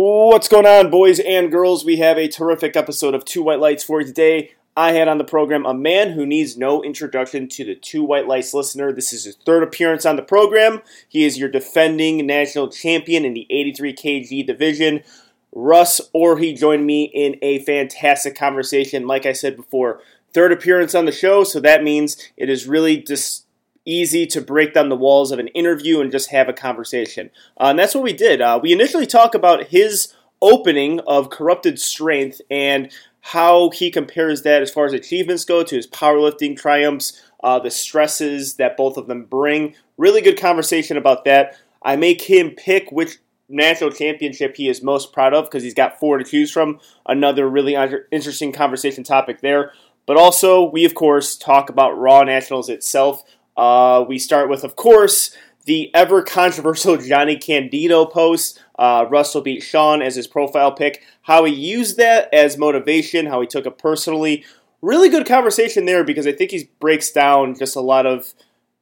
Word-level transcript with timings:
What's 0.00 0.46
going 0.46 0.64
on, 0.64 0.90
boys 0.90 1.18
and 1.18 1.50
girls? 1.50 1.84
We 1.84 1.96
have 1.96 2.18
a 2.18 2.28
terrific 2.28 2.76
episode 2.76 3.14
of 3.14 3.24
Two 3.24 3.42
White 3.42 3.58
Lights 3.58 3.82
for 3.82 4.00
you 4.00 4.06
today. 4.06 4.52
I 4.76 4.92
had 4.92 5.08
on 5.08 5.18
the 5.18 5.24
program 5.24 5.66
a 5.66 5.74
man 5.74 6.12
who 6.12 6.24
needs 6.24 6.56
no 6.56 6.84
introduction 6.84 7.48
to 7.48 7.64
the 7.64 7.74
Two 7.74 8.04
White 8.04 8.28
Lights 8.28 8.54
listener. 8.54 8.92
This 8.92 9.12
is 9.12 9.24
his 9.24 9.36
third 9.44 9.64
appearance 9.64 10.06
on 10.06 10.14
the 10.14 10.22
program. 10.22 10.82
He 11.08 11.24
is 11.24 11.36
your 11.36 11.48
defending 11.48 12.24
national 12.24 12.68
champion 12.68 13.24
in 13.24 13.34
the 13.34 13.48
83 13.50 13.92
kg 13.92 14.46
division. 14.46 15.02
Russ 15.50 16.00
Orhii 16.14 16.56
joined 16.56 16.86
me 16.86 17.10
in 17.12 17.34
a 17.42 17.64
fantastic 17.64 18.36
conversation. 18.36 19.08
Like 19.08 19.26
I 19.26 19.32
said 19.32 19.56
before, 19.56 20.00
third 20.32 20.52
appearance 20.52 20.94
on 20.94 21.06
the 21.06 21.12
show, 21.12 21.42
so 21.42 21.58
that 21.58 21.82
means 21.82 22.16
it 22.36 22.48
is 22.48 22.68
really 22.68 22.98
just 22.98 23.47
easy 23.88 24.26
to 24.26 24.40
break 24.40 24.74
down 24.74 24.88
the 24.88 24.96
walls 24.96 25.32
of 25.32 25.38
an 25.38 25.48
interview 25.48 26.00
and 26.00 26.12
just 26.12 26.30
have 26.30 26.48
a 26.48 26.52
conversation. 26.52 27.30
Uh, 27.60 27.66
and 27.66 27.78
that's 27.78 27.94
what 27.94 28.04
we 28.04 28.12
did. 28.12 28.40
Uh, 28.40 28.60
we 28.62 28.72
initially 28.72 29.06
talk 29.06 29.34
about 29.34 29.68
his 29.68 30.14
opening 30.42 31.00
of 31.00 31.30
Corrupted 31.30 31.80
Strength 31.80 32.40
and 32.50 32.92
how 33.20 33.70
he 33.70 33.90
compares 33.90 34.42
that 34.42 34.62
as 34.62 34.70
far 34.70 34.86
as 34.86 34.92
achievements 34.92 35.44
go 35.44 35.62
to 35.62 35.76
his 35.76 35.86
powerlifting 35.86 36.56
triumphs, 36.56 37.20
uh, 37.42 37.58
the 37.58 37.70
stresses 37.70 38.54
that 38.54 38.76
both 38.76 38.96
of 38.96 39.06
them 39.06 39.24
bring. 39.24 39.74
Really 39.96 40.20
good 40.20 40.38
conversation 40.38 40.96
about 40.96 41.24
that. 41.24 41.56
I 41.82 41.96
make 41.96 42.22
him 42.22 42.50
pick 42.50 42.90
which 42.92 43.18
national 43.48 43.90
championship 43.90 44.56
he 44.56 44.68
is 44.68 44.82
most 44.82 45.12
proud 45.12 45.34
of 45.34 45.44
because 45.46 45.62
he's 45.62 45.74
got 45.74 45.98
four 45.98 46.18
to 46.18 46.24
choose 46.24 46.50
from. 46.50 46.80
Another 47.06 47.48
really 47.48 47.74
interesting 48.10 48.52
conversation 48.52 49.04
topic 49.04 49.40
there. 49.40 49.72
But 50.06 50.16
also, 50.16 50.64
we 50.64 50.84
of 50.84 50.94
course 50.94 51.36
talk 51.36 51.68
about 51.68 51.98
Raw 51.98 52.22
Nationals 52.22 52.68
itself. 52.68 53.24
Uh, 53.58 54.04
we 54.08 54.18
start 54.18 54.48
with, 54.48 54.62
of 54.62 54.76
course, 54.76 55.36
the 55.64 55.92
ever 55.92 56.22
controversial 56.22 56.96
Jonnie 56.96 57.42
Candito 57.42 58.10
post. 58.10 58.62
Uh, 58.78 59.04
Russell 59.10 59.42
beat 59.42 59.62
Sean 59.62 60.00
as 60.00 60.14
his 60.14 60.28
profile 60.28 60.72
pick. 60.72 61.02
How 61.22 61.44
he 61.44 61.52
used 61.52 61.96
that 61.98 62.32
as 62.32 62.56
motivation, 62.56 63.26
how 63.26 63.40
he 63.40 63.46
took 63.46 63.66
it 63.66 63.76
personally. 63.76 64.44
Really 64.80 65.08
good 65.08 65.26
conversation 65.26 65.84
there 65.84 66.04
because 66.04 66.26
I 66.26 66.32
think 66.32 66.52
he 66.52 66.70
breaks 66.78 67.10
down 67.10 67.56
just 67.56 67.74
a 67.74 67.80
lot 67.80 68.06
of 68.06 68.32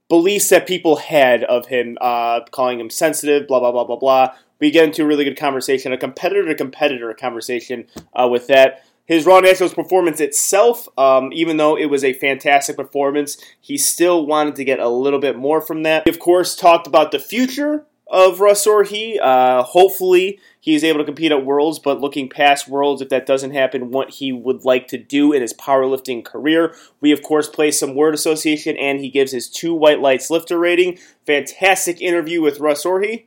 beliefs 0.09 0.51
that 0.51 0.69
people 0.69 0.97
had 0.97 1.43
of 1.45 1.67
him, 1.67 1.97
uh, 2.01 2.41
calling 2.53 2.79
him 2.79 2.91
sensitive, 2.91 3.49
blah, 3.49 3.59
blah, 3.59 3.73
blah, 3.73 3.85
blah, 3.85 3.97
blah. 3.97 4.35
We 4.61 4.71
get 4.71 4.85
into 4.85 5.03
a 5.03 5.07
really 5.07 5.25
good 5.25 5.39
conversation, 5.39 5.93
a 5.93 5.99
competitor 5.99 6.47
to 6.47 6.55
competitor 6.55 7.13
conversation 7.15 7.87
uh, 8.15 8.29
with 8.31 8.47
that. 8.47 8.86
His 9.07 9.25
Raw 9.25 9.41
Nationals 9.41 9.73
performance 9.73 10.21
itself, 10.21 10.89
um, 10.99 11.33
even 11.33 11.57
though 11.57 11.77
it 11.77 11.87
was 11.87 12.03
a 12.03 12.13
fantastic 12.13 12.77
performance, 12.77 13.39
he 13.61 13.79
still 13.79 14.27
wanted 14.27 14.57
to 14.57 14.65
get 14.65 14.81
a 14.81 14.89
little 14.89 15.21
bit 15.21 15.37
more 15.37 15.61
from 15.61 15.85
that. 15.85 16.05
We, 16.07 16.11
of 16.11 16.19
course, 16.19 16.57
talked 16.57 16.87
about 16.87 17.13
the 17.13 17.21
future 17.21 17.87
of 18.09 18.41
Russ 18.41 18.67
Orhii. 18.67 19.21
Uh, 19.21 19.63
hopefully, 19.63 20.41
he 20.61 20.75
is 20.75 20.83
able 20.83 20.99
to 20.99 21.05
compete 21.05 21.33
at 21.33 21.45
Worlds, 21.45 21.79
but 21.79 22.01
looking 22.01 22.29
past 22.29 22.69
Worlds, 22.69 23.01
if 23.01 23.09
that 23.11 23.27
doesn't 23.27 23.53
happen, 23.53 23.91
what 23.91 24.11
he 24.11 24.33
would 24.33 24.65
like 24.65 24.89
to 24.89 24.99
do 24.99 25.33
in 25.33 25.43
his 25.43 25.55
powerlifting 25.55 26.25
career. 26.25 26.75
We, 27.01 27.13
of 27.13 27.23
course, 27.23 27.49
play 27.49 27.71
some 27.71 27.95
word 27.95 28.15
association, 28.15 28.77
and 28.77 29.01
he 29.01 29.11
gives 29.11 29.33
his 29.33 29.49
two 29.49 29.75
white 29.75 30.01
lights 30.01 30.31
lifter 30.31 30.59
rating. 30.59 30.99
Fantastic 31.27 32.01
interview 32.01 32.43
with 32.43 32.61
Russ 32.61 32.85
Orhii. 32.85 33.27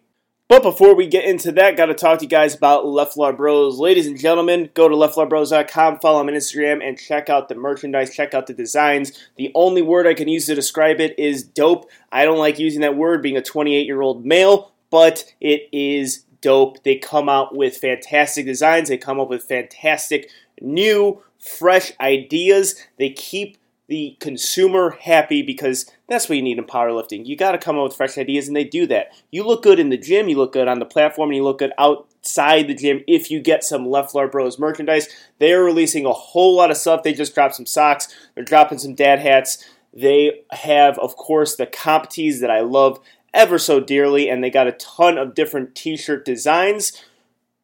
But 0.50 0.64
before 0.64 0.96
we 0.96 1.06
get 1.06 1.26
into 1.26 1.52
that, 1.52 1.78
got 1.78 1.86
to 1.86 1.94
talk 1.94 2.18
to 2.18 2.26
you 2.26 2.30
guys 2.30 2.56
about 2.56 2.84
Leflar 2.84 3.38
Bros. 3.38 3.78
Ladies 3.78 4.08
and 4.08 4.20
gentlemen, 4.20 4.72
go 4.74 4.90
to 4.90 4.96
leflarbros.com, 4.96 6.00
follow 6.00 6.18
them 6.18 6.30
on 6.30 6.34
Instagram, 6.34 6.84
and 6.84 6.98
check 6.98 7.30
out 7.30 7.50
the 7.50 7.56
merchandise, 7.56 8.16
check 8.16 8.34
out 8.34 8.48
the 8.48 8.56
designs. 8.56 9.12
The 9.36 9.52
only 9.54 9.84
word 9.84 10.08
I 10.08 10.16
can 10.16 10.28
use 10.28 10.48
to 10.48 10.56
describe 10.56 11.00
it 11.00 11.14
is 11.20 11.44
dope. 11.44 11.88
I 12.12 12.26
don't 12.26 12.40
like 12.40 12.58
using 12.58 12.82
that 12.82 12.98
word 12.98 13.22
being 13.22 13.38
a 13.38 13.44
28 13.44 13.86
year 13.86 14.02
old 14.02 14.26
male, 14.26 14.72
but 14.90 15.24
it 15.40 15.70
is 15.72 16.26
dope. 16.42 16.82
They 16.82 16.96
come 16.96 17.30
out 17.30 17.56
with 17.56 17.78
fantastic 17.78 18.48
designs, 18.48 18.90
they 18.90 18.98
come 18.98 19.20
up 19.20 19.30
with 19.30 19.44
fantastic 19.44 20.32
new, 20.60 21.22
fresh 21.38 21.92
ideas. 22.02 22.74
They 22.98 23.12
keep 23.12 23.59
the 23.90 24.16
consumer 24.20 24.92
happy 25.02 25.42
because 25.42 25.92
that's 26.08 26.30
what 26.30 26.36
you 26.36 26.44
need 26.44 26.60
in 26.60 26.64
powerlifting. 26.64 27.26
You 27.26 27.36
got 27.36 27.54
to 27.54 27.58
come 27.58 27.78
up 27.78 27.86
with 27.86 27.96
fresh 27.96 28.18
ideas, 28.20 28.48
and 28.48 28.56
they 28.56 28.64
do 28.64 28.86
that. 28.88 29.12
You 29.32 29.44
look 29.44 29.64
good 29.64 29.80
in 29.80 29.90
the 29.90 29.98
gym, 29.98 30.30
you 30.30 30.38
look 30.38 30.54
good 30.54 30.68
on 30.68 30.78
the 30.78 30.86
platform, 30.86 31.30
and 31.30 31.36
you 31.36 31.44
look 31.44 31.58
good 31.58 31.74
outside 31.80 32.68
the 32.68 32.76
gym 32.76 33.04
if 33.08 33.32
you 33.32 33.42
get 33.42 33.64
some 33.64 33.86
Leflar 33.86 34.32
Bros 34.32 34.60
merchandise. 34.60 35.08
They're 35.40 35.64
releasing 35.64 36.06
a 36.06 36.14
whole 36.14 36.56
lot 36.56 36.70
of 36.70 36.78
stuff. 36.78 37.02
They 37.02 37.14
just 37.14 37.34
dropped 37.34 37.56
some 37.56 37.66
socks, 37.66 38.08
they're 38.36 38.44
dropping 38.44 38.78
some 38.78 38.94
dad 38.94 39.20
hats. 39.20 39.66
They 39.92 40.42
have, 40.52 41.00
of 41.00 41.16
course, 41.16 41.56
the 41.56 41.66
comp 41.66 42.12
tees 42.12 42.42
that 42.42 42.52
I 42.52 42.60
love 42.60 43.00
ever 43.34 43.58
so 43.58 43.80
dearly, 43.80 44.30
and 44.30 44.44
they 44.44 44.52
got 44.52 44.68
a 44.68 44.74
ton 44.74 45.18
of 45.18 45.34
different 45.34 45.74
t 45.74 45.98
shirt 45.98 46.26
designs. 46.26 46.94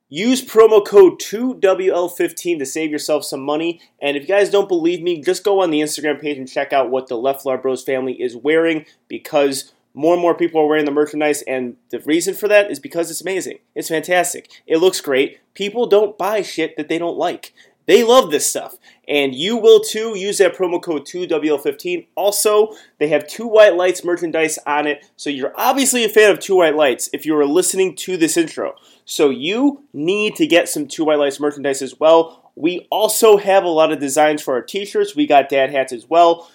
Use 0.10 0.46
promo 0.46 0.86
code 0.86 1.20
2WL15 1.20 2.60
to 2.60 2.66
save 2.66 2.92
yourself 2.92 3.26
some 3.26 3.42
money. 3.42 3.82
And 4.00 4.16
if 4.16 4.24
you 4.24 4.28
guys 4.28 4.52
don't 4.52 4.68
believe 4.68 5.02
me, 5.02 5.20
just 5.20 5.44
go 5.44 5.62
on 5.62 5.72
the 5.72 5.80
Instagram 5.80 6.22
page 6.22 6.38
and 6.38 6.48
check 6.48 6.72
out 6.72 6.92
what 6.92 7.08
the 7.08 7.16
Leflar 7.16 7.60
Bros 7.60 7.84
family 7.84 8.22
is 8.22 8.36
wearing 8.36 8.86
because 9.08 9.74
more 9.96 10.14
and 10.14 10.22
more 10.22 10.36
people 10.36 10.62
are 10.62 10.68
wearing 10.68 10.86
the 10.86 10.92
merchandise. 10.92 11.42
And 11.44 11.78
the 11.90 12.02
reason 12.02 12.36
for 12.36 12.48
that 12.48 12.70
is 12.70 12.80
because 12.80 13.10
it's 13.10 13.22
amazing. 13.22 13.58
It's 13.74 13.90
fantastic. 13.90 14.52
It 14.68 14.78
looks 14.78 15.02
great. 15.02 15.40
People 15.56 15.88
don't 15.88 16.18
buy 16.20 16.44
shit 16.44 16.78
that 16.78 16.88
they 16.88 17.00
don't 17.00 17.18
like. 17.18 17.54
They 17.86 18.04
love 18.04 18.32
this 18.32 18.48
stuff. 18.48 18.78
And 19.08 19.36
you 19.36 19.58
will 19.58 19.80
too. 19.80 20.18
Use 20.18 20.40
that 20.40 20.56
promo 20.56 20.82
code 20.82 21.06
2WL15. 21.06 22.08
Also, 22.16 22.74
they 22.98 23.08
have 23.10 23.28
Two 23.28 23.48
White 23.48 23.76
Lights 23.76 24.04
merchandise 24.04 24.58
on 24.66 24.88
it. 24.88 25.06
So 25.16 25.30
you're 25.30 25.54
obviously 25.56 26.04
a 26.04 26.10
fan 26.10 26.32
of 26.32 26.40
Two 26.40 26.56
White 26.56 26.76
Lights 26.76 27.10
if 27.14 27.26
you 27.26 27.38
are 27.38 27.46
listening 27.46 27.96
to 27.98 28.18
this 28.18 28.38
intro. 28.38 28.76
So 29.06 29.30
you 29.30 29.84
need 29.94 30.36
to 30.38 30.48
get 30.48 30.70
some 30.70 30.88
Two 30.88 31.06
White 31.06 31.20
Lights 31.20 31.40
merchandise 31.40 31.82
as 31.82 32.00
well. 32.00 32.52
We 32.56 32.88
also 32.90 33.38
have 33.38 33.64
a 33.64 33.70
lot 33.70 33.92
of 33.92 34.00
designs 34.00 34.42
for 34.42 34.56
our 34.56 34.62
t-shirts. 34.62 35.16
We 35.16 35.28
got 35.28 35.50
dad 35.50 35.72
hats 35.72 35.94
as 35.94 36.10
well. 36.10 36.50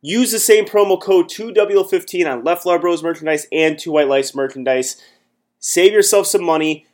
Use 0.00 0.30
the 0.30 0.38
same 0.38 0.64
promo 0.64 1.00
code 1.00 1.28
2W15 1.28 2.30
on 2.30 2.44
Leflar 2.44 2.80
Bros 2.80 3.02
merchandise 3.02 3.48
and 3.50 3.76
Two 3.76 3.92
White 3.92 4.06
Lights 4.06 4.34
merchandise. 4.34 5.02
Save 5.58 5.92
yourself 5.92 6.28
some 6.28 6.44
money. 6.44 6.86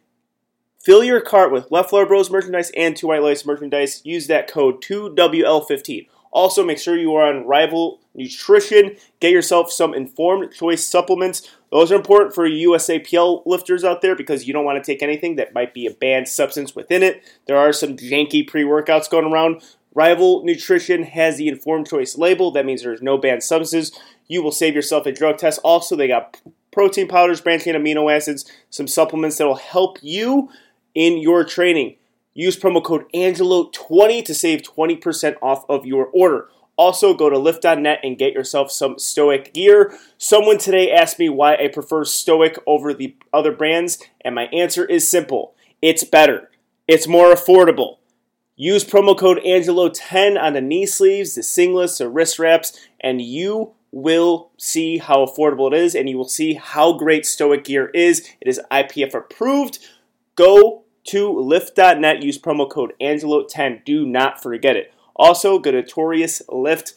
Fill 0.85 1.03
your 1.03 1.23
cart 1.23 1.51
with 1.51 1.71
Leflar 1.71 2.07
Bros 2.07 2.31
merchandise 2.31 2.71
and 2.77 2.95
Two 2.95 3.07
White 3.07 3.23
Lights 3.23 3.47
merchandise. 3.47 4.03
Use 4.05 4.27
that 4.27 4.51
code 4.51 4.83
2WL15. 4.83 6.09
Also, 6.31 6.63
make 6.63 6.79
sure 6.79 6.95
you 6.95 7.15
are 7.15 7.27
on 7.27 7.47
Rival 7.47 8.01
Nutrition. 8.15 8.95
Get 9.19 9.33
yourself 9.33 9.73
some 9.73 9.95
informed 9.95 10.53
choice 10.53 10.87
supplements. 10.87 11.49
Those 11.73 11.91
are 11.91 11.95
important 11.95 12.35
for 12.35 12.47
USAPL 12.47 13.47
lifters 13.47 13.83
out 13.83 14.03
there 14.03 14.15
because 14.15 14.47
you 14.47 14.53
don't 14.53 14.67
want 14.67 14.77
to 14.77 14.85
take 14.85 15.03
anything 15.03 15.37
that 15.37 15.55
might 15.55 15.73
be 15.73 15.87
a 15.87 15.91
banned 15.91 16.29
substance 16.29 16.77
within 16.77 17.03
it. 17.03 17.23
There 17.47 17.57
are 17.57 17.73
some 17.73 17.97
janky 17.97 18.47
pre 18.47 18.65
workouts 18.65 19.09
going 19.09 19.33
around. 19.33 19.63
Rival 19.95 20.45
Nutrition 20.45 21.05
has 21.05 21.39
the 21.39 21.49
informed 21.49 21.89
choice 21.89 22.19
label. 22.19 22.51
That 22.51 22.67
means 22.67 22.83
there's 22.83 23.01
no 23.01 23.17
banned 23.17 23.43
substances. 23.43 23.99
You 24.29 24.43
will 24.43 24.53
save 24.53 24.75
yourself 24.75 25.07
a 25.07 25.13
drug 25.13 25.39
test. 25.39 25.61
Also, 25.65 25.97
they 25.97 26.09
got 26.09 26.43
protein 26.73 27.09
powders, 27.09 27.41
branched 27.41 27.65
amino 27.65 28.15
acids, 28.15 28.45
some 28.69 28.89
supplements 28.89 29.39
that 29.39 29.47
will 29.47 29.55
help 29.55 29.99
you 30.03 30.51
in 30.95 31.19
your 31.19 31.45
training. 31.45 31.97
Use 32.35 32.59
promo 32.59 32.83
code 32.83 33.05
Angelo20 33.15 34.25
to 34.25 34.35
save 34.35 34.63
20% 34.63 35.37
off 35.41 35.65
of 35.69 35.87
your 35.87 36.07
order. 36.07 36.49
Also, 36.77 37.15
go 37.15 37.31
to 37.31 37.39
lift.net 37.39 38.01
and 38.03 38.19
get 38.19 38.33
yourself 38.33 38.73
some 38.73 38.99
Stoic 38.99 39.55
gear. 39.55 39.97
Someone 40.19 40.59
today 40.59 40.91
asked 40.91 41.21
me 41.21 41.29
why 41.29 41.55
I 41.55 41.69
prefer 41.69 42.05
Stoic 42.05 42.59
over 42.67 42.93
the 42.93 43.15
other 43.33 43.53
brands, 43.53 43.99
and 44.25 44.35
my 44.35 44.47
answer 44.47 44.85
is 44.85 45.09
simple 45.09 45.55
it's 45.81 46.03
better, 46.03 46.51
it's 46.89 47.07
more 47.07 47.33
affordable. 47.33 47.99
Use 48.57 48.85
promo 48.85 49.19
code 49.19 49.39
Angelo10 49.45 50.41
on 50.41 50.53
the 50.55 50.61
knee 50.61 50.87
sleeves, 50.87 51.35
the 51.35 51.41
singlets, 51.41 51.99
the 51.99 52.09
wrist 52.09 52.39
wraps, 52.39 52.79
and 53.01 53.21
you 53.21 53.75
will 53.91 54.51
see 54.57 54.99
how 54.99 55.25
affordable 55.25 55.73
it 55.73 55.79
is, 55.79 55.95
and 55.95 56.09
you 56.09 56.17
will 56.17 56.29
see 56.29 56.55
how 56.55 56.93
great 56.93 57.27
Stoic 57.27 57.65
gear 57.65 57.91
is. 57.95 58.29
It 58.41 58.49
is 58.49 58.61
IPF 58.71 59.15
approved. 59.15 59.79
Go 60.37 60.84
to 61.05 61.31
lift.net, 61.39 62.23
use 62.23 62.39
promo 62.39 62.69
code 62.69 62.95
Angelo10. 63.01 63.85
Do 63.85 64.07
not 64.07 64.43
forget 64.43 64.77
it. 64.77 64.93
Also, 65.17 65.59
go 65.59 65.71
to 65.71 65.83
Notorious 65.83 66.43
Lift 66.49 66.95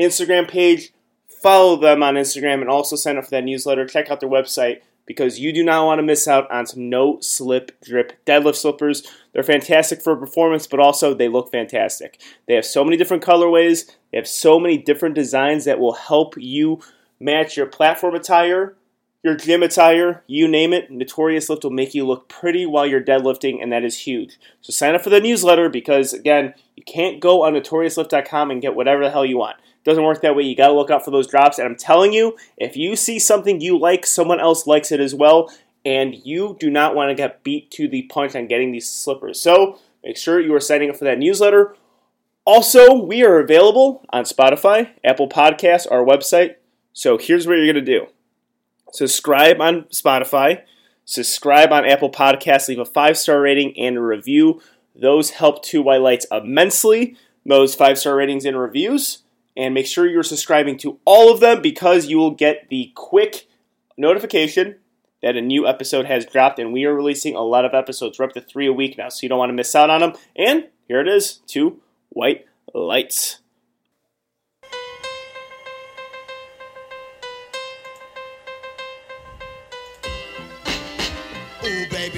Instagram 0.00 0.48
page, 0.48 0.92
follow 1.28 1.76
them 1.76 2.02
on 2.02 2.14
Instagram, 2.14 2.60
and 2.60 2.70
also 2.70 2.96
sign 2.96 3.18
up 3.18 3.24
for 3.24 3.30
that 3.30 3.44
newsletter. 3.44 3.86
Check 3.86 4.10
out 4.10 4.20
their 4.20 4.28
website 4.28 4.80
because 5.10 5.40
you 5.40 5.52
do 5.52 5.64
not 5.64 5.84
want 5.84 5.98
to 5.98 6.04
miss 6.04 6.28
out 6.28 6.50
on 6.50 6.66
some 6.66 6.88
no 6.88 7.18
slip 7.20 7.78
drip 7.82 8.24
deadlift 8.24 8.56
slippers. 8.56 9.02
They're 9.32 9.42
fantastic 9.42 10.00
for 10.00 10.16
performance, 10.16 10.66
but 10.66 10.80
also 10.80 11.12
they 11.12 11.28
look 11.28 11.50
fantastic. 11.50 12.20
They 12.46 12.54
have 12.54 12.64
so 12.64 12.84
many 12.84 12.96
different 12.96 13.24
colorways, 13.24 13.90
they 14.10 14.18
have 14.18 14.28
so 14.28 14.58
many 14.58 14.78
different 14.78 15.14
designs 15.14 15.64
that 15.64 15.80
will 15.80 15.94
help 15.94 16.34
you 16.38 16.80
match 17.18 17.56
your 17.56 17.66
platform 17.66 18.14
attire 18.14 18.76
your 19.22 19.36
gym 19.36 19.62
attire, 19.62 20.24
you 20.26 20.48
name 20.48 20.72
it, 20.72 20.90
Notorious 20.90 21.50
Lift 21.50 21.64
will 21.64 21.70
make 21.70 21.94
you 21.94 22.06
look 22.06 22.28
pretty 22.28 22.64
while 22.64 22.86
you're 22.86 23.02
deadlifting, 23.02 23.62
and 23.62 23.70
that 23.72 23.84
is 23.84 24.00
huge. 24.00 24.38
So 24.62 24.72
sign 24.72 24.94
up 24.94 25.02
for 25.02 25.10
the 25.10 25.20
newsletter 25.20 25.68
because, 25.68 26.14
again, 26.14 26.54
you 26.74 26.82
can't 26.84 27.20
go 27.20 27.42
on 27.42 27.52
notoriouslift.com 27.52 28.50
and 28.50 28.62
get 28.62 28.74
whatever 28.74 29.04
the 29.04 29.10
hell 29.10 29.26
you 29.26 29.36
want. 29.36 29.58
It 29.58 29.84
doesn't 29.84 30.04
work 30.04 30.22
that 30.22 30.34
way. 30.34 30.44
You 30.44 30.56
got 30.56 30.68
to 30.68 30.74
look 30.74 30.90
out 30.90 31.04
for 31.04 31.10
those 31.10 31.26
drops. 31.26 31.58
And 31.58 31.68
I'm 31.68 31.76
telling 31.76 32.12
you, 32.12 32.36
if 32.56 32.76
you 32.76 32.96
see 32.96 33.18
something 33.18 33.60
you 33.60 33.78
like, 33.78 34.06
someone 34.06 34.40
else 34.40 34.66
likes 34.66 34.90
it 34.90 35.00
as 35.00 35.14
well, 35.14 35.52
and 35.84 36.14
you 36.24 36.56
do 36.58 36.70
not 36.70 36.94
want 36.94 37.10
to 37.10 37.14
get 37.14 37.42
beat 37.42 37.70
to 37.72 37.88
the 37.88 38.02
punch 38.02 38.34
on 38.34 38.46
getting 38.46 38.72
these 38.72 38.88
slippers. 38.88 39.40
So 39.40 39.78
make 40.02 40.16
sure 40.16 40.40
you 40.40 40.54
are 40.54 40.60
signing 40.60 40.88
up 40.88 40.96
for 40.96 41.04
that 41.04 41.18
newsletter. 41.18 41.76
Also, 42.46 42.94
we 42.94 43.22
are 43.22 43.38
available 43.38 44.02
on 44.10 44.24
Spotify, 44.24 44.90
Apple 45.04 45.28
Podcasts, 45.28 45.86
our 45.90 46.04
website. 46.04 46.56
So 46.94 47.18
here's 47.18 47.46
what 47.46 47.54
you're 47.54 47.72
going 47.72 47.84
to 47.84 47.98
do 47.98 48.06
subscribe 48.92 49.60
on 49.60 49.82
Spotify, 49.84 50.62
subscribe 51.04 51.72
on 51.72 51.86
Apple 51.86 52.10
Podcasts, 52.10 52.68
leave 52.68 52.78
a 52.78 52.84
five 52.84 53.18
star 53.18 53.40
rating 53.40 53.78
and 53.78 53.96
a 53.96 54.02
review. 54.02 54.60
Those 54.94 55.30
help 55.30 55.62
Two 55.62 55.82
White 55.82 56.00
Lights 56.00 56.26
immensely. 56.30 57.16
Those 57.46 57.74
five 57.74 57.98
star 57.98 58.16
ratings 58.16 58.44
and 58.44 58.58
reviews. 58.58 59.22
And 59.56 59.74
make 59.74 59.86
sure 59.86 60.06
you're 60.06 60.22
subscribing 60.22 60.78
to 60.78 60.98
all 61.04 61.32
of 61.32 61.40
them 61.40 61.60
because 61.60 62.06
you 62.06 62.18
will 62.18 62.30
get 62.30 62.68
the 62.70 62.92
quick 62.94 63.48
notification 63.96 64.76
that 65.22 65.36
a 65.36 65.40
new 65.40 65.66
episode 65.66 66.06
has 66.06 66.24
dropped. 66.24 66.58
And 66.58 66.72
we 66.72 66.84
are 66.84 66.94
releasing 66.94 67.34
a 67.34 67.42
lot 67.42 67.64
of 67.64 67.74
episodes. 67.74 68.18
We're 68.18 68.26
up 68.26 68.32
to 68.34 68.40
three 68.40 68.66
a 68.66 68.72
week 68.72 68.96
now, 68.96 69.08
so 69.08 69.20
you 69.22 69.28
don't 69.28 69.38
want 69.38 69.50
to 69.50 69.54
miss 69.54 69.74
out 69.74 69.90
on 69.90 70.00
them. 70.00 70.12
And 70.36 70.68
here 70.88 71.00
it 71.00 71.08
is 71.08 71.40
Two 71.46 71.80
White 72.10 72.46
Lights. 72.74 73.40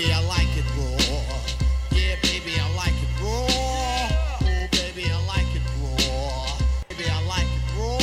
Baby, 0.03 0.15
I 0.15 0.21
like 0.27 0.57
it 0.57 0.65
raw. 0.77 1.17
Yeah, 1.91 2.17
baby, 2.23 2.53
I 2.59 2.75
like 2.75 2.95
it 3.03 3.13
raw. 3.23 3.47
Ooh, 4.43 4.69
baby, 4.71 5.11
I 5.11 5.27
like 5.27 5.55
it 5.55 5.63
raw. 5.81 6.59
Baby, 6.89 7.05
I 7.09 7.27
like 7.27 7.47
it 7.47 7.67
raw. 7.79 7.99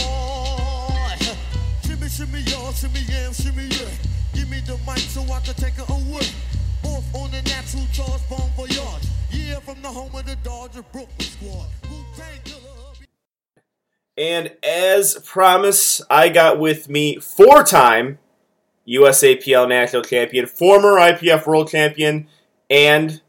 shimmy, 1.84 2.10
shimmy, 2.10 2.40
y'all, 2.42 2.72
shimmy, 2.72 3.02
yeah, 3.08 3.32
shimmy, 3.32 3.68
yeah. 3.68 3.90
Give 4.34 4.50
me 4.50 4.60
the 4.62 4.78
mic 4.88 5.00
so 5.00 5.22
I 5.24 5.40
can 5.42 5.56
take 5.56 5.78
it 5.78 5.90
away. 5.90 6.28
Off 6.86 7.16
on 7.16 7.32
the 7.32 7.42
natural 7.44 7.86
charge, 7.92 8.22
bon 8.30 8.50
voyage. 8.56 9.06
Yeah, 9.32 9.60
from 9.60 9.82
the 9.82 9.90
home 9.90 10.14
of 10.16 10.26
the 10.26 10.36
Dodger 10.38 10.84
Brooklyn 10.92 11.20
squad. 11.20 11.68
And 14.18 14.52
as 14.64 15.18
promised, 15.26 16.02
I 16.10 16.28
got 16.28 16.60
with 16.60 16.90
me 16.90 17.20
four 17.20 17.64
time 17.64 18.20
USAPL 18.90 19.68
national 19.70 20.02
champion, 20.04 20.46
former 20.48 20.94
IPF 20.96 21.46
world 21.46 21.70
champion, 21.70 22.28
and 22.70 23.22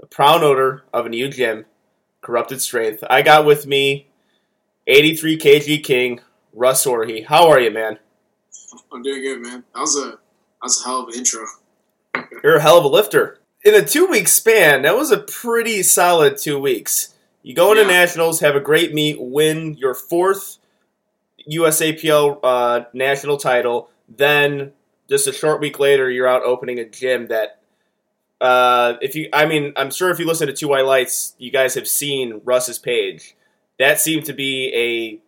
the 0.00 0.06
proud 0.06 0.42
owner 0.42 0.82
of 0.92 1.06
a 1.06 1.08
new 1.08 1.28
gym, 1.28 1.66
Corrupted 2.20 2.60
Strength. 2.60 3.04
I 3.08 3.22
got 3.22 3.46
with 3.46 3.66
me 3.66 4.08
83 4.86 5.38
kg 5.38 5.84
king, 5.84 6.20
Russ 6.52 6.84
Orhii. 6.84 7.26
How 7.26 7.48
are 7.48 7.60
you, 7.60 7.70
man? 7.70 7.98
I'm 8.92 9.02
doing 9.02 9.22
good, 9.22 9.40
man. 9.40 9.64
That 9.74 9.80
was 9.80 9.96
a 9.96 10.10
that 10.10 10.18
was 10.64 10.82
a 10.82 10.84
hell 10.88 11.02
of 11.02 11.08
an 11.08 11.14
intro. 11.14 11.44
You're 12.42 12.56
a 12.56 12.62
hell 12.62 12.78
of 12.78 12.84
a 12.84 12.88
lifter. 12.88 13.38
In 13.64 13.74
a 13.74 13.84
two 13.84 14.06
week 14.06 14.28
span, 14.28 14.82
that 14.82 14.96
was 14.96 15.10
a 15.10 15.18
pretty 15.18 15.82
solid 15.82 16.36
two 16.38 16.58
weeks. 16.58 17.14
You 17.42 17.54
go 17.54 17.70
into 17.70 17.82
Yeah. 17.82 17.88
nationals, 18.00 18.40
have 18.40 18.56
a 18.56 18.60
great 18.60 18.92
meet, 18.92 19.16
win 19.20 19.74
your 19.74 19.94
fourth 19.94 20.58
USAPL 21.50 22.40
uh, 22.42 22.80
national 22.92 23.36
title. 23.36 23.90
Then, 24.08 24.72
just 25.08 25.26
a 25.26 25.32
short 25.32 25.60
week 25.60 25.78
later, 25.78 26.10
you're 26.10 26.28
out 26.28 26.42
opening 26.42 26.78
a 26.78 26.88
gym 26.88 27.28
that, 27.28 27.60
uh, 28.40 28.94
if 29.00 29.14
you, 29.14 29.28
I 29.32 29.46
mean, 29.46 29.72
I'm 29.76 29.90
sure 29.90 30.10
if 30.10 30.18
you 30.18 30.26
listen 30.26 30.46
to 30.46 30.52
Two 30.52 30.68
White 30.68 30.84
Lights, 30.84 31.34
you 31.38 31.50
guys 31.50 31.74
have 31.74 31.88
seen 31.88 32.40
Russ's 32.44 32.78
page. 32.78 33.34
That 33.78 34.00
seemed 34.00 34.24
to 34.26 34.32
be 34.32 34.72
a 34.74 35.20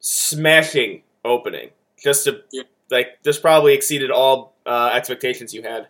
smashing 0.00 1.02
opening. 1.24 1.70
Just 2.02 2.24
to, 2.24 2.42
Yeah. 2.52 2.62
like, 2.90 3.22
this 3.22 3.38
probably 3.38 3.74
exceeded 3.74 4.10
all 4.10 4.54
uh, 4.66 4.90
expectations 4.92 5.54
you 5.54 5.62
had. 5.62 5.88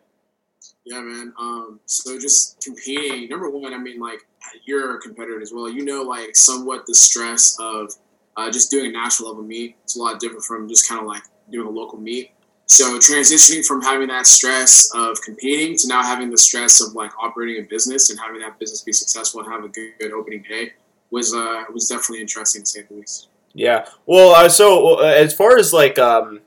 Yeah, 0.85 1.01
man. 1.01 1.33
Um, 1.39 1.81
so 1.87 2.19
just 2.19 2.63
competing. 2.63 3.29
Number 3.29 3.51
one, 3.51 3.75
I 3.75 3.79
mean, 3.79 3.99
like 3.99 4.27
you're 4.65 4.97
a 4.97 5.01
competitor 5.01 5.41
as 5.41 5.53
well. 5.53 5.69
You 5.69 5.85
know, 5.85 6.03
like 6.03 6.37
somewhat 6.37 6.87
the 6.87 6.95
stress 6.95 7.57
of 7.59 7.93
uh, 8.37 8.51
just 8.53 8.71
doing 8.71 8.87
a 8.87 8.93
national 8.93 9.31
level 9.31 9.43
meet. 9.43 9.77
It's 9.83 9.97
a 9.97 9.99
lot 9.99 10.21
different 10.21 10.45
from 10.45 10.69
just 10.69 10.89
kind 10.89 11.01
of 11.01 11.07
like 11.09 11.23
doing 11.51 11.67
a 11.67 11.71
local 11.71 11.99
meet. 11.99 12.31
So 12.69 12.99
transitioning 12.99 13.65
from 13.65 13.81
having 13.81 14.09
that 14.09 14.27
stress 14.27 14.91
of 14.95 15.21
competing 15.23 15.77
to 15.79 15.89
now 15.89 16.03
having 16.03 16.31
the 16.31 16.39
stress 16.39 16.81
of 16.81 16.95
like 16.95 17.13
operating 17.19 17.65
a 17.65 17.67
business 17.69 18.11
and 18.11 18.19
having 18.19 18.41
that 18.41 18.59
business 18.59 18.81
be 18.83 18.93
successful 18.93 19.41
and 19.41 19.51
have 19.53 19.63
a 19.65 19.69
good, 19.69 19.93
good 20.01 20.13
opening 20.13 20.43
day 20.49 20.73
was 21.11 21.33
uh, 21.33 21.63
was 21.73 21.89
definitely 21.89 22.21
interesting 22.21 22.63
to 22.63 22.67
say 22.67 22.83
the 22.83 22.95
least. 22.95 23.29
Yeah. 23.53 23.87
Well, 24.05 24.35
uh, 24.35 24.49
so 24.49 24.99
uh, 24.99 25.03
as 25.05 25.33
far 25.33 25.57
as 25.57 25.73
like, 25.73 25.99
um, 25.99 26.41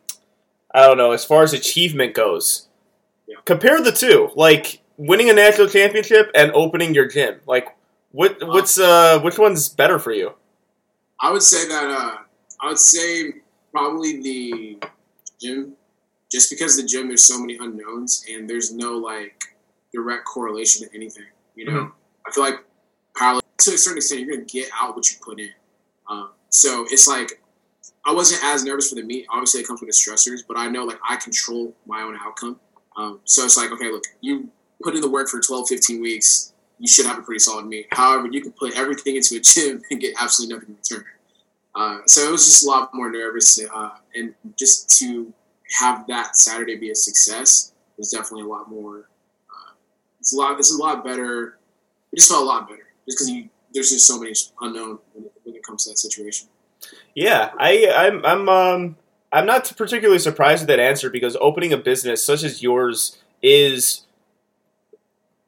I 0.75 0.85
don't 0.85 0.97
know, 0.97 1.11
as 1.13 1.23
far 1.23 1.41
as 1.43 1.53
achievement 1.53 2.13
goes, 2.13 2.67
Yeah. 3.25 3.37
compare 3.45 3.81
the 3.81 3.91
two. 3.93 4.29
Like 4.35 4.81
winning 4.97 5.29
a 5.29 5.33
national 5.33 5.69
championship 5.69 6.29
and 6.35 6.51
opening 6.51 6.93
your 6.93 7.07
gym. 7.07 7.39
Like, 7.47 7.75
what 8.11 8.45
what's 8.45 8.77
uh 8.77 9.19
which 9.21 9.37
one's 9.39 9.69
better 9.69 9.97
for 9.99 10.11
you? 10.11 10.33
I 11.21 11.31
would 11.31 11.43
say 11.43 11.65
that 11.69 11.85
uh, 11.89 12.17
I 12.61 12.67
would 12.67 12.77
say 12.79 13.35
probably 13.71 14.21
the 14.21 14.77
gym, 15.41 15.73
just 16.31 16.49
because 16.49 16.77
the 16.77 16.83
gym 16.83 17.07
there's 17.07 17.25
so 17.25 17.39
many 17.39 17.57
unknowns 17.57 18.25
and 18.31 18.49
there's 18.49 18.73
no 18.73 18.97
like 18.97 19.43
direct 19.93 20.25
correlation 20.25 20.87
to 20.87 20.95
anything. 20.95 21.25
You 21.55 21.65
know, 21.65 21.91
I 22.27 22.31
feel 22.31 22.43
like 22.43 22.63
to 23.17 23.73
a 23.73 23.77
certain 23.77 23.97
extent 23.97 24.21
you're 24.21 24.29
gonna 24.35 24.45
get 24.45 24.69
out 24.73 24.95
what 24.95 25.09
you 25.11 25.17
put 25.21 25.39
in. 25.39 25.51
Um, 26.09 26.29
so 26.49 26.85
it's 26.89 27.07
like 27.07 27.41
I 28.05 28.13
wasn't 28.13 28.43
as 28.43 28.63
nervous 28.63 28.89
for 28.89 28.95
the 28.95 29.03
meet. 29.03 29.25
Obviously, 29.29 29.61
it 29.61 29.67
comes 29.67 29.81
with 29.81 29.89
the 29.89 29.93
stressors, 29.93 30.41
but 30.47 30.57
I 30.57 30.67
know 30.67 30.85
like 30.85 30.99
I 31.07 31.15
control 31.17 31.75
my 31.85 32.01
own 32.01 32.17
outcome. 32.21 32.59
Um, 32.95 33.19
so 33.25 33.43
it's 33.43 33.57
like 33.57 33.71
okay, 33.71 33.91
look, 33.91 34.05
you 34.21 34.49
put 34.81 34.95
in 34.95 35.01
the 35.01 35.09
work 35.09 35.27
for 35.27 35.41
12, 35.41 35.67
15 35.67 36.01
weeks 36.01 36.53
you 36.79 36.87
should 36.87 37.05
have 37.05 37.19
a 37.19 37.21
pretty 37.21 37.39
solid 37.39 37.67
meet. 37.67 37.87
However, 37.91 38.27
you 38.31 38.41
can 38.41 38.53
put 38.53 38.77
everything 38.77 39.17
into 39.17 39.35
a 39.35 39.39
gym 39.41 39.81
and 39.91 39.99
get 39.99 40.15
absolutely 40.19 40.55
nothing 40.55 40.69
in 40.69 40.75
return. 40.75 41.05
Uh, 41.75 41.99
so 42.07 42.27
it 42.27 42.31
was 42.31 42.45
just 42.45 42.63
a 42.63 42.67
lot 42.67 42.93
more 42.93 43.11
nervous, 43.11 43.59
uh, 43.71 43.91
and 44.15 44.33
just 44.57 44.97
to 44.97 45.31
have 45.77 46.07
that 46.07 46.35
Saturday 46.35 46.75
be 46.75 46.89
a 46.89 46.95
success 46.95 47.73
was 47.97 48.09
definitely 48.11 48.43
a 48.43 48.47
lot 48.47 48.69
more. 48.69 49.09
Uh, 49.49 49.73
it's 50.19 50.33
a 50.33 50.37
lot. 50.37 50.57
It's 50.59 50.73
a 50.73 50.77
lot 50.77 51.03
better. 51.03 51.57
It 52.11 52.17
just 52.17 52.29
felt 52.29 52.43
a 52.43 52.45
lot 52.45 52.67
better, 52.67 52.87
just 53.07 53.19
because 53.19 53.49
there's 53.73 53.89
just 53.91 54.07
so 54.07 54.19
many 54.19 54.33
unknown 54.61 54.99
when 55.13 55.25
it, 55.25 55.33
when 55.43 55.55
it 55.55 55.63
comes 55.63 55.83
to 55.83 55.91
that 55.91 55.97
situation. 55.97 56.47
Yeah, 57.13 57.51
I 57.59 57.91
I'm 57.95 58.25
I'm 58.25 58.49
um 58.49 58.95
I'm 59.31 59.45
not 59.45 59.71
particularly 59.77 60.19
surprised 60.19 60.63
with 60.63 60.69
that 60.69 60.79
answer 60.79 61.09
because 61.09 61.37
opening 61.39 61.73
a 61.73 61.77
business 61.77 62.25
such 62.25 62.43
as 62.43 62.63
yours 62.63 63.17
is 63.43 64.05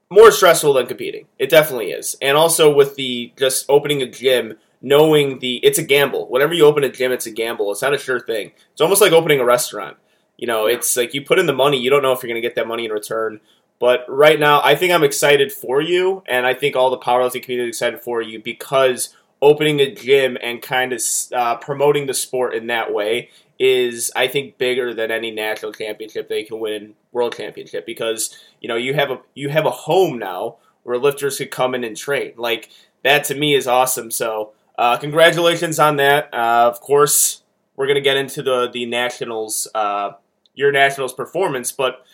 more 0.09 0.31
stressful 0.31 0.73
than 0.73 0.85
competing. 0.88 1.25
It 1.39 1.50
definitely 1.50 1.92
is. 1.92 2.18
And 2.21 2.37
also 2.37 2.71
with 2.73 2.95
the 2.95 3.33
just 3.37 3.66
opening 3.69 4.01
a 4.01 4.07
gym, 4.07 4.57
knowing 4.81 5.40
the 5.40 5.57
it's 5.63 5.80
a 5.80 5.83
gamble. 5.83 6.28
Whenever 6.28 6.54
you 6.54 6.66
open 6.66 6.83
a 6.83 6.92
gym, 6.92 7.11
it's 7.11 7.25
a 7.25 7.31
gamble. 7.31 7.71
It's 7.71 7.81
not 7.81 7.94
a 7.94 7.97
sure 7.97 8.19
thing. 8.19 8.51
It's 8.73 8.81
almost 8.81 9.01
like 9.01 9.13
opening 9.13 9.40
a 9.40 9.45
restaurant. 9.45 9.97
You 10.42 10.48
know, 10.48 10.66
it's 10.66 10.98
like 10.98 11.14
you 11.14 11.24
put 11.24 11.40
in 11.40 11.45
the 11.45 11.54
money, 11.54 11.78
you 11.80 11.90
don't 11.90 12.02
know 12.02 12.12
if 12.12 12.21
you're 12.21 12.28
going 12.30 12.42
to 12.42 12.45
get 12.45 12.56
that 12.56 12.68
money 12.68 12.83
in 12.83 12.92
return. 12.92 13.40
But 13.80 14.06
right 14.10 14.40
now, 14.40 14.62
I 14.62 14.76
think 14.76 14.92
I'm 14.92 15.04
excited 15.04 15.52
for 15.52 15.81
you, 15.81 16.24
and 16.28 16.45
I 16.45 16.54
think 16.54 16.76
all 16.76 16.90
the 16.90 16.98
powerlifting 16.98 17.44
community 17.44 17.69
is 17.69 17.78
excited 17.78 18.02
for 18.02 18.21
you 18.21 18.42
because 18.42 19.16
opening 19.42 19.80
a 19.80 19.94
gym 19.94 20.38
and 20.42 20.62
kind 20.62 20.94
of 20.94 21.02
uh, 21.33 21.56
promoting 21.56 22.06
the 22.07 22.14
sport 22.14 22.54
in 22.54 22.68
that 22.68 22.94
way 22.94 23.30
is, 23.57 24.12
I 24.16 24.28
think, 24.28 24.57
bigger 24.57 24.94
than 24.94 25.12
any 25.12 25.31
national 25.31 25.74
championship 25.74 26.28
they 26.28 26.44
can 26.44 26.60
win, 26.60 26.95
world 27.12 27.36
championship. 27.36 27.86
Because 27.86 28.36
you 28.60 28.68
know 28.68 28.76
you 28.76 28.94
have 28.94 29.12
a 29.12 29.19
you 29.33 29.50
have 29.50 29.66
a 29.66 29.71
home 29.71 30.19
now 30.19 30.57
where 30.83 30.98
lifters 30.98 31.38
could 31.38 31.52
come 31.52 31.76
in 31.76 31.83
and 31.83 31.95
train. 31.95 32.33
Like 32.38 32.69
that 33.04 33.24
to 33.26 33.36
me 33.36 33.56
is 33.56 33.68
awesome. 33.68 34.12
So 34.12 34.54
uh, 34.78 34.98
congratulations 34.98 35.80
on 35.80 35.98
that. 35.98 36.33
Uh, 36.33 36.69
of 36.71 36.81
course, 36.81 37.44
we're 37.76 37.88
gonna 37.88 38.02
get 38.02 38.18
into 38.18 38.42
the 38.42 38.69
the 38.71 38.86
nationals, 38.86 39.68
uh, 39.74 40.12
your 40.61 40.71
nationals 40.71 41.13
performance, 41.13 41.71
but 41.71 42.06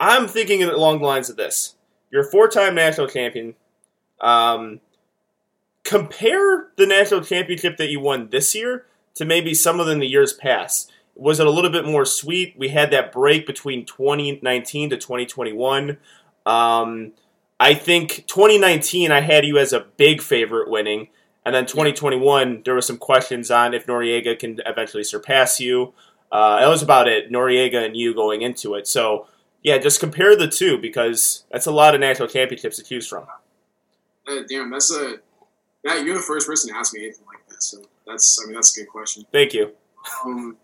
I'm 0.00 0.26
thinking 0.26 0.62
along 0.62 1.00
the 1.00 1.06
lines 1.06 1.30
of 1.30 1.36
this: 1.36 1.76
you're 2.10 2.26
a 2.26 2.30
four-time 2.30 2.74
national 2.74 3.06
champion. 3.06 3.54
Um, 4.20 4.80
compare 5.84 6.68
the 6.76 6.86
national 6.86 7.22
championship 7.22 7.76
that 7.76 7.90
you 7.90 8.00
won 8.00 8.28
this 8.30 8.54
year 8.54 8.86
to 9.14 9.24
maybe 9.24 9.54
some 9.54 9.80
of 9.80 9.86
them 9.86 9.98
the 9.98 10.06
years 10.06 10.32
past. 10.32 10.90
Was 11.14 11.40
it 11.40 11.46
a 11.46 11.50
little 11.50 11.70
bit 11.70 11.84
more 11.84 12.04
sweet? 12.04 12.54
We 12.56 12.68
had 12.68 12.90
that 12.92 13.12
break 13.12 13.46
between 13.46 13.84
2019 13.84 14.90
to 14.90 14.96
2021. 14.96 15.98
Um, 16.46 17.12
I 17.58 17.74
think 17.74 18.24
2019, 18.26 19.10
I 19.10 19.20
had 19.20 19.44
you 19.44 19.58
as 19.58 19.72
a 19.72 19.86
big 19.96 20.22
favorite 20.22 20.70
winning. 20.70 21.08
And 21.44 21.54
then 21.54 21.66
2021, 21.66 22.62
there 22.64 22.74
were 22.74 22.80
some 22.82 22.98
questions 22.98 23.50
on 23.50 23.74
if 23.74 23.86
Noriega 23.86 24.38
can 24.38 24.60
eventually 24.66 25.04
surpass 25.04 25.58
you. 25.60 25.92
Uh, 26.32 26.60
that 26.60 26.68
was 26.68 26.82
about 26.82 27.08
it, 27.08 27.30
Noriega 27.30 27.84
and 27.84 27.96
you 27.96 28.14
going 28.14 28.42
into 28.42 28.74
it. 28.74 28.86
So, 28.86 29.26
yeah, 29.62 29.78
just 29.78 30.00
compare 30.00 30.36
the 30.36 30.48
two 30.48 30.78
because 30.78 31.44
that's 31.50 31.66
a 31.66 31.72
lot 31.72 31.94
of 31.94 32.00
national 32.00 32.28
championships 32.28 32.76
to 32.76 32.84
choose 32.84 33.06
from. 33.06 33.26
Uh, 34.28 34.42
damn, 34.48 34.70
that's 34.70 34.92
a 34.94 35.16
that 35.84 36.04
you're 36.04 36.14
the 36.14 36.22
first 36.22 36.46
person 36.46 36.72
to 36.72 36.78
ask 36.78 36.94
me 36.94 37.00
anything 37.00 37.26
like 37.26 37.46
that. 37.48 37.62
So 37.62 37.78
that's 38.06 38.40
I 38.42 38.46
mean 38.46 38.54
that's 38.54 38.76
a 38.76 38.80
good 38.82 38.90
question. 38.90 39.24
Thank 39.32 39.54
you. 39.54 39.72
Um, 40.24 40.56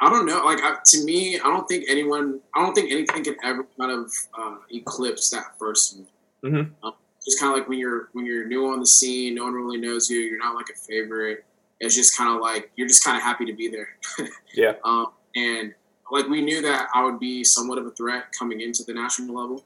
I 0.00 0.10
don't 0.10 0.26
know. 0.26 0.44
Like 0.44 0.58
I, 0.62 0.76
to 0.84 1.04
me, 1.04 1.36
I 1.36 1.44
don't 1.44 1.66
think 1.66 1.84
anyone, 1.88 2.40
I 2.54 2.62
don't 2.62 2.74
think 2.74 2.90
anything 2.90 3.24
can 3.24 3.36
ever 3.42 3.64
kind 3.78 3.92
of 3.92 4.12
uh, 4.38 4.56
eclipse 4.70 5.30
that 5.30 5.58
first 5.58 5.96
one. 5.96 6.06
Mhm. 6.52 6.70
Um, 6.82 6.92
just 7.24 7.40
kind 7.40 7.52
of 7.52 7.58
like 7.58 7.68
when 7.68 7.78
you're 7.78 8.08
when 8.12 8.26
you're 8.26 8.46
new 8.46 8.66
on 8.66 8.80
the 8.80 8.86
scene, 8.86 9.36
no 9.36 9.44
one 9.44 9.54
really 9.54 9.78
knows 9.78 10.10
you. 10.10 10.18
You're 10.18 10.38
not 10.38 10.54
like 10.54 10.68
a 10.68 10.76
favorite. 10.76 11.44
It's 11.80 11.94
just 11.94 12.16
kind 12.16 12.34
of 12.34 12.40
like 12.40 12.70
you're 12.76 12.88
just 12.88 13.04
kind 13.04 13.16
of 13.16 13.22
happy 13.22 13.44
to 13.46 13.52
be 13.52 13.68
there. 13.68 13.88
Yeah. 14.56 14.74
Um, 14.84 15.08
and 15.34 15.74
like 16.12 16.28
we 16.28 16.40
knew 16.40 16.62
that 16.62 16.86
I 16.94 17.04
would 17.04 17.18
be 17.18 17.42
somewhat 17.42 17.78
of 17.78 17.86
a 17.86 17.90
threat 17.90 18.26
coming 18.38 18.60
into 18.60 18.84
the 18.84 18.94
national 18.94 19.34
level. 19.34 19.64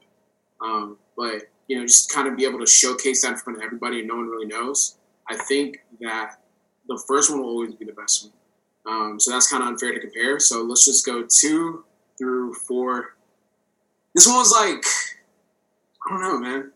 Um, 0.61 0.97
but 1.15 1.43
you 1.67 1.77
know, 1.77 1.85
just 1.85 2.11
kind 2.11 2.27
of 2.27 2.35
be 2.35 2.43
able 2.45 2.57
to 2.57 2.65
showcase 2.65 3.21
that 3.21 3.33
in 3.33 3.37
front 3.37 3.59
of 3.59 3.63
everybody 3.63 3.99
and 3.99 4.07
no 4.07 4.15
one 4.15 4.27
really 4.27 4.47
knows. 4.47 4.97
I 5.29 5.37
think 5.37 5.77
that 6.01 6.37
the 6.87 7.01
first 7.07 7.29
one 7.29 7.41
will 7.41 7.49
always 7.49 7.75
be 7.75 7.85
the 7.85 7.93
best 7.93 8.23
one. 8.23 8.33
Um, 8.91 9.19
so 9.19 9.31
that's 9.31 9.49
kind 9.49 9.61
of 9.61 9.69
unfair 9.69 9.93
to 9.93 9.99
compare. 9.99 10.39
So 10.39 10.63
let's 10.63 10.85
just 10.85 11.05
go 11.05 11.23
two 11.29 11.85
through 12.17 12.53
four. 12.53 13.15
This 14.15 14.25
one 14.25 14.37
was 14.37 14.51
like, 14.51 14.83
I 16.05 16.09
don't 16.09 16.21
know, 16.21 16.39
man. 16.39 16.71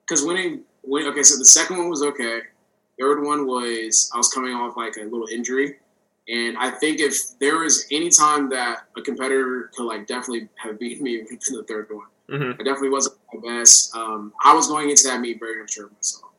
Because 0.00 0.24
winning, 0.24 0.62
win, 0.82 1.06
okay, 1.08 1.22
so 1.22 1.38
the 1.38 1.44
second 1.44 1.76
one 1.76 1.90
was 1.90 2.02
okay. 2.02 2.40
Third 3.00 3.24
one 3.24 3.46
was 3.46 4.10
I 4.14 4.18
was 4.18 4.28
coming 4.28 4.52
off 4.52 4.76
like 4.76 4.96
a 4.96 5.04
little 5.04 5.26
injury, 5.32 5.76
and 6.28 6.58
I 6.58 6.70
think 6.70 7.00
if 7.00 7.38
there 7.38 7.58
was 7.58 7.86
any 7.90 8.10
time 8.10 8.50
that 8.50 8.82
a 8.96 9.00
competitor 9.00 9.70
could 9.74 9.86
like 9.86 10.06
definitely 10.06 10.48
have 10.56 10.78
beaten 10.78 11.04
me, 11.04 11.14
it 11.16 11.22
would 11.22 11.30
have 11.30 11.40
been 11.40 11.56
the 11.56 11.64
third 11.64 11.88
one. 11.90 12.06
hmm 12.28 12.52
I 12.60 12.62
definitely 12.62 12.90
wasn't 12.90 13.16
my 13.32 13.58
best. 13.58 13.96
Um, 13.96 14.34
I 14.44 14.54
was 14.54 14.68
going 14.68 14.90
into 14.90 15.04
that 15.08 15.20
meet 15.20 15.38
very 15.40 15.60
unsure 15.60 15.86
of 15.86 15.92
myself. 15.92 16.30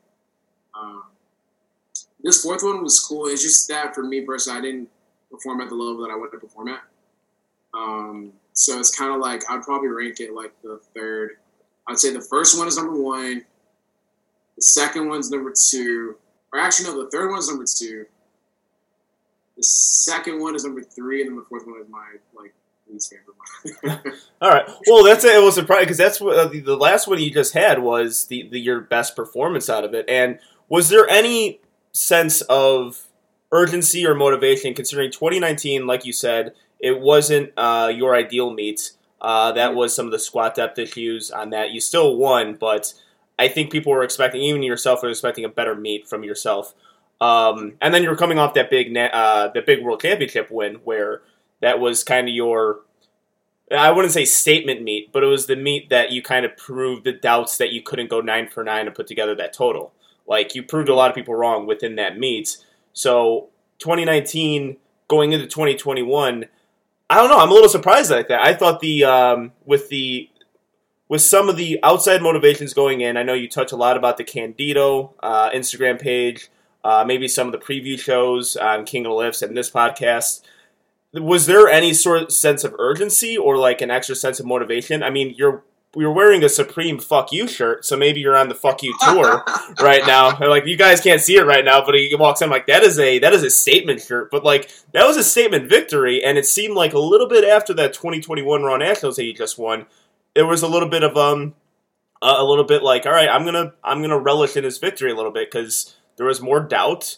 Um, 0.79 1.03
this 2.23 2.43
fourth 2.43 2.61
one 2.61 2.83
was 2.83 2.99
cool. 2.99 3.25
It's 3.25 3.41
just 3.41 3.67
that 3.69 3.95
for 3.95 4.03
me 4.03 4.21
personally, 4.21 4.59
I 4.59 4.61
didn't 4.61 4.89
perform 5.31 5.61
at 5.61 5.69
the 5.69 5.75
level 5.75 6.01
that 6.03 6.11
I 6.11 6.15
wanted 6.15 6.33
to 6.33 6.37
perform 6.37 6.67
at. 6.67 6.81
Um, 7.73 8.33
so 8.53 8.79
it's 8.79 8.95
kind 8.95 9.13
of 9.13 9.19
like 9.19 9.41
I'd 9.49 9.63
probably 9.63 9.87
rank 9.87 10.19
it 10.19 10.33
like 10.33 10.53
the 10.61 10.79
third. 10.93 11.37
I'd 11.87 11.97
say 11.97 12.13
the 12.13 12.21
first 12.21 12.57
one 12.57 12.67
is 12.67 12.77
number 12.77 13.01
one. 13.01 13.43
The 14.57 14.61
second 14.61 15.09
one's 15.09 15.31
number 15.31 15.51
two. 15.57 16.17
Or 16.53 16.59
actually, 16.59 16.89
no, 16.89 17.03
the 17.03 17.09
third 17.09 17.29
one 17.29 17.39
is 17.39 17.47
number 17.47 17.65
two. 17.65 18.05
The 19.57 19.63
second 19.63 20.41
one 20.41 20.55
is 20.55 20.63
number 20.63 20.81
three, 20.81 21.21
and 21.21 21.29
then 21.29 21.35
the 21.37 21.43
fourth 21.43 21.65
one 21.65 21.81
is 21.81 21.89
my 21.89 22.05
like 22.35 22.53
least 22.91 23.13
favorite 23.13 24.01
one. 24.01 24.13
All 24.41 24.49
right. 24.49 24.69
Well, 24.87 25.03
that's 25.03 25.23
it. 25.23 25.35
It 25.35 25.43
was 25.43 25.55
surprising 25.55 25.85
because 25.85 25.97
that's 25.97 26.19
what 26.19 26.37
uh, 26.37 26.47
the, 26.47 26.59
the 26.59 26.75
last 26.75 27.07
one 27.07 27.19
you 27.19 27.31
just 27.31 27.53
had 27.53 27.79
was 27.79 28.25
the, 28.27 28.47
the 28.49 28.59
your 28.59 28.81
best 28.81 29.15
performance 29.15 29.69
out 29.69 29.83
of 29.83 29.93
it. 29.93 30.05
And 30.09 30.39
was 30.69 30.89
there 30.89 31.07
any 31.07 31.59
sense 31.93 32.41
of 32.41 33.07
urgency 33.51 34.05
or 34.05 34.15
motivation 34.15 34.73
considering 34.73 35.11
2019, 35.11 35.85
like 35.85 36.05
you 36.05 36.13
said, 36.13 36.53
it 36.79 36.99
wasn't 36.99 37.51
uh, 37.57 37.91
your 37.93 38.15
ideal 38.15 38.51
meet. 38.51 38.91
Uh, 39.19 39.51
that 39.51 39.75
was 39.75 39.95
some 39.95 40.07
of 40.07 40.11
the 40.11 40.19
squat 40.19 40.55
depth 40.55 40.79
issues 40.79 41.29
on 41.29 41.51
that. 41.51 41.71
You 41.71 41.79
still 41.79 42.15
won, 42.17 42.55
but 42.55 42.93
I 43.39 43.47
think 43.47 43.71
people 43.71 43.91
were 43.91 44.03
expecting, 44.03 44.41
even 44.41 44.63
yourself, 44.63 45.01
were 45.01 45.09
expecting 45.09 45.45
a 45.45 45.49
better 45.49 45.75
meet 45.75 46.07
from 46.07 46.23
yourself. 46.23 46.73
Um, 47.19 47.73
and 47.81 47.93
then 47.93 48.03
you're 48.03 48.15
coming 48.15 48.39
off 48.39 48.53
that 48.55 48.69
big, 48.69 48.95
uh, 48.95 49.49
that 49.53 49.65
big 49.65 49.83
world 49.83 50.01
championship 50.01 50.49
win, 50.51 50.75
where 50.83 51.21
that 51.61 51.79
was 51.79 52.03
kind 52.03 52.27
of 52.27 52.33
your 52.33 52.81
I 53.77 53.91
wouldn't 53.91 54.13
say 54.13 54.25
statement 54.25 54.81
meet, 54.81 55.11
but 55.11 55.23
it 55.23 55.27
was 55.27 55.45
the 55.45 55.55
meet 55.55 55.89
that 55.89 56.11
you 56.11 56.21
kind 56.21 56.45
of 56.45 56.57
proved 56.57 57.05
the 57.05 57.13
doubts 57.13 57.57
that 57.57 57.71
you 57.71 57.81
couldn't 57.81 58.09
go 58.09 58.19
nine 58.19 58.49
for 58.49 58.63
nine 58.63 58.85
and 58.85 58.95
put 58.95 59.07
together 59.07 59.35
that 59.35 59.53
total. 59.53 59.93
Like 60.27 60.55
you 60.55 60.63
proved 60.63 60.89
a 60.89 60.95
lot 60.95 61.09
of 61.09 61.15
people 61.15 61.35
wrong 61.35 61.65
within 61.65 61.95
that 61.95 62.17
meet. 62.17 62.57
So 62.93 63.49
2019 63.79 64.77
going 65.07 65.31
into 65.31 65.47
2021, 65.47 66.45
I 67.09 67.15
don't 67.15 67.29
know. 67.29 67.39
I'm 67.39 67.49
a 67.49 67.53
little 67.53 67.69
surprised 67.69 68.11
like 68.11 68.27
that. 68.27 68.41
I 68.41 68.53
thought 68.53 68.79
the 68.81 69.03
um, 69.05 69.51
with 69.65 69.89
the 69.89 70.29
with 71.11 71.21
some 71.21 71.49
of 71.49 71.57
the 71.57 71.77
outside 71.83 72.21
motivations 72.21 72.73
going 72.73 73.01
in. 73.01 73.17
I 73.17 73.23
know 73.23 73.33
you 73.33 73.49
touch 73.49 73.73
a 73.73 73.75
lot 73.75 73.97
about 73.97 74.15
the 74.15 74.23
Candito 74.23 75.11
uh, 75.21 75.49
Instagram 75.49 75.99
page, 75.99 76.49
uh, 76.85 77.03
maybe 77.05 77.27
some 77.27 77.47
of 77.47 77.51
the 77.51 77.57
preview 77.57 77.99
shows 77.99 78.55
on 78.55 78.85
King 78.85 79.05
of 79.05 79.11
Lifts 79.11 79.41
and 79.41 79.55
this 79.55 79.69
podcast 79.69 80.41
was 81.13 81.45
there 81.45 81.67
any 81.67 81.93
sort 81.93 82.23
of 82.23 82.31
sense 82.31 82.63
of 82.63 82.73
urgency 82.79 83.37
or 83.37 83.57
like 83.57 83.81
an 83.81 83.91
extra 83.91 84.15
sense 84.15 84.39
of 84.39 84.45
motivation? 84.45 85.03
I 85.03 85.09
mean, 85.09 85.35
you're 85.37 85.63
you're 85.93 86.13
wearing 86.13 86.41
a 86.41 86.47
Supreme 86.47 86.99
"fuck 86.99 87.33
you" 87.33 87.47
shirt, 87.47 87.85
so 87.85 87.97
maybe 87.97 88.21
you're 88.21 88.37
on 88.37 88.47
the 88.47 88.55
"fuck 88.55 88.81
you" 88.81 88.95
tour 89.01 89.43
right 89.81 90.05
now. 90.07 90.29
And, 90.29 90.49
like 90.49 90.65
you 90.65 90.77
guys 90.77 91.01
can't 91.01 91.19
see 91.19 91.35
it 91.35 91.45
right 91.45 91.65
now, 91.65 91.85
but 91.85 91.95
he 91.95 92.15
walks 92.15 92.41
in 92.41 92.49
like 92.49 92.67
that 92.67 92.83
is 92.83 92.97
a 92.97 93.19
that 93.19 93.33
is 93.33 93.43
a 93.43 93.49
statement 93.49 94.01
shirt. 94.01 94.31
But 94.31 94.45
like 94.45 94.71
that 94.93 95.05
was 95.05 95.17
a 95.17 95.23
statement 95.23 95.67
victory, 95.67 96.23
and 96.23 96.37
it 96.37 96.45
seemed 96.45 96.75
like 96.75 96.93
a 96.93 96.99
little 96.99 97.27
bit 97.27 97.43
after 97.43 97.73
that 97.73 97.93
2021 97.93 98.63
Raw 98.63 98.77
Nationals 98.77 99.17
that 99.17 99.25
you 99.25 99.33
just 99.33 99.57
won, 99.57 99.85
there 100.35 100.45
was 100.45 100.61
a 100.63 100.67
little 100.67 100.89
bit 100.89 101.03
of 101.03 101.15
um 101.17 101.55
a 102.21 102.27
a 102.39 102.43
little 102.45 102.63
bit 102.65 102.83
like 102.83 103.05
all 103.05 103.11
right, 103.11 103.29
I'm 103.29 103.45
gonna 103.45 103.73
I'm 103.83 104.01
gonna 104.01 104.19
relish 104.19 104.55
in 104.57 104.63
his 104.63 104.77
victory 104.77 105.11
a 105.11 105.15
little 105.15 105.31
bit 105.31 105.51
because 105.51 105.95
there 106.17 106.25
was 106.25 106.41
more 106.41 106.59
doubt 106.59 107.17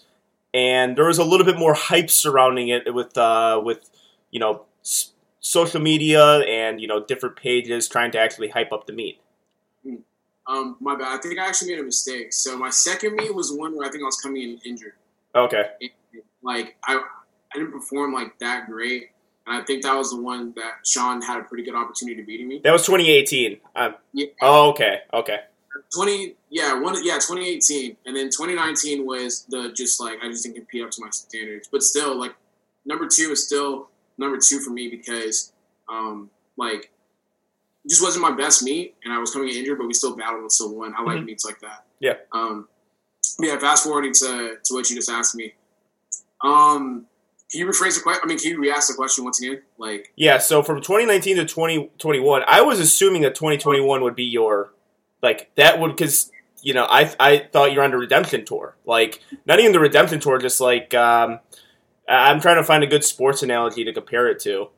and 0.54 0.96
there 0.98 1.06
was 1.06 1.18
a 1.18 1.24
little 1.24 1.46
bit 1.46 1.58
more 1.58 1.74
hype 1.74 2.10
surrounding 2.10 2.70
it 2.70 2.94
with 2.94 3.18
uh, 3.18 3.62
with 3.64 3.90
you 4.32 4.40
know 4.40 4.66
s- 4.84 5.12
social 5.40 5.82
media 5.82 6.40
and 6.42 6.80
you 6.80 6.88
know 6.88 7.04
different 7.04 7.36
pages 7.36 7.88
trying 7.88 8.12
to 8.12 8.20
actually 8.20 8.50
hype 8.50 8.72
up 8.72 8.88
the 8.88 8.94
meet. 8.94 9.20
Um, 10.46 10.76
my 10.82 10.96
bad. 10.96 11.18
I 11.20 11.22
think 11.22 11.40
I 11.40 11.48
actually 11.48 11.72
made 11.72 11.80
a 11.80 11.84
mistake. 11.84 12.34
So 12.34 12.58
my 12.58 12.70
second 12.70 13.16
meet 13.16 13.34
was 13.34 13.52
one 13.52 13.78
where 13.78 13.88
I 13.88 13.92
think 13.92 14.04
I 14.04 14.06
was 14.06 14.20
coming 14.20 14.42
in 14.42 14.60
injured. 14.66 14.94
Okay, 15.34 15.64
Like 16.42 16.76
I, 16.86 16.96
I 16.96 17.58
didn't 17.58 17.72
perform 17.72 18.14
like 18.14 18.38
that 18.40 18.68
great, 18.68 19.12
and 19.48 19.62
I 19.62 19.66
think 19.66 19.84
that 19.84 19.96
was 19.96 20.12
the 20.12 20.22
one 20.22 20.54
that 20.56 20.86
Sean 20.86 21.22
had 21.22 21.40
a 21.40 21.44
pretty 21.44 21.64
good 21.64 21.76
opportunity 21.76 22.20
to 22.22 22.26
beating 22.26 22.48
me. 22.48 22.62
that 22.64 22.72
was 22.72 22.86
2018. 22.86 23.60
Um, 23.76 23.96
Yeah, 24.14 24.28
oh, 24.42 24.70
okay, 24.72 25.00
okay, 25.14 25.40
twenty. 25.94 26.36
Yeah, 26.50 26.80
one. 26.80 26.96
Yeah, 27.04 27.16
2018, 27.16 27.98
and 28.06 28.16
then 28.16 28.26
2019 28.30 29.06
was 29.06 29.46
the 29.50 29.72
just 29.76 30.00
like 30.00 30.20
I 30.24 30.28
just 30.30 30.44
didn't 30.44 30.58
compete 30.58 30.84
up 30.84 30.92
to 30.92 31.02
my 31.02 31.10
standards. 31.10 31.68
But 31.72 31.82
still, 31.84 32.16
like 32.18 32.36
number 32.86 33.08
two 33.08 33.32
is 33.32 33.46
still 33.46 33.90
number 34.18 34.38
two 34.38 34.60
for 34.60 34.70
me 34.70 34.88
because, 34.90 35.52
um, 35.90 36.30
like, 36.58 36.92
it 37.84 37.90
just 37.90 38.04
wasn't 38.04 38.22
my 38.22 38.32
best 38.32 38.62
meet, 38.64 38.96
and 39.04 39.12
I 39.14 39.18
was 39.18 39.32
coming 39.32 39.50
in 39.50 39.56
injured, 39.56 39.80
but 39.80 39.88
we 39.88 39.94
still 39.94 40.16
battled 40.16 40.42
and 40.42 40.52
still 40.52 40.74
won. 40.76 40.94
I 40.96 41.02
like 41.02 41.18
Mhm. 41.18 41.26
meets 41.26 41.44
like 41.44 41.60
that. 41.62 41.86
Yeah. 42.00 42.18
Um, 42.32 42.68
yeah. 43.40 43.58
Fast 43.60 43.84
forwarding 43.84 44.14
to 44.14 44.58
to 44.64 44.74
what 44.76 44.90
you 44.90 44.96
just 44.96 45.10
asked 45.10 45.36
me. 45.36 45.54
Um, 46.42 47.08
can 47.54 47.60
you 47.60 47.68
rephrase 47.68 47.94
the 47.96 48.02
question? 48.02 48.22
I 48.24 48.28
mean, 48.28 48.40
can 48.40 48.50
you 48.50 48.60
re-ask 48.60 48.88
the 48.88 48.96
question 48.96 49.24
once 49.24 49.40
again? 49.40 49.62
Like, 49.78 50.12
yeah. 50.16 50.40
So 50.40 50.64
from 50.64 50.78
2019 50.78 51.36
to 51.36 51.46
2021, 51.46 52.42
I 52.48 52.62
was 52.62 52.80
assuming 52.80 53.22
that 53.22 53.36
2021 53.36 54.02
would 54.02 54.16
be 54.16 54.24
your 54.24 54.74
like 55.22 55.52
that 55.54 55.80
would 55.80 55.90
because 55.90 56.32
you 56.64 56.74
know 56.74 56.88
I 56.90 57.14
I 57.20 57.48
thought 57.52 57.72
you're 57.72 57.84
on 57.84 57.92
the 57.92 57.98
redemption 57.98 58.44
tour, 58.44 58.76
like 58.88 59.22
not 59.46 59.60
even 59.60 59.72
the 59.72 59.80
redemption 59.80 60.20
tour, 60.20 60.40
just 60.40 60.60
like 60.60 60.96
um, 60.96 61.42
I'm 62.10 62.42
trying 62.42 62.58
to 62.58 62.64
find 62.64 62.84
a 62.84 62.88
good 62.88 63.04
sports 63.04 63.44
analogy 63.44 63.84
to 63.84 63.94
compare 63.94 64.28
it 64.28 64.40
to. 64.40 64.70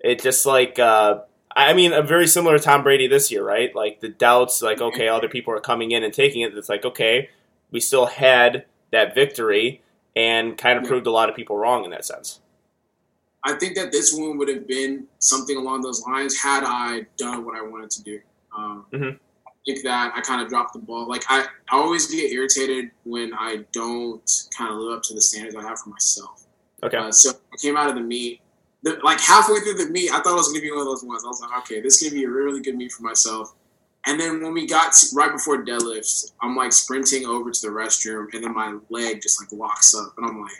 It 0.00 0.20
just 0.20 0.44
like 0.46 0.80
uh, 0.80 1.20
I 1.54 1.74
mean, 1.74 1.92
a 1.92 2.02
very 2.02 2.26
similar 2.26 2.58
to 2.58 2.64
Tom 2.64 2.82
Brady 2.82 3.06
this 3.06 3.30
year, 3.30 3.44
right? 3.44 3.72
Like 3.72 4.00
the 4.00 4.08
doubts, 4.08 4.62
like 4.62 4.80
okay, 4.80 5.06
other 5.06 5.28
people 5.28 5.54
are 5.54 5.60
coming 5.60 5.92
in 5.92 6.02
and 6.02 6.12
taking 6.12 6.42
it. 6.42 6.58
It's 6.58 6.68
like 6.68 6.84
okay, 6.84 7.30
we 7.70 7.78
still 7.78 8.06
had 8.06 8.64
that 8.90 9.14
victory 9.14 9.82
and 10.16 10.56
kind 10.56 10.78
of 10.78 10.84
Yeah. 10.84 10.88
proved 10.88 11.06
a 11.06 11.10
lot 11.10 11.28
of 11.28 11.36
people 11.36 11.56
wrong 11.56 11.84
in 11.84 11.90
that 11.90 12.04
sense. 12.04 12.40
I 13.44 13.52
think 13.54 13.76
that 13.76 13.92
this 13.92 14.12
one 14.12 14.38
would 14.38 14.48
have 14.48 14.66
been 14.66 15.06
something 15.20 15.56
along 15.56 15.82
those 15.82 16.02
lines 16.04 16.36
had 16.36 16.64
I 16.66 17.06
done 17.16 17.44
what 17.44 17.54
I 17.56 17.62
wanted 17.62 17.90
to 17.90 18.02
do. 18.02 18.20
Um, 18.56 18.86
Mhm. 18.92 19.18
I 19.46 19.50
think 19.64 19.82
that 19.84 20.12
I 20.16 20.20
kind 20.22 20.40
of 20.42 20.48
dropped 20.48 20.72
the 20.72 20.80
ball. 20.80 21.06
Like 21.06 21.24
I, 21.28 21.42
I 21.70 21.76
always 21.76 22.06
get 22.06 22.32
irritated 22.32 22.90
when 23.04 23.32
I 23.34 23.64
don't 23.72 24.28
kind 24.56 24.72
of 24.72 24.78
live 24.78 24.96
up 24.96 25.02
to 25.04 25.14
the 25.14 25.20
standards 25.20 25.54
I 25.54 25.62
have 25.62 25.78
for 25.78 25.90
myself. 25.90 26.46
Okay, 26.82 26.96
Uh, 26.96 27.12
so 27.12 27.30
I 27.52 27.56
came 27.58 27.76
out 27.76 27.88
of 27.88 27.94
the 27.94 28.00
meet, 28.00 28.40
the, 28.82 28.98
like 29.04 29.20
halfway 29.20 29.60
through 29.60 29.74
the 29.74 29.90
meet, 29.90 30.10
I 30.10 30.20
thought 30.20 30.32
it 30.32 30.36
was 30.36 30.48
gonna 30.48 30.60
be 30.60 30.70
one 30.70 30.80
of 30.80 30.86
those 30.86 31.04
ones. 31.04 31.24
I 31.24 31.28
was 31.28 31.40
like, 31.40 31.56
okay, 31.58 31.80
this 31.80 32.00
is 32.02 32.08
gonna 32.08 32.18
be 32.20 32.24
a 32.24 32.30
really 32.30 32.60
good 32.60 32.76
meet 32.76 32.92
for 32.92 33.02
myself. 33.02 33.54
And 34.06 34.20
then 34.20 34.40
when 34.42 34.52
we 34.54 34.66
got 34.66 34.92
to, 34.92 35.06
right 35.16 35.32
before 35.32 35.64
deadlifts, 35.64 36.32
I'm 36.40 36.54
like 36.54 36.72
sprinting 36.72 37.26
over 37.26 37.50
to 37.50 37.60
the 37.60 37.72
restroom, 37.72 38.32
and 38.32 38.44
then 38.44 38.54
my 38.54 38.78
leg 38.88 39.20
just 39.20 39.40
like 39.42 39.50
locks 39.52 39.94
up, 39.94 40.14
and 40.16 40.26
I'm 40.26 40.40
like, 40.40 40.52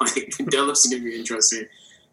like 0.00 0.28
deadlifts 0.50 0.86
is 0.86 0.88
gonna 0.90 1.04
be 1.04 1.16
interesting. 1.18 1.66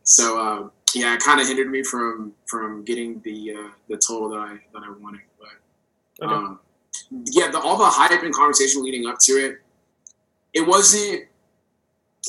So 0.04 0.40
um, 0.40 0.72
yeah, 0.94 1.16
it 1.16 1.22
kind 1.22 1.40
of 1.40 1.48
hindered 1.48 1.70
me 1.70 1.82
from 1.84 2.34
from 2.46 2.84
getting 2.84 3.22
the 3.22 3.54
uh, 3.54 3.70
the 3.90 3.96
total 3.98 4.30
that 4.30 4.40
I 4.40 4.58
that 4.74 4.84
I 4.86 4.92
wanted. 4.92 5.22
But 5.40 6.26
Okay. 6.26 6.34
um, 6.34 6.60
yeah, 7.32 7.52
the, 7.52 7.60
all 7.60 7.78
the 7.78 7.86
hype 7.86 8.24
and 8.24 8.34
conversation 8.34 8.84
leading 8.84 9.06
up 9.08 9.18
to 9.20 9.34
it, 9.34 9.60
it 10.54 10.68
wasn't. 10.68 11.24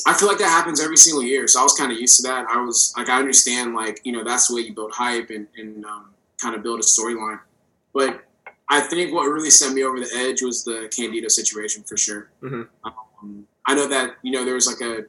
I 0.07 0.13
feel 0.13 0.29
like 0.29 0.39
that 0.39 0.51
happens 0.51 0.81
every 0.81 0.97
single 0.99 1.23
year, 1.23 1.49
so 1.49 1.61
I 1.61 1.63
was 1.63 1.73
kind 1.73 1.91
of 1.91 1.99
used 1.99 2.17
to 2.19 2.29
that. 2.29 2.47
I 2.49 2.61
was 2.61 2.93
like, 2.97 3.09
I 3.09 3.19
understand, 3.19 3.75
like 3.75 4.01
you 4.05 4.13
know, 4.13 4.23
that's 4.23 4.49
the 4.49 4.55
way 4.55 4.61
you 4.63 4.75
build 4.75 4.93
hype 4.93 5.31
and 5.31 5.47
and 5.57 5.85
um, 5.85 6.11
kind 6.41 6.55
of 6.55 6.63
build 6.63 6.81
a 6.81 6.83
storyline. 6.83 7.41
But 7.97 8.23
I 8.69 8.81
think 8.81 9.13
what 9.15 9.25
really 9.25 9.51
sent 9.51 9.75
me 9.75 9.83
over 9.85 9.99
the 9.99 10.11
edge 10.15 10.43
was 10.43 10.65
the 10.65 10.89
Candito 10.95 11.31
situation 11.31 11.83
for 11.85 11.97
sure. 11.97 12.31
Mhm. 12.43 12.69
Um, 12.85 13.47
I 13.67 13.75
know 13.75 13.89
that 13.89 14.17
you 14.23 14.33
know 14.33 14.45
there 14.45 14.55
was 14.55 14.67
like 14.67 14.81
a 14.81 15.05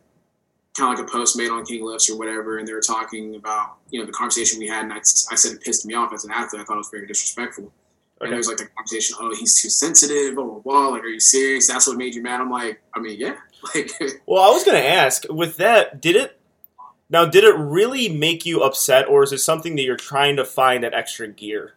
kind 0.77 0.93
of 0.93 0.99
like 0.99 1.07
a 1.07 1.11
post 1.11 1.35
made 1.37 1.49
on 1.49 1.65
King 1.65 1.83
Lifts 1.83 2.09
or 2.09 2.17
whatever, 2.17 2.57
and 2.59 2.67
they 2.67 2.73
were 2.73 2.81
talking 2.81 3.35
about 3.35 3.77
you 3.89 3.99
know 3.99 4.05
the 4.05 4.11
conversation 4.11 4.59
we 4.59 4.67
had, 4.67 4.83
and 4.83 4.93
I, 4.93 4.97
I 4.97 5.35
said 5.35 5.53
it 5.53 5.61
pissed 5.61 5.85
me 5.85 5.93
off 5.95 6.13
as 6.13 6.23
an 6.23 6.31
athlete. 6.31 6.61
I 6.61 6.65
thought 6.65 6.75
it 6.75 6.77
was 6.77 6.89
very 6.89 7.07
disrespectful. 7.07 7.71
And 8.19 8.29
Okay. 8.29 8.33
it 8.33 8.37
was 8.37 8.47
like 8.47 8.57
the 8.57 8.65
conversation, 8.75 9.15
oh, 9.19 9.35
he's 9.35 9.61
too 9.61 9.69
sensitive, 9.69 10.33
blah 10.35 10.43
blah 10.45 10.59
blah. 10.59 10.87
Like, 10.87 11.03
are 11.03 11.07
you 11.07 11.19
serious? 11.19 11.67
That's 11.67 11.87
what 11.87 11.97
made 11.97 12.15
you 12.15 12.23
mad. 12.23 12.41
I'm 12.41 12.49
like, 12.49 12.81
I 12.95 12.99
mean, 12.99 13.19
yeah, 13.19 13.35
like, 13.75 13.91
Well, 14.25 14.41
I 14.43 14.49
was 14.51 14.63
going 14.63 14.81
to 14.81 14.87
ask 14.87 15.23
with 15.29 15.57
that, 15.57 16.01
did 16.01 16.15
it 16.15 16.39
now 17.09 17.25
did 17.25 17.43
it 17.43 17.55
really 17.55 18.09
make 18.09 18.45
you 18.45 18.61
upset 18.61 19.07
or 19.07 19.23
is 19.23 19.31
it 19.31 19.37
something 19.39 19.75
that 19.77 19.83
you're 19.83 19.95
trying 19.97 20.35
to 20.37 20.45
find 20.45 20.83
that 20.83 20.93
extra 20.95 21.27
gear? 21.27 21.73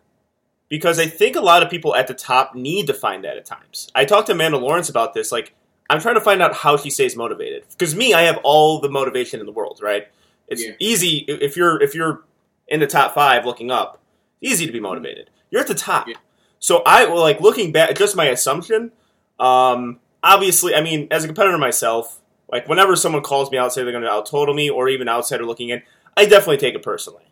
Because 0.71 0.99
I 0.99 1.07
think 1.07 1.37
a 1.37 1.41
lot 1.43 1.63
of 1.63 1.69
people 1.69 1.95
at 1.95 2.07
the 2.07 2.15
top 2.15 2.55
need 2.55 2.87
to 2.87 2.95
find 2.95 3.25
that 3.25 3.37
at 3.37 3.45
times. 3.45 3.91
I 3.95 4.07
talked 4.07 4.29
to 4.29 4.33
Amanda 4.33 4.57
Lawrence 4.57 4.89
about 4.89 5.13
this 5.13 5.31
like 5.31 5.53
I'm 5.91 6.01
trying 6.01 6.15
to 6.15 6.21
find 6.21 6.41
out 6.41 6.55
how 6.55 6.77
she 6.79 6.89
stays 6.89 7.15
motivated. 7.17 7.65
Because 7.71 7.95
me, 7.95 8.15
I 8.15 8.23
have 8.23 8.39
all 8.45 8.81
the 8.81 8.89
motivation 8.89 9.41
in 9.41 9.47
the 9.47 9.53
world, 9.53 9.81
right? 9.83 10.07
It's 10.49 10.65
Yeah. 10.65 10.73
easy 10.79 11.19
if 11.29 11.57
you're 11.57 11.83
if 11.83 11.95
you're 11.95 12.25
in 12.69 12.81
the 12.81 12.87
top 12.87 13.13
5 13.15 13.45
looking 13.45 13.71
up. 13.71 14.01
Easy 14.41 14.65
to 14.65 14.73
be 14.73 14.81
motivated. 14.81 15.29
You're 15.51 15.61
at 15.61 15.67
the 15.67 15.75
top. 15.75 16.07
Yeah. 16.09 16.15
So 16.61 16.83
I 16.87 17.05
well, 17.07 17.21
like 17.21 17.41
looking 17.41 17.73
back 17.73 17.95
just 17.97 18.17
my 18.17 18.27
assumption 18.27 18.93
um, 19.41 19.99
obviously, 20.23 20.75
I 20.75 20.83
mean, 20.83 21.09
as 21.11 21.25
a 21.25 21.27
competitor 21.27 21.57
myself, 21.57 22.21
like 22.53 22.69
whenever 22.69 22.95
someone 22.95 23.23
calls 23.23 23.51
me 23.51 23.57
out, 23.59 23.73
say 23.73 23.83
they're 23.83 23.91
going 23.93 24.05
to 24.05 24.11
out 24.11 24.27
total 24.27 24.55
me, 24.55 24.69
or 24.69 24.89
even 24.91 25.09
outsider 25.09 25.47
looking 25.47 25.71
in, 25.71 25.83
I 26.17 26.27
definitely 26.27 26.59
take 26.59 26.75
it 26.75 26.83
personally. 26.83 27.25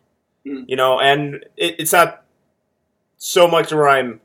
Mhm. 0.45 0.65
You 0.67 0.75
know, 0.75 0.99
and 0.99 1.45
it, 1.55 1.75
it's 1.79 1.93
not 1.93 2.23
so 3.19 3.47
much 3.47 3.71
where 3.71 3.87
I'm 3.87 4.21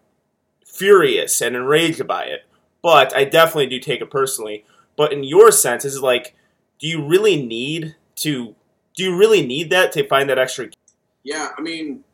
furious 0.64 1.42
and 1.42 1.54
enraged 1.54 2.06
by 2.06 2.24
it, 2.24 2.46
but 2.82 3.14
I 3.14 3.24
definitely 3.24 3.66
do 3.66 3.78
take 3.78 4.00
it 4.00 4.10
personally. 4.10 4.64
But 4.96 5.12
in 5.12 5.24
your 5.24 5.50
sense, 5.50 5.84
is 5.84 6.00
like, 6.00 6.34
do 6.78 6.86
you 6.86 7.04
really 7.04 7.44
need 7.44 7.96
to? 8.16 8.54
Do 8.96 9.02
you 9.02 9.16
really 9.16 9.44
need 9.44 9.70
that 9.70 9.92
to 9.92 10.06
find 10.06 10.30
that 10.30 10.38
extra? 10.38 10.68
yeah. 11.24 11.48
I 11.58 11.60
mean, 11.60 12.04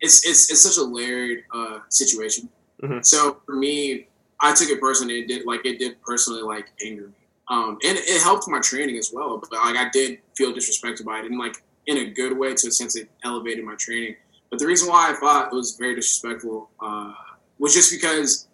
it's 0.00 0.26
it's 0.26 0.50
it's 0.50 0.62
such 0.62 0.76
a 0.76 0.82
layered 0.86 1.44
uh, 1.54 1.78
situation. 1.88 2.48
Mhm. 2.82 3.04
So 3.04 3.40
for 3.46 3.54
me, 3.56 4.08
I 4.40 4.52
took 4.54 4.68
it 4.68 4.80
personally. 4.80 5.20
It 5.20 5.28
did 5.28 5.46
like 5.46 5.64
it 5.64 5.78
did 5.78 6.00
personally 6.02 6.42
like 6.42 6.66
anger 6.84 7.06
me, 7.06 7.14
um, 7.48 7.78
and 7.84 7.96
it 7.96 8.22
helped 8.22 8.46
my 8.48 8.60
training 8.60 8.98
as 8.98 9.10
well. 9.14 9.38
But 9.38 9.52
like 9.52 9.76
I 9.76 9.88
did 9.90 10.18
feel 10.36 10.52
disrespected 10.52 11.04
by 11.04 11.20
it, 11.20 11.26
and 11.26 11.38
like 11.38 11.62
in 11.86 11.96
a 11.98 12.10
good 12.10 12.36
way 12.36 12.52
to 12.54 12.68
a 12.68 12.70
sense 12.70 12.96
it 12.96 13.08
elevated 13.24 13.64
my 13.64 13.76
training. 13.76 14.16
But 14.52 14.58
the 14.58 14.66
reason 14.66 14.90
why 14.90 15.10
I 15.10 15.14
thought 15.14 15.50
it 15.50 15.56
was 15.56 15.76
very 15.78 15.94
disrespectful 15.94 16.68
uh, 16.78 17.14
was 17.58 17.72
just 17.72 17.90
because 17.90 18.48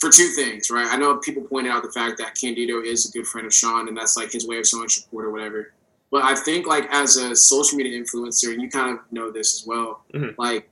for 0.00 0.08
two 0.10 0.28
things, 0.28 0.70
right? 0.70 0.86
I 0.90 0.96
know 0.96 1.18
people 1.18 1.42
pointed 1.42 1.70
out 1.70 1.82
the 1.82 1.92
fact 1.92 2.16
that 2.18 2.34
Candito 2.34 2.82
is 2.82 3.06
a 3.06 3.12
good 3.12 3.26
friend 3.26 3.46
of 3.46 3.52
Sean, 3.52 3.86
and 3.88 3.94
that's 3.94 4.16
like 4.16 4.32
his 4.32 4.46
way 4.48 4.58
of 4.58 4.66
showing 4.66 4.88
support 4.88 5.26
or 5.26 5.30
whatever. 5.30 5.74
But 6.10 6.24
I 6.24 6.34
think 6.34 6.66
like 6.66 6.88
as 6.90 7.18
a 7.18 7.36
social 7.36 7.76
media 7.76 8.02
influencer, 8.02 8.54
and 8.54 8.62
you 8.62 8.70
kind 8.70 8.90
of 8.98 9.00
know 9.12 9.30
this 9.30 9.60
as 9.60 9.66
well, 9.66 10.02
Mhm. 10.14 10.34
like 10.38 10.70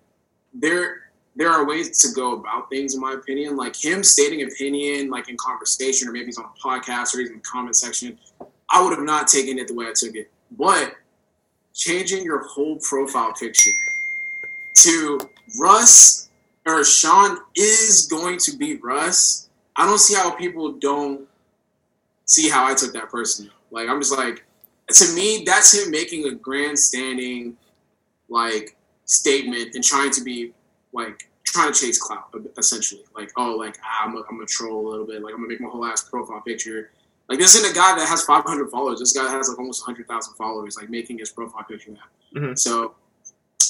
there 0.54 1.10
there 1.36 1.50
are 1.50 1.66
ways 1.66 1.98
to 1.98 2.08
go 2.14 2.32
about 2.32 2.70
things 2.70 2.94
in 2.94 3.00
my 3.02 3.12
opinion. 3.12 3.54
Like 3.54 3.76
him 3.76 4.02
stating 4.02 4.42
opinion, 4.42 5.10
like 5.10 5.28
in 5.28 5.36
conversation, 5.36 6.08
or 6.08 6.12
maybe 6.12 6.24
he's 6.26 6.38
on 6.38 6.46
a 6.46 6.58
podcast 6.68 7.14
or 7.14 7.20
he's 7.20 7.28
in 7.28 7.36
the 7.36 7.42
comment 7.42 7.76
section. 7.76 8.18
I 8.70 8.82
would 8.82 8.92
have 8.96 9.04
not 9.06 9.28
taken 9.28 9.58
it 9.58 9.68
the 9.68 9.74
way 9.74 9.86
I 9.86 9.92
took 9.94 10.16
it. 10.16 10.32
But 10.52 10.94
changing 11.74 12.24
your 12.24 12.42
whole 12.48 12.76
profile 12.78 13.32
picture 13.34 13.70
to 14.82 15.18
Russ 15.58 16.28
or 16.66 16.85
Sean 16.85 17.38
is 17.56 18.06
going 18.11 18.38
to 18.40 18.56
beat 18.56 18.82
Russ. 18.82 19.49
I 19.76 19.87
don't 19.87 19.99
see 19.99 20.14
how 20.14 20.30
people 20.32 20.73
don't 20.73 21.26
see 22.25 22.49
how 22.49 22.66
I 22.66 22.75
took 22.75 22.92
that 22.92 23.08
personally. 23.08 23.52
Like 23.70 23.88
I'm 23.88 24.00
just 24.00 24.16
like 24.16 24.44
to 24.90 25.14
me, 25.14 25.42
that's 25.44 25.75
him 25.75 25.90
making 25.90 26.26
a 26.26 26.35
grandstanding 26.35 27.56
like 28.28 28.76
statement 29.04 29.75
and 29.75 29.82
trying 29.82 30.11
to 30.12 30.23
be 30.23 30.52
like 30.92 31.28
trying 31.44 31.73
to 31.73 31.78
chase 31.78 31.99
clout 31.99 32.35
essentially. 32.56 33.04
Like 33.14 33.30
oh 33.37 33.56
like 33.56 33.76
ah, 33.82 34.06
I'm 34.06 34.16
a, 34.16 34.23
I'm 34.30 34.40
a 34.40 34.47
troll 34.47 34.87
a 34.87 34.90
little 34.90 35.06
bit. 35.06 35.23
Like 35.23 35.32
I'm 35.32 35.40
gonna 35.40 35.49
make 35.49 35.61
my 35.61 35.68
whole 35.68 35.85
ass 35.85 36.04
profile 36.04 36.40
picture. 36.40 36.90
Like 37.29 37.38
this 37.38 37.55
isn't 37.55 37.70
a 37.70 37.74
guy 37.74 37.94
that 37.96 38.09
has 38.09 38.24
500 38.24 38.70
followers. 38.70 39.00
This 39.00 39.12
guy 39.12 39.31
has 39.31 39.48
like 39.48 39.59
almost 39.59 39.87
100,000 39.87 40.35
followers. 40.35 40.76
Like 40.76 40.88
making 40.90 41.18
his 41.18 41.31
profile 41.31 41.64
picture 41.64 41.92
that. 41.92 42.40
Mhm. 42.40 42.59
So 42.59 42.94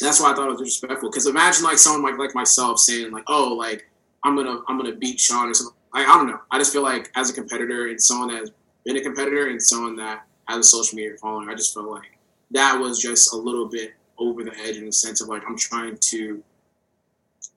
that's 0.06 0.20
why 0.20 0.32
I 0.32 0.34
thought 0.34 0.48
it 0.48 0.52
was 0.52 0.61
disrespectful. 0.61 1.11
Because 1.11 1.26
imagine 1.26 1.64
like 1.64 1.78
someone 1.78 2.02
like 2.02 2.18
like 2.18 2.34
myself 2.34 2.78
saying 2.78 3.11
like, 3.11 3.24
oh, 3.26 3.54
like 3.54 3.88
I'm 4.24 4.37
gonna 4.37 4.61
I'm 4.68 4.76
gonna 4.76 4.94
beat 4.94 5.18
Sean 5.20 5.48
or 5.48 5.54
something. 5.54 5.76
Like, 5.94 6.06
I 6.06 6.14
don't 6.16 6.26
know. 6.26 6.40
I 6.50 6.58
just 6.58 6.72
feel 6.72 6.82
like 6.82 7.11
as 7.16 7.30
a 7.30 7.32
competitor 7.32 7.88
and 7.88 8.00
someone 8.00 8.28
that 8.28 8.40
has 8.40 8.52
been 8.84 8.96
a 8.96 9.00
competitor 9.00 9.48
and 9.48 9.62
someone 9.62 9.96
that 9.96 10.26
has 10.46 10.58
a 10.58 10.62
social 10.62 10.96
media 10.96 11.16
following, 11.20 11.48
I 11.48 11.54
just 11.54 11.74
felt 11.74 11.88
like 11.88 12.18
that 12.50 12.78
was 12.78 12.98
just 12.98 13.32
a 13.32 13.37
little 13.37 13.68
bit 13.68 13.92
over 14.18 14.44
the 14.44 14.56
edge 14.58 14.76
in 14.76 14.87
the 14.87 14.92
sense 14.92 15.20
of 15.20 15.28
like 15.28 15.42
I'm 15.48 15.56
trying 15.56 15.96
to 15.96 16.42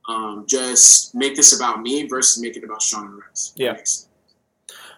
um, 0.07 0.45
just 0.47 1.13
make 1.15 1.35
this 1.35 1.55
about 1.55 1.81
me 1.81 2.07
versus 2.07 2.41
make 2.41 2.57
it 2.57 2.63
about 2.63 2.81
Sean 2.81 3.05
and 3.05 3.19
Rex. 3.19 3.53
Yeah. 3.55 3.77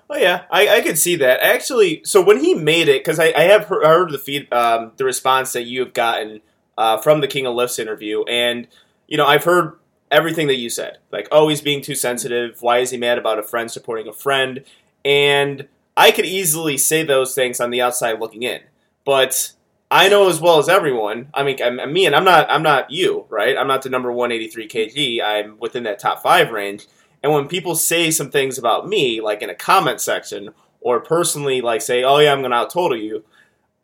Oh 0.09 0.17
yeah, 0.17 0.43
I, 0.51 0.67
I 0.67 0.81
could 0.81 0.97
see 0.97 1.15
that 1.17 1.39
actually. 1.41 2.01
So 2.03 2.21
when 2.21 2.39
he 2.43 2.53
made 2.53 2.87
it, 2.87 3.03
because 3.03 3.19
I, 3.19 3.33
I 3.35 3.43
have 3.43 3.65
heard, 3.65 3.85
heard 3.85 4.11
the 4.11 4.17
feed, 4.17 4.51
um, 4.53 4.91
the 4.97 5.05
response 5.05 5.53
that 5.53 5.63
you 5.63 5.79
have 5.79 5.93
gotten 5.93 6.41
uh, 6.77 6.97
from 6.97 7.21
the 7.21 7.27
King 7.27 7.45
of 7.45 7.55
Lifts 7.55 7.79
interview, 7.79 8.23
and 8.23 8.67
you 9.07 9.17
know 9.17 9.25
I've 9.25 9.43
heard 9.43 9.77
everything 10.11 10.47
that 10.47 10.57
you 10.57 10.69
said. 10.69 10.99
Like, 11.11 11.27
oh, 11.31 11.47
he's 11.47 11.61
being 11.61 11.81
too 11.81 11.95
sensitive. 11.95 12.61
Why 12.61 12.79
is 12.79 12.91
he 12.91 12.97
mad 12.97 13.17
about 13.17 13.39
a 13.39 13.43
friend 13.43 13.69
supporting 13.69 14.07
a 14.07 14.13
friend? 14.13 14.63
And 15.03 15.67
I 15.97 16.11
could 16.11 16.25
easily 16.25 16.77
say 16.77 17.03
those 17.03 17.33
things 17.33 17.59
on 17.59 17.71
the 17.71 17.81
outside 17.81 18.19
looking 18.19 18.43
in, 18.43 18.61
but 19.05 19.53
I 19.93 20.09
know 20.09 20.27
as 20.27 20.41
well 20.41 20.57
as 20.57 20.69
everyone. 20.69 21.29
I 21.35 21.43
mean, 21.43 21.57
me, 21.93 22.07
and 22.07 22.15
I'm 22.15 22.23
not. 22.23 22.49
I'm 22.49 22.63
not 22.63 22.89
you, 22.89 23.25
right? 23.29 23.55
I'm 23.57 23.67
not 23.67 23.83
the 23.83 23.89
number 23.89 24.11
183 24.11 24.67
kg. 24.67 25.23
I'm 25.23 25.59
within 25.59 25.83
that 25.83 25.99
top 25.99 26.23
five 26.23 26.51
range. 26.51 26.87
And 27.21 27.31
when 27.31 27.47
people 27.47 27.75
say 27.75 28.09
some 28.09 28.31
things 28.31 28.57
about 28.57 28.87
me, 28.87 29.21
like 29.21 29.41
in 29.41 29.49
a 29.49 29.55
comment 29.55 30.01
section, 30.01 30.49
or 30.81 30.99
personally, 30.99 31.61
like 31.61 31.81
say, 31.81 32.03
"Oh 32.03 32.17
yeah, 32.17 32.33
I'm 32.33 32.41
gonna 32.41 32.55
out 32.55 32.71
total 32.71 32.97
you," 32.97 33.23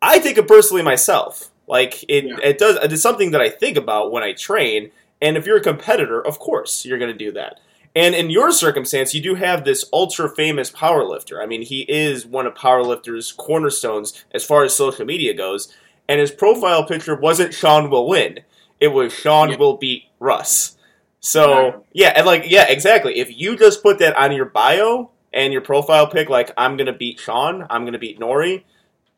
I 0.02 0.18
take 0.18 0.36
it 0.36 0.48
personally 0.48 0.82
myself. 0.82 1.49
Like 1.70 2.02
it, 2.08 2.24
Yeah. 2.24 2.36
it 2.42 2.58
does. 2.58 2.76
It's 2.82 3.00
something 3.02 3.30
that 3.30 3.40
I 3.40 3.48
think 3.48 3.76
about 3.78 4.10
when 4.12 4.22
I 4.22 4.32
train. 4.32 4.90
And 5.22 5.36
if 5.36 5.46
you're 5.46 5.58
a 5.58 5.62
competitor, 5.62 6.20
of 6.20 6.38
course 6.38 6.84
you're 6.84 6.98
gonna 6.98 7.14
do 7.14 7.30
that. 7.32 7.60
And 7.94 8.14
in 8.14 8.30
your 8.30 8.52
circumstance, 8.52 9.14
you 9.14 9.20
do 9.22 9.34
have 9.36 9.64
this 9.64 9.84
ultra 9.92 10.28
famous 10.28 10.70
powerlifter. 10.70 11.42
I 11.42 11.46
mean, 11.46 11.62
he 11.62 11.80
is 11.88 12.26
one 12.26 12.46
of 12.46 12.54
powerlifters' 12.54 13.36
cornerstones 13.36 14.24
as 14.32 14.44
far 14.44 14.64
as 14.64 14.74
social 14.74 15.04
media 15.04 15.32
goes. 15.34 15.72
And 16.08 16.20
his 16.20 16.30
profile 16.32 16.84
picture 16.84 17.14
wasn't 17.14 17.54
Sean 17.54 17.88
will 17.90 18.08
win; 18.08 18.40
it 18.80 18.88
was 18.88 19.12
Sean 19.12 19.50
Yeah. 19.50 19.56
will 19.56 19.76
beat 19.76 20.04
Russ. 20.18 20.76
So 21.20 21.84
yeah, 21.92 22.12
and 22.16 22.26
like 22.26 22.44
yeah, 22.50 22.66
exactly. 22.68 23.18
If 23.18 23.36
you 23.38 23.56
just 23.56 23.82
put 23.82 23.98
that 24.00 24.16
on 24.16 24.32
your 24.32 24.46
bio 24.46 25.10
and 25.32 25.52
your 25.52 25.62
profile 25.62 26.08
pic, 26.08 26.28
like 26.28 26.50
I'm 26.56 26.76
gonna 26.76 26.92
beat 26.92 27.20
Sean, 27.20 27.66
I'm 27.70 27.84
gonna 27.84 27.98
beat 27.98 28.18
Nori, 28.18 28.62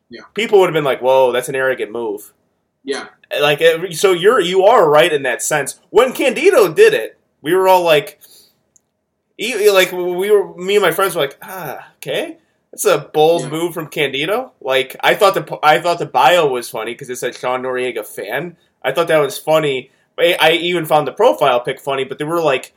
Yeah. 0.09 0.21
people 0.35 0.59
would 0.59 0.67
have 0.67 0.73
been 0.73 0.83
like, 0.83 1.01
"Whoa, 1.01 1.31
that's 1.31 1.49
an 1.49 1.55
arrogant 1.55 1.91
move." 1.91 2.33
Yeah. 2.83 3.07
Like, 3.41 3.61
so 3.91 4.11
you're 4.11 4.39
you 4.39 4.63
are 4.63 4.89
right 4.89 5.11
in 5.11 5.23
that 5.23 5.41
sense. 5.41 5.79
When 5.89 6.11
Candito 6.13 6.73
did 6.73 6.93
it, 6.93 7.17
we 7.41 7.53
were 7.55 7.67
all 7.67 7.83
like, 7.83 8.19
like 9.39 9.91
we 9.91 10.31
were, 10.31 10.55
me 10.55 10.75
and 10.75 10.83
my 10.83 10.91
friends 10.91 11.15
were 11.15 11.21
like, 11.21 11.37
ah, 11.41 11.91
okay. 11.97 12.37
That's 12.71 12.85
a 12.85 13.09
bold 13.13 13.43
Yeah. 13.43 13.49
move 13.49 13.73
from 13.73 13.87
Candito. 13.87 14.51
Like 14.59 14.95
I 15.01 15.13
thought 15.13 15.35
the 15.35 15.59
I 15.61 15.79
thought 15.79 15.99
the 15.99 16.07
bio 16.07 16.47
was 16.47 16.69
funny 16.69 16.93
because 16.93 17.09
it 17.09 17.17
said 17.17 17.35
Sean 17.35 17.61
Noriega 17.61 18.05
fan. 18.05 18.57
I 18.81 18.91
thought 18.91 19.07
that 19.09 19.19
was 19.19 19.37
funny. 19.37 19.91
I 20.17 20.35
I 20.39 20.51
even 20.53 20.85
found 20.85 21.07
the 21.07 21.11
profile 21.11 21.59
pic 21.61 21.79
funny, 21.79 22.03
but 22.03 22.17
they 22.17 22.25
were 22.25 22.41
like, 22.41 22.73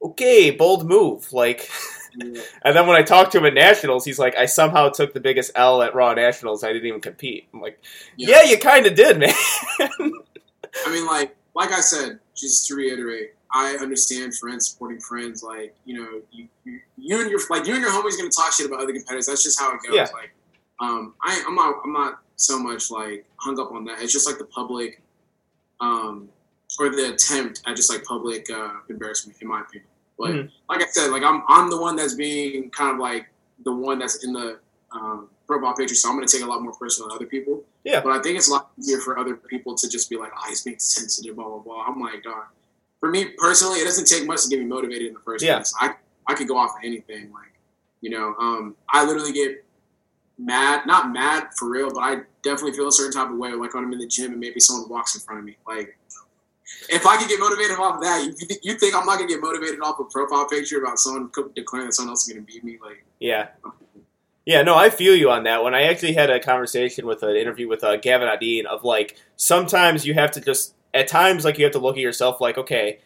okay, 0.00 0.50
bold 0.52 0.86
move. 0.88 1.32
Like, 1.32 1.68
and 2.20 2.76
then 2.76 2.86
when 2.86 2.96
I 2.96 3.02
talked 3.02 3.32
to 3.32 3.38
him 3.38 3.46
at 3.46 3.54
Nationals, 3.54 4.04
he's 4.04 4.18
like, 4.18 4.36
I 4.36 4.46
somehow 4.46 4.88
took 4.88 5.14
the 5.14 5.20
biggest 5.20 5.52
L 5.54 5.82
at 5.82 5.94
Raw 5.94 6.14
Nationals. 6.14 6.64
I 6.64 6.72
didn't 6.72 6.86
even 6.86 7.00
compete. 7.00 7.48
I'm 7.52 7.60
like, 7.60 7.80
yeah, 8.16 8.42
you 8.42 8.58
kind 8.58 8.86
of 8.86 8.94
did, 8.94 9.18
man. 9.18 9.32
I 9.80 10.90
mean, 10.90 11.06
like, 11.06 11.36
like 11.54 11.72
I 11.72 11.80
said, 11.80 12.18
just 12.34 12.66
to 12.68 12.74
reiterate, 12.74 13.34
I 13.52 13.76
understand 13.80 14.34
friends 14.34 14.70
supporting 14.70 15.00
friends. 15.00 15.42
Like, 15.42 15.74
you 15.84 16.00
know, 16.00 16.22
you, 16.30 16.48
you, 16.64 16.80
you 16.96 17.20
and 17.20 17.30
your 17.30 17.40
like 17.50 17.66
you 17.66 17.74
and 17.74 17.82
your 17.82 17.90
homies 17.90 18.16
gonna 18.16 18.30
talk 18.30 18.52
shit 18.52 18.66
about 18.66 18.80
other 18.80 18.92
competitors. 18.92 19.26
That's 19.26 19.42
just 19.42 19.60
how 19.60 19.74
it 19.74 19.80
goes. 19.86 19.94
Yeah. 19.94 20.08
Like, 20.12 20.32
um, 20.80 21.14
I, 21.22 21.44
I'm 21.46 21.54
not, 21.54 21.76
I'm 21.84 21.92
not 21.92 22.20
so 22.36 22.58
much 22.58 22.90
like 22.90 23.26
hung 23.36 23.60
up 23.60 23.70
on 23.72 23.84
that. 23.84 24.00
It's 24.00 24.12
just 24.12 24.26
like 24.26 24.38
the 24.38 24.46
public, 24.46 25.02
um, 25.80 26.28
or 26.80 26.88
the 26.88 27.12
attempt 27.12 27.62
at 27.66 27.76
just 27.76 27.90
like 27.90 28.04
public 28.04 28.48
uh, 28.50 28.72
embarrassment, 28.88 29.40
in 29.42 29.48
my 29.48 29.60
opinion. 29.60 29.88
But 30.22 30.30
Mhm. 30.30 30.50
like 30.68 30.80
I 30.82 30.86
said, 30.86 31.10
like 31.10 31.24
I'm, 31.24 31.42
I'm 31.48 31.68
the 31.68 31.80
one 31.80 31.96
that's 31.96 32.14
being 32.14 32.70
kind 32.70 32.92
of 32.92 32.98
like 32.98 33.26
the 33.64 33.72
one 33.72 33.98
that's 33.98 34.22
in 34.24 34.32
the 34.32 34.60
um, 34.92 35.28
profile 35.48 35.74
picture, 35.74 35.96
so 35.96 36.08
I'm 36.08 36.14
gonna 36.14 36.28
take 36.28 36.42
a 36.42 36.46
lot 36.46 36.62
more 36.62 36.72
personal 36.74 37.08
than 37.08 37.16
other 37.16 37.26
people. 37.26 37.64
Yeah. 37.82 38.00
But 38.00 38.12
I 38.12 38.22
think 38.22 38.38
it's 38.38 38.48
a 38.48 38.52
lot 38.52 38.70
easier 38.78 38.98
for 39.00 39.18
other 39.18 39.34
people 39.34 39.74
to 39.74 39.88
just 39.88 40.08
be 40.08 40.16
like, 40.16 40.30
"Oh, 40.38 40.48
he's 40.48 40.62
being 40.62 40.78
sensitive," 40.78 41.34
blah 41.34 41.48
blah 41.48 41.58
blah. 41.58 41.84
I'm 41.88 42.00
like, 42.00 42.22
dog. 42.22 42.44
For 43.00 43.10
me 43.10 43.30
personally, 43.36 43.80
it 43.80 43.84
doesn't 43.84 44.06
take 44.06 44.24
much 44.26 44.42
to 44.44 44.48
get 44.48 44.60
me 44.60 44.66
motivated 44.66 45.08
in 45.08 45.14
the 45.14 45.20
first 45.20 45.42
Yeah. 45.44 45.56
place. 45.56 45.74
I 45.80 45.96
I 46.28 46.34
could 46.34 46.46
go 46.46 46.56
off 46.56 46.70
of 46.76 46.84
anything. 46.84 47.32
Like, 47.32 47.52
you 48.00 48.10
know, 48.10 48.36
um, 48.38 48.76
I 48.90 49.04
literally 49.04 49.32
get 49.32 49.64
mad, 50.38 50.86
not 50.86 51.10
mad 51.12 51.48
for 51.58 51.68
real, 51.68 51.90
but 51.92 52.00
I 52.00 52.20
definitely 52.44 52.74
feel 52.74 52.86
a 52.86 52.92
certain 52.92 53.12
type 53.12 53.30
of 53.30 53.38
way, 53.38 53.52
like 53.54 53.74
when 53.74 53.82
I'm 53.84 53.92
in 53.92 53.98
the 53.98 54.06
gym 54.06 54.30
and 54.32 54.40
maybe 54.40 54.60
someone 54.60 54.88
walks 54.88 55.16
in 55.16 55.20
front 55.20 55.40
of 55.40 55.44
me. 55.44 55.56
Like, 55.66 55.98
if 56.88 57.06
I 57.06 57.16
could 57.16 57.28
get 57.28 57.40
motivated 57.40 57.78
off 57.78 57.96
of 57.96 58.02
that, 58.02 58.24
you, 58.24 58.56
you 58.62 58.74
think 58.78 58.94
I'm 58.94 59.06
not 59.06 59.18
gonna 59.18 59.28
get 59.28 59.40
motivated 59.40 59.80
off 59.80 59.98
a 60.00 60.04
profile 60.04 60.46
picture 60.48 60.82
about 60.82 60.98
someone 60.98 61.30
declaring 61.54 61.86
that 61.86 61.94
someone 61.94 62.10
else 62.10 62.26
is 62.26 62.32
gonna 62.32 62.44
beat 62.44 62.64
me? 62.64 62.78
Like, 62.82 63.04
Yeah. 63.20 63.48
Yeah, 64.44 64.62
no, 64.62 64.74
I 64.74 64.90
feel 64.90 65.14
you 65.14 65.30
on 65.30 65.44
that 65.44 65.62
one. 65.62 65.72
I 65.72 65.82
actually 65.82 66.14
had 66.14 66.28
a 66.28 66.40
conversation 66.40 67.06
with 67.06 67.22
an 67.22 67.36
interview 67.36 67.68
with 67.68 67.84
uh, 67.84 67.96
Gavin 67.96 68.26
Adin 68.28 68.66
of 68.66 68.82
like 68.82 69.16
sometimes 69.36 70.04
you 70.04 70.14
have 70.14 70.32
to 70.32 70.40
just 70.40 70.74
at 70.92 71.06
times 71.06 71.44
like 71.44 71.58
you 71.58 71.64
have 71.64 71.72
to 71.74 71.78
look 71.78 71.96
at 71.96 72.02
yourself 72.02 72.40
like 72.40 72.58
okay, 72.58 72.98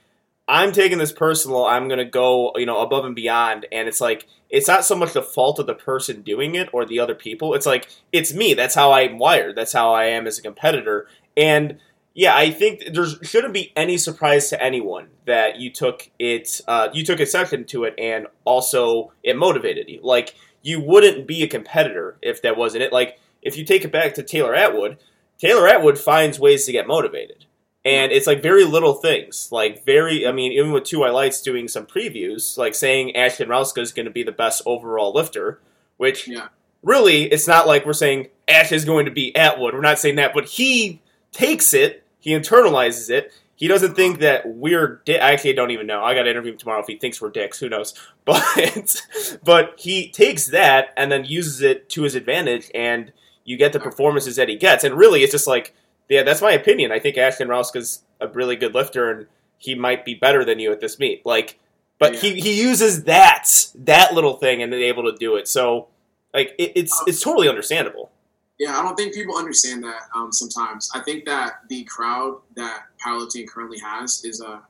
I'm 0.49 0.73
taking 0.73 0.99
this 0.99 1.13
personal. 1.13 1.67
I'm 1.67 1.89
gonna 1.89 2.07
go 2.07 2.53
you 2.57 2.65
know 2.65 2.81
above 2.81 3.05
and 3.05 3.15
beyond, 3.15 3.67
and 3.71 3.87
it's 3.87 4.01
like 4.01 4.27
it's 4.49 4.69
not 4.69 4.85
so 4.85 4.97
much 4.97 5.13
the 5.13 5.23
fault 5.23 5.59
of 5.59 5.67
the 5.67 5.75
person 5.75 6.23
doing 6.23 6.55
it 6.55 6.71
or 6.73 6.87
the 6.87 7.01
other 7.01 7.15
people. 7.15 7.55
It's 7.55 7.67
like 7.67 7.89
it's 8.13 8.33
me. 8.33 8.55
That's 8.55 8.75
how 8.75 8.93
I'm 8.93 9.19
wired. 9.19 9.57
That's 9.57 9.73
how 9.73 9.93
I 9.93 10.05
am 10.05 10.27
as 10.27 10.39
a 10.39 10.43
competitor. 10.43 11.07
And 11.37 11.79
yeah, 12.19 12.35
I 12.35 12.51
think 12.51 12.95
there 12.95 13.05
shouldn't 13.23 13.53
be 13.53 13.75
any 13.77 13.99
surprise 13.99 14.49
to 14.49 14.63
anyone 14.63 15.09
that 15.27 15.61
you 15.61 15.71
took 15.71 16.09
it. 16.19 16.63
Uh, 16.67 16.89
you 16.95 17.05
took 17.05 17.21
exception 17.21 17.67
to 17.67 17.85
it, 17.85 17.95
and 17.99 18.27
also 18.47 19.13
it 19.23 19.37
motivated 19.37 19.91
you. 19.91 20.01
Like 20.03 20.35
you 20.63 20.81
wouldn't 20.81 21.27
be 21.27 21.43
a 21.43 21.47
competitor 21.47 22.17
if 22.23 22.41
that 22.41 22.57
wasn't 22.57 22.85
it. 22.85 22.93
Like 22.93 23.21
if 23.43 23.59
you 23.59 23.67
take 23.67 23.85
it 23.85 23.93
back 23.93 24.15
to 24.15 24.23
Taylor 24.23 24.55
Atwood, 24.55 24.97
Taylor 25.39 25.69
Atwood 25.69 25.99
finds 25.99 26.41
ways 26.41 26.65
to 26.65 26.73
get 26.73 26.87
motivated. 26.87 27.45
And 27.85 28.11
it's 28.11 28.27
like 28.27 28.43
very 28.43 28.65
little 28.65 28.95
things. 28.95 29.51
Like 29.53 29.85
very 29.85 30.27
I 30.27 30.33
mean, 30.33 30.53
even 30.53 30.73
with 30.73 30.85
two 30.85 31.05
I 31.05 31.11
lights 31.11 31.43
doing 31.43 31.69
some 31.69 31.85
previews, 31.85 32.57
like 32.57 32.75
saying 32.75 33.15
Ashton 33.15 33.51
Rouska 33.51 33.83
is 33.83 33.93
gonna 33.93 34.11
be 34.11 34.23
the 34.23 34.33
best 34.33 34.63
overall 34.65 35.13
lifter, 35.13 35.61
which 35.99 36.27
Yeah. 36.27 36.49
really 36.83 37.25
it's 37.25 37.47
not 37.47 37.67
like 37.67 37.85
we're 37.85 37.93
saying 37.93 38.29
Ash 38.49 38.73
is 38.73 38.87
going 38.87 39.05
to 39.05 39.13
be 39.13 39.37
Atwood. 39.37 39.75
We're 39.75 39.81
not 39.83 39.99
saying 39.99 40.17
that, 40.17 40.33
but 40.33 40.47
he 40.47 41.03
takes 41.31 41.75
it, 41.75 42.03
he 42.27 42.33
internalizes 42.33 43.09
it. 43.09 43.33
He 43.55 43.69
doesn't 43.69 43.95
think 43.95 44.19
that 44.19 44.43
we're. 44.47 45.01
Di- 45.05 45.19
I 45.19 45.31
actually 45.33 45.53
don't 45.55 45.71
even 45.71 45.87
know. 45.87 46.03
I 46.03 46.13
got 46.15 46.25
to 46.25 46.31
interview 46.31 46.53
him 46.53 46.59
tomorrow 46.59 46.81
if 46.81 46.87
he 46.89 46.97
thinks 46.97 47.21
we're 47.23 47.31
dicks. 47.31 47.59
Who 47.61 47.69
knows? 47.69 47.95
But 48.25 48.97
but 49.45 49.75
he 49.79 50.11
takes 50.11 50.49
that 50.49 50.89
and 50.97 51.11
then 51.13 51.25
uses 51.25 51.61
it 51.63 51.89
to 51.91 52.03
his 52.03 52.15
advantage, 52.17 52.69
and 52.75 53.13
you 53.45 53.57
get 53.57 53.73
the 53.73 53.79
performances 53.81 54.35
that 54.37 54.49
he 54.49 54.57
gets. 54.57 54.83
And 54.83 54.97
really, 54.97 55.23
it's 55.23 55.31
just 55.33 55.47
like, 55.47 55.73
yeah, 56.09 56.25
that's 56.25 56.43
my 56.43 56.51
opinion. 56.51 56.91
I 56.91 56.99
think 56.99 57.17
Ashton 57.17 57.47
Rouska's 57.49 58.03
a 58.21 58.27
really 58.29 58.57
good 58.57 58.75
lifter, 58.75 59.11
and 59.11 59.27
he 59.59 59.75
might 59.77 60.05
be 60.05 60.15
better 60.15 60.45
than 60.45 60.59
you 60.59 60.73
at 60.73 60.81
this 60.81 60.99
meet. 60.99 61.25
Like, 61.25 61.59
but 62.01 62.15
Yeah. 62.15 62.21
he 62.21 62.41
he 62.41 62.61
uses 62.61 63.05
that 63.05 63.49
that 63.77 64.13
little 64.13 64.35
thing 64.39 64.61
and 64.63 64.75
is 64.75 64.81
able 64.83 65.05
to 65.05 65.17
do 65.17 65.37
it. 65.37 65.47
So 65.49 65.87
like, 66.35 66.55
it, 66.59 66.73
it's 66.75 67.03
it's 67.07 67.21
totally 67.21 67.49
understandable. 67.49 68.11
Yeah, 68.59 68.79
I 68.79 68.83
don't 68.83 68.97
think 68.97 69.13
people 69.15 69.37
understand 69.37 69.83
that 69.85 70.03
um, 70.15 70.33
sometimes. 70.33 70.91
I 70.95 71.01
think 71.01 71.25
that 71.27 71.61
the 71.69 71.85
crowd 71.85 72.39
that 72.57 72.85
powerlifting 73.05 73.47
currently 73.47 73.79
has 73.81 74.25
is, 74.25 74.41
uh, 74.41 74.61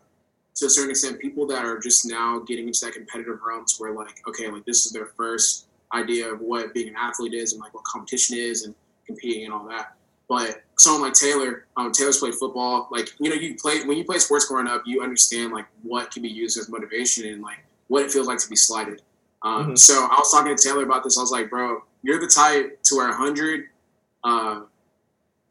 to 0.57 0.67
a 0.67 0.71
certain 0.71 0.91
extent, 0.91 1.21
people 1.21 1.47
that 1.49 1.65
are 1.65 1.79
just 1.79 2.05
now 2.07 2.41
getting 2.41 2.67
into 2.67 2.85
that 2.85 2.95
competitive 2.95 3.39
realm 3.47 3.65
to 3.65 3.75
where, 3.79 3.93
like, 3.93 4.23
okay, 4.27 4.49
like 4.51 4.65
this 4.65 4.87
is 4.87 4.93
their 4.93 5.07
first 5.17 5.67
idea 5.95 6.33
of 6.33 6.41
what 6.41 6.75
being 6.75 6.89
an 6.89 6.97
athlete 6.97 7.35
is 7.35 7.53
and 7.53 7.61
like 7.61 7.73
what 7.75 7.85
competition 7.85 8.37
is 8.39 8.65
and 8.65 8.75
competing 9.07 9.45
and 9.45 9.53
all 9.53 9.65
that. 9.69 9.95
But 10.29 10.63
someone 10.79 11.03
like 11.03 11.13
Taylor, 11.13 11.67
um, 11.77 11.93
Taylor's 11.93 12.19
played 12.19 12.35
football. 12.35 12.89
Like, 12.91 13.11
you 13.21 13.31
know, 13.31 13.37
you 13.37 13.55
play 13.55 13.85
when 13.85 13.97
you 13.97 14.05
play 14.05 14.19
sports 14.19 14.47
growing 14.47 14.67
up, 14.67 14.83
you 14.85 15.01
understand 15.03 15.53
like 15.53 15.67
what 15.83 16.11
can 16.11 16.23
be 16.23 16.29
used 16.29 16.59
as 16.59 16.69
motivation 16.69 17.29
and 17.29 17.41
like 17.43 17.59
what 17.87 18.03
it 18.03 18.11
feels 18.11 18.27
like 18.27 18.39
to 18.39 18.49
be 18.49 18.57
slighted. 18.57 19.03
Um, 19.43 19.73
Mhm. 19.75 19.79
So 19.79 19.95
I 19.95 20.17
was 20.19 20.33
talking 20.33 20.57
to 20.57 20.61
Taylor 20.61 20.83
about 20.83 21.05
this. 21.05 21.17
I 21.17 21.21
was 21.21 21.31
like, 21.31 21.49
bro, 21.51 21.85
you're 22.03 22.19
the 22.19 22.27
type 22.27 22.83
to 22.85 22.97
where 22.97 23.07
100 23.09 23.69
uh, 24.27 24.63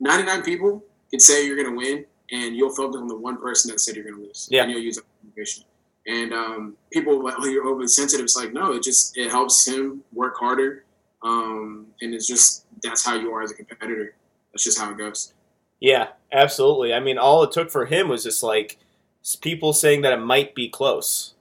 99 0.02 0.44
people 0.44 0.84
can 1.10 1.20
say 1.20 1.46
you're 1.46 1.56
going 1.56 1.70
to 1.70 1.76
win, 1.76 2.06
and 2.32 2.56
you'll 2.56 2.76
focus 2.76 3.00
on 3.00 3.08
the 3.08 3.18
one 3.18 3.38
person 3.38 3.72
that 3.72 3.80
said 3.80 3.96
you're 3.96 4.04
going 4.04 4.18
to 4.18 4.22
lose. 4.22 4.48
Yeah. 4.52 4.64
And 4.64 4.72
you'll 4.72 4.82
use 4.82 4.98
that 4.98 5.06
motivation. 5.24 5.64
And 6.08 6.34
um, 6.34 6.78
people 6.92 7.24
like, 7.24 7.36
oh, 7.40 7.46
you're 7.48 7.66
overly 7.66 7.88
sensitive. 7.88 8.26
It's 8.26 8.36
like, 8.36 8.54
no, 8.54 8.74
it 8.74 8.84
just 8.84 9.18
it 9.18 9.32
helps 9.32 9.66
him 9.66 10.04
work 10.14 10.38
harder. 10.38 10.84
Um, 11.24 11.88
and 12.02 12.14
it's 12.14 12.28
just 12.28 12.66
that's 12.84 13.04
how 13.04 13.16
you 13.16 13.32
are 13.32 13.42
as 13.42 13.52
a 13.52 13.56
competitor. 13.56 14.14
That's 14.52 14.64
just 14.64 14.78
how 14.78 14.92
it 14.92 14.98
goes. 14.98 15.34
Yeah, 15.80 16.10
absolutely. 16.32 16.94
I 16.94 17.00
mean, 17.00 17.18
all 17.18 17.44
it 17.44 17.52
took 17.52 17.72
for 17.72 17.86
him 17.86 18.08
was 18.08 18.24
just 18.24 18.44
like 18.44 18.78
people 19.42 19.74
saying 19.74 20.02
that 20.02 20.14
it 20.14 20.20
might 20.20 20.54
be 20.54 20.70
close. 20.70 21.34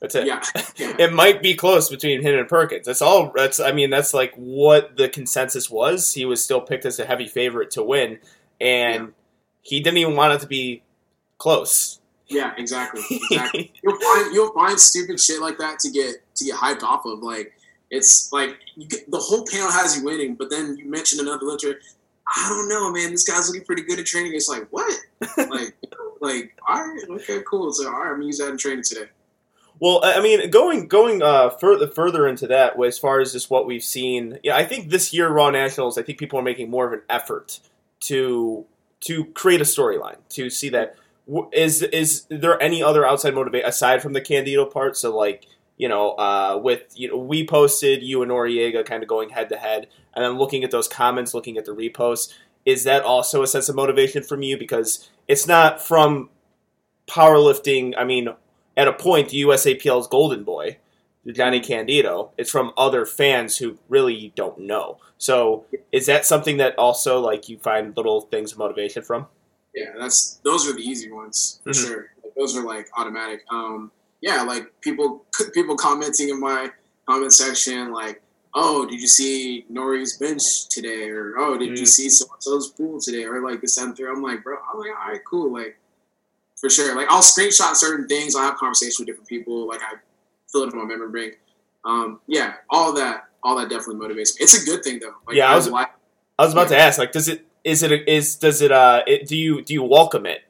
That's 0.00 0.14
it. 0.14 0.26
Yeah. 0.26 0.42
yeah. 0.76 0.96
It 0.98 1.12
might 1.12 1.42
be 1.42 1.54
close 1.54 1.88
between 1.88 2.22
him 2.22 2.38
and 2.38 2.48
Perkins. 2.48 2.86
That's 2.86 3.02
all. 3.02 3.32
That's. 3.34 3.58
I 3.60 3.72
mean, 3.72 3.90
that's 3.90 4.14
like 4.14 4.32
what 4.34 4.96
the 4.96 5.08
consensus 5.08 5.68
was. 5.68 6.12
He 6.14 6.24
was 6.24 6.42
still 6.42 6.60
picked 6.60 6.86
as 6.86 6.98
a 6.98 7.04
heavy 7.04 7.26
favorite 7.26 7.70
to 7.72 7.82
win, 7.82 8.18
and 8.60 9.12
he 9.62 9.80
didn't 9.80 9.98
even 9.98 10.16
want 10.16 10.34
it 10.34 10.40
to 10.40 10.46
be 10.46 10.82
close. 11.38 12.00
Yeah, 12.28 12.52
exactly. 12.56 13.02
Exactly. 13.30 13.72
you'll 13.82 13.98
find 13.98 14.34
you'll 14.34 14.52
find 14.52 14.78
stupid 14.78 15.20
shit 15.20 15.40
like 15.40 15.58
that 15.58 15.78
to 15.80 15.90
get 15.90 16.16
to 16.36 16.44
get 16.44 16.56
hyped 16.56 16.82
off 16.82 17.04
of. 17.06 17.20
Like 17.20 17.52
it's 17.90 18.32
like 18.32 18.58
you 18.76 18.86
get, 18.86 19.10
the 19.10 19.18
whole 19.18 19.44
panel 19.50 19.70
has 19.70 19.96
you 19.96 20.04
winning, 20.04 20.34
but 20.34 20.50
then 20.50 20.76
you 20.76 20.90
mention 20.90 21.20
another 21.20 21.46
lifter. 21.46 21.80
I 22.26 22.48
don't 22.50 22.68
know, 22.68 22.92
man. 22.92 23.10
This 23.10 23.24
guy's 23.24 23.48
looking 23.48 23.64
pretty 23.64 23.82
good 23.82 23.98
at 23.98 24.06
training. 24.06 24.32
It's 24.34 24.48
like 24.48 24.66
what? 24.70 24.92
like, 25.38 25.74
like 26.20 26.54
all 26.68 26.86
right, 26.86 27.00
okay, 27.10 27.40
cool. 27.48 27.72
So 27.72 27.86
all 27.86 28.00
right, 28.00 28.08
I'm 28.10 28.16
gonna 28.16 28.26
use 28.26 28.38
that 28.38 28.50
in 28.50 28.58
training 28.58 28.84
today. 28.84 29.06
Well, 29.80 30.00
I 30.02 30.20
mean, 30.20 30.50
going 30.50 30.88
going 30.88 31.22
uh, 31.22 31.50
further 31.50 31.86
further 31.86 32.26
into 32.26 32.46
that, 32.48 32.82
as 32.82 32.98
far 32.98 33.20
as 33.20 33.32
just 33.32 33.50
what 33.50 33.66
we've 33.66 33.82
seen, 33.82 34.38
yeah, 34.42 34.56
I 34.56 34.64
think 34.64 34.90
this 34.90 35.14
year 35.14 35.28
Raw 35.28 35.50
Nationals, 35.50 35.96
I 35.96 36.02
think 36.02 36.18
people 36.18 36.38
are 36.38 36.42
making 36.42 36.70
more 36.70 36.86
of 36.86 36.92
an 36.92 37.02
effort 37.08 37.60
to 38.00 38.66
to 39.00 39.24
create 39.26 39.60
a 39.60 39.64
storyline 39.64 40.16
to 40.30 40.50
see 40.50 40.68
that 40.70 40.96
is 41.52 41.82
is 41.82 42.26
is 42.30 42.40
there 42.40 42.60
any 42.60 42.82
other 42.82 43.06
outside 43.06 43.34
motivate 43.34 43.64
aside 43.64 44.02
from 44.02 44.14
the 44.14 44.20
Candito 44.20 44.70
part? 44.70 44.96
So 44.96 45.16
like 45.16 45.46
you 45.76 45.88
know, 45.88 46.10
uh, 46.12 46.60
with 46.62 46.82
you 46.96 47.08
know, 47.08 47.16
we 47.16 47.46
posted 47.46 48.02
you 48.02 48.22
and 48.22 48.30
Noriega 48.30 48.84
kind 48.84 49.02
of 49.02 49.08
going 49.08 49.30
head 49.30 49.48
to 49.50 49.56
head, 49.56 49.88
and 50.14 50.24
then 50.24 50.38
looking 50.38 50.64
at 50.64 50.70
those 50.70 50.88
comments, 50.88 51.34
looking 51.34 51.56
at 51.56 51.64
the 51.64 51.74
reposts. 51.74 52.34
Is 52.66 52.84
that 52.84 53.02
also 53.02 53.42
a 53.42 53.46
sense 53.46 53.68
of 53.68 53.76
motivation 53.76 54.22
from 54.22 54.42
you? 54.42 54.58
Because 54.58 55.08
it's 55.28 55.46
not 55.46 55.80
from 55.80 56.30
powerlifting. 57.06 57.94
I 57.96 58.04
mean, 58.04 58.28
at 58.78 58.88
a 58.88 58.92
point, 58.92 59.28
the 59.30 59.42
USAPL's 59.42 60.06
golden 60.06 60.44
boy, 60.44 60.78
Jonnie 61.26 61.60
Candito, 61.62 62.30
it's 62.38 62.50
from 62.50 62.72
other 62.78 63.04
fans 63.04 63.58
who 63.58 63.76
really 63.88 64.32
don't 64.36 64.58
know. 64.60 64.98
So, 65.18 65.66
is 65.92 66.06
that 66.06 66.24
something 66.24 66.56
that 66.58 66.78
also 66.78 67.20
like 67.20 67.48
you 67.48 67.58
find 67.58 67.94
little 67.96 68.22
things 68.22 68.52
of 68.52 68.58
motivation 68.58 69.02
from? 69.02 69.26
Yeah, 69.74 69.90
that's 69.98 70.40
those 70.44 70.66
are 70.68 70.72
the 70.72 70.80
easy 70.80 71.10
ones 71.10 71.60
for 71.64 71.70
Mhm. 71.70 71.86
sure. 71.86 72.06
Like, 72.22 72.34
those 72.36 72.56
are 72.56 72.64
like 72.64 72.88
automatic. 72.96 73.44
Um, 73.50 73.90
yeah, 74.22 74.42
like 74.42 74.72
people 74.80 75.26
people 75.52 75.76
commenting 75.76 76.28
in 76.30 76.38
my 76.40 76.70
comment 77.06 77.32
section, 77.32 77.92
like, 77.92 78.22
"Oh, 78.54 78.86
did 78.86 79.00
you 79.00 79.08
see 79.08 79.66
Nori's 79.70 80.16
bench 80.16 80.68
today?" 80.68 81.10
or 81.10 81.34
"Oh, 81.36 81.58
did 81.58 81.76
you 81.78 81.84
Mm. 81.84 81.88
see 81.96 82.08
so 82.08 82.26
and 82.32 82.42
so's 82.42 82.68
pool 82.70 83.00
today?" 83.00 83.24
or 83.24 83.42
like 83.42 83.60
the 83.60 83.68
center. 83.68 84.06
I'm 84.08 84.22
like, 84.22 84.42
bro, 84.44 84.56
I'm 84.72 84.78
like, 84.78 84.90
all 84.96 85.10
right, 85.12 85.20
cool, 85.28 85.52
like 85.52 85.76
for 86.60 86.70
sure. 86.70 86.94
Like 86.96 87.08
I'll 87.10 87.22
screenshot 87.22 87.74
certain 87.74 88.06
things. 88.08 88.34
I'll 88.36 88.42
have 88.44 88.56
conversations 88.56 88.98
with 88.98 89.06
different 89.08 89.28
people. 89.28 89.66
Like 89.68 89.80
I 89.82 89.94
fill 90.50 90.62
it 90.64 90.72
in 90.72 90.78
my 90.78 90.84
memory 90.84 91.10
bank. 91.10 91.38
Um, 91.84 92.20
yeah, 92.26 92.54
all 92.70 92.92
that, 92.94 93.28
all 93.42 93.56
that 93.56 93.68
definitely 93.70 93.96
motivates 94.06 94.34
me. 94.34 94.40
It's 94.40 94.60
a 94.62 94.64
good 94.64 94.82
thing 94.82 94.98
though. 95.00 95.14
Like, 95.26 95.36
Yeah, 95.36 95.50
I 95.50 95.56
was- 95.56 95.68
like 95.68 95.88
I 96.38 96.44
was 96.44 96.52
about 96.52 96.68
to 96.68 96.78
ask, 96.78 96.98
like, 96.98 97.10
does 97.12 97.28
it 97.28 97.46
is 97.64 97.82
it 97.82 98.08
is 98.08 98.36
does 98.36 98.62
it 98.62 98.70
uh 98.70 99.02
it, 99.06 99.26
do 99.26 99.36
you 99.36 99.62
do 99.62 99.74
you 99.74 99.82
welcome 99.82 100.24
it? 100.26 100.42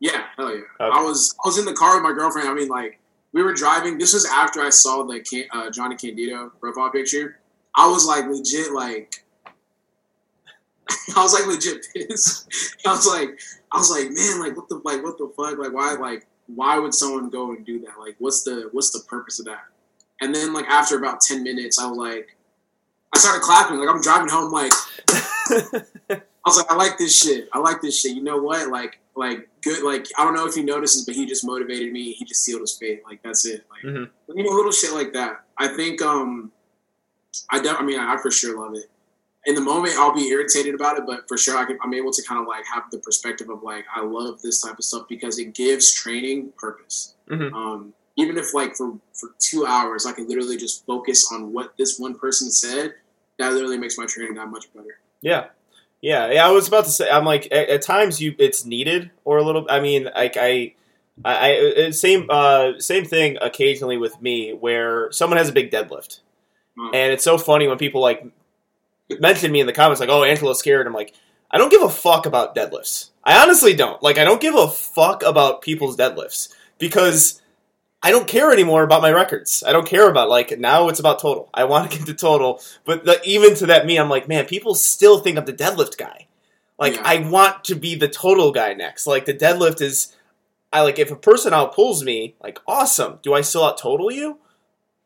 Yeah, 0.00 0.24
hell 0.36 0.50
yeah. 0.54 0.62
Okay. 0.80 0.98
I 0.98 1.02
was 1.02 1.34
I 1.44 1.48
was 1.48 1.58
in 1.58 1.64
the 1.64 1.72
car 1.74 1.94
with 1.96 2.02
my 2.02 2.12
girlfriend. 2.12 2.48
I 2.48 2.54
mean, 2.54 2.68
like 2.68 2.98
we 3.32 3.42
were 3.42 3.52
driving. 3.52 3.98
This 3.98 4.12
was 4.14 4.24
after 4.26 4.60
I 4.60 4.70
saw 4.70 5.04
the 5.04 5.16
uh, 5.52 5.70
Jonnie 5.70 5.98
Candito 5.98 6.50
profile 6.60 6.90
picture. 6.90 7.38
I 7.76 7.88
was 7.88 8.04
like 8.06 8.26
legit 8.26 8.72
like. 8.72 9.24
I 11.16 11.22
was 11.22 11.32
like 11.32 11.46
legit 11.46 11.86
pissed. 11.94 12.48
I 12.86 12.90
was 12.90 13.06
like, 13.06 13.40
I 13.72 13.78
was 13.78 13.90
like, 13.90 14.10
man, 14.10 14.40
like 14.40 14.56
what 14.56 14.68
the 14.68 14.80
like 14.84 15.02
what 15.02 15.18
the 15.18 15.32
fuck? 15.36 15.58
Like 15.58 15.72
why 15.72 15.94
like 15.94 16.26
why 16.46 16.78
would 16.78 16.94
someone 16.94 17.30
go 17.30 17.52
and 17.52 17.64
do 17.64 17.80
that? 17.80 17.98
Like 17.98 18.16
what's 18.18 18.42
the 18.42 18.68
what's 18.72 18.90
the 18.90 19.00
purpose 19.08 19.38
of 19.38 19.46
that? 19.46 19.64
And 20.20 20.34
then 20.34 20.52
like 20.52 20.66
after 20.66 20.96
about 20.98 21.20
ten 21.20 21.42
minutes, 21.42 21.78
I 21.78 21.86
was 21.86 21.98
like, 21.98 22.36
I 23.14 23.18
started 23.18 23.42
clapping. 23.42 23.78
Like 23.78 23.88
I'm 23.88 24.00
driving 24.02 24.28
home, 24.28 24.52
like 24.52 24.72
I 25.50 26.48
was 26.48 26.56
like, 26.56 26.70
I 26.70 26.74
like 26.74 26.98
this 26.98 27.16
shit. 27.16 27.48
I 27.52 27.58
like 27.58 27.80
this 27.80 28.00
shit. 28.00 28.16
You 28.16 28.22
know 28.22 28.38
what? 28.38 28.68
Like, 28.68 28.98
like 29.14 29.48
good. 29.62 29.82
Like 29.84 30.06
I 30.18 30.24
don't 30.24 30.34
know 30.34 30.46
if 30.46 30.54
he 30.54 30.62
notices, 30.62 31.04
but 31.04 31.14
he 31.14 31.26
just 31.26 31.44
motivated 31.44 31.92
me. 31.92 32.12
He 32.12 32.24
just 32.24 32.44
sealed 32.44 32.60
his 32.62 32.76
fate. 32.76 33.02
Like 33.04 33.22
that's 33.22 33.44
it. 33.46 33.64
Like 33.70 33.82
Mhm. 33.94 34.08
you 34.34 34.42
know, 34.44 34.50
little 34.50 34.72
shit 34.72 34.92
like 34.92 35.12
that. 35.14 35.44
I 35.58 35.68
think. 35.68 36.02
Um, 36.02 36.52
I 37.50 37.60
don't. 37.60 37.80
I 37.80 37.82
mean, 37.84 37.98
I 37.98 38.16
for 38.20 38.30
sure 38.30 38.58
love 38.60 38.74
it. 38.74 38.90
In 39.46 39.54
the 39.56 39.60
moment, 39.60 39.94
I'll 39.98 40.14
be 40.14 40.28
irritated 40.28 40.74
about 40.74 40.98
it, 40.98 41.04
but 41.06 41.26
for 41.26 41.36
sure, 41.36 41.58
I 41.58 41.64
can, 41.64 41.78
I'm 41.82 41.92
able 41.94 42.12
to 42.12 42.22
kind 42.22 42.40
of 42.40 42.46
like 42.46 42.64
have 42.66 42.84
the 42.92 42.98
perspective 42.98 43.50
of 43.50 43.62
like, 43.62 43.84
I 43.94 44.02
love 44.02 44.40
this 44.40 44.60
type 44.62 44.78
of 44.78 44.84
stuff 44.84 45.08
because 45.08 45.38
it 45.38 45.52
gives 45.54 45.92
training 45.92 46.52
purpose. 46.56 47.14
Mhm. 47.28 47.52
Um, 47.52 47.94
even 48.16 48.36
if 48.38 48.54
like 48.54 48.76
for 48.76 48.98
for 49.14 49.30
two 49.38 49.66
hours, 49.66 50.06
I 50.06 50.12
can 50.12 50.28
literally 50.28 50.56
just 50.56 50.86
focus 50.86 51.30
on 51.32 51.52
what 51.52 51.76
this 51.76 51.98
one 51.98 52.14
person 52.14 52.50
said. 52.50 52.94
that 53.38 53.52
literally 53.52 53.78
makes 53.78 53.98
my 53.98 54.06
training 54.06 54.34
that 54.34 54.48
much 54.48 54.72
better. 54.74 54.98
Yeah. 55.22 55.46
Yeah, 56.02 56.30
yeah. 56.30 56.46
I 56.46 56.50
was 56.50 56.68
about 56.68 56.84
to 56.84 56.90
say. 56.90 57.08
I'm 57.10 57.24
like, 57.24 57.46
at, 57.50 57.68
at 57.68 57.82
times 57.82 58.20
you, 58.20 58.34
it's 58.38 58.64
needed, 58.64 59.10
or 59.24 59.38
a 59.38 59.42
little. 59.42 59.66
I 59.70 59.80
mean, 59.80 60.08
like 60.14 60.36
I, 60.36 60.74
I, 61.24 61.84
I 61.86 61.90
same, 61.90 62.26
uh, 62.28 62.78
same 62.78 63.04
thing. 63.04 63.38
Occasionally 63.40 63.96
with 63.96 64.20
me, 64.20 64.52
where 64.52 65.10
someone 65.12 65.38
has 65.38 65.48
a 65.48 65.52
big 65.52 65.70
deadlift, 65.70 66.20
and 66.76 67.12
it's 67.12 67.24
so 67.24 67.38
funny 67.38 67.68
when 67.68 67.78
people 67.78 68.00
like 68.00 68.24
mention 69.20 69.52
me 69.52 69.60
in 69.60 69.66
the 69.66 69.72
comments, 69.72 70.00
like, 70.00 70.08
"Oh, 70.08 70.24
Angelo's 70.24 70.58
scared." 70.58 70.86
I'm 70.86 70.92
like, 70.92 71.14
I 71.50 71.58
don't 71.58 71.70
give 71.70 71.82
a 71.82 71.88
fuck 71.88 72.26
about 72.26 72.54
deadlifts. 72.54 73.10
I 73.24 73.42
honestly 73.42 73.74
don't. 73.74 74.02
Like, 74.02 74.18
I 74.18 74.24
don't 74.24 74.40
give 74.40 74.54
a 74.54 74.68
fuck 74.68 75.22
about 75.22 75.62
people's 75.62 75.96
deadlifts 75.96 76.52
because 76.78 77.40
I 78.02 78.10
don't 78.10 78.26
care 78.26 78.50
anymore 78.52 78.82
about 78.82 79.02
my 79.02 79.12
records. 79.12 79.62
I 79.66 79.72
don't 79.72 79.86
care 79.86 80.08
about 80.08 80.28
like 80.28 80.58
now 80.58 80.88
it's 80.88 80.98
about 80.98 81.20
total. 81.20 81.50
I 81.54 81.64
want 81.64 81.90
to 81.90 81.98
get 81.98 82.06
to 82.06 82.14
total, 82.14 82.60
but 82.84 83.04
the, 83.04 83.20
even 83.24 83.54
to 83.56 83.66
that 83.66 83.86
me, 83.86 83.98
I'm 83.98 84.08
like, 84.08 84.28
man, 84.28 84.46
people 84.46 84.74
still 84.74 85.20
think 85.20 85.38
I'm 85.38 85.44
the 85.44 85.52
deadlift 85.52 85.98
guy. 85.98 86.26
Like, 86.78 86.94
Yeah. 86.94 87.02
I 87.04 87.18
want 87.18 87.64
to 87.64 87.76
be 87.76 87.94
the 87.94 88.08
total 88.08 88.50
guy 88.50 88.72
next. 88.72 89.06
Like, 89.06 89.26
the 89.26 89.34
deadlift 89.34 89.80
is, 89.80 90.16
I 90.72 90.80
like 90.80 90.98
if 90.98 91.12
a 91.12 91.16
person 91.16 91.52
outpulls 91.52 92.02
me, 92.02 92.34
like, 92.42 92.58
awesome. 92.66 93.20
Do 93.22 93.34
I 93.34 93.42
still 93.42 93.64
out 93.64 93.78
total 93.78 94.10
you? 94.10 94.38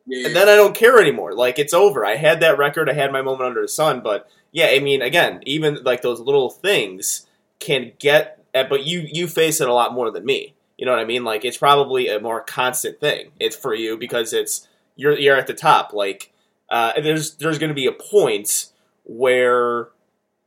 Yeah, 0.06 0.28
And 0.28 0.36
then 0.36 0.48
I 0.48 0.54
don't 0.54 0.74
care 0.74 1.00
anymore. 1.00 1.34
Like 1.34 1.58
it's 1.58 1.74
over. 1.74 2.04
I 2.04 2.16
had 2.16 2.40
that 2.40 2.58
record. 2.58 2.88
I 2.88 2.94
had 2.94 3.12
my 3.12 3.22
moment 3.22 3.48
under 3.48 3.62
the 3.62 3.68
sun. 3.68 4.00
But 4.00 4.28
yeah, 4.52 4.68
I 4.68 4.78
mean, 4.78 5.02
again, 5.02 5.40
even 5.44 5.82
like 5.82 6.02
those 6.02 6.20
little 6.20 6.50
things 6.50 7.26
can 7.58 7.92
get. 7.98 8.44
At, 8.54 8.70
but 8.70 8.84
you 8.84 9.00
you 9.00 9.28
face 9.28 9.60
it 9.60 9.68
a 9.68 9.74
lot 9.74 9.92
more 9.92 10.10
than 10.10 10.24
me. 10.24 10.54
You 10.78 10.86
know 10.86 10.92
what 10.92 11.00
I 11.00 11.04
mean? 11.04 11.24
Like 11.24 11.44
it's 11.44 11.56
probably 11.56 12.08
a 12.08 12.20
more 12.20 12.40
constant 12.40 13.00
thing. 13.00 13.32
It's 13.40 13.56
for 13.56 13.74
you 13.74 13.96
because 13.96 14.32
it's 14.32 14.68
you're 14.94 15.18
you're 15.18 15.36
at 15.36 15.46
the 15.46 15.54
top. 15.54 15.92
Like 15.92 16.32
uh, 16.70 17.00
there's 17.00 17.34
there's 17.36 17.58
going 17.58 17.70
to 17.70 17.74
be 17.74 17.86
a 17.86 17.92
point 17.92 18.70
where 19.04 19.88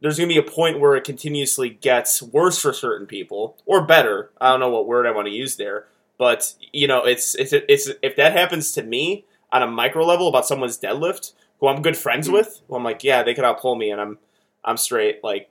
there's 0.01 0.17
going 0.17 0.29
to 0.29 0.41
be 0.41 0.47
a 0.47 0.51
point 0.51 0.79
where 0.79 0.95
it 0.95 1.03
continuously 1.03 1.69
gets 1.69 2.21
worse 2.21 2.59
for 2.59 2.73
certain 2.73 3.07
people 3.07 3.57
or 3.65 3.85
better. 3.85 4.31
I 4.39 4.51
don't 4.51 4.59
know 4.59 4.69
what 4.69 4.87
word 4.87 5.05
I 5.05 5.11
want 5.11 5.27
to 5.27 5.33
use 5.33 5.57
there, 5.57 5.87
but 6.17 6.53
you 6.71 6.87
know, 6.87 7.03
it's 7.05 7.35
it's 7.35 7.53
it's 7.53 7.89
if 8.01 8.15
that 8.15 8.33
happens 8.33 8.71
to 8.73 8.83
me 8.83 9.25
on 9.51 9.61
a 9.63 9.67
micro 9.67 10.05
level 10.05 10.27
about 10.27 10.45
someone's 10.45 10.77
deadlift 10.77 11.33
who 11.59 11.67
I'm 11.67 11.81
good 11.81 11.97
friends 11.97 12.27
Mhm. 12.29 12.33
with, 12.33 12.61
well, 12.67 12.77
I'm 12.77 12.83
like, 12.83 13.03
yeah, 13.03 13.23
they 13.23 13.33
could 13.33 13.43
outpull 13.43 13.77
me, 13.77 13.89
and 13.91 13.99
I'm 14.01 14.17
I'm 14.63 14.77
straight. 14.77 15.23
Like, 15.23 15.49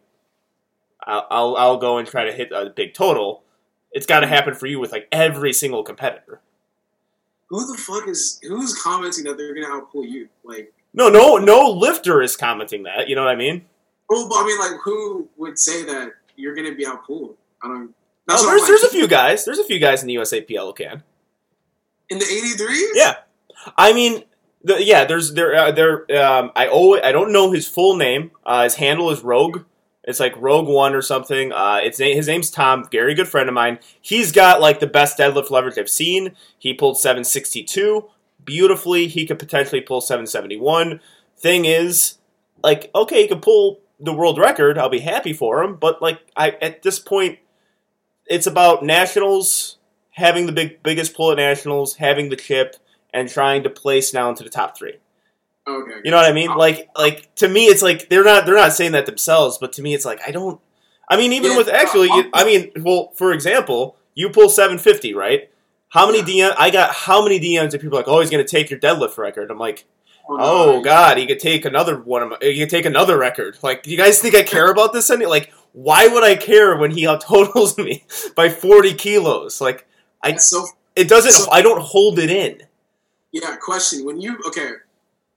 I'll 1.04 1.26
I'll, 1.30 1.56
I'll 1.56 1.76
go 1.78 1.98
and 1.98 2.06
try 2.06 2.24
to 2.24 2.32
hit 2.32 2.52
a 2.52 2.70
big 2.70 2.94
total. 2.94 3.42
It's 3.92 4.06
got 4.06 4.20
to 4.20 4.26
happen 4.26 4.54
for 4.54 4.66
you 4.66 4.78
with 4.80 4.92
like 4.92 5.08
every 5.12 5.52
single 5.52 5.82
competitor. 5.82 6.40
Who 7.48 7.66
the 7.66 7.78
fuck 7.80 8.06
is 8.08 8.38
who's 8.42 8.74
commenting 8.80 9.24
that 9.24 9.38
they're 9.38 9.54
gonna 9.54 9.68
outpull 9.80 10.08
you? 10.08 10.28
Like, 10.44 10.72
No, 10.92 11.08
no, 11.08 11.36
no 11.36 11.70
lifter 11.70 12.20
is 12.22 12.36
commenting 12.36 12.82
that. 12.84 13.08
You 13.08 13.16
know 13.16 13.22
what 13.24 13.30
I 13.30 13.36
mean? 13.36 13.64
oh, 14.10 14.28
but 14.28 14.36
I 14.36 14.46
mean, 14.46 14.58
like, 14.58 14.80
who 14.82 15.28
would 15.36 15.58
say 15.58 15.82
that 15.84 16.12
you're 16.36 16.54
gonna 16.54 16.74
be 16.74 16.84
outpulled? 16.84 17.34
I 17.62 17.68
don't. 17.68 17.94
That's 18.26 18.42
Oh, 18.42 18.46
there's 18.46 18.66
there's 18.66 18.84
a 18.84 18.88
few 18.90 19.08
guys. 19.08 19.44
There's 19.46 19.58
a 19.58 19.64
few 19.64 19.78
guys 19.78 20.02
in 20.02 20.08
the 20.08 20.14
USAPL 20.16 20.66
who 20.66 20.72
can. 20.74 21.02
in 22.10 22.18
the 22.18 22.24
83s. 22.24 22.90
Yeah. 22.94 23.16
I 23.76 23.92
mean, 23.92 24.24
the, 24.62 24.82
yeah. 24.82 25.04
There's 25.04 25.34
there 25.34 25.54
uh, 25.54 25.72
there. 25.72 26.04
Um, 26.20 26.52
I 26.54 26.68
always, 26.68 27.02
I 27.04 27.12
don't 27.12 27.32
know 27.32 27.52
his 27.52 27.68
full 27.68 27.96
name. 27.96 28.30
Uh, 28.44 28.64
his 28.64 28.74
handle 28.76 29.10
is 29.10 29.22
Rogue. 29.22 29.64
It's 30.04 30.20
like 30.20 30.34
Rogue 30.40 30.68
One 30.68 30.94
or 30.94 31.02
something. 31.02 31.52
Uh, 31.52 31.80
it's 31.82 31.98
his 31.98 32.28
name's 32.28 32.50
Tom. 32.50 32.88
Very 32.90 33.14
good 33.14 33.28
friend 33.28 33.48
of 33.48 33.54
mine. 33.54 33.78
He's 34.00 34.32
got 34.32 34.60
like 34.60 34.80
the 34.80 34.86
best 34.86 35.18
deadlift 35.18 35.50
leverage 35.50 35.76
I've 35.76 35.90
seen. 35.90 36.34
He 36.58 36.72
pulled 36.72 36.98
762 36.98 38.08
beautifully. 38.48 39.08
He 39.08 39.26
could 39.26 39.38
potentially 39.38 39.82
pull 39.82 40.00
771. 40.00 41.00
Thing 41.36 41.66
is, 41.66 42.16
like, 42.64 42.90
okay, 42.94 43.22
he 43.22 43.28
could 43.28 43.42
pull 43.42 43.80
the 44.00 44.12
world 44.14 44.38
record. 44.38 44.78
I'll 44.78 44.88
be 44.88 45.00
happy 45.00 45.34
for 45.34 45.62
him. 45.62 45.76
But 45.76 46.00
like, 46.00 46.20
I 46.34 46.52
at 46.62 46.82
this 46.82 46.98
point, 46.98 47.38
it's 48.26 48.46
about 48.46 48.82
nationals 48.82 49.76
having 50.12 50.46
the 50.46 50.52
big 50.52 50.82
biggest 50.82 51.14
pull 51.14 51.30
at 51.30 51.36
nationals, 51.36 51.96
having 51.96 52.30
the 52.30 52.36
chip, 52.36 52.76
and 53.12 53.28
trying 53.28 53.62
to 53.62 53.70
place 53.70 54.12
now 54.12 54.28
into 54.30 54.44
the 54.44 54.50
top 54.50 54.76
three. 54.76 54.98
Okay. 55.66 56.00
You 56.04 56.10
know 56.10 56.16
what 56.16 56.30
I 56.30 56.32
mean? 56.32 56.54
Like, 56.54 56.88
like 56.96 57.34
to 57.36 57.48
me, 57.48 57.66
it's 57.66 57.82
like 57.82 58.08
they're 58.08 58.24
not 58.24 58.46
they're 58.46 58.54
not 58.54 58.72
saying 58.72 58.92
that 58.92 59.06
themselves, 59.06 59.58
but 59.58 59.72
to 59.74 59.82
me, 59.82 59.94
it's 59.94 60.04
like 60.04 60.20
I 60.26 60.30
don't. 60.30 60.60
I 61.10 61.16
mean, 61.16 61.32
even 61.32 61.52
Yeah, 61.52 61.56
with 61.58 61.68
actually, 61.68 62.08
you, 62.08 62.28
I 62.34 62.44
mean, 62.44 62.70
well, 62.76 63.12
for 63.14 63.32
example, 63.32 63.96
you 64.14 64.30
pull 64.30 64.48
seven 64.48 64.78
fifty, 64.78 65.14
right? 65.14 65.50
How 65.90 66.06
many 66.06 66.22
DM? 66.22 66.54
I 66.58 66.70
got 66.70 66.94
how 66.94 67.22
many 67.22 67.40
DMs 67.40 67.74
of 67.74 67.80
people 67.80 67.98
like, 67.98 68.08
oh, 68.08 68.20
he's 68.20 68.30
going 68.30 68.44
to 68.44 68.50
take 68.50 68.70
your 68.70 68.78
deadlift 68.78 69.16
record. 69.16 69.50
I'm 69.50 69.58
like, 69.58 69.86
oh, 70.28 70.36
oh 70.38 70.72
no. 70.76 70.82
god, 70.82 71.16
he 71.16 71.26
could 71.26 71.38
take 71.38 71.64
another 71.64 71.98
one 71.98 72.22
of 72.22 72.28
my, 72.30 72.36
he 72.40 72.58
could 72.58 72.70
take 72.70 72.84
another 72.86 73.18
record. 73.18 73.58
Like, 73.62 73.82
do 73.82 73.90
you 73.90 73.96
guys 73.96 74.20
think 74.20 74.34
I 74.34 74.42
care 74.42 74.70
about 74.70 74.92
this? 74.92 75.10
Any 75.10 75.26
like, 75.26 75.52
why 75.72 76.08
would 76.08 76.24
I 76.24 76.34
care 76.34 76.76
when 76.76 76.90
he 76.90 77.06
out 77.06 77.22
totals 77.22 77.76
me 77.78 78.04
by 78.36 78.48
forty 78.48 78.94
kilos? 78.94 79.60
Like, 79.60 79.86
I 80.22 80.32
That's 80.32 80.48
so 80.48 80.66
it 80.96 81.08
doesn't. 81.08 81.32
So- 81.32 81.50
I 81.50 81.62
don't 81.62 81.80
hold 81.80 82.18
it 82.18 82.30
in. 82.30 82.62
Yeah, 83.32 83.56
question. 83.56 84.04
When 84.04 84.20
you 84.20 84.38
okay, 84.46 84.70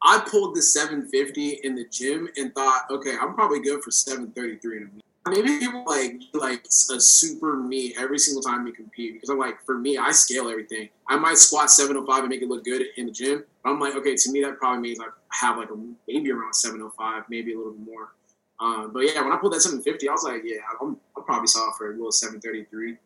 I 0.04 0.24
pulled 0.30 0.56
the 0.56 0.62
750 0.62 1.60
in 1.64 1.76
the 1.76 1.86
gym 1.92 2.30
and 2.38 2.54
thought, 2.56 2.84
okay, 2.90 3.16
I'm 3.20 3.34
probably 3.34 3.60
good 3.62 3.84
for 3.84 3.92
733 3.92 4.78
in 4.78 4.84
a 4.84 4.86
meet. 4.88 5.04
Maybe 5.28 5.60
people 5.60 5.84
like 5.86 6.20
like 6.34 6.66
a 6.66 7.00
super 7.00 7.56
me 7.56 7.94
every 8.00 8.18
single 8.18 8.42
time 8.42 8.64
we 8.64 8.72
compete 8.72 9.14
because 9.14 9.30
I'm 9.30 9.38
like, 9.38 9.64
for 9.66 9.78
me, 9.78 9.98
I 9.98 10.12
scale 10.12 10.50
everything. 10.50 10.90
I 11.08 11.16
might 11.18 11.38
squat 11.38 11.70
705 11.70 12.20
and 12.22 12.30
make 12.30 12.42
it 12.42 12.48
look 12.50 12.64
good 12.64 12.84
in 12.98 13.06
the 13.06 13.12
gym. 13.12 13.44
But 13.64 13.72
I'm 13.72 13.80
like, 13.80 13.96
okay, 13.96 14.16
to 14.16 14.32
me 14.32 14.42
that 14.42 14.58
probably 14.58 14.82
means 14.82 15.00
I 15.00 15.06
have 15.30 15.58
like 15.58 15.70
a 15.70 15.76
maybe 16.08 16.32
around 16.32 16.54
705, 16.56 17.24
maybe 17.30 17.54
a 17.54 17.58
little 17.58 17.74
bit 17.74 17.86
more. 17.86 18.14
Um, 18.60 18.92
but 18.94 19.00
yeah, 19.02 19.22
when 19.22 19.32
I 19.32 19.38
pulled 19.38 19.54
that 19.54 19.62
750, 19.62 20.08
I 20.08 20.12
was 20.12 20.24
like, 20.24 20.42
yeah, 20.44 20.58
I'm, 20.82 20.98
I'm 21.18 21.24
probably 21.24 21.48
solid 21.48 21.74
for 21.78 21.92
a 21.92 21.94
little 21.96 22.12
733, 22.12 22.98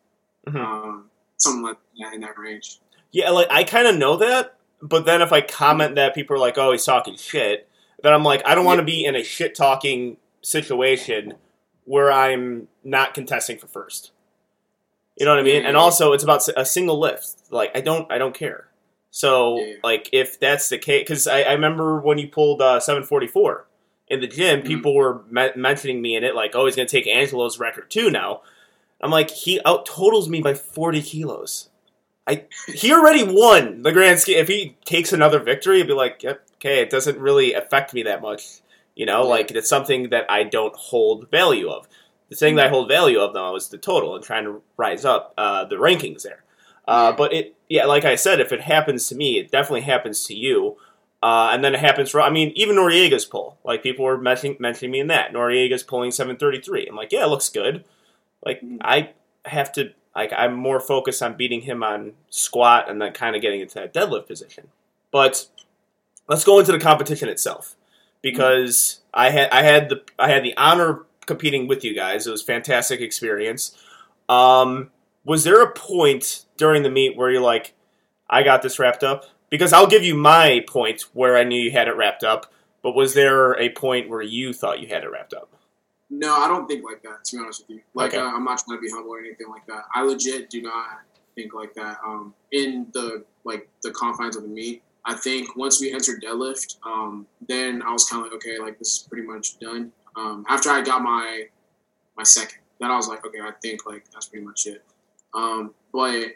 Mhm. 0.47 0.55
um, 0.59 1.09
something 1.37 1.63
like 1.63 1.77
that 1.99 2.13
in 2.13 2.21
that 2.21 2.37
range. 2.37 2.79
Yeah, 3.11 3.29
like 3.31 3.47
I 3.49 3.63
kind 3.63 3.87
of 3.87 3.95
know 3.97 4.17
that, 4.17 4.57
but 4.81 5.05
then 5.05 5.21
if 5.21 5.31
I 5.31 5.41
comment 5.41 5.95
that 5.95 6.13
people 6.15 6.35
are 6.35 6.39
like, 6.39 6.57
"Oh, 6.57 6.71
he's 6.71 6.85
talking 6.85 7.17
shit," 7.17 7.67
then 8.03 8.13
I'm 8.13 8.23
like, 8.23 8.41
I 8.45 8.55
don't 8.55 8.65
want 8.65 8.79
to 8.79 8.85
be 8.85 9.05
in 9.05 9.15
a 9.15 9.23
shit 9.23 9.55
talking 9.55 10.17
situation 10.41 11.35
where 11.85 12.11
I'm 12.11 12.67
not 12.83 13.13
contesting 13.13 13.57
for 13.57 13.67
first. 13.67 14.11
You 15.17 15.25
know 15.25 15.31
what 15.31 15.39
I 15.39 15.43
mean? 15.43 15.65
And 15.65 15.77
also, 15.77 16.11
it's 16.13 16.23
about 16.23 16.47
a 16.57 16.65
single 16.65 16.99
lift. 16.99 17.33
Like 17.49 17.71
I 17.75 17.81
don't, 17.81 18.11
I 18.11 18.17
don't 18.17 18.35
care. 18.35 18.67
So, 19.11 19.59
Yeah. 19.61 19.75
like, 19.81 20.09
if 20.11 20.39
that's 20.41 20.67
the 20.67 20.77
case, 20.77 21.01
because 21.03 21.25
I, 21.25 21.43
I 21.43 21.53
remember 21.53 22.01
when 22.01 22.17
you 22.17 22.27
pulled 22.27 22.61
uh, 22.61 22.81
744 22.81 23.65
in 24.09 24.19
the 24.19 24.27
gym, 24.27 24.61
Mhm. 24.61 24.67
people 24.67 24.93
were 24.93 25.21
me- 25.31 25.51
mentioning 25.55 26.01
me 26.01 26.17
in 26.17 26.25
it, 26.25 26.35
like, 26.35 26.53
"Oh, 26.53 26.65
he's 26.65 26.75
gonna 26.75 26.87
take 26.87 27.07
Angelo's 27.07 27.57
record 27.59 27.89
too 27.89 28.09
now." 28.11 28.41
I'm 29.01 29.11
like, 29.11 29.29
he 29.31 29.61
out 29.65 29.85
totals 29.85 30.27
me 30.27 30.41
by 30.41 30.53
40 30.53 31.01
kilos. 31.01 31.69
I 32.27 32.45
he 32.67 32.91
already 32.91 33.23
won 33.23 33.83
the 33.83 33.91
grand 33.91 34.19
scheme. 34.19 34.37
If 34.37 34.47
he 34.47 34.75
takes 34.85 35.13
another 35.13 35.39
victory, 35.39 35.77
it'd 35.77 35.87
be 35.87 35.93
like, 35.93 36.23
okay, 36.25 36.79
it 36.81 36.89
doesn't 36.89 37.19
really 37.19 37.53
affect 37.53 37.93
me 37.93 38.03
that 38.03 38.21
much. 38.21 38.61
You 38.95 39.05
know, 39.05 39.27
like 39.27 39.51
it's 39.51 39.69
something 39.69 40.09
that 40.09 40.29
I 40.29 40.43
don't 40.43 40.75
hold 40.75 41.29
value 41.29 41.69
of. 41.69 41.87
The 42.29 42.35
thing 42.35 42.55
that 42.55 42.67
I 42.67 42.69
hold 42.69 42.87
value 42.87 43.19
of 43.19 43.33
though 43.33 43.55
is 43.55 43.67
the 43.69 43.77
total 43.77 44.15
and 44.15 44.23
trying 44.23 44.45
to 44.45 44.61
rise 44.77 45.05
up 45.05 45.33
uh, 45.37 45.65
the 45.65 45.75
rankings 45.75 46.23
there. 46.23 46.43
Uh, 46.87 47.11
but 47.11 47.33
it, 47.33 47.55
yeah, 47.69 47.85
like 47.85 48.05
I 48.05 48.15
said, 48.15 48.39
if 48.39 48.51
it 48.51 48.61
happens 48.61 49.07
to 49.07 49.15
me, 49.15 49.37
it 49.37 49.51
definitely 49.51 49.81
happens 49.81 50.25
to 50.25 50.35
you. 50.35 50.77
Uh, 51.21 51.49
and 51.51 51.63
then 51.63 51.73
it 51.73 51.79
happens 51.79 52.11
for, 52.11 52.21
I 52.21 52.29
mean, 52.29 52.51
even 52.55 52.75
Noriega's 52.75 53.25
pull. 53.25 53.57
Like 53.63 53.81
people 53.81 54.05
were 54.05 54.17
mentioning, 54.17 54.57
mentioning 54.59 54.91
me 54.91 54.99
in 54.99 55.07
that. 55.07 55.33
Noriega's 55.33 55.81
pulling 55.81 56.11
733. 56.11 56.87
I'm 56.87 56.95
like, 56.95 57.11
yeah, 57.11 57.23
it 57.23 57.29
looks 57.29 57.49
good. 57.49 57.83
Like 58.45 58.61
Mhm. 58.61 58.77
I 58.81 59.09
have 59.45 59.71
to, 59.73 59.91
like 60.15 60.31
I'm 60.35 60.55
more 60.55 60.79
focused 60.79 61.21
on 61.21 61.35
beating 61.35 61.61
him 61.61 61.83
on 61.83 62.13
squat 62.29 62.89
and 62.89 63.01
then 63.01 63.11
kind 63.11 63.35
of 63.35 63.41
getting 63.41 63.59
into 63.59 63.75
that 63.75 63.93
deadlift 63.93 64.27
position. 64.27 64.69
But 65.11 65.47
let's 66.27 66.43
go 66.43 66.59
into 66.59 66.71
the 66.71 66.79
competition 66.79 67.29
itself 67.29 67.75
because 68.21 69.01
I 69.13 69.29
had 69.29 69.49
I 69.51 69.63
had 69.63 69.89
the 69.89 70.03
I 70.17 70.29
had 70.29 70.43
the 70.43 70.55
honor 70.57 70.89
of 70.89 70.99
competing 71.25 71.67
with 71.67 71.83
you 71.83 71.93
guys. 71.93 72.25
It 72.25 72.31
was 72.31 72.41
a 72.41 72.45
fantastic 72.45 73.01
experience. 73.01 73.77
Um, 74.29 74.91
was 75.23 75.43
there 75.43 75.61
a 75.61 75.71
point 75.71 76.45
during 76.57 76.83
the 76.83 76.89
meet 76.89 77.17
where 77.17 77.29
you're 77.29 77.41
like, 77.41 77.73
I 78.29 78.43
got 78.43 78.61
this 78.61 78.79
wrapped 78.79 79.03
up? 79.03 79.25
Because 79.49 79.73
I'll 79.73 79.87
give 79.87 80.03
you 80.03 80.15
my 80.15 80.63
point 80.67 81.03
where 81.13 81.37
I 81.37 81.43
knew 81.43 81.59
you 81.59 81.71
had 81.71 81.87
it 81.87 81.95
wrapped 81.95 82.23
up. 82.23 82.51
But 82.81 82.95
was 82.95 83.13
there 83.15 83.53
a 83.59 83.69
point 83.69 84.09
where 84.09 84.21
you 84.21 84.53
thought 84.53 84.79
you 84.79 84.87
had 84.87 85.03
it 85.03 85.11
wrapped 85.11 85.33
up? 85.33 85.54
No, 86.17 86.33
I 86.35 86.47
don't 86.47 86.65
think 86.67 86.83
like 86.85 87.01
that. 87.03 87.25
To 87.25 87.35
be 87.37 87.43
honest 87.43 87.61
with 87.61 87.77
you, 87.77 87.81
like 87.93 88.13
Okay. 88.13 88.17
uh, 88.21 88.25
I'm 88.29 88.43
not 88.45 88.59
trying 88.59 88.77
to 88.77 88.81
be 88.81 88.89
humble 88.89 89.11
or 89.11 89.19
anything 89.19 89.49
like 89.49 89.65
that. 89.67 89.83
I 89.93 90.01
legit 90.03 90.49
do 90.49 90.61
not 90.61 91.01
think 91.35 91.53
like 91.53 91.73
that. 91.75 91.97
Um, 92.05 92.33
in 92.51 92.87
the 92.93 93.25
like 93.43 93.67
the 93.83 93.91
confines 93.91 94.35
of 94.37 94.43
the 94.43 94.49
meet, 94.49 94.81
I 95.03 95.13
think 95.15 95.55
once 95.57 95.81
we 95.81 95.91
entered 95.91 96.21
deadlift, 96.23 96.77
um, 96.85 97.27
then 97.47 97.81
I 97.81 97.91
was 97.91 98.07
kind 98.09 98.25
of 98.25 98.31
like, 98.31 98.35
okay, 98.37 98.57
like 98.59 98.79
this 98.79 98.93
is 98.93 99.07
pretty 99.09 99.27
much 99.27 99.59
done. 99.59 99.91
Um, 100.15 100.45
after 100.47 100.69
I 100.69 100.81
got 100.81 101.01
my 101.01 101.47
my 102.15 102.23
second, 102.23 102.59
then 102.79 102.91
I 102.91 102.95
was 102.95 103.07
like, 103.09 103.25
okay, 103.25 103.39
I 103.41 103.51
think 103.61 103.85
like 103.85 104.05
that's 104.11 104.27
pretty 104.27 104.45
much 104.45 104.67
it. 104.67 104.83
Um, 105.33 105.73
but 105.91 106.27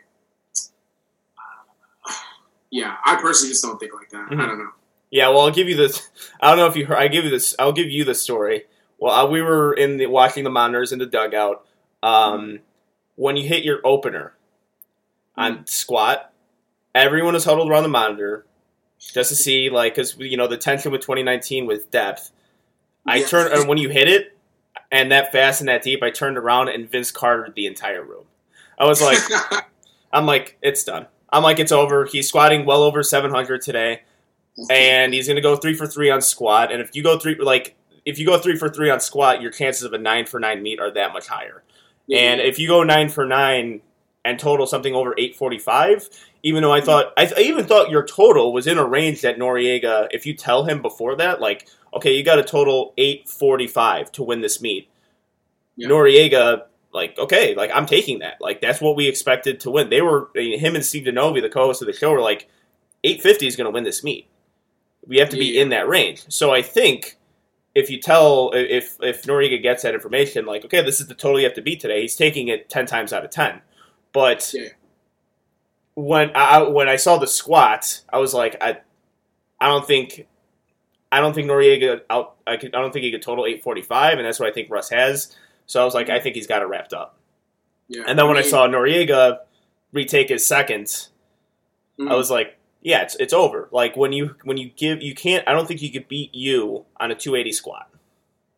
yeah, 2.72 2.98
I 3.06 3.16
personally 3.16 3.52
just 3.52 3.64
don't 3.64 3.80
think 3.80 3.94
like 3.94 4.10
that. 4.10 4.30
Mhm. 4.30 4.42
I 4.44 4.46
don't 4.46 4.58
know. 4.60 4.72
Yeah, 5.12 5.30
well, 5.30 5.40
I'll 5.42 5.52
give 5.52 5.68
you 5.68 5.76
this. 5.76 6.08
I 6.42 6.50
don't 6.50 6.58
know 6.58 6.68
if 6.68 6.76
you 6.76 6.86
heard. 6.86 6.98
I 6.98 7.08
give 7.08 7.24
you 7.24 7.32
this. 7.32 7.56
I'll 7.58 7.72
give 7.72 7.90
you 7.90 8.04
the 8.04 8.14
story. 8.14 8.66
Well, 9.00 9.14
uh, 9.14 9.30
we 9.30 9.42
were 9.42 9.74
in 9.74 9.98
the 9.98 10.08
watching 10.08 10.44
the 10.44 10.50
monitors 10.50 10.92
in 10.92 11.00
the 11.00 11.06
dugout. 11.06 11.66
Um, 12.04 12.60
when 13.16 13.38
you 13.38 13.48
hit 13.48 13.64
your 13.64 13.80
opener 13.84 14.34
on 15.36 15.66
squat, 15.68 16.32
everyone 16.94 17.34
was 17.34 17.46
huddled 17.46 17.70
around 17.70 17.84
the 17.84 17.90
monitor 17.90 18.46
just 19.00 19.30
to 19.30 19.36
see, 19.36 19.70
like, 19.70 19.96
because 19.96 20.18
you 20.18 20.38
know 20.38 20.48
the 20.48 20.58
tension 20.58 20.92
with 20.92 21.02
2019 21.02 21.66
with 21.66 21.90
depth. 21.92 22.32
I 23.06 23.18
Yeah. 23.18 23.28
turned 23.28 23.54
and 23.54 23.68
when 23.70 23.78
you 23.78 23.90
hit 23.90 24.08
it 24.10 24.38
and 24.92 25.12
that 25.12 25.32
fast 25.32 25.62
and 25.62 25.70
that 25.70 25.82
deep, 25.84 26.04
I 26.04 26.10
turned 26.10 26.38
around 26.38 26.70
and 26.70 26.90
Vince 26.90 27.12
Carter 27.12 27.52
the 27.56 27.66
entire 27.66 28.04
room. 28.04 28.26
I 28.78 28.86
was 28.86 29.02
like, 29.02 29.20
I'm 30.14 30.26
like, 30.26 30.58
it's 30.62 30.84
done. 30.84 31.08
I'm 31.32 31.44
like, 31.44 31.60
it's 31.60 31.72
over. 31.72 32.06
He's 32.06 32.28
squatting 32.28 32.66
well 32.66 32.84
over 32.84 33.04
700 33.04 33.62
today, 33.62 34.02
and 34.70 35.14
he's 35.14 35.28
gonna 35.28 35.42
go 35.42 35.56
three 35.56 35.74
for 35.74 35.88
three 35.88 36.10
on 36.10 36.22
squat. 36.22 36.72
And 36.72 36.82
if 36.82 36.96
you 36.96 37.04
go 37.04 37.18
three, 37.20 37.36
like, 37.36 37.76
if 38.10 38.20
you 38.20 38.26
go 38.26 38.38
three 38.38 38.58
for 38.58 38.70
three 38.70 38.90
on 38.90 39.00
squat, 39.00 39.42
your 39.42 39.52
chances 39.52 39.84
of 39.84 39.94
a 39.94 39.98
nine 39.98 40.26
for 40.26 40.40
nine 40.40 40.64
meet 40.64 40.80
are 40.80 40.92
that 40.92 41.14
much 41.14 41.28
higher. 41.28 41.64
And 42.12 42.42
if 42.42 42.58
you 42.58 42.68
go 42.68 42.84
nine 42.84 43.10
for 43.10 43.26
nine 43.26 43.82
and 44.26 44.40
total 44.40 44.66
something 44.66 44.96
over 44.96 45.14
845, 45.18 46.10
even 46.44 46.64
though 46.64 46.74
I 46.74 46.82
thought, 46.82 47.14
I, 47.16 47.32
I 47.38 47.42
even 47.42 47.66
thought 47.66 47.90
your 47.90 48.06
total 48.06 48.52
was 48.52 48.66
in 48.66 48.78
a 48.78 48.86
range 48.86 49.22
that 49.22 49.38
Noriega, 49.38 50.08
if 50.12 50.26
you 50.26 50.34
tell 50.34 50.66
him 50.66 50.82
before 50.82 51.16
that, 51.18 51.40
like, 51.40 51.68
okay, 51.94 52.14
you 52.16 52.24
got 52.24 52.40
a 52.40 52.44
total 52.44 52.94
845 52.98 54.12
to 54.14 54.24
win 54.24 54.42
this 54.42 54.60
meet. 54.60 54.90
Yeah. 55.76 55.90
Noriega, 55.90 56.64
like, 56.92 57.18
okay, 57.20 57.54
like, 57.54 57.72
I'm 57.74 57.86
taking 57.86 58.20
that. 58.20 58.38
Like, 58.42 58.60
that's 58.60 58.82
what 58.82 58.96
we 58.96 59.08
expected 59.08 59.60
to 59.62 59.72
win. 59.72 59.90
They 59.90 60.02
were, 60.02 60.30
him 60.36 60.76
and 60.76 60.86
Steve 60.86 61.06
Denovi, 61.06 61.42
the 61.42 61.50
co 61.50 61.68
host 61.68 61.82
of 61.82 61.86
the 61.86 61.94
show, 61.94 62.12
were 62.12 62.22
like, 62.22 62.50
850 63.04 63.48
is 63.48 63.56
going 63.56 63.66
to 63.66 63.72
win 63.72 63.84
this 63.84 64.04
meet. 64.04 64.28
We 65.06 65.18
have 65.20 65.30
to 65.30 65.38
be 65.38 65.58
in 65.58 65.70
that 65.70 65.88
range. 65.88 66.26
So 66.28 66.52
I 66.52 66.62
think 66.62 67.18
if 67.80 67.90
you 67.90 68.00
tell 68.00 68.52
if 68.54 68.98
if 69.02 69.24
Noriega 69.24 69.62
gets 69.62 69.84
that 69.84 69.94
information, 69.94 70.46
like 70.46 70.66
okay, 70.66 70.82
this 70.82 71.00
is 71.00 71.08
the 71.08 71.16
total 71.16 71.40
you 71.40 71.46
have 71.46 71.56
to 71.56 71.62
beat 71.62 71.80
today, 71.80 72.02
he's 72.02 72.16
taking 72.16 72.48
it 72.48 72.70
ten 72.70 72.86
times 72.86 73.12
out 73.14 73.24
of 73.26 73.32
ten. 73.32 73.62
But 74.14 74.52
Yeah. 74.54 74.70
when 75.96 76.32
I 76.36 76.62
when 76.64 76.88
I 76.90 76.96
saw 76.96 77.18
the 77.18 77.28
squat, 77.28 78.02
I 78.12 78.18
was 78.20 78.34
like, 78.34 78.56
I 78.62 78.78
I 79.60 79.68
don't 79.68 79.86
think 79.86 80.28
I 81.12 81.20
don't 81.22 81.34
think 81.34 81.48
Noriega 81.50 82.02
out. 82.10 82.36
I, 82.46 82.58
could, 82.58 82.76
I 82.76 82.82
don't 82.82 82.92
think 82.92 83.04
he 83.04 83.12
could 83.12 83.22
total 83.22 83.46
eight 83.46 83.64
forty 83.64 83.82
five, 83.82 84.18
and 84.18 84.26
that's 84.28 84.40
what 84.40 84.50
I 84.50 84.54
think 84.54 84.70
Russ 84.70 84.90
has. 84.90 85.36
So 85.66 85.82
I 85.82 85.86
was 85.86 85.94
like, 85.94 86.10
I 86.10 86.20
think 86.20 86.36
he's 86.36 86.48
got 86.48 86.62
it 86.62 86.66
wrapped 86.66 86.94
up. 86.94 87.18
yeah. 87.88 88.04
And 88.08 88.18
then 88.18 88.28
when 88.28 88.38
I 88.38 88.42
mean, 88.42 88.50
saw 88.50 88.68
Noriega 88.68 89.40
retake 89.92 90.30
his 90.30 90.46
second, 90.46 90.86
mm, 92.00 92.10
I 92.12 92.16
was 92.16 92.30
like, 92.32 92.58
yeah, 92.82 93.02
it's 93.02 93.16
it's 93.16 93.34
over. 93.34 93.68
Like 93.72 93.98
when 93.98 94.14
you 94.14 94.36
when 94.44 94.58
you 94.58 94.70
give 94.70 95.02
you 95.02 95.14
can't. 95.14 95.48
I 95.48 95.54
don't 95.54 95.68
think 95.68 95.82
you 95.82 95.92
could 95.92 96.08
beat 96.08 96.34
you 96.34 96.86
on 97.00 97.12
a 97.12 97.16
two 97.16 97.36
eighty 97.36 97.52
squat. 97.52 97.90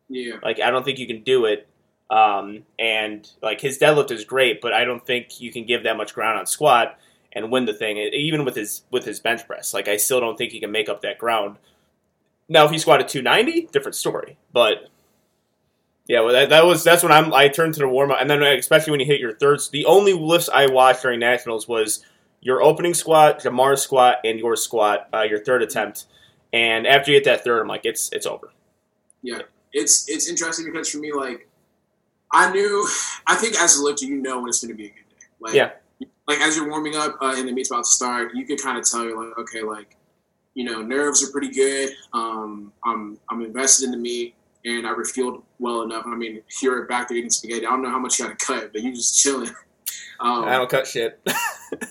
yeah, 0.10 0.36
Like 0.44 0.60
I 0.60 0.70
don't 0.70 0.84
think 0.84 1.00
you 1.00 1.08
can 1.08 1.24
do 1.24 1.46
it. 1.46 1.68
Um, 2.10 2.64
and 2.78 3.28
like 3.42 3.62
his 3.62 3.80
deadlift 3.80 4.12
is 4.12 4.26
great, 4.26 4.62
but 4.62 4.74
I 4.74 4.84
don't 4.84 5.06
think 5.06 5.40
you 5.40 5.52
can 5.52 5.66
give 5.66 5.84
that 5.84 5.98
much 5.98 6.14
ground 6.14 6.38
on 6.38 6.46
squat 6.46 7.00
and 7.32 7.50
win 7.50 7.66
the 7.66 7.74
thing. 7.74 7.98
Even 7.98 8.46
with 8.46 8.56
his 8.56 8.84
with 8.92 9.06
his 9.06 9.20
bench 9.20 9.48
press, 9.48 9.74
like 9.74 9.88
I 9.88 9.98
still 9.98 10.20
don't 10.20 10.38
think 10.38 10.52
he 10.52 10.60
can 10.60 10.72
make 10.72 10.90
up 10.90 11.02
that 11.02 11.18
ground. 11.18 11.58
Now, 12.50 12.66
if 12.66 12.72
he 12.72 12.78
squatted 12.80 13.08
290, 13.08 13.70
different 13.72 13.96
story. 13.96 14.38
But 14.52 14.90
yeah, 16.08 16.20
well, 16.20 16.34
that, 16.34 16.50
that 16.50 16.66
was 16.66 16.84
that's 16.84 17.02
when 17.02 17.12
I'm 17.14 17.34
I 17.34 17.48
turned 17.48 17.76
to 17.76 17.80
the 17.80 17.88
warm 17.88 18.12
up, 18.12 18.18
and 18.20 18.30
then 18.30 18.44
especially 18.44 18.92
when 18.92 19.00
you 19.00 19.06
hit 19.06 19.22
your 19.22 19.34
thirds. 19.34 19.70
The 19.70 19.86
only 19.86 20.14
lifts 20.14 20.50
I 20.50 20.68
watched 20.68 21.04
during 21.04 21.22
nationals 21.22 21.68
was 21.68 22.04
your 22.42 22.62
opening 22.62 22.94
squat, 22.94 23.42
Jamar's 23.42 23.82
squat, 23.82 24.18
and 24.26 24.40
your 24.40 24.56
squat, 24.56 25.08
uh, 25.14 25.22
your 25.22 25.40
third 25.40 25.62
attempt. 25.62 26.06
And 26.52 26.86
after 26.86 27.12
you 27.12 27.18
hit 27.18 27.26
that 27.26 27.44
third, 27.44 27.62
I'm 27.62 27.68
like, 27.68 27.86
it's 27.86 28.10
it's 28.12 28.26
over. 28.26 28.52
Yeah, 29.22 29.42
it's 29.72 30.10
it's 30.10 30.28
interesting 30.28 30.66
because 30.66 30.90
for 30.90 30.98
me, 30.98 31.14
like, 31.14 31.48
I 32.34 32.52
knew, 32.52 32.88
I 33.28 33.36
think 33.36 33.56
as 33.62 33.78
a 33.78 33.84
lifter, 33.84 34.06
you 34.06 34.18
know 34.22 34.40
when 34.40 34.50
it's 34.50 34.62
going 34.62 34.76
to 34.76 34.78
be 34.78 34.88
a 34.88 34.90
good 34.90 35.10
day. 35.10 35.26
Like, 35.40 35.54
Yeah. 35.54 35.72
Like 36.28 36.40
as 36.40 36.56
you're 36.56 36.70
warming 36.70 36.96
up 36.96 37.18
uh, 37.22 37.36
and 37.36 37.48
the 37.48 37.52
meet's 37.52 37.70
about 37.70 37.84
to 37.84 37.90
start, 37.90 38.34
you 38.34 38.46
could 38.46 38.62
kind 38.62 38.78
of 38.78 38.90
tell 38.90 39.04
you're 39.04 39.22
like, 39.22 39.38
okay, 39.38 39.62
like, 39.62 39.98
you 40.54 40.64
know, 40.64 40.82
nerves 40.82 41.24
are 41.28 41.32
pretty 41.32 41.52
good. 41.52 41.92
Um, 42.14 42.72
I'm 42.86 43.20
I'm 43.30 43.42
invested 43.42 43.86
in 43.86 43.92
the 43.92 43.98
meet 43.98 44.36
and 44.66 44.88
I 44.88 44.94
refueled 44.94 45.44
well 45.60 45.82
enough. 45.82 46.06
I 46.06 46.16
mean, 46.16 46.42
you're 46.62 46.86
back 46.86 47.08
there 47.08 47.18
eating 47.18 47.30
spaghetti. 47.30 47.66
I 47.66 47.70
don't 47.72 47.82
know 47.82 47.90
how 47.90 48.00
much 48.00 48.20
you 48.20 48.28
got 48.28 48.38
to 48.38 48.46
cut, 48.46 48.72
but 48.72 48.82
you're 48.82 48.94
just 48.94 49.20
chilling. 49.22 49.50
Um, 50.22 50.46
I 50.46 50.52
don't 50.52 50.70
cut 50.70 50.88
shit. 50.88 51.20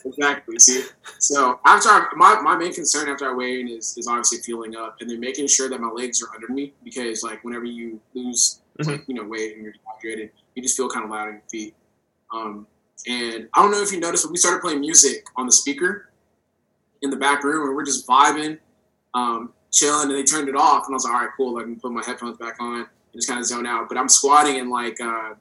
Exactly. 0.05 0.59
See, 0.59 0.85
so 1.19 1.59
after 1.65 1.89
I, 1.89 2.07
my 2.15 2.41
my 2.43 2.57
main 2.57 2.75
concern 2.75 3.09
after 3.09 3.31
I 3.31 3.35
weigh 3.35 3.61
in 3.61 3.69
is 3.69 3.97
is 3.97 4.07
obviously 4.07 4.39
fueling 4.39 4.77
up, 4.77 4.97
and 5.01 5.09
then 5.09 5.19
making 5.19 5.47
sure 5.47 5.71
that 5.71 5.81
my 5.81 5.89
legs 5.89 6.23
are 6.23 6.35
under 6.35 6.49
me 6.49 6.75
because 6.85 7.23
like 7.23 7.43
whenever 7.45 7.65
you 7.65 7.99
lose 8.15 8.61
like 8.81 9.05
you 9.07 9.15
know 9.15 9.25
weight 9.25 9.55
and 9.55 9.65
you're 9.65 9.73
dehydrated, 9.73 10.33
you 10.55 10.63
just 10.63 10.77
feel 10.77 10.89
kind 10.91 11.05
of 11.05 11.11
loud 11.11 11.29
in 11.29 11.35
your 11.35 11.43
feet. 11.51 11.75
Um, 12.31 12.67
and 13.09 13.49
I 13.55 13.63
don't 13.63 13.71
know 13.71 13.81
if 13.81 13.91
you 13.91 14.01
noticed, 14.01 14.25
but 14.25 14.33
we 14.33 14.37
started 14.37 14.61
playing 14.61 14.81
music 14.81 15.25
on 15.37 15.47
the 15.47 15.53
speaker 15.53 16.11
in 17.01 17.09
the 17.09 17.17
back 17.17 17.43
room, 17.43 17.67
and 17.67 17.75
we're 17.75 17.87
just 17.87 18.07
vibing, 18.07 18.59
um, 19.15 19.55
chilling, 19.73 20.11
and 20.11 20.19
they 20.19 20.25
turned 20.25 20.51
it 20.51 20.57
off, 20.57 20.85
and 20.87 20.93
I 20.93 20.97
was 20.97 21.05
like, 21.05 21.15
all 21.15 21.21
right, 21.21 21.31
cool. 21.39 21.57
I 21.57 21.63
can 21.63 21.81
put 21.81 21.91
my 21.91 22.05
headphones 22.05 22.37
back 22.37 22.57
on 22.61 22.81
and 22.81 22.87
just 23.15 23.29
kind 23.29 23.41
of 23.41 23.47
zone 23.47 23.67
out. 23.67 23.89
But 23.89 23.97
I'm 23.97 24.09
squatting 24.09 24.61
and 24.61 24.69
like. 24.69 25.01
Uh, 25.01 25.35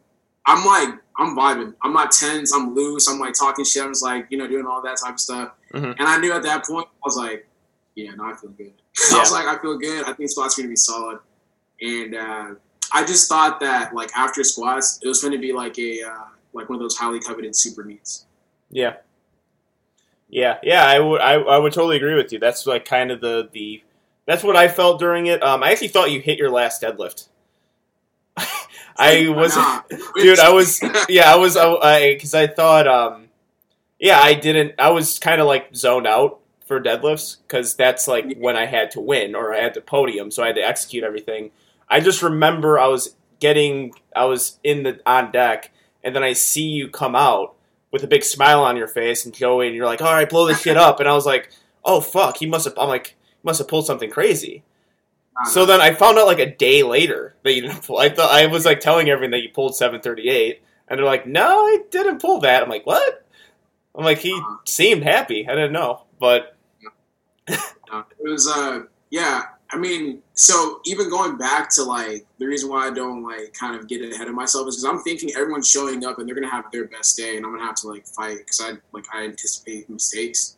I'm 0.45 0.65
like, 0.65 0.95
I'm 1.19 1.35
vibing. 1.35 1.75
I'm 1.83 1.93
not 1.93 2.11
tense. 2.11 2.53
I'm 2.53 2.73
loose. 2.73 3.07
I'm 3.07 3.19
like 3.19 3.33
talking 3.33 3.65
shit. 3.65 3.83
I'm 3.83 3.91
just 3.91 4.03
like, 4.03 4.27
you 4.29 4.37
know, 4.37 4.47
doing 4.47 4.65
all 4.65 4.81
that 4.81 4.97
type 4.97 5.13
of 5.13 5.19
stuff. 5.19 5.51
Mhm. 5.73 5.95
And 5.99 6.07
I 6.07 6.17
knew 6.17 6.31
at 6.33 6.43
that 6.43 6.65
point, 6.65 6.87
I 6.87 7.05
was 7.05 7.17
like, 7.17 7.47
yeah, 7.95 8.11
no, 8.11 8.23
I 8.23 8.35
feel 8.35 8.51
good. 8.51 8.73
I 9.13 9.19
was 9.19 9.31
like, 9.31 9.45
I 9.45 9.61
feel 9.61 9.77
good. 9.77 10.05
I 10.05 10.13
think 10.13 10.29
squats 10.31 10.57
are 10.57 10.61
gonna 10.61 10.69
be 10.69 10.75
solid. 10.77 11.19
And 11.81 12.15
uh, 12.15 12.55
I 12.91 13.05
just 13.05 13.29
thought 13.29 13.59
that 13.59 13.93
like 13.93 14.09
after 14.15 14.43
squats, 14.43 14.99
it 15.03 15.07
was 15.07 15.21
going 15.21 15.33
to 15.33 15.39
be 15.39 15.53
like 15.53 15.77
a 15.77 16.01
uh, 16.03 16.25
like 16.53 16.69
one 16.69 16.75
of 16.77 16.81
those 16.81 16.97
highly 16.97 17.19
coveted 17.19 17.55
super 17.55 17.83
meets. 17.83 18.25
Yeah. 18.69 18.95
Yeah, 20.31 20.59
yeah, 20.61 20.85
I 20.85 20.99
would, 20.99 21.21
I, 21.21 21.33
I 21.33 21.57
would 21.57 21.73
totally 21.73 21.97
agree 21.97 22.13
with 22.13 22.31
you. 22.31 22.37
That's 22.37 22.67
like 22.67 22.85
kind 22.85 23.09
of 23.09 23.19
the 23.19 23.49
the, 23.51 23.81
that's 24.27 24.43
what 24.43 24.55
I 24.55 24.67
felt 24.67 24.99
during 24.99 25.25
it. 25.25 25.41
Um, 25.41 25.63
I 25.63 25.71
actually 25.71 25.87
thought 25.87 26.11
you 26.11 26.21
hit 26.21 26.37
your 26.37 26.51
last 26.51 26.83
deadlift. 26.83 27.29
I 28.99 29.29
was, 29.29 29.55
Nah. 29.55 29.81
dude, 30.15 30.39
I 30.39 30.51
was, 30.51 30.81
yeah, 31.07 31.31
I 31.31 31.35
was, 31.37 31.55
I, 31.57 32.13
because 32.13 32.33
I 32.33 32.47
thought, 32.47 32.87
um, 32.87 33.29
yeah, 33.97 34.19
I 34.19 34.33
didn't, 34.33 34.75
I 34.77 34.91
was 34.91 35.17
kind 35.19 35.39
of 35.41 35.47
like 35.47 35.75
zoned 35.75 36.05
out 36.05 36.39
for 36.65 36.79
deadlifts 36.81 37.37
because 37.47 37.75
that's 37.75 38.07
like 38.07 38.37
when 38.37 38.55
I 38.55 38.65
had 38.65 38.91
to 38.91 38.99
win 38.99 39.35
or 39.35 39.53
I 39.53 39.61
had 39.61 39.73
to 39.75 39.81
podium, 39.81 40.31
so 40.31 40.43
I 40.43 40.47
had 40.47 40.55
to 40.57 40.61
execute 40.61 41.03
everything. 41.03 41.51
I 41.89 41.99
just 41.99 42.21
remember 42.21 42.77
I 42.77 42.87
was 42.87 43.15
getting, 43.39 43.93
I 44.15 44.25
was 44.25 44.59
in 44.63 44.83
the 44.83 44.99
on 45.05 45.31
deck, 45.31 45.71
and 46.03 46.15
then 46.15 46.23
I 46.23 46.33
see 46.33 46.67
you 46.67 46.89
come 46.89 47.15
out 47.15 47.55
with 47.91 48.03
a 48.03 48.07
big 48.07 48.23
smile 48.23 48.61
on 48.63 48.77
your 48.77 48.87
face 48.87 49.25
and 49.25 49.33
Joey, 49.33 49.67
and 49.67 49.75
you're 49.75 49.85
like, 49.85 50.01
all 50.01 50.13
right, 50.13 50.29
blow 50.29 50.45
this 50.45 50.61
shit 50.61 50.77
up, 50.77 50.99
and 50.99 51.09
I 51.09 51.13
was 51.13 51.25
like, 51.25 51.49
oh 51.83 52.01
fuck, 52.01 52.37
he 52.37 52.45
must 52.45 52.65
have, 52.65 52.77
I'm 52.77 52.89
like, 52.89 53.15
he 53.23 53.45
must 53.45 53.59
have 53.59 53.67
pulled 53.67 53.87
something 53.87 54.09
crazy. 54.11 54.63
So 55.45 55.65
then 55.65 55.79
I 55.81 55.93
found 55.93 56.17
out 56.17 56.27
like 56.27 56.39
a 56.39 56.55
day 56.55 56.83
later 56.83 57.35
that 57.43 57.53
you 57.53 57.61
didn't 57.61 57.83
pull. 57.83 57.97
I 57.99 58.09
thought 58.09 58.31
I 58.31 58.45
was 58.47 58.65
like 58.65 58.79
telling 58.79 59.09
everyone 59.09 59.31
that 59.31 59.41
you 59.41 59.49
pulled 59.49 59.75
738, 59.75 60.61
and 60.87 60.97
they're 60.99 61.05
like, 61.05 61.25
"No, 61.25 61.65
I 61.65 61.79
didn't 61.91 62.21
pull 62.21 62.39
that." 62.41 62.61
I'm 62.63 62.69
like, 62.69 62.85
"What?" 62.85 63.25
I'm 63.95 64.03
like, 64.05 64.19
he 64.19 64.33
Uh-huh. 64.33 64.57
seemed 64.65 65.03
happy. 65.03 65.47
I 65.47 65.55
didn't 65.55 65.73
know, 65.73 66.03
but 66.19 66.55
Uh, 67.91 68.03
it 68.23 68.29
was 68.29 68.47
uh 68.47 68.81
yeah 69.09 69.45
i 69.71 69.77
mean 69.77 70.21
so 70.35 70.79
even 70.85 71.09
going 71.09 71.37
back 71.37 71.69
to 71.71 71.81
like 71.83 72.23
the 72.37 72.45
reason 72.45 72.69
why 72.69 72.85
i 72.85 72.91
don't 72.91 73.23
like 73.23 73.51
kind 73.53 73.75
of 73.75 73.87
get 73.87 74.01
ahead 74.13 74.27
of 74.27 74.35
myself 74.35 74.67
is 74.67 74.75
because 74.75 74.85
i'm 74.85 75.01
thinking 75.01 75.31
everyone's 75.35 75.67
showing 75.67 76.05
up 76.05 76.19
and 76.19 76.27
they're 76.27 76.35
gonna 76.35 76.47
have 76.49 76.65
their 76.71 76.85
best 76.87 77.17
day 77.17 77.35
and 77.37 77.45
i'm 77.45 77.51
gonna 77.51 77.65
have 77.65 77.73
to 77.75 77.87
like 77.87 78.05
fight 78.05 78.37
because 78.37 78.61
i 78.61 78.73
like 78.91 79.05
i 79.11 79.23
anticipate 79.23 79.89
mistakes 79.89 80.57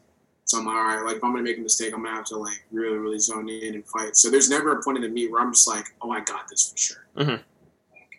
so 0.51 0.59
i'm 0.59 0.65
like, 0.65 0.75
all 0.75 0.83
right 0.83 1.05
like 1.05 1.15
if 1.17 1.23
i'm 1.23 1.31
gonna 1.31 1.43
make 1.43 1.57
a 1.57 1.61
mistake 1.61 1.93
i'm 1.93 2.03
gonna 2.03 2.15
have 2.15 2.25
to 2.25 2.37
like 2.37 2.63
really 2.71 2.97
really 2.97 3.19
zone 3.19 3.47
in 3.49 3.73
and 3.75 3.85
fight 3.87 4.15
so 4.15 4.29
there's 4.29 4.49
never 4.49 4.71
a 4.77 4.83
point 4.83 4.97
in 4.97 5.03
the 5.03 5.09
meet 5.09 5.31
where 5.31 5.41
i'm 5.41 5.51
just 5.53 5.67
like 5.67 5.85
oh 6.01 6.11
i 6.11 6.19
got 6.21 6.47
this 6.49 6.69
for 6.69 6.77
sure 6.77 7.05
Mhm. 7.17 7.41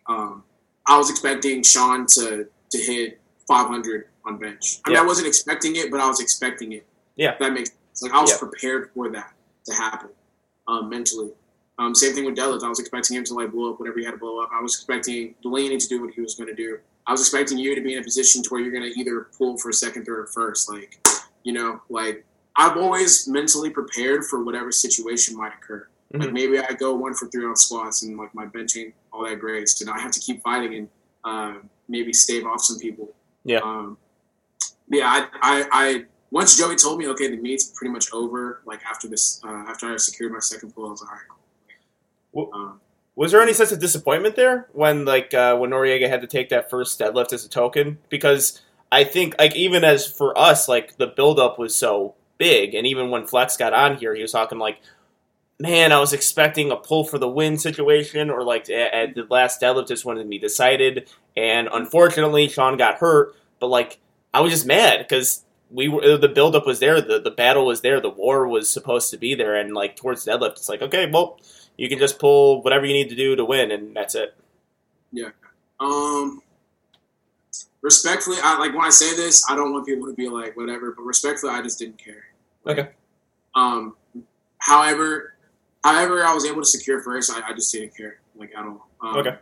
um 0.08 0.42
i 0.86 0.96
was 0.98 1.10
expecting 1.10 1.62
sean 1.62 2.06
to 2.06 2.46
to 2.70 2.78
hit 2.78 3.20
500 3.48 4.06
on 4.24 4.38
bench 4.38 4.80
i 4.84 4.88
mean 4.90 4.96
Yeah. 4.96 5.02
i 5.02 5.06
wasn't 5.06 5.26
expecting 5.26 5.76
it 5.76 5.90
but 5.90 6.00
i 6.00 6.06
was 6.06 6.20
expecting 6.20 6.72
it 6.72 6.86
Yeah. 7.16 7.36
That 7.38 7.52
makes 7.52 7.70
sense 7.70 8.02
like 8.02 8.12
i 8.12 8.20
was 8.20 8.30
Yeah. 8.30 8.38
prepared 8.38 8.90
for 8.94 9.10
that 9.10 9.32
to 9.66 9.74
happen 9.74 10.10
um, 10.68 10.88
mentally. 10.88 11.30
Um, 11.78 11.92
same 11.94 12.14
thing 12.14 12.24
with 12.24 12.36
Delis. 12.36 12.62
I 12.62 12.68
was 12.68 12.78
expecting 12.78 13.16
him 13.16 13.24
to 13.24 13.34
like 13.34 13.50
blow 13.50 13.72
up 13.72 13.80
whatever 13.80 13.98
he 13.98 14.04
had 14.04 14.12
to 14.12 14.16
blow 14.16 14.40
up. 14.40 14.50
I 14.52 14.60
was 14.60 14.74
expecting 14.76 15.34
Delaney 15.42 15.76
to 15.76 15.88
do 15.88 16.00
what 16.00 16.14
he 16.14 16.20
was 16.20 16.36
going 16.36 16.48
to 16.48 16.54
do. 16.54 16.78
I 17.06 17.10
was 17.10 17.20
expecting 17.20 17.58
you 17.58 17.74
to 17.74 17.80
be 17.80 17.94
in 17.94 17.98
a 18.00 18.04
position 18.04 18.44
to 18.44 18.48
where 18.50 18.60
you're 18.60 18.70
going 18.70 18.84
to 18.90 18.98
either 19.00 19.26
pull 19.36 19.58
for 19.58 19.72
second, 19.72 20.04
third, 20.04 20.20
or 20.20 20.26
first. 20.28 20.70
Like, 20.70 20.98
you 21.44 21.52
know, 21.52 21.80
like 21.88 22.24
I've 22.56 22.76
always 22.76 23.26
mentally 23.28 23.70
prepared 23.70 24.24
for 24.24 24.44
whatever 24.44 24.70
situation 24.72 25.36
might 25.36 25.52
occur. 25.54 25.86
Like 26.12 26.28
Mhm. 26.28 26.32
maybe 26.32 26.58
I 26.58 26.72
go 26.72 26.94
one 26.94 27.14
for 27.14 27.26
three 27.28 27.46
on 27.46 27.56
squats 27.56 28.02
and 28.02 28.18
like 28.18 28.34
my 28.34 28.44
bench 28.46 28.76
ain't 28.76 28.94
all 29.12 29.24
that 29.24 29.36
great, 29.40 29.68
so 29.68 29.84
now 29.86 29.94
I 29.94 30.00
have 30.00 30.12
to 30.12 30.20
keep 30.20 30.42
fighting 30.42 30.74
and 30.74 30.88
uh, 31.24 31.54
maybe 31.88 32.12
stave 32.12 32.44
off 32.46 32.60
some 32.62 32.78
people. 32.78 33.14
Yeah. 33.44 33.60
Um, 33.60 33.96
yeah, 34.88 35.06
I, 35.08 35.28
I, 35.40 35.68
I 35.72 36.04
once 36.30 36.56
Joey 36.58 36.76
told 36.76 36.98
me, 36.98 37.08
okay, 37.08 37.28
the 37.28 37.36
meet's 37.38 37.64
pretty 37.74 37.92
much 37.92 38.12
over. 38.12 38.60
Like 38.66 38.80
after 38.84 39.08
this, 39.08 39.40
uh, 39.44 39.64
after 39.68 39.86
I 39.92 39.96
secured 39.96 40.32
my 40.32 40.38
second 40.40 40.74
pull, 40.74 40.86
I 40.86 40.90
was 40.90 41.00
like, 41.00 41.10
all 41.10 41.16
right, 41.16 41.24
cool. 41.28 41.38
Well- 42.50 42.60
Um, 42.60 42.80
Was 43.14 43.30
there 43.32 43.40
any 43.42 43.52
sense 43.52 43.72
of 43.72 43.78
disappointment 43.78 44.36
there 44.36 44.68
when 44.72 45.04
like 45.04 45.32
uh, 45.34 45.56
when 45.56 45.70
Noriega 45.70 46.08
had 46.08 46.20
to 46.22 46.26
take 46.26 46.48
that 46.50 46.68
first 46.70 46.98
deadlift 46.98 47.32
as 47.32 47.44
a 47.44 47.48
token? 47.48 47.98
Because 48.08 48.60
I 48.92 49.04
think 49.04 49.34
like 49.38 49.56
even 49.56 49.84
as 49.84 50.06
for 50.06 50.38
us, 50.38 50.68
like 50.68 50.98
the 50.98 51.06
buildup 51.06 51.58
was 51.58 51.74
so 51.74 52.14
big, 52.36 52.74
and 52.74 52.86
even 52.86 53.08
when 53.10 53.26
Flex 53.26 53.56
got 53.56 53.72
on 53.72 53.96
here, 53.96 54.14
he 54.14 54.20
was 54.20 54.32
talking 54.32 54.58
like, 54.58 54.80
"Man, 55.58 55.92
I 55.92 55.98
was 55.98 56.12
expecting 56.12 56.70
a 56.70 56.76
pull 56.76 57.04
for 57.04 57.16
the 57.18 57.28
win 57.28 57.56
situation, 57.56 58.28
or 58.28 58.44
like 58.44 58.68
at, 58.68 59.14
the 59.14 59.26
last 59.30 59.62
deadlift 59.62 59.88
just 59.88 60.04
wanted 60.04 60.24
to 60.24 60.28
be 60.28 60.38
decided." 60.38 61.08
And 61.34 61.70
unfortunately, 61.72 62.48
Sean 62.48 62.76
got 62.76 62.98
hurt, 62.98 63.34
but 63.60 63.68
like 63.68 63.98
I 64.34 64.40
was 64.42 64.52
just 64.52 64.66
mad 64.66 64.98
because 64.98 65.42
we 65.70 65.88
were 65.88 66.18
the 66.18 66.28
buildup 66.28 66.66
was 66.66 66.78
there, 66.78 67.00
the 67.00 67.18
the 67.18 67.30
battle 67.30 67.64
was 67.64 67.80
there, 67.80 67.98
the 67.98 68.10
war 68.10 68.46
was 68.46 68.68
supposed 68.68 69.10
to 69.12 69.16
be 69.16 69.34
there, 69.34 69.54
and 69.54 69.72
like 69.72 69.96
towards 69.96 70.26
deadlift, 70.26 70.52
it's 70.52 70.68
like 70.68 70.82
okay, 70.82 71.10
well 71.10 71.40
you 71.78 71.88
can 71.88 71.98
just 71.98 72.18
pull 72.18 72.62
whatever 72.62 72.84
you 72.84 72.92
need 72.92 73.08
to 73.08 73.16
do 73.16 73.36
to 73.36 73.44
win, 73.46 73.70
and 73.70 73.96
that's 73.96 74.14
it. 74.14 74.34
Yeah. 75.12 75.30
Um, 75.80 76.42
respectfully, 77.82 78.38
I 78.42 78.58
like 78.58 78.72
when 78.74 78.84
I 78.84 78.90
say 78.90 79.14
this, 79.14 79.44
I 79.50 79.56
don't 79.56 79.72
want 79.72 79.86
people 79.86 80.06
to 80.06 80.14
be 80.14 80.28
like 80.28 80.56
whatever, 80.56 80.92
but 80.92 81.02
respectfully, 81.02 81.52
I 81.52 81.62
just 81.62 81.78
didn't 81.78 81.98
care. 81.98 82.24
Okay. 82.66 82.88
Um, 83.54 83.94
however, 84.58 85.34
however, 85.84 86.24
I 86.24 86.32
was 86.34 86.46
able 86.46 86.62
to 86.62 86.66
secure 86.66 87.00
first. 87.02 87.30
I, 87.32 87.50
I 87.50 87.52
just 87.54 87.72
didn't 87.72 87.96
care 87.96 88.20
like 88.34 88.52
at 88.56 88.64
all. 88.64 88.88
Um, 89.00 89.16
Okay. 89.18 89.36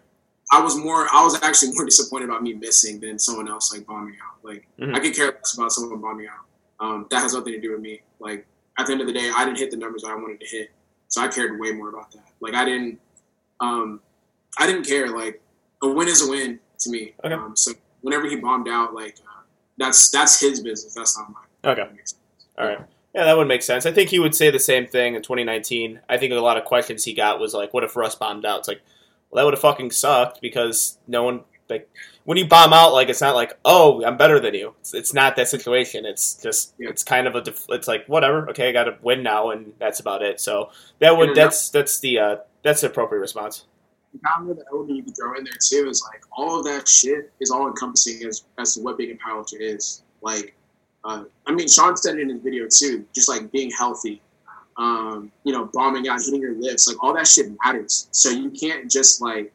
I 0.53 0.61
was 0.61 0.77
more. 0.77 1.07
I 1.13 1.23
was 1.23 1.41
actually 1.43 1.73
more 1.75 1.85
disappointed 1.93 2.29
about 2.29 2.43
me 2.43 2.55
missing 2.55 2.99
than 2.99 3.19
someone 3.21 3.49
else 3.49 3.73
like 3.73 3.87
bombing 3.87 4.17
out. 4.27 4.45
Like 4.45 4.67
Mhm. 4.81 4.97
I 4.97 5.01
could 5.01 5.15
care 5.15 5.27
less 5.33 5.55
about 5.57 5.71
someone 5.73 6.01
bombing 6.01 6.27
out. 6.27 6.45
Um, 6.85 7.07
that 7.11 7.21
has 7.21 7.35
nothing 7.35 7.53
to 7.53 7.61
do 7.61 7.71
with 7.73 7.81
me. 7.81 8.01
Like 8.19 8.47
at 8.79 8.87
the 8.87 8.93
end 8.93 9.01
of 9.03 9.07
the 9.07 9.13
day, 9.13 9.31
I 9.35 9.45
didn't 9.45 9.59
hit 9.59 9.71
the 9.71 9.77
numbers 9.77 10.03
I 10.05 10.15
wanted 10.15 10.41
to 10.41 10.47
hit, 10.47 10.71
so 11.09 11.21
I 11.21 11.29
cared 11.29 11.61
way 11.61 11.73
more 11.73 11.91
about 11.91 12.11
that. 12.13 12.25
Like 12.41 12.55
I 12.55 12.65
didn't. 12.65 12.99
Um, 13.61 14.01
I 14.59 14.67
didn't 14.67 14.87
care. 14.87 15.09
Like 15.09 15.41
a 15.83 15.89
win 15.89 16.09
is 16.09 16.27
a 16.27 16.31
win 16.31 16.59
to 16.81 16.91
me. 16.91 17.15
Okay. 17.23 17.35
Um, 17.35 17.55
so 17.55 17.73
whenever 18.03 18.29
he 18.29 18.37
bombed 18.37 18.69
out, 18.69 18.95
like 18.95 19.17
uh, 19.27 19.43
that's 19.77 20.11
that's 20.11 20.41
his 20.41 20.61
business. 20.61 20.95
That's 20.95 21.17
not 21.19 21.31
mine. 21.31 21.73
Okay. 21.73 21.83
That 21.83 21.95
makes 21.97 22.11
sense. 22.13 22.47
All 22.59 22.67
right. 22.67 22.79
Yeah, 23.15 23.25
that 23.25 23.37
would 23.37 23.49
make 23.49 23.63
sense. 23.63 23.87
I 23.87 23.93
think 23.93 24.11
he 24.11 24.19
would 24.21 24.35
say 24.35 24.51
the 24.51 24.59
same 24.61 24.87
thing 24.87 25.15
in 25.17 25.23
2019. 25.23 26.01
I 26.09 26.17
think 26.17 26.33
a 26.33 26.37
lot 26.37 26.57
of 26.57 26.65
questions 26.65 27.05
he 27.05 27.13
got 27.13 27.41
was 27.41 27.55
like, 27.55 27.75
"What 27.75 27.83
if 27.85 27.97
Russ 27.97 28.15
bombed 28.15 28.45
out?" 28.47 28.61
It's 28.61 28.69
like, 28.69 28.81
well, 29.31 29.41
that 29.41 29.45
would 29.47 29.55
have 29.55 29.61
fucking 29.61 29.91
sucked 29.91 30.41
because 30.41 30.99
no 31.09 31.25
one 31.25 31.41
like 31.69 31.89
when 32.25 32.37
you 32.39 32.47
bomb 32.47 32.73
out, 32.73 32.93
like 32.93 33.09
it's 33.09 33.21
not 33.21 33.35
like, 33.35 33.59
"Oh, 33.65 34.05
I'm 34.05 34.17
better 34.17 34.39
than 34.39 34.55
you." 34.55 34.75
It's, 34.81 34.95
it's 34.95 35.15
not 35.15 35.35
that 35.37 35.49
situation. 35.49 36.05
It's 36.05 36.35
just 36.35 36.75
Yeah. 36.79 36.91
it's 36.91 37.03
kind 37.03 37.27
of 37.27 37.35
a 37.35 37.41
def- 37.41 37.67
it's 37.71 37.89
like 37.89 38.07
whatever. 38.07 38.49
Okay, 38.51 38.69
I 38.69 38.73
got 38.73 38.85
to 38.85 38.97
win 39.03 39.23
now, 39.23 39.51
and 39.51 39.73
that's 39.79 39.99
about 40.01 40.23
it. 40.23 40.41
So 40.41 40.71
that 41.01 41.17
would 41.17 41.35
that's 41.35 41.69
that's 41.71 41.99
the 42.01 42.19
uh, 42.19 42.37
that's 42.63 42.83
the 42.83 42.89
appropriate 42.89 43.21
response. 43.21 43.65
Comment 44.25 44.57
that 44.57 44.67
element 44.73 44.97
you 44.97 45.03
could 45.05 45.17
throw 45.17 45.37
in 45.37 45.45
there 45.45 45.55
too 45.61 45.89
is 45.89 46.03
like 46.13 46.23
all 46.37 46.59
of 46.59 46.65
that 46.65 46.89
shit 46.89 47.33
is 47.41 47.51
all 47.51 47.69
encompassing 47.69 48.27
as 48.27 48.45
as 48.59 48.75
to 48.75 48.81
what 48.81 48.99
being 48.99 49.11
and 49.11 49.21
powerful 49.21 49.59
is. 49.61 50.03
Like, 50.21 50.55
uh, 51.05 51.25
I 51.47 51.53
mean, 51.53 51.69
Sean 51.69 51.97
said 51.97 52.17
it 52.17 52.23
in 52.23 52.29
his 52.29 52.43
video 52.43 52.67
too, 52.69 53.07
just 53.15 53.29
like 53.29 53.51
being 53.53 53.71
healthy, 53.71 54.21
um, 54.77 55.31
you 55.45 55.53
know, 55.53 55.71
bombing 55.73 56.09
out, 56.09 56.21
hitting 56.21 56.41
your 56.41 56.55
lifts, 56.55 56.89
like 56.89 57.03
all 57.03 57.15
that 57.15 57.27
shit 57.27 57.47
matters. 57.65 58.09
So 58.11 58.31
you 58.31 58.51
can't 58.51 58.91
just 58.91 59.23
like, 59.23 59.55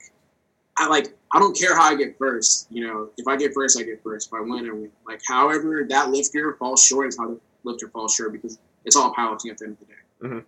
I 0.78 0.88
like, 0.88 1.16
I 1.32 1.39
don't 1.39 1.56
care 1.56 1.76
how 1.76 1.91
I 1.91 1.95
get 1.95 2.18
first. 2.18 2.68
You 2.72 2.88
know, 2.88 3.10
if 3.18 3.28
I 3.28 3.36
get 3.36 3.53
first, 3.53 3.80
I 3.80 3.84
get 3.84 4.01
first. 4.03 4.28
If 4.28 4.34
I 4.34 4.41
win, 4.41 4.70
I 4.70 4.74
win. 4.74 4.91
Like, 5.06 5.22
however 5.28 5.86
that 5.89 6.10
lifter 6.10 6.53
falls 6.53 6.84
short 6.84 7.08
is 7.08 7.18
how 7.18 7.28
the 7.28 7.39
lifter 7.64 7.89
falls 7.89 8.16
short 8.16 8.32
because 8.32 8.58
it's 8.86 8.95
all 8.95 9.14
powerlifting 9.14 9.51
at 9.51 9.58
the 9.58 9.66
end 9.66 9.78
of 9.80 9.80
the 9.80 9.86
day. 9.86 10.43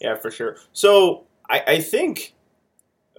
Yeah, 0.00 0.16
for 0.16 0.30
sure. 0.30 0.56
So 0.72 1.24
I, 1.50 1.62
I 1.66 1.80
think 1.80 2.34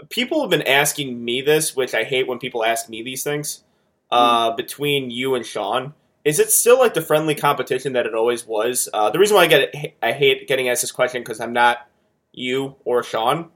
people 0.09 0.41
have 0.41 0.49
been 0.49 0.63
asking 0.63 1.23
me 1.23 1.41
this, 1.41 1.75
which 1.75 1.93
I 1.93 2.03
hate 2.03 2.27
when 2.27 2.39
people 2.39 2.63
ask 2.63 2.89
me 2.89 3.01
these 3.01 3.23
things. 3.23 3.63
Uh, 4.11 4.55
between 4.55 5.09
you 5.09 5.33
and 5.33 5.43
Sean, 5.43 5.95
is 6.23 6.37
it 6.37 6.51
still 6.51 6.77
like 6.77 6.93
the 6.93 7.01
friendly 7.01 7.33
competition 7.33 7.93
that 7.93 8.05
it 8.05 8.13
always 8.13 8.45
was? 8.45 8.87
Uh, 8.93 9.09
the 9.09 9.17
reason 9.17 9.35
why 9.35 9.43
I 9.43 9.47
get 9.47 9.61
it, 9.73 9.97
I 10.03 10.11
hate 10.11 10.47
getting 10.47 10.69
asked 10.69 10.81
this 10.81 10.91
question 10.91 11.21
because 11.21 11.39
I'm 11.39 11.53
not 11.53 11.87
you 12.31 12.75
or 12.85 13.01
Sean. 13.01 13.49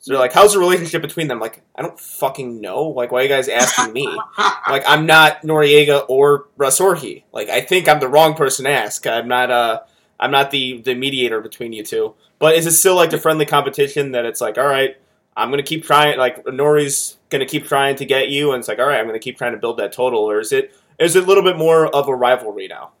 So 0.00 0.12
they're 0.12 0.20
like, 0.20 0.32
"How's 0.32 0.52
the 0.52 0.58
relationship 0.58 1.00
between 1.00 1.28
them?" 1.28 1.38
Like, 1.38 1.62
I 1.76 1.82
don't 1.82 1.98
fucking 1.98 2.60
know. 2.60 2.88
Like, 2.88 3.12
why 3.12 3.20
are 3.20 3.22
you 3.22 3.28
guys 3.28 3.48
asking 3.48 3.92
me? 3.92 4.06
like, 4.68 4.82
I'm 4.86 5.06
not 5.06 5.42
Noriega 5.42 6.04
or 6.08 6.48
Russ 6.56 6.80
Orhii. 6.80 7.22
Like, 7.32 7.48
I 7.48 7.60
think 7.60 7.88
I'm 7.88 8.00
the 8.00 8.08
wrong 8.08 8.34
person 8.34 8.64
to 8.64 8.70
ask. 8.72 9.06
I'm 9.06 9.28
not. 9.28 9.50
Uh, 9.50 9.80
I'm 10.20 10.30
not 10.30 10.50
the 10.50 10.82
the 10.82 10.94
mediator 10.94 11.40
between 11.40 11.72
you 11.72 11.84
two. 11.84 12.14
But 12.38 12.54
is 12.54 12.66
it 12.66 12.72
still 12.72 12.94
like 12.94 13.10
the 13.10 13.18
friendly 13.18 13.46
competition 13.46 14.12
that 14.12 14.24
it's 14.24 14.40
like, 14.40 14.58
all 14.58 14.66
right, 14.66 14.96
I'm 15.38 15.50
gonna 15.50 15.62
keep 15.62 15.84
trying. 15.84 16.18
Like 16.18 16.44
Nori's 16.46 17.16
gonna 17.30 17.46
keep 17.46 17.66
trying 17.66 17.96
to 17.96 18.04
get 18.04 18.28
you, 18.28 18.52
and 18.52 18.60
it's 18.60 18.68
like, 18.68 18.78
all 18.78 18.86
right, 18.86 18.98
I'm 18.98 19.06
gonna 19.06 19.18
keep 19.18 19.38
trying 19.38 19.52
to 19.52 19.58
build 19.58 19.78
that 19.78 19.92
total. 19.92 20.20
Or 20.20 20.40
is 20.40 20.52
it 20.52 20.74
is 20.98 21.16
it 21.16 21.24
a 21.24 21.26
little 21.26 21.44
bit 21.44 21.56
more 21.56 21.86
of 21.86 22.08
a 22.08 22.14
rivalry 22.14 22.68
now? 22.68 22.92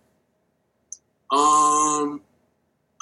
Um, 1.30 2.22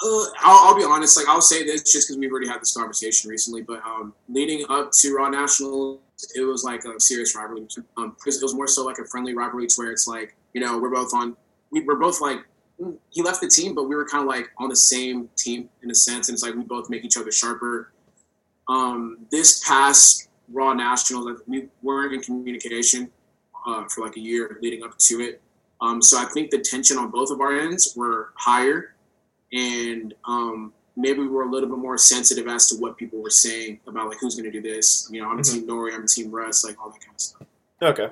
uh, 0.03 0.25
I'll, 0.39 0.69
I'll 0.69 0.75
be 0.75 0.83
honest. 0.83 1.17
Like 1.17 1.27
I'll 1.27 1.41
say 1.41 1.63
this 1.63 1.83
just 1.83 2.07
because 2.07 2.17
we've 2.17 2.31
already 2.31 2.47
had 2.47 2.61
this 2.61 2.75
conversation 2.75 3.29
recently. 3.29 3.61
But 3.61 3.81
um, 3.85 4.13
leading 4.27 4.65
up 4.69 4.91
to 4.99 5.15
Raw 5.15 5.29
National, 5.29 6.01
it 6.35 6.41
was 6.41 6.63
like 6.63 6.83
a 6.85 6.99
serious 6.99 7.35
rivalry. 7.35 7.67
Um, 7.95 8.15
because 8.17 8.41
it 8.41 8.43
was 8.43 8.55
more 8.55 8.67
so 8.67 8.85
like 8.85 8.97
a 8.97 9.05
friendly 9.05 9.35
rivalry 9.35 9.67
to 9.67 9.75
where 9.77 9.91
it's 9.91 10.07
like 10.07 10.35
you 10.53 10.61
know 10.61 10.77
we're 10.79 10.89
both 10.89 11.13
on. 11.13 11.37
We 11.71 11.81
were 11.81 11.95
both 11.95 12.21
like 12.21 12.39
he 13.09 13.21
left 13.21 13.41
the 13.41 13.47
team, 13.47 13.73
but 13.73 13.83
we 13.83 13.95
were 13.95 14.05
kind 14.05 14.23
of 14.23 14.27
like 14.27 14.49
on 14.57 14.69
the 14.69 14.75
same 14.75 15.29
team 15.35 15.69
in 15.83 15.91
a 15.91 15.95
sense, 15.95 16.29
and 16.29 16.35
it's 16.35 16.43
like 16.43 16.55
we 16.55 16.63
both 16.63 16.89
make 16.89 17.03
each 17.03 17.17
other 17.17 17.31
sharper. 17.31 17.91
Um, 18.69 19.19
this 19.31 19.63
past 19.67 20.29
Raw 20.51 20.73
Nationals, 20.73 21.25
like, 21.25 21.37
we 21.47 21.67
weren't 21.81 22.13
in 22.13 22.21
communication 22.21 23.09
uh, 23.65 23.85
for 23.87 24.05
like 24.05 24.17
a 24.17 24.19
year 24.19 24.57
leading 24.61 24.83
up 24.83 24.97
to 24.97 25.21
it. 25.21 25.41
Um, 25.81 26.01
so 26.01 26.17
I 26.19 26.25
think 26.25 26.49
the 26.51 26.59
tension 26.59 26.97
on 26.97 27.11
both 27.11 27.29
of 27.31 27.39
our 27.41 27.57
ends 27.57 27.93
were 27.95 28.33
higher, 28.35 28.95
and 29.53 30.13
um, 30.25 30.73
maybe 30.95 31.19
we 31.19 31.27
were 31.27 31.43
a 31.43 31.49
little 31.51 31.69
bit 31.69 31.77
more 31.77 31.97
sensitive 31.97 32.47
as 32.47 32.67
to 32.69 32.75
what 32.77 32.97
people 32.97 33.21
were 33.21 33.29
saying 33.29 33.79
about 33.87 34.09
like 34.09 34.17
who's 34.19 34.35
going 34.35 34.51
to 34.51 34.61
do 34.61 34.61
this. 34.61 35.07
You 35.11 35.21
know, 35.21 35.29
I'm 35.29 35.37
Mhm. 35.39 35.53
Team 35.53 35.67
Nori, 35.67 35.93
I'm 35.93 36.07
Team 36.07 36.31
Russ, 36.31 36.63
like 36.65 36.81
all 36.81 36.89
that 36.89 36.99
kind 36.99 37.13
of 37.15 37.21
stuff. 37.21 37.47
Okay. 37.81 38.09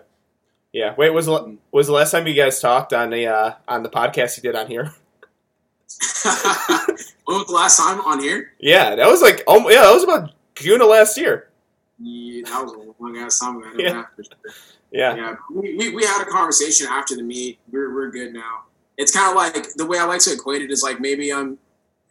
Yeah. 0.74 0.94
Wait, 0.98 1.10
was 1.10 1.26
the, 1.26 1.58
was 1.72 1.88
the 1.88 1.94
last 1.94 2.12
time 2.12 2.28
you 2.28 2.34
guys 2.36 2.60
talked 2.60 2.94
on 2.94 3.10
the 3.10 3.26
uh, 3.28 3.54
on 3.68 3.82
the 3.82 3.90
podcast 3.90 4.38
you 4.38 4.44
did 4.44 4.56
on 4.56 4.68
here? 4.68 4.94
when 7.26 7.38
was 7.40 7.48
the 7.48 7.54
last 7.54 7.80
time 7.80 8.02
on 8.02 8.20
here? 8.20 8.52
Yeah, 8.60 8.96
that 8.96 9.08
was 9.08 9.22
like, 9.22 9.44
oh 9.48 9.68
yeah, 9.70 9.82
that 9.82 9.94
was 9.94 10.04
about 10.04 10.32
June 10.56 10.82
of 10.82 10.88
last 10.88 11.18
year. 11.18 11.50
Yeah, 12.00 12.44
that 12.46 12.64
was 12.64 12.74
a 12.74 13.04
long 13.04 13.18
ass 13.18 13.40
time. 13.40 13.62
Yeah. 13.78 13.88
Yeah. 13.88 14.04
sure. 14.18 14.58
Yeah. 14.92 15.16
Yeah, 15.16 15.36
we, 15.52 15.76
we, 15.76 15.96
we 15.96 16.06
had 16.06 16.22
a 16.22 16.26
conversation 16.26 16.88
after 16.90 17.16
the 17.16 17.24
meet. 17.24 17.60
We're, 17.72 17.94
we're 17.94 18.12
good 18.12 18.34
now. 18.34 18.64
It's 18.98 19.12
kind 19.12 19.30
of 19.30 19.36
like 19.36 19.74
the 19.74 19.86
way 19.86 20.00
I 20.00 20.06
like 20.06 20.22
to 20.22 20.34
equate 20.34 20.62
it 20.62 20.72
is 20.72 20.84
like 20.84 21.02
maybe 21.02 21.34
I'm 21.34 21.58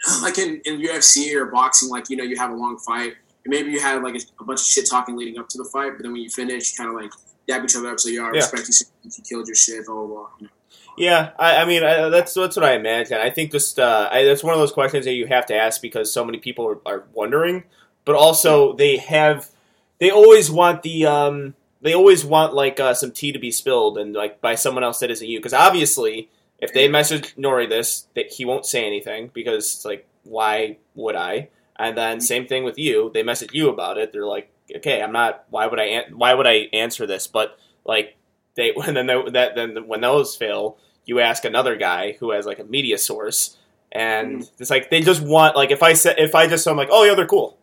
like 0.22 0.38
in, 0.38 0.60
in 0.64 0.80
UFC 0.80 1.34
or 1.34 1.46
boxing, 1.46 1.88
like, 1.88 2.10
you 2.10 2.16
know, 2.16 2.24
you 2.24 2.36
have 2.36 2.50
a 2.50 2.54
long 2.54 2.78
fight. 2.78 3.14
And 3.44 3.52
maybe 3.52 3.70
you 3.70 3.80
had 3.80 4.02
like 4.02 4.14
a, 4.14 4.20
a 4.40 4.44
bunch 4.44 4.60
of 4.60 4.66
shit 4.66 4.88
talking 4.88 5.16
leading 5.16 5.38
up 5.38 5.48
to 5.50 5.58
the 5.58 5.64
fight, 5.64 5.92
but 5.96 6.02
then 6.02 6.12
when 6.12 6.22
you 6.22 6.30
finish, 6.30 6.72
you 6.72 6.76
kind 6.84 6.94
of 6.94 7.02
like 7.02 7.10
dab 7.48 7.64
each 7.64 7.76
other 7.76 7.90
up. 7.90 8.00
So, 8.00 8.08
yeah, 8.08 8.22
I 8.22 8.28
respect 8.28 8.66
you. 8.66 8.72
so 8.72 8.86
much, 9.04 9.14
You 9.18 9.24
killed 9.24 9.46
your 9.46 9.56
shit, 9.56 9.86
blah, 9.86 9.94
blah, 9.94 10.06
blah. 10.06 10.28
You 10.38 10.46
know. 10.46 10.52
Yeah, 10.96 11.30
I, 11.38 11.56
I 11.56 11.64
mean 11.64 11.82
I, 11.82 12.08
that's 12.08 12.34
that's 12.34 12.56
what 12.56 12.64
I 12.64 12.74
imagine. 12.74 13.18
I 13.18 13.30
think 13.30 13.50
just 13.50 13.78
uh, 13.78 14.08
I, 14.12 14.24
that's 14.24 14.44
one 14.44 14.54
of 14.54 14.60
those 14.60 14.72
questions 14.72 15.04
that 15.06 15.14
you 15.14 15.26
have 15.26 15.46
to 15.46 15.54
ask 15.54 15.82
because 15.82 16.12
so 16.12 16.24
many 16.24 16.38
people 16.38 16.66
are, 16.68 16.78
are 16.86 17.04
wondering, 17.12 17.64
but 18.04 18.14
also 18.14 18.74
they 18.74 18.96
have 18.96 19.50
they 19.98 20.10
always 20.10 20.50
want 20.50 20.82
the 20.82 21.06
um, 21.06 21.54
they 21.80 21.94
always 21.94 22.24
want 22.24 22.54
like 22.54 22.80
uh, 22.80 22.94
some 22.94 23.12
tea 23.12 23.32
to 23.32 23.38
be 23.38 23.50
spilled 23.50 23.98
and 23.98 24.14
like 24.14 24.40
by 24.40 24.54
someone 24.54 24.84
else 24.84 24.98
that 25.00 25.10
isn't 25.10 25.28
you 25.28 25.38
because 25.38 25.54
obviously 25.54 26.28
if 26.58 26.72
they 26.72 26.88
message 26.88 27.34
Nori 27.36 27.68
this 27.68 28.06
that 28.14 28.32
he 28.32 28.44
won't 28.44 28.66
say 28.66 28.86
anything 28.86 29.30
because 29.34 29.74
it's 29.74 29.84
like 29.84 30.06
why 30.24 30.78
would 30.94 31.14
I? 31.16 31.48
And 31.76 31.96
then 31.96 32.20
same 32.20 32.46
thing 32.46 32.64
with 32.64 32.78
you. 32.78 33.10
They 33.12 33.22
message 33.22 33.52
you 33.52 33.68
about 33.68 33.98
it. 33.98 34.12
They're 34.12 34.26
like, 34.26 34.50
okay, 34.76 35.02
I'm 35.02 35.12
not. 35.12 35.44
Why 35.50 35.66
would 35.66 35.78
I? 35.78 35.84
An- 35.84 36.16
why 36.16 36.34
would 36.34 36.46
I 36.46 36.68
answer 36.72 37.06
this? 37.06 37.26
But 37.26 37.58
like 37.84 38.16
they 38.54 38.72
and 38.86 38.96
then 38.96 39.06
they, 39.06 39.30
that 39.30 39.54
then 39.54 39.86
when 39.86 40.00
those 40.00 40.36
fail, 40.36 40.78
you 41.04 41.20
ask 41.20 41.44
another 41.44 41.76
guy 41.76 42.16
who 42.18 42.30
has 42.30 42.46
like 42.46 42.58
a 42.58 42.64
media 42.64 42.98
source, 42.98 43.56
and 43.92 44.48
it's 44.58 44.70
like 44.70 44.90
they 44.90 45.00
just 45.00 45.22
want 45.22 45.56
like 45.56 45.70
if 45.70 45.82
I 45.82 45.92
said 45.92 46.16
if 46.18 46.34
I 46.34 46.46
just 46.46 46.64
say 46.64 46.70
I'm 46.70 46.76
like, 46.76 46.88
oh 46.90 47.04
yeah, 47.04 47.14
they're 47.14 47.26
cool, 47.26 47.58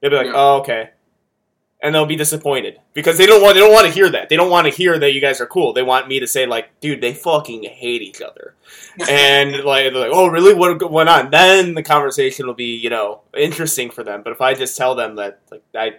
they'll 0.00 0.10
be 0.10 0.16
like, 0.16 0.26
Yeah. 0.26 0.32
oh 0.34 0.58
okay, 0.60 0.90
and 1.82 1.94
they'll 1.94 2.06
be 2.06 2.16
disappointed 2.16 2.78
because 2.94 3.16
they 3.18 3.26
don't 3.26 3.42
want 3.42 3.54
they 3.54 3.60
don't 3.60 3.72
want 3.72 3.86
to 3.86 3.92
hear 3.92 4.08
that. 4.10 4.28
They 4.28 4.36
don't 4.36 4.50
want 4.50 4.66
to 4.66 4.72
hear 4.72 4.98
that 4.98 5.12
you 5.12 5.20
guys 5.20 5.40
are 5.40 5.46
cool. 5.46 5.72
They 5.72 5.82
want 5.82 6.08
me 6.08 6.20
to 6.20 6.26
say 6.26 6.46
like, 6.46 6.78
dude, 6.80 7.00
they 7.00 7.14
fucking 7.14 7.62
hate 7.64 8.02
each 8.02 8.20
other, 8.20 8.54
and 9.08 9.64
like 9.64 9.92
they're 9.92 10.08
like, 10.08 10.10
oh 10.12 10.26
really, 10.28 10.54
what 10.54 10.90
went 10.90 11.08
on? 11.08 11.30
Then 11.30 11.74
the 11.74 11.82
conversation 11.82 12.46
will 12.46 12.54
be 12.54 12.76
you 12.76 12.90
know 12.90 13.20
interesting 13.36 13.90
for 13.90 14.04
them. 14.04 14.22
But 14.22 14.32
if 14.32 14.40
I 14.40 14.54
just 14.54 14.76
tell 14.76 14.94
them 14.94 15.16
that 15.16 15.40
like 15.50 15.62
I 15.74 15.92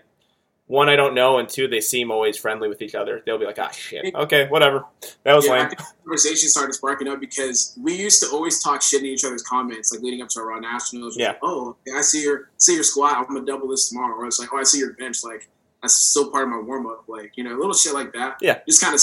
one 0.72 0.88
I 0.88 0.96
don't 0.96 1.14
know, 1.14 1.38
and 1.38 1.50
two 1.50 1.68
they 1.68 1.82
seem 1.82 2.12
always 2.12 2.38
friendly 2.38 2.70
with 2.70 2.82
each 2.82 2.96
other. 2.96 3.22
They'll 3.26 3.38
be 3.38 3.46
like, 3.46 3.60
ah, 3.60 3.72
shit, 3.72 4.16
okay, 4.16 4.48
whatever. 4.48 4.86
That 5.24 5.36
was 5.36 5.46
yeah, 5.46 5.68
lame. 5.68 5.72
conversation 6.06 6.48
started 6.48 6.72
sparking 6.72 7.10
up 7.10 7.20
because 7.20 7.78
we 7.78 7.94
used 7.94 8.24
to 8.24 8.30
always 8.32 8.64
talk 8.64 8.82
shit 8.82 9.02
in 9.02 9.08
each 9.08 9.26
other's 9.26 9.44
comments, 9.44 9.92
like 9.92 10.02
leading 10.02 10.22
up 10.22 10.30
to 10.30 10.40
our 10.40 10.48
Raw 10.48 10.60
Nationals. 10.60 11.18
Yeah. 11.18 11.30
Like, 11.32 11.40
oh, 11.44 11.76
I 11.94 12.00
see 12.02 12.24
your 12.24 12.52
see 12.56 12.74
your 12.76 12.84
squat. 12.84 13.18
I'm 13.18 13.26
gonna 13.26 13.46
double 13.46 13.68
this 13.68 13.90
tomorrow. 13.90 14.16
Or 14.16 14.26
it's 14.28 14.40
like, 14.40 14.48
oh, 14.54 14.60
I 14.60 14.64
see 14.64 14.80
your 14.80 14.94
bench. 14.94 15.26
Like 15.26 15.50
that's 15.82 15.94
still 15.94 16.32
part 16.32 16.46
of 16.46 16.52
my 16.52 16.60
warm 16.60 16.88
up. 16.88 17.04
Like 17.10 17.34
you 17.36 17.44
know, 17.44 17.52
little 17.52 17.74
shit 17.74 17.94
like 17.94 18.14
that. 18.14 18.38
Yeah. 18.40 18.60
Just 18.66 18.82
kind 18.82 18.96
of 18.96 19.02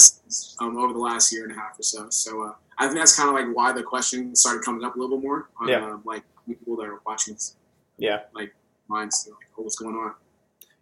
um, 0.65 0.75
over 0.75 0.91
the 0.91 0.99
last 0.99 1.31
year 1.31 1.43
and 1.43 1.51
a 1.51 1.55
half 1.55 1.79
or 1.79 1.83
so. 1.83 2.09
So 2.09 2.45
uh, 2.45 2.53
I 2.79 2.87
think 2.87 2.97
that's 2.97 3.15
kind 3.15 3.29
of 3.29 3.35
like 3.35 3.55
why 3.55 3.73
the 3.73 3.83
question 3.83 4.35
started 4.35 4.63
coming 4.63 4.83
up 4.83 4.95
a 4.95 4.99
little 4.99 5.17
bit 5.17 5.23
more 5.23 5.49
on 5.61 5.67
Yeah. 5.67 5.85
uh, 5.85 5.97
like 6.03 6.23
people 6.47 6.75
that 6.77 6.87
are 6.87 6.99
watching 7.05 7.37
Yeah. 7.99 8.21
Like 8.33 8.55
minds. 8.87 9.29
Like, 9.29 9.37
oh, 9.55 9.61
what's 9.61 9.75
going 9.75 9.93
on? 9.93 10.13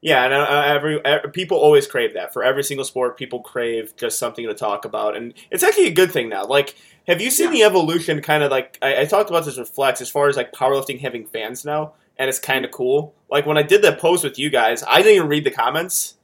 Yeah, 0.02 0.26
and 0.26 0.34
uh, 0.34 0.64
every, 0.66 1.04
every 1.04 1.32
people 1.32 1.58
always 1.58 1.88
crave 1.88 2.14
that 2.14 2.32
for 2.32 2.44
every 2.44 2.64
single 2.64 2.86
sport. 2.86 3.18
People 3.18 3.40
crave 3.42 3.96
just 3.96 4.20
something 4.20 4.48
to 4.48 4.54
talk 4.54 4.86
about, 4.86 5.18
and 5.18 5.34
it's 5.50 5.64
actually 5.64 5.88
a 5.88 5.94
good 5.94 6.12
thing 6.12 6.30
now. 6.30 6.46
Like, 6.46 6.76
have 7.08 7.20
you 7.20 7.32
seen 7.32 7.52
the 7.52 7.64
evolution? 7.64 8.22
Kind 8.22 8.44
of 8.44 8.52
like 8.52 8.78
I, 8.82 9.02
I 9.02 9.06
talked 9.06 9.30
about 9.30 9.46
this 9.46 9.58
with 9.58 9.70
Flex, 9.70 10.00
as 10.00 10.10
far 10.10 10.30
as 10.30 10.38
like 10.38 10.54
powerlifting 10.54 11.00
having 11.00 11.26
fans 11.26 11.66
now, 11.66 11.94
and 12.18 12.30
it's 12.30 12.38
kind 12.38 12.64
of 12.64 12.72
cool. 12.72 13.16
Like 13.30 13.48
when 13.48 13.58
I 13.58 13.64
did 13.64 13.82
that 13.82 14.00
post 14.00 14.24
with 14.24 14.38
you 14.38 14.52
guys, 14.52 14.84
I 14.88 14.98
didn't 14.98 15.16
even 15.16 15.28
read 15.30 15.46
the 15.46 15.52
comments 15.52 16.16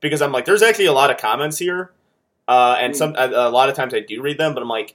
because 0.00 0.20
I'm 0.20 0.32
like, 0.32 0.44
there's 0.44 0.62
actually 0.62 0.86
a 0.86 0.92
lot 0.92 1.10
of 1.10 1.16
comments 1.16 1.56
here, 1.56 1.90
uh, 2.48 2.76
and 2.78 2.94
some 2.94 3.14
a, 3.16 3.28
a 3.28 3.50
lot 3.50 3.70
of 3.70 3.74
times 3.74 3.94
I 3.94 4.00
do 4.00 4.20
read 4.20 4.36
them, 4.36 4.52
but 4.52 4.62
I'm 4.62 4.68
like, 4.68 4.94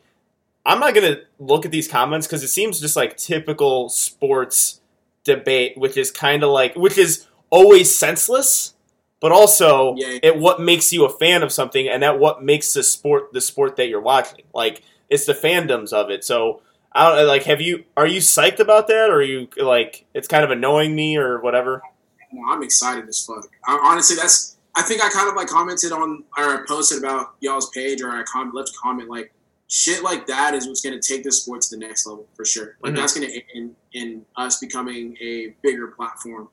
I'm 0.63 0.79
not 0.79 0.93
gonna 0.93 1.21
look 1.39 1.65
at 1.65 1.71
these 1.71 1.87
comments 1.87 2.27
because 2.27 2.43
it 2.43 2.49
seems 2.49 2.79
just 2.79 2.95
like 2.95 3.17
typical 3.17 3.89
sports 3.89 4.79
debate, 5.23 5.75
which 5.75 5.97
is 5.97 6.11
kind 6.11 6.43
of 6.43 6.51
like, 6.51 6.75
which 6.75 6.99
is 6.99 7.25
always 7.49 7.95
senseless, 7.95 8.73
but 9.19 9.31
also 9.31 9.95
Yeah. 9.97 10.19
it 10.23 10.37
what 10.37 10.59
makes 10.61 10.91
you 10.93 11.05
a 11.05 11.09
fan 11.09 11.43
of 11.43 11.51
something, 11.51 11.87
and 11.87 12.03
that 12.03 12.19
what 12.19 12.43
makes 12.43 12.73
the 12.73 12.83
sport 12.83 13.33
the 13.33 13.41
sport 13.41 13.75
that 13.77 13.87
you're 13.87 14.01
watching. 14.01 14.43
Like 14.53 14.81
it's 15.09 15.25
the 15.25 15.33
fandoms 15.33 15.93
of 15.93 16.09
it. 16.09 16.23
So 16.23 16.61
I 16.91 17.15
don't 17.15 17.27
like. 17.27 17.43
Have 17.43 17.61
you 17.61 17.83
are 17.95 18.07
you 18.07 18.19
psyched 18.19 18.59
about 18.59 18.87
that, 18.87 19.09
or 19.09 19.15
are 19.17 19.21
you 19.23 19.47
like 19.57 20.05
it's 20.13 20.27
kind 20.27 20.43
of 20.43 20.51
annoying 20.51 20.95
me 20.95 21.17
or 21.17 21.39
whatever? 21.41 21.81
No, 22.31 22.43
I'm 22.49 22.61
excited 22.63 23.07
as 23.07 23.23
fuck. 23.25 23.47
I, 23.65 23.79
honestly, 23.83 24.15
that's. 24.15 24.55
I 24.75 24.83
think 24.83 25.03
I 25.03 25.09
kind 25.09 25.27
of 25.29 25.35
like 25.35 25.47
commented 25.47 25.91
on 25.91 26.23
or 26.37 26.63
posted 26.67 26.99
about 26.99 27.33
y'all's 27.39 27.69
page, 27.71 28.01
or 28.01 28.11
I 28.11 28.21
com- 28.23 28.51
left 28.53 28.69
a 28.69 28.73
comment 28.79 29.09
like, 29.09 29.31
shit 29.67 30.03
like 30.03 30.27
that 30.27 30.53
is 30.53 30.67
what's 30.67 30.81
going 30.81 30.99
to 30.99 31.07
take 31.13 31.23
this 31.23 31.41
sport 31.41 31.61
to 31.61 31.69
the 31.75 31.77
next 31.77 32.05
level 32.05 32.27
for 32.35 32.45
sure. 32.45 32.77
Like 32.83 32.93
Mhm. 32.93 32.97
that's 32.97 33.17
going 33.17 33.27
to 33.27 33.41
in, 33.55 33.75
in 33.93 34.25
us 34.35 34.59
becoming 34.59 35.17
a 35.19 35.55
bigger 35.63 35.87
platform. 35.87 36.49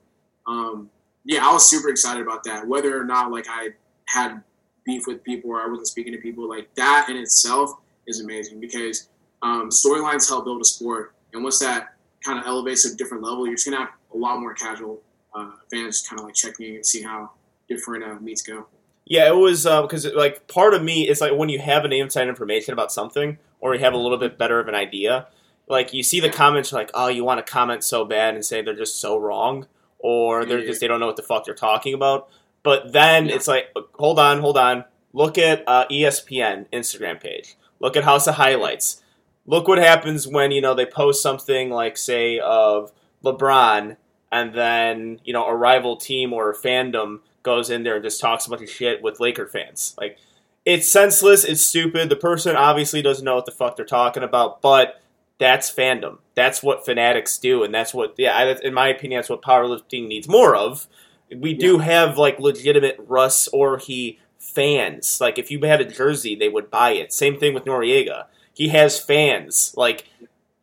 Um, 0.47 0.89
yeah, 1.23 1.47
I 1.47 1.51
was 1.51 1.69
super 1.69 1.89
excited 1.89 2.21
about 2.21 2.43
that. 2.43 2.67
Whether 2.67 2.99
or 2.99 3.05
not 3.05 3.31
like 3.31 3.45
I 3.49 3.69
had 4.07 4.43
beef 4.85 5.07
with 5.07 5.23
people 5.23 5.51
or 5.51 5.61
I 5.61 5.67
wasn't 5.67 5.87
speaking 5.87 6.13
to 6.13 6.19
people, 6.19 6.47
like 6.47 6.73
that 6.75 7.07
in 7.09 7.17
itself 7.17 7.71
is 8.07 8.21
amazing 8.21 8.59
because 8.59 9.09
um, 9.41 9.69
storylines 9.69 10.27
help 10.29 10.45
build 10.45 10.61
a 10.61 10.65
sport, 10.65 11.13
and 11.33 11.43
once 11.43 11.59
that 11.59 11.95
kind 12.23 12.39
of 12.39 12.45
elevates 12.45 12.83
to 12.83 12.93
a 12.93 12.95
different 12.95 13.23
level, 13.23 13.45
you're 13.45 13.55
just 13.55 13.65
gonna 13.65 13.77
have 13.77 13.89
a 14.13 14.17
lot 14.17 14.39
more 14.39 14.53
casual 14.53 15.01
uh, 15.33 15.51
fans 15.71 16.05
kind 16.07 16.19
of 16.19 16.25
like 16.25 16.35
checking 16.35 16.75
and 16.75 16.85
see 16.85 17.01
how 17.01 17.31
different 17.67 18.03
uh, 18.03 18.15
meets 18.19 18.41
go. 18.41 18.67
Yeah, 19.05 19.27
it 19.27 19.35
was 19.35 19.65
because 19.65 20.05
like 20.13 20.47
part 20.47 20.73
of 20.73 20.83
me 20.83 21.07
is 21.07 21.21
like 21.21 21.33
when 21.33 21.49
you 21.49 21.59
have 21.59 21.85
an 21.85 21.93
inside 21.93 22.27
information 22.27 22.73
about 22.73 22.91
something, 22.91 23.37
or 23.59 23.73
you 23.75 23.81
have 23.81 23.93
a 23.93 23.97
little 23.97 24.17
bit 24.17 24.37
better 24.37 24.59
of 24.59 24.67
an 24.67 24.75
idea. 24.75 25.27
Like 25.67 25.93
you 25.93 26.03
see 26.03 26.19
the 26.19 26.29
comments, 26.29 26.71
like, 26.71 26.91
oh, 26.93 27.07
you 27.07 27.23
want 27.23 27.43
to 27.43 27.51
comment 27.51 27.83
so 27.83 28.05
bad 28.05 28.35
and 28.35 28.45
say 28.45 28.61
they're 28.61 28.75
just 28.75 28.99
so 28.99 29.17
wrong, 29.17 29.67
or 30.05 30.45
they're 30.45 30.61
just 30.63 30.81
they 30.81 30.87
don't 30.87 30.99
know 30.99 31.07
what 31.07 31.15
the 31.15 31.23
fuck 31.23 31.45
they're 31.45 31.55
talking 31.55 31.95
about. 31.95 32.29
But 32.61 32.93
then 32.93 33.25
Yeah. 33.27 33.35
it's 33.35 33.47
like, 33.47 33.73
hold 33.95 34.19
on, 34.19 34.39
hold 34.39 34.55
on. 34.55 34.85
Look 35.13 35.37
at 35.39 35.63
uh, 35.65 35.87
ESPN 35.89 36.67
Instagram 36.71 37.19
page. 37.19 37.55
Look 37.79 37.97
at 37.97 38.03
House 38.03 38.27
of 38.27 38.35
Highlights. 38.35 39.01
Look 39.47 39.67
what 39.67 39.79
happens 39.79 40.27
when 40.27 40.51
you 40.51 40.61
know 40.61 40.75
they 40.75 40.85
post 40.85 41.23
something 41.23 41.71
like, 41.71 41.97
say, 41.97 42.37
of 42.39 42.91
LeBron, 43.23 43.97
and 44.31 44.53
then 44.53 45.19
you 45.23 45.33
know 45.33 45.45
a 45.47 45.55
rival 45.55 45.95
team 45.97 46.33
or 46.33 46.51
a 46.51 46.55
fandom 46.55 47.21
goes 47.41 47.69
in 47.71 47.81
there 47.83 47.95
and 47.95 48.03
just 48.03 48.21
talks 48.21 48.45
a 48.45 48.49
bunch 48.49 48.61
of 48.61 48.69
shit 48.69 49.01
with 49.01 49.19
Laker 49.19 49.47
fans. 49.47 49.95
Like, 49.99 50.17
it's 50.65 50.87
senseless. 50.87 51.43
It's 51.43 51.63
stupid. 51.63 52.09
The 52.09 52.15
person 52.15 52.55
obviously 52.55 53.01
doesn't 53.01 53.25
know 53.25 53.35
what 53.35 53.45
the 53.45 53.51
fuck 53.51 53.75
they're 53.75 53.85
talking 53.85 54.23
about, 54.23 54.61
but 54.61 55.01
that's 55.39 55.71
fandom. 55.73 56.19
That's 56.35 56.63
what 56.63 56.85
fanatics 56.85 57.37
do, 57.37 57.63
and 57.63 57.73
that's 57.73 57.93
what, 57.93 58.15
yeah, 58.17 58.35
I, 58.35 58.55
in 58.63 58.73
my 58.73 58.87
opinion, 58.89 59.19
that's 59.19 59.29
what 59.29 59.41
powerlifting 59.41 60.07
needs 60.07 60.27
more 60.27 60.55
of. 60.55 60.87
We 61.35 61.53
do 61.53 61.79
have 61.79 62.17
like 62.17 62.39
legitimate 62.39 62.97
Russ 63.07 63.49
Orhii 63.53 64.19
fans. 64.39 65.19
Like, 65.19 65.39
if 65.39 65.49
you 65.49 65.59
had 65.61 65.81
a 65.81 65.85
jersey, 65.85 66.35
they 66.35 66.49
would 66.49 66.69
buy 66.69 66.91
it. 66.91 67.11
Same 67.11 67.39
thing 67.39 67.53
with 67.53 67.65
Noriega. 67.65 68.25
He 68.53 68.69
has 68.69 68.99
fans. 68.99 69.73
Like, 69.75 70.07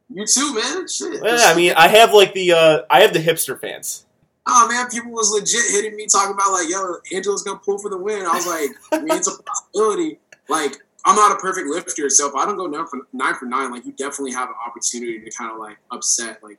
You 0.09 0.25
too, 0.27 0.55
man. 0.55 0.89
Shit. 0.89 1.21
yeah, 1.25 1.45
I 1.47 1.55
mean, 1.55 1.73
I 1.77 1.89
have 1.89 2.13
like 2.15 2.33
the 2.33 2.53
uh, 2.53 2.83
I 2.89 3.01
have 3.01 3.13
the 3.13 3.19
hipster 3.19 3.61
fans. 3.61 4.07
oh 4.47 4.69
man, 4.69 4.89
people 4.89 5.11
was 5.11 5.31
legit 5.33 5.71
hitting 5.71 5.97
me 5.97 6.07
talking 6.07 6.33
about 6.35 6.53
like, 6.53 6.69
yo, 6.69 6.97
Angela's 7.15 7.43
gonna 7.43 7.59
pull 7.59 7.79
for 7.79 7.91
the 7.91 7.99
win. 7.99 8.25
I 8.25 8.35
was 8.35 8.47
like, 8.47 8.71
I 8.93 8.99
mean, 9.03 9.17
it's 9.17 9.27
a 9.29 9.43
possibility. 9.43 10.19
Like, 10.49 10.79
I'm 11.05 11.17
not 11.17 11.33
a 11.33 11.37
perfect 11.37 11.67
lifter, 11.67 12.09
so 12.09 12.29
if 12.29 12.35
I 12.35 12.45
don't 12.45 12.57
go 12.57 12.67
nine 12.67 12.87
for 12.87 13.01
nine 13.13 13.35
for 13.35 13.47
nine, 13.47 13.73
like, 13.73 13.85
you 13.85 13.93
definitely 13.93 14.33
have 14.33 14.49
an 14.49 14.55
opportunity 14.65 15.19
to 15.19 15.31
kind 15.31 15.51
of 15.51 15.59
like 15.59 15.79
upset 15.91 16.43
like 16.43 16.59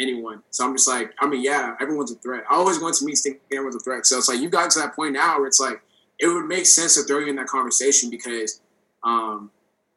anyone. 0.00 0.42
So 0.50 0.66
I'm 0.66 0.74
just 0.74 0.88
like, 0.88 1.12
I 1.20 1.26
mean, 1.26 1.42
yeah, 1.42 1.74
everyone's 1.80 2.12
a 2.12 2.16
threat. 2.16 2.44
I 2.50 2.54
always 2.54 2.78
go 2.78 2.88
into 2.88 3.04
meets 3.04 3.22
thinking 3.22 3.40
everyone's 3.52 3.76
a 3.76 3.80
threat. 3.80 4.06
So 4.06 4.18
it's 4.18 4.28
like 4.28 4.40
you've 4.40 4.50
gotten 4.50 4.70
to 4.70 4.78
that 4.80 4.96
point 4.96 5.12
now 5.12 5.38
where 5.38 5.46
it's 5.46 5.60
like 5.60 5.82
it 6.18 6.28
would 6.28 6.46
make 6.46 6.66
sense 6.66 6.94
to 6.94 7.02
throw 7.02 7.18
you 7.18 7.28
in 7.28 7.36
that 7.36 7.46
conversation 7.46 8.10
because, 8.10 8.60
um, 9.04 9.50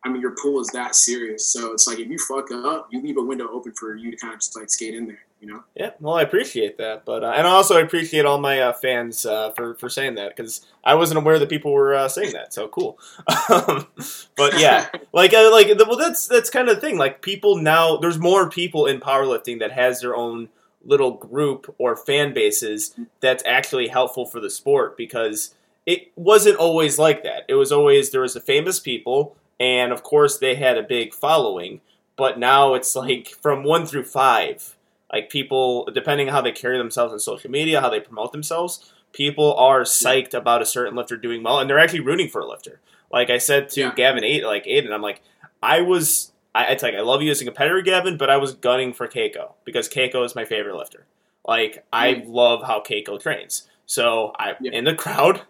I 0.04 0.10
mean, 0.10 0.22
your 0.22 0.36
pool 0.36 0.60
is 0.60 0.68
that 0.68 0.96
serious. 0.96 1.46
So 1.48 1.72
it's 1.74 1.88
like 1.88 2.00
if 2.00 2.08
you 2.08 2.18
fuck 2.20 2.52
up, 2.52 2.90
you 2.92 3.02
leave 3.02 3.18
a 3.18 3.24
window 3.24 3.48
open 3.52 3.72
for 3.74 3.96
you 3.96 4.12
to 4.12 4.18
kind 4.18 4.34
of 4.34 4.40
just 4.40 4.56
like 4.56 4.70
skate 4.70 4.94
in 4.94 5.08
there. 5.08 5.25
You 5.42 5.48
know? 5.48 5.64
Yeah, 5.76 5.92
well, 6.00 6.16
I 6.16 6.22
appreciate 6.22 6.78
that, 6.78 7.06
but 7.06 7.24
uh, 7.24 7.34
and 7.36 7.46
also 7.46 7.78
I 7.78 7.82
appreciate 7.82 8.26
all 8.26 8.40
my 8.40 8.60
uh, 8.60 8.74
fans 8.74 9.26
uh, 9.26 9.52
for 9.52 9.76
for 9.76 9.90
saying 9.90 10.16
that 10.16 10.36
because 10.36 10.66
I 10.84 10.96
wasn't 10.96 11.20
aware 11.20 11.38
that 11.38 11.50
people 11.50 11.72
were 11.72 11.94
uh, 11.94 12.08
saying 12.08 12.34
that. 12.34 12.54
So 12.54 12.68
cool. 12.68 12.98
um, 13.50 13.86
but 14.36 14.60
yeah, 14.60 14.88
like 15.14 15.34
uh, 15.34 15.52
like 15.52 15.68
the, 15.68 15.86
well, 15.88 15.98
that's 15.98 16.28
that's 16.28 16.50
kind 16.50 16.70
of 16.70 16.76
the 16.76 16.82
thing. 16.82 16.98
Like 16.98 17.22
people 17.22 17.58
now, 17.58 17.98
there's 17.98 18.18
more 18.18 18.50
people 18.50 18.86
in 18.86 19.00
powerlifting 19.00 19.60
that 19.60 19.74
has 19.74 20.02
their 20.02 20.16
own 20.16 20.50
little 20.84 21.12
group 21.12 21.74
or 21.78 21.96
fan 21.96 22.34
bases 22.34 22.96
that's 23.20 23.44
actually 23.46 23.88
helpful 23.90 24.26
for 24.26 24.40
the 24.40 24.50
sport 24.50 24.96
because 24.96 25.54
it 25.86 26.12
wasn't 26.16 26.58
always 26.58 26.98
like 26.98 27.24
that. 27.24 27.44
It 27.48 27.56
was 27.56 27.72
always 27.72 28.12
there 28.12 28.22
was 28.22 28.34
the 28.34 28.40
famous 28.40 28.80
people, 28.80 29.36
and 29.60 29.92
of 29.92 30.02
course 30.02 30.38
they 30.38 30.56
had 30.56 30.78
a 30.78 30.84
big 30.84 31.14
following. 31.14 31.82
But 32.16 32.40
now 32.40 32.74
it's 32.74 32.96
like 32.96 33.28
from 33.42 33.64
one 33.64 33.86
through 33.86 34.06
five 34.06 34.75
like 35.12 35.30
people 35.30 35.86
depending 35.94 36.28
on 36.28 36.34
how 36.34 36.42
they 36.42 36.52
carry 36.52 36.78
themselves 36.78 37.14
on 37.14 37.20
social 37.20 37.50
media 37.52 37.82
how 37.82 37.90
they 37.90 38.00
promote 38.00 38.32
themselves 38.32 38.94
people 39.14 39.54
are 39.56 39.82
psyched 39.82 40.34
about 40.34 40.62
a 40.62 40.66
certain 40.66 40.96
lifter 40.96 41.16
doing 41.18 41.42
well 41.44 41.60
and 41.60 41.70
they're 41.70 41.80
actually 41.80 42.02
rooting 42.02 42.28
for 42.28 42.42
a 42.42 42.48
lifter. 42.48 42.80
Like 43.12 43.30
i 43.30 43.38
said 43.38 43.70
to 43.70 43.82
Yeah. 43.82 43.94
gavin 43.96 44.24
eight 44.24 44.44
like 44.44 44.66
Adin 44.68 44.92
i'm 44.92 45.02
like 45.02 45.22
i 45.64 45.82
was 45.82 46.32
I, 46.54 46.66
it's 46.66 46.84
like 46.84 46.96
i 46.96 47.02
love 47.02 47.22
you 47.22 47.32
as 47.32 47.42
a 47.42 47.46
competitor 47.46 47.82
gavin 47.82 48.18
but 48.18 48.30
i 48.30 48.38
was 48.38 48.54
gunning 48.54 48.94
for 48.94 49.08
keiko 49.08 49.54
because 49.64 49.88
keiko 49.88 50.26
is 50.26 50.36
my 50.36 50.46
favorite 50.46 50.76
lifter. 50.76 51.06
Like 51.48 51.86
i 51.94 52.16
mm. 52.16 52.24
love 52.28 52.64
how 52.64 52.82
keiko 52.82 53.20
trains. 53.22 53.68
So 53.86 54.34
i 54.38 54.56
Yeah. 54.60 54.72
in 54.72 54.84
the 54.86 54.96
crowd 54.96 55.42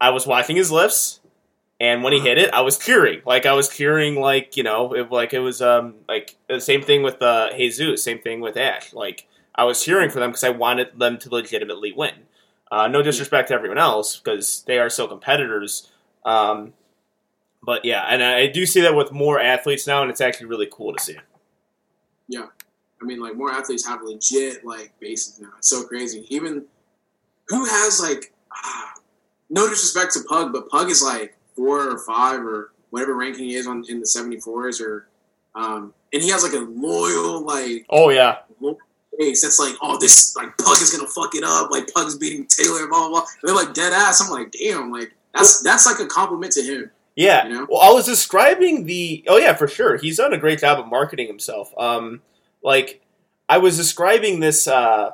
i 0.00 0.10
was 0.10 0.26
watching 0.26 0.56
his 0.56 0.70
lifts 0.70 1.20
and 1.82 2.04
when 2.04 2.12
he 2.12 2.20
hit 2.20 2.38
it, 2.38 2.54
I 2.54 2.60
was 2.60 2.78
cheering. 2.78 3.22
Like 3.26 3.44
I 3.44 3.54
was 3.54 3.68
cheering, 3.68 4.14
like 4.14 4.56
you 4.56 4.62
know, 4.62 4.94
it, 4.94 5.10
like 5.10 5.34
it 5.34 5.40
was 5.40 5.60
um 5.60 5.96
like 6.08 6.36
the 6.48 6.60
same 6.60 6.80
thing 6.80 7.02
with 7.02 7.20
uh, 7.20 7.50
Jesus, 7.56 8.04
same 8.04 8.20
thing 8.20 8.40
with 8.40 8.56
Ash. 8.56 8.92
Like 8.92 9.26
I 9.52 9.64
was 9.64 9.82
cheering 9.84 10.08
for 10.08 10.20
them 10.20 10.30
because 10.30 10.44
I 10.44 10.50
wanted 10.50 10.96
them 10.96 11.18
to 11.18 11.28
legitimately 11.28 11.92
win. 11.92 12.14
Uh, 12.70 12.86
no 12.86 13.02
disrespect 13.02 13.48
to 13.48 13.54
everyone 13.54 13.78
else 13.78 14.16
because 14.16 14.62
they 14.62 14.78
are 14.78 14.88
still 14.88 15.08
competitors. 15.08 15.90
Um, 16.24 16.72
but 17.64 17.84
yeah, 17.84 18.06
and 18.08 18.22
I, 18.22 18.42
I 18.42 18.46
do 18.46 18.64
see 18.64 18.80
that 18.82 18.94
with 18.94 19.10
more 19.10 19.40
athletes 19.40 19.84
now, 19.84 20.02
and 20.02 20.10
it's 20.10 20.20
actually 20.20 20.46
really 20.46 20.68
cool 20.70 20.94
to 20.94 21.02
see. 21.02 21.16
Yeah, 22.28 22.46
I 23.02 23.04
mean, 23.04 23.20
like 23.20 23.36
more 23.36 23.50
athletes 23.50 23.84
have 23.88 24.02
legit 24.02 24.64
like 24.64 24.92
bases 25.00 25.40
now. 25.40 25.50
It's 25.58 25.68
so 25.68 25.82
crazy. 25.82 26.26
Even 26.28 26.64
who 27.48 27.64
has 27.64 28.00
like 28.00 28.32
ah, 28.52 28.92
no 29.50 29.68
disrespect 29.68 30.12
to 30.12 30.20
Pug, 30.28 30.52
but 30.52 30.68
Pug 30.68 30.88
is 30.88 31.02
like 31.02 31.36
four 31.54 31.90
or 31.90 31.98
five 31.98 32.40
or 32.40 32.72
whatever 32.90 33.14
ranking 33.14 33.44
he 33.44 33.54
is 33.54 33.66
on 33.66 33.84
in 33.88 34.00
the 34.00 34.06
seventy 34.06 34.38
fours 34.40 34.80
or 34.80 35.08
um 35.54 35.92
and 36.12 36.22
he 36.22 36.30
has 36.30 36.42
like 36.42 36.52
a 36.52 36.64
loyal 36.64 37.44
like 37.44 37.86
Oh 37.90 38.10
yeah, 38.10 38.38
base 39.18 39.42
that's 39.42 39.58
like 39.58 39.74
oh 39.82 39.98
this 39.98 40.34
like 40.36 40.56
Pug 40.58 40.80
is 40.80 40.90
gonna 40.94 41.08
fuck 41.08 41.34
it 41.34 41.44
up 41.44 41.70
like 41.70 41.92
Pug's 41.94 42.16
beating 42.16 42.46
Taylor 42.46 42.86
blah 42.88 43.08
blah 43.08 43.08
blah. 43.08 43.20
And 43.20 43.48
they're 43.48 43.54
like 43.54 43.74
dead 43.74 43.92
ass. 43.92 44.20
I'm 44.22 44.30
like 44.30 44.52
damn 44.52 44.90
like 44.90 45.14
that's 45.34 45.62
that's 45.62 45.86
like 45.86 46.00
a 46.00 46.06
compliment 46.06 46.52
to 46.52 46.62
him. 46.62 46.90
Yeah. 47.16 47.46
You 47.46 47.54
know? 47.54 47.66
Well, 47.70 47.80
I 47.80 47.92
was 47.92 48.06
describing 48.06 48.86
the. 48.86 49.24
Oh 49.28 49.36
yeah, 49.36 49.54
for 49.54 49.68
sure. 49.68 49.96
He's 49.96 50.16
done 50.16 50.32
a 50.32 50.38
great 50.38 50.60
job 50.60 50.78
of 50.78 50.86
marketing 50.86 51.26
himself. 51.26 51.72
Um, 51.78 52.22
like 52.62 53.02
I 53.48 53.58
was 53.58 53.76
describing 53.76 54.40
this 54.40 54.66
uh, 54.66 55.10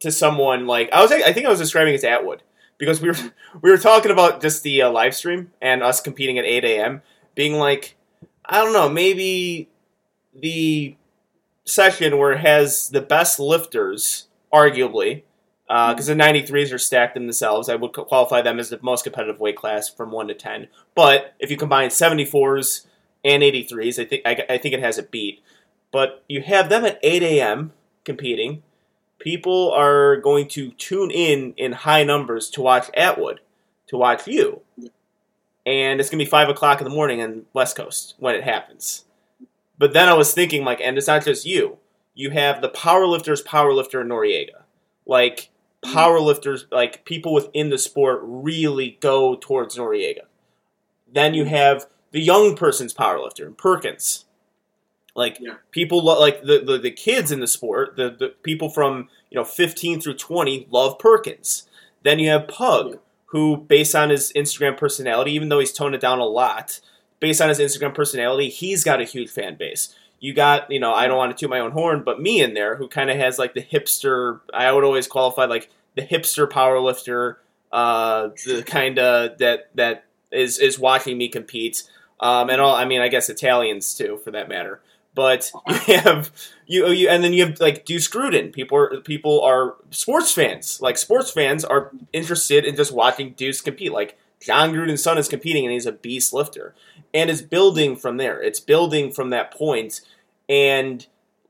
to 0.00 0.12
someone. 0.12 0.66
Like 0.66 0.90
I 0.92 1.02
was, 1.02 1.12
I 1.12 1.32
think 1.32 1.46
I 1.46 1.50
was 1.50 1.58
describing 1.58 1.94
it 1.94 2.00
to 2.02 2.10
Atwood. 2.10 2.42
Because 2.78 3.00
we 3.00 3.08
were 3.08 3.16
we 3.62 3.70
were 3.70 3.78
talking 3.78 4.10
about 4.10 4.40
just 4.40 4.62
the 4.62 4.82
uh, 4.82 4.90
live 4.90 5.14
stream 5.14 5.52
and 5.60 5.82
us 5.82 6.00
competing 6.00 6.38
at 6.38 6.44
8 6.44 6.64
a.m. 6.64 7.02
being 7.34 7.54
like, 7.54 7.96
I 8.44 8.62
don't 8.62 8.72
know, 8.72 8.88
maybe 8.88 9.68
the 10.34 10.96
session 11.64 12.18
where 12.18 12.32
it 12.32 12.40
has 12.40 12.88
the 12.88 13.00
best 13.00 13.38
lifters, 13.38 14.28
arguably, 14.52 15.22
because 15.66 16.06
the 16.06 16.14
93s 16.14 16.72
are 16.72 16.78
stacked 16.78 17.16
in 17.16 17.26
themselves. 17.26 17.68
I 17.68 17.74
would 17.74 17.92
qualify 17.92 18.40
them 18.42 18.58
as 18.58 18.70
the 18.70 18.78
most 18.82 19.02
competitive 19.04 19.40
weight 19.40 19.56
class 19.56 19.88
from 19.88 20.12
1 20.12 20.28
to 20.28 20.34
10. 20.34 20.68
But 20.94 21.34
if 21.38 21.50
you 21.50 21.56
combine 21.56 21.88
74s 21.90 22.86
and 23.24 23.42
83s, 23.42 23.98
I 23.98 24.04
think 24.04 24.22
I, 24.24 24.54
I 24.54 24.58
think 24.58 24.74
it 24.74 24.80
has 24.80 24.98
a 24.98 25.02
beat. 25.02 25.42
But 25.90 26.24
you 26.28 26.42
have 26.42 26.68
them 26.68 26.84
at 26.84 27.00
8 27.02 27.22
a.m. 27.22 27.72
competing. 28.04 28.62
People 29.18 29.72
are 29.72 30.16
going 30.16 30.48
to 30.48 30.70
tune 30.72 31.10
in 31.10 31.54
in 31.56 31.72
high 31.72 32.04
numbers 32.04 32.50
to 32.50 32.62
watch 32.62 32.90
Atwood, 32.94 33.40
to 33.88 33.96
watch 33.96 34.26
you. 34.26 34.60
And 35.64 35.98
it's 35.98 36.10
going 36.10 36.18
to 36.18 36.24
be 36.24 36.30
5 36.30 36.48
o'clock 36.48 36.80
in 36.80 36.84
the 36.84 36.94
morning 36.94 37.18
in 37.18 37.46
West 37.52 37.76
Coast 37.76 38.14
when 38.18 38.34
it 38.34 38.44
happens. 38.44 39.04
But 39.78 39.92
then 39.92 40.08
I 40.08 40.14
was 40.14 40.32
thinking, 40.32 40.64
like, 40.64 40.80
and 40.80 40.96
it's 40.96 41.08
not 41.08 41.24
just 41.24 41.44
you. 41.44 41.78
You 42.14 42.30
have 42.30 42.60
the 42.60 42.68
powerlifters, 42.68 43.44
powerlifter 43.44 44.06
Noriega. 44.06 44.62
Like, 45.06 45.50
powerlifters, 45.82 46.64
like, 46.70 47.04
people 47.04 47.34
within 47.34 47.70
the 47.70 47.78
sport 47.78 48.20
really 48.22 48.98
go 49.00 49.34
towards 49.34 49.76
Noriega. 49.76 50.22
Then 51.12 51.34
you 51.34 51.44
have 51.46 51.86
the 52.12 52.20
young 52.20 52.54
person's 52.56 52.94
powerlifter, 52.94 53.46
in 53.46 53.54
Perkins. 53.54 54.25
Like, 55.16 55.38
Yeah. 55.40 55.54
people, 55.70 56.04
lo- 56.04 56.20
like, 56.20 56.42
the, 56.42 56.60
the, 56.64 56.78
the 56.78 56.90
kids 56.90 57.32
in 57.32 57.40
the 57.40 57.46
sport, 57.46 57.96
the, 57.96 58.10
the 58.10 58.28
people 58.42 58.68
from, 58.68 59.08
you 59.30 59.36
know, 59.36 59.44
15 59.44 60.00
through 60.00 60.14
20 60.14 60.68
love 60.70 60.98
Perkins. 60.98 61.66
Then 62.02 62.18
you 62.18 62.28
have 62.30 62.46
Pug, 62.48 62.90
Yeah. 62.90 62.96
who, 63.26 63.56
based 63.56 63.94
on 63.94 64.10
his 64.10 64.32
Instagram 64.34 64.76
personality, 64.76 65.32
even 65.32 65.48
though 65.48 65.58
he's 65.58 65.72
toned 65.72 65.94
it 65.94 66.00
down 66.00 66.18
a 66.20 66.24
lot, 66.26 66.80
based 67.18 67.40
on 67.40 67.48
his 67.48 67.58
Instagram 67.58 67.94
personality, 67.94 68.48
he's 68.50 68.84
got 68.84 69.00
a 69.00 69.04
huge 69.04 69.30
fan 69.30 69.56
base. 69.56 69.94
You 70.20 70.32
got, 70.34 70.70
you 70.70 70.80
know, 70.80 70.92
I 70.94 71.06
don't 71.06 71.16
want 71.18 71.36
to 71.36 71.40
toot 71.40 71.50
my 71.50 71.60
own 71.60 71.72
horn, 71.72 72.02
but 72.04 72.20
me 72.20 72.40
in 72.40 72.54
there 72.54 72.76
who 72.76 72.88
kind 72.88 73.10
of 73.10 73.16
has 73.16 73.38
like 73.38 73.54
the 73.54 73.62
hipster. 73.62 74.40
I 74.52 74.70
would 74.72 74.82
always 74.84 75.06
qualify 75.06 75.44
like 75.44 75.68
the 75.94 76.02
hipster 76.02 76.48
powerlifter, 76.48 77.36
uh, 77.72 78.28
the 78.46 78.62
kind 78.66 78.98
of 78.98 79.36
that 79.38 79.68
that 79.74 80.04
is 80.32 80.58
is 80.58 80.78
watching 80.78 81.18
me 81.18 81.28
compete. 81.28 81.82
Um, 82.18 82.48
and 82.48 82.62
all, 82.62 82.74
I 82.74 82.86
mean, 82.86 83.02
I 83.02 83.08
guess 83.08 83.28
Italians 83.28 83.94
too, 83.94 84.18
for 84.24 84.30
that 84.30 84.48
matter. 84.48 84.80
But 85.16 85.50
you 85.88 85.98
have 85.98 86.30
you, 86.66 86.86
you 86.90 87.08
and 87.08 87.24
then 87.24 87.32
you 87.32 87.46
have 87.46 87.58
like 87.58 87.84
Deuce 87.84 88.08
Gruden. 88.08 88.52
People 88.52 88.78
are 88.78 89.00
people 89.00 89.40
are 89.42 89.74
sports 89.90 90.30
fans. 90.30 90.80
Like 90.80 90.96
sports 90.98 91.32
fans 91.32 91.64
are 91.64 91.90
interested 92.12 92.64
in 92.64 92.76
just 92.76 92.92
watching 92.92 93.32
Deuce 93.32 93.60
compete. 93.60 93.92
Like 93.92 94.16
Jon 94.40 94.72
Gruden's 94.72 95.02
son 95.02 95.18
is 95.18 95.28
competing 95.28 95.64
and 95.64 95.72
he's 95.72 95.86
a 95.86 95.92
beast 95.92 96.32
lifter. 96.32 96.74
And 97.12 97.30
it's 97.30 97.42
building 97.42 97.96
from 97.96 98.18
there. 98.18 98.40
It's 98.40 98.60
building 98.60 99.10
from 99.10 99.30
that 99.30 99.50
point. 99.52 100.02
And 100.48 101.04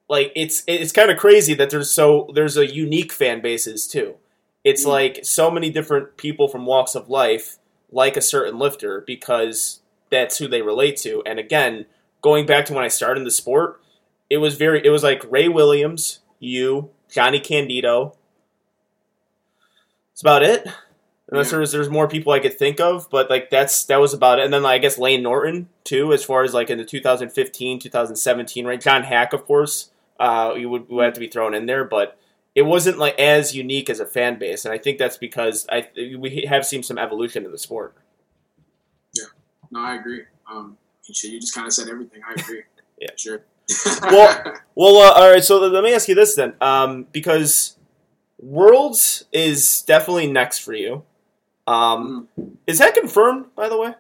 like 0.09 0.33
it's 0.37 0.63
it's 0.67 0.93
kind 0.93 1.11
of 1.11 1.19
crazy 1.19 1.53
that 1.55 1.69
there's 1.71 1.91
so 1.91 2.31
there's 2.35 2.57
a 2.57 2.73
unique 2.73 3.13
fan 3.13 3.43
bases 3.43 3.87
too. 3.87 4.15
It's 4.65 4.85
Mm. 4.85 4.89
like 4.89 5.21
so 5.25 5.51
many 5.51 5.71
different 5.71 6.17
people 6.17 6.49
from 6.49 6.67
walks 6.67 6.95
of 6.95 7.11
life 7.11 7.59
like 7.91 8.17
a 8.17 8.23
certain 8.23 8.59
lifter 8.59 9.03
because 9.07 9.81
that's 10.11 10.39
who 10.39 10.47
they 10.49 10.63
relate 10.63 10.97
to. 10.99 11.23
And 11.27 11.39
again, 11.41 11.87
going 12.27 12.45
back 12.45 12.65
to 12.67 12.75
when 12.75 12.83
I 12.83 12.89
started 12.89 13.21
in 13.21 13.25
the 13.25 13.31
sport, 13.31 13.81
it 14.29 14.39
was 14.39 14.57
very 14.57 14.85
it 14.85 14.91
was 14.91 15.05
like 15.05 15.23
Ray 15.31 15.47
Williams, 15.47 16.19
you, 16.41 16.91
Jonnie 17.09 17.41
Candito. 17.41 18.17
That's 20.11 20.23
about 20.23 20.43
it. 20.43 20.67
Unless 21.31 21.47
Yeah. 21.47 21.51
there 21.53 21.61
was 21.61 21.71
there's 21.71 21.89
more 21.89 22.09
people 22.09 22.33
I 22.33 22.41
could 22.41 22.59
think 22.59 22.81
of, 22.81 23.09
but 23.11 23.31
like 23.31 23.49
that's 23.49 23.85
that 23.85 24.01
was 24.01 24.13
about 24.13 24.41
it. 24.41 24.45
And 24.45 24.53
then 24.53 24.67
I 24.67 24.79
guess 24.79 24.99
Lane 24.99 25.23
Norton 25.23 25.69
too, 25.85 26.13
as 26.13 26.25
far 26.25 26.43
as 26.43 26.53
like 26.53 26.69
in 26.69 26.79
the 26.79 26.85
2015, 26.85 27.79
2017 27.79 28.67
right. 28.67 28.81
John 28.81 29.05
Haack, 29.05 29.33
of 29.33 29.45
course, 29.45 29.91
uh, 30.19 30.55
you 30.57 30.69
would, 30.69 30.89
would 30.89 31.05
have 31.05 31.15
to 31.15 31.21
be 31.21 31.29
thrown 31.29 31.55
in 31.55 31.67
there, 31.67 31.85
but 31.85 32.19
it 32.57 32.63
wasn't 32.63 32.99
like 32.99 33.17
as 33.21 33.55
unique 33.55 33.89
as 33.89 34.01
a 34.01 34.07
fan 34.07 34.37
base, 34.37 34.65
and 34.65 34.75
I 34.75 34.79
think 34.79 34.99
that's 34.99 35.17
because 35.17 35.65
I 35.71 35.89
we 36.19 36.45
have 36.49 36.67
seen 36.67 36.83
some 36.83 36.99
evolution 36.99 37.45
in 37.45 37.53
the 37.53 37.59
sport. 37.59 37.95
Yeah, 39.15 39.27
no, 39.71 39.79
I 39.81 39.95
agree. 39.95 40.23
Um, 40.51 40.77
shit, 41.15 41.33
you 41.33 41.41
just 41.41 41.55
kind 41.55 41.67
of 41.67 41.73
said 41.73 41.89
everything. 41.89 42.21
I 42.29 42.33
agree. 42.41 42.63
Yeah. 42.99 43.09
sure. 43.17 43.43
Well- 44.03 44.55
Well, 44.75 44.97
uh, 44.99 45.13
all 45.21 45.31
right. 45.31 45.45
So 45.45 45.59
let 45.59 45.85
me 45.85 45.93
ask 45.95 46.09
you 46.09 46.15
this 46.15 46.35
then, 46.35 46.55
um, 46.61 47.07
because 47.13 47.77
Worlds 48.39 49.25
is 49.33 49.83
definitely 49.83 50.31
next 50.31 50.59
for 50.61 50.73
you. 50.75 51.03
Um, 51.67 52.29
is 52.67 52.79
that 52.79 52.95
confirmed, 52.95 53.47
by 53.55 53.69
the 53.69 53.79
way? 53.79 53.95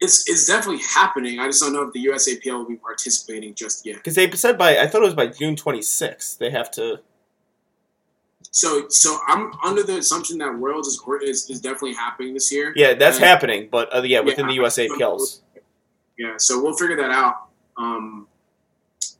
it's 0.00 0.28
it's 0.28 0.46
definitely 0.46 0.82
happening. 0.94 1.40
I 1.40 1.46
just 1.46 1.60
don't 1.62 1.72
know 1.72 1.82
if 1.82 1.92
the 1.92 2.04
USAPL 2.06 2.52
will 2.58 2.68
be 2.68 2.76
participating 2.76 3.54
just 3.54 3.84
yet. 3.86 3.96
Because 3.96 4.14
they 4.14 4.30
said 4.32 4.56
by 4.58 4.78
I 4.78 4.86
thought 4.86 5.02
it 5.02 5.06
was 5.06 5.14
by 5.14 5.26
June 5.28 5.56
26th. 5.56 6.38
They 6.38 6.50
have 6.50 6.70
to. 6.72 7.00
So 8.50 8.86
so 8.88 9.18
I'm 9.26 9.52
under 9.64 9.82
the 9.82 9.98
assumption 9.98 10.38
that 10.38 10.56
Worlds 10.56 10.88
is 10.88 11.00
is, 11.22 11.50
is 11.50 11.60
definitely 11.60 11.94
happening 11.94 12.34
this 12.34 12.50
year. 12.52 12.72
Yeah, 12.76 12.94
that's 12.94 13.16
And- 13.16 13.24
happening, 13.26 13.68
but 13.70 13.94
uh, 13.94 14.02
yeah, 14.02 14.20
within 14.20 14.46
the 14.46 14.54
Yeah. 14.54 14.62
USAPLs. 14.62 15.40
Yeah, 16.18 16.34
so 16.36 16.62
we'll 16.62 16.76
figure 16.76 16.96
that 16.96 17.10
out. 17.10 17.48
Um, 17.76 18.26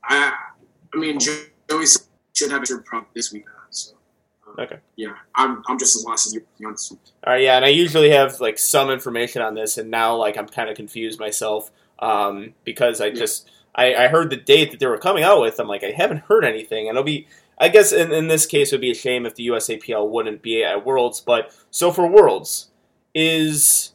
I 0.03 0.33
I 0.93 0.97
mean 0.97 1.19
Joey 1.19 1.85
should 2.33 2.51
have 2.51 2.63
a 2.63 2.65
trip 2.65 2.85
prompt 2.85 3.13
this 3.13 3.31
week. 3.31 3.45
uh, 3.47 3.61
So 3.69 3.93
um, 4.47 4.55
Okay. 4.59 4.79
Yeah, 4.95 5.13
I'm 5.35 5.63
I'm 5.67 5.79
just 5.79 5.95
as 5.95 6.03
lost 6.05 6.27
as 6.27 6.33
you. 6.33 6.45
All 7.25 7.33
right, 7.33 7.41
yeah, 7.41 7.55
and 7.55 7.65
I 7.65 7.69
usually 7.69 8.09
have 8.11 8.39
like 8.41 8.59
some 8.59 8.89
information 8.89 9.41
on 9.41 9.55
this, 9.55 9.77
and 9.77 9.89
now 9.89 10.15
like 10.15 10.37
I'm 10.37 10.47
kind 10.47 10.69
of 10.69 10.75
confused 10.75 11.19
myself 11.19 11.71
um, 11.99 12.53
because 12.65 12.99
I 13.01 13.11
just 13.11 13.49
I, 13.75 13.95
I 13.95 14.07
heard 14.07 14.29
the 14.29 14.35
date 14.35 14.71
that 14.71 14.79
they 14.79 14.87
were 14.87 14.97
coming 14.97 15.23
out 15.23 15.41
with. 15.41 15.59
I'm 15.59 15.67
like 15.67 15.83
I 15.83 15.91
haven't 15.91 16.23
heard 16.27 16.43
anything, 16.43 16.89
and 16.89 16.97
it'll 16.97 17.03
be 17.05 17.27
I 17.57 17.69
guess 17.69 17.91
in, 17.91 18.11
in 18.11 18.27
this 18.27 18.45
case 18.45 18.71
it 18.71 18.75
would 18.75 18.81
be 18.81 18.91
a 18.91 18.95
shame 18.95 19.25
if 19.25 19.35
the 19.35 19.47
USAPL 19.47 20.09
wouldn't 20.09 20.41
be 20.41 20.63
at 20.63 20.85
Worlds. 20.85 21.21
But 21.21 21.55
so 21.71 21.91
for 21.91 22.07
Worlds, 22.07 22.69
is 23.13 23.93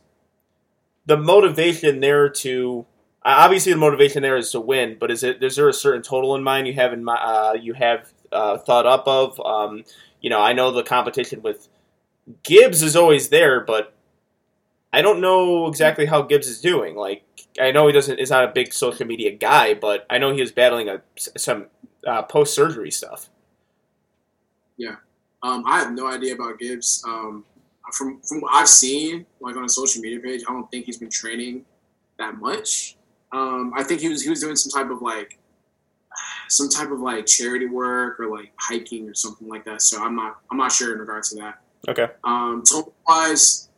the 1.07 1.17
motivation 1.17 2.01
there 2.01 2.29
to 2.29 2.87
uh, 2.87 2.94
obviously 3.25 3.73
the 3.73 3.79
motivation 3.79 4.23
there 4.23 4.37
is 4.37 4.51
to 4.53 4.61
win, 4.61 4.97
but 4.99 5.11
is 5.11 5.23
it 5.23 5.43
is 5.43 5.57
there 5.57 5.69
a 5.69 5.73
certain 5.73 6.03
total 6.03 6.35
in 6.35 6.43
mind 6.43 6.67
you 6.67 6.75
have 6.75 6.93
in 6.93 7.05
mi- 7.05 7.13
uh, 7.19 7.55
you 7.55 7.75
have 7.75 8.13
uh, 8.33 8.59
thought 8.59 8.87
up 8.87 9.07
of? 9.07 9.41
Um, 9.41 9.85
you 10.21 10.31
know, 10.31 10.41
I 10.41 10.53
know 10.53 10.71
the 10.71 10.83
competition 10.83 11.43
with 11.43 11.69
Gibbs 12.43 12.83
is 12.83 12.97
always 12.97 13.29
there, 13.29 13.61
but 13.61 13.95
I 14.93 15.03
don't 15.03 15.21
know 15.21 15.67
exactly 15.67 16.07
how 16.07 16.23
Gibbs 16.23 16.49
is 16.49 16.61
doing. 16.61 16.97
Like, 16.97 17.25
I 17.61 17.71
know 17.73 17.87
he 17.87 17.93
doesn't 17.93 18.19
is 18.19 18.31
not 18.31 18.45
a 18.45 18.53
big 18.53 18.73
social 18.73 19.07
media 19.07 19.33
guy, 19.33 19.75
but 19.75 20.07
I 20.09 20.19
know 20.19 20.33
he 20.33 20.41
was 20.41 20.53
battling 20.53 20.89
a, 20.89 21.03
some 21.17 21.67
uh, 22.07 22.23
post 22.23 22.55
surgery 22.55 22.91
stuff. 22.91 23.31
Yeah, 24.77 24.97
um, 25.43 25.65
I 25.67 25.79
have 25.79 25.93
no 25.93 26.09
idea 26.09 26.35
about 26.35 26.59
Gibbs. 26.59 27.03
Um, 27.07 27.45
from 27.93 28.21
from 28.23 28.41
what 28.41 28.55
I've 28.55 28.69
seen, 28.69 29.27
like 29.41 29.57
on 29.57 29.65
a 29.65 29.69
social 29.69 30.03
media 30.03 30.21
page, 30.21 30.43
I 30.49 30.53
don't 30.53 30.71
think 30.71 30.87
he's 30.87 30.99
been 30.99 31.11
training 31.11 31.65
that 32.19 32.39
much. 32.39 32.97
Um, 33.35 33.73
I 33.75 33.83
think 33.83 34.01
he 34.01 34.09
was 34.09 34.23
he 34.23 34.31
was 34.31 34.41
doing 34.41 34.55
some 34.55 34.71
type 34.71 34.93
of 34.93 35.03
like 35.03 35.39
some 36.49 36.69
type 36.69 36.93
of 36.93 37.01
like 37.01 37.27
charity 37.27 37.67
work 37.67 38.21
or 38.21 38.31
like 38.31 38.53
hiking 38.57 39.09
or 39.09 39.15
something 39.15 39.49
like 39.49 39.65
that. 39.65 39.83
So 39.83 40.03
I'm 40.03 40.15
not 40.15 40.39
I'm 40.51 40.57
not 40.57 40.71
sure 40.71 40.93
in 40.93 41.01
regards 41.01 41.31
to 41.31 41.37
that. 41.41 41.61
Okay. 41.89 42.07
Um, 42.23 42.63
total 42.63 42.95
wise, 43.09 43.69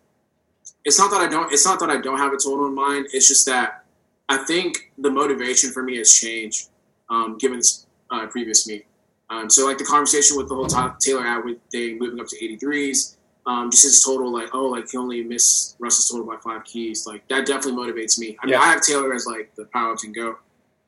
it's 0.84 0.98
not 0.98 1.10
that 1.10 1.22
I 1.22 1.28
don't. 1.28 1.50
It's 1.52 1.64
not 1.64 1.80
that 1.80 1.88
I 1.88 1.96
don't 1.96 2.18
have 2.18 2.34
a 2.34 2.36
total 2.36 2.66
in 2.66 2.74
mind. 2.74 3.06
It's 3.12 3.28
just 3.28 3.46
that 3.46 3.84
I 4.28 4.36
think 4.36 4.92
the 4.98 5.10
motivation 5.10 5.70
for 5.70 5.82
me 5.82 5.96
has 5.96 6.12
changed, 6.12 6.68
um, 7.08 7.38
given 7.38 7.58
this 7.58 7.86
uh, 8.10 8.26
previous 8.26 8.68
meet. 8.68 8.86
Um, 9.30 9.48
so 9.48 9.66
like 9.66 9.78
the 9.78 9.84
conversation 9.84 10.36
with 10.36 10.48
the 10.48 10.54
whole 10.54 10.68
Taylor 11.00 11.26
Atwood 11.26 11.60
thing, 11.72 11.98
moving 11.98 12.20
up 12.20 12.28
to 12.28 12.36
83s, 12.36 13.16
um, 13.46 13.70
just 13.70 13.84
his 13.84 14.02
total, 14.02 14.32
like 14.32 14.48
oh, 14.54 14.66
like 14.66 14.90
he 14.90 14.96
only 14.96 15.22
missed 15.22 15.76
Russell's 15.78 16.08
total 16.10 16.26
by 16.26 16.36
five 16.42 16.64
keys. 16.64 17.06
Like 17.06 17.26
that 17.28 17.46
definitely 17.46 17.80
motivates 17.80 18.18
me. 18.18 18.36
I 18.42 18.46
mean, 18.46 18.52
Yeah. 18.54 18.60
I 18.60 18.66
have 18.66 18.82
Taylor 18.82 19.14
as 19.14 19.26
like 19.26 19.54
the 19.56 19.66
power 19.66 19.92
ups 19.92 20.04
and 20.04 20.14
go, 20.14 20.36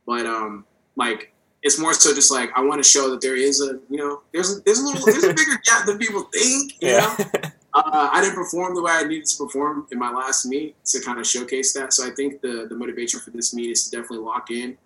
but 0.07 0.27
um, 0.27 0.65
like 0.97 1.33
it's 1.63 1.79
more 1.79 1.93
so 1.95 2.15
just 2.15 2.31
like 2.31 2.51
I 2.57 2.61
want 2.61 2.83
to 2.83 2.89
show 2.89 3.11
that 3.11 3.21
there 3.21 3.37
is 3.37 3.61
a 3.61 3.79
you 3.91 3.97
know 3.99 4.23
there's 4.33 4.57
a, 4.57 4.61
there's 4.63 4.79
a 4.81 4.85
little 4.85 5.05
there's 5.07 5.25
a 5.25 5.35
bigger 5.35 5.61
gap 5.65 5.87
than 5.87 5.99
people 5.99 6.23
think. 6.33 6.73
You 6.81 6.93
know? 6.99 7.15
Yeah. 7.19 7.25
uh, 7.75 8.09
I 8.13 8.21
didn't 8.21 8.35
perform 8.37 8.75
the 8.75 8.83
way 8.83 8.93
I 8.93 9.05
needed 9.05 9.27
to 9.27 9.45
perform 9.45 9.87
in 9.93 9.99
my 9.99 10.11
last 10.11 10.47
meet 10.47 10.83
to 10.87 11.01
kind 11.01 11.19
of 11.21 11.27
showcase 11.27 11.73
that. 11.75 11.93
So 11.93 12.07
I 12.07 12.11
think 12.11 12.41
the 12.41 12.67
the 12.69 12.75
motivation 12.77 13.21
for 13.21 13.31
this 13.31 13.55
meet 13.55 13.71
is 13.71 13.85
to 13.85 13.91
definitely 13.91 14.25
lock 14.25 14.51
in, 14.51 14.77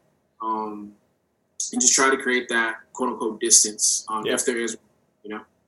um, 0.42 0.92
and 1.72 1.80
just 1.80 1.94
try 1.94 2.10
to 2.10 2.16
create 2.18 2.48
that 2.50 2.76
quote 2.92 3.10
unquote 3.10 3.40
distance 3.40 4.04
um, 4.10 4.26
Yeah. 4.26 4.34
if 4.34 4.44
there 4.44 4.58
is. 4.58 4.76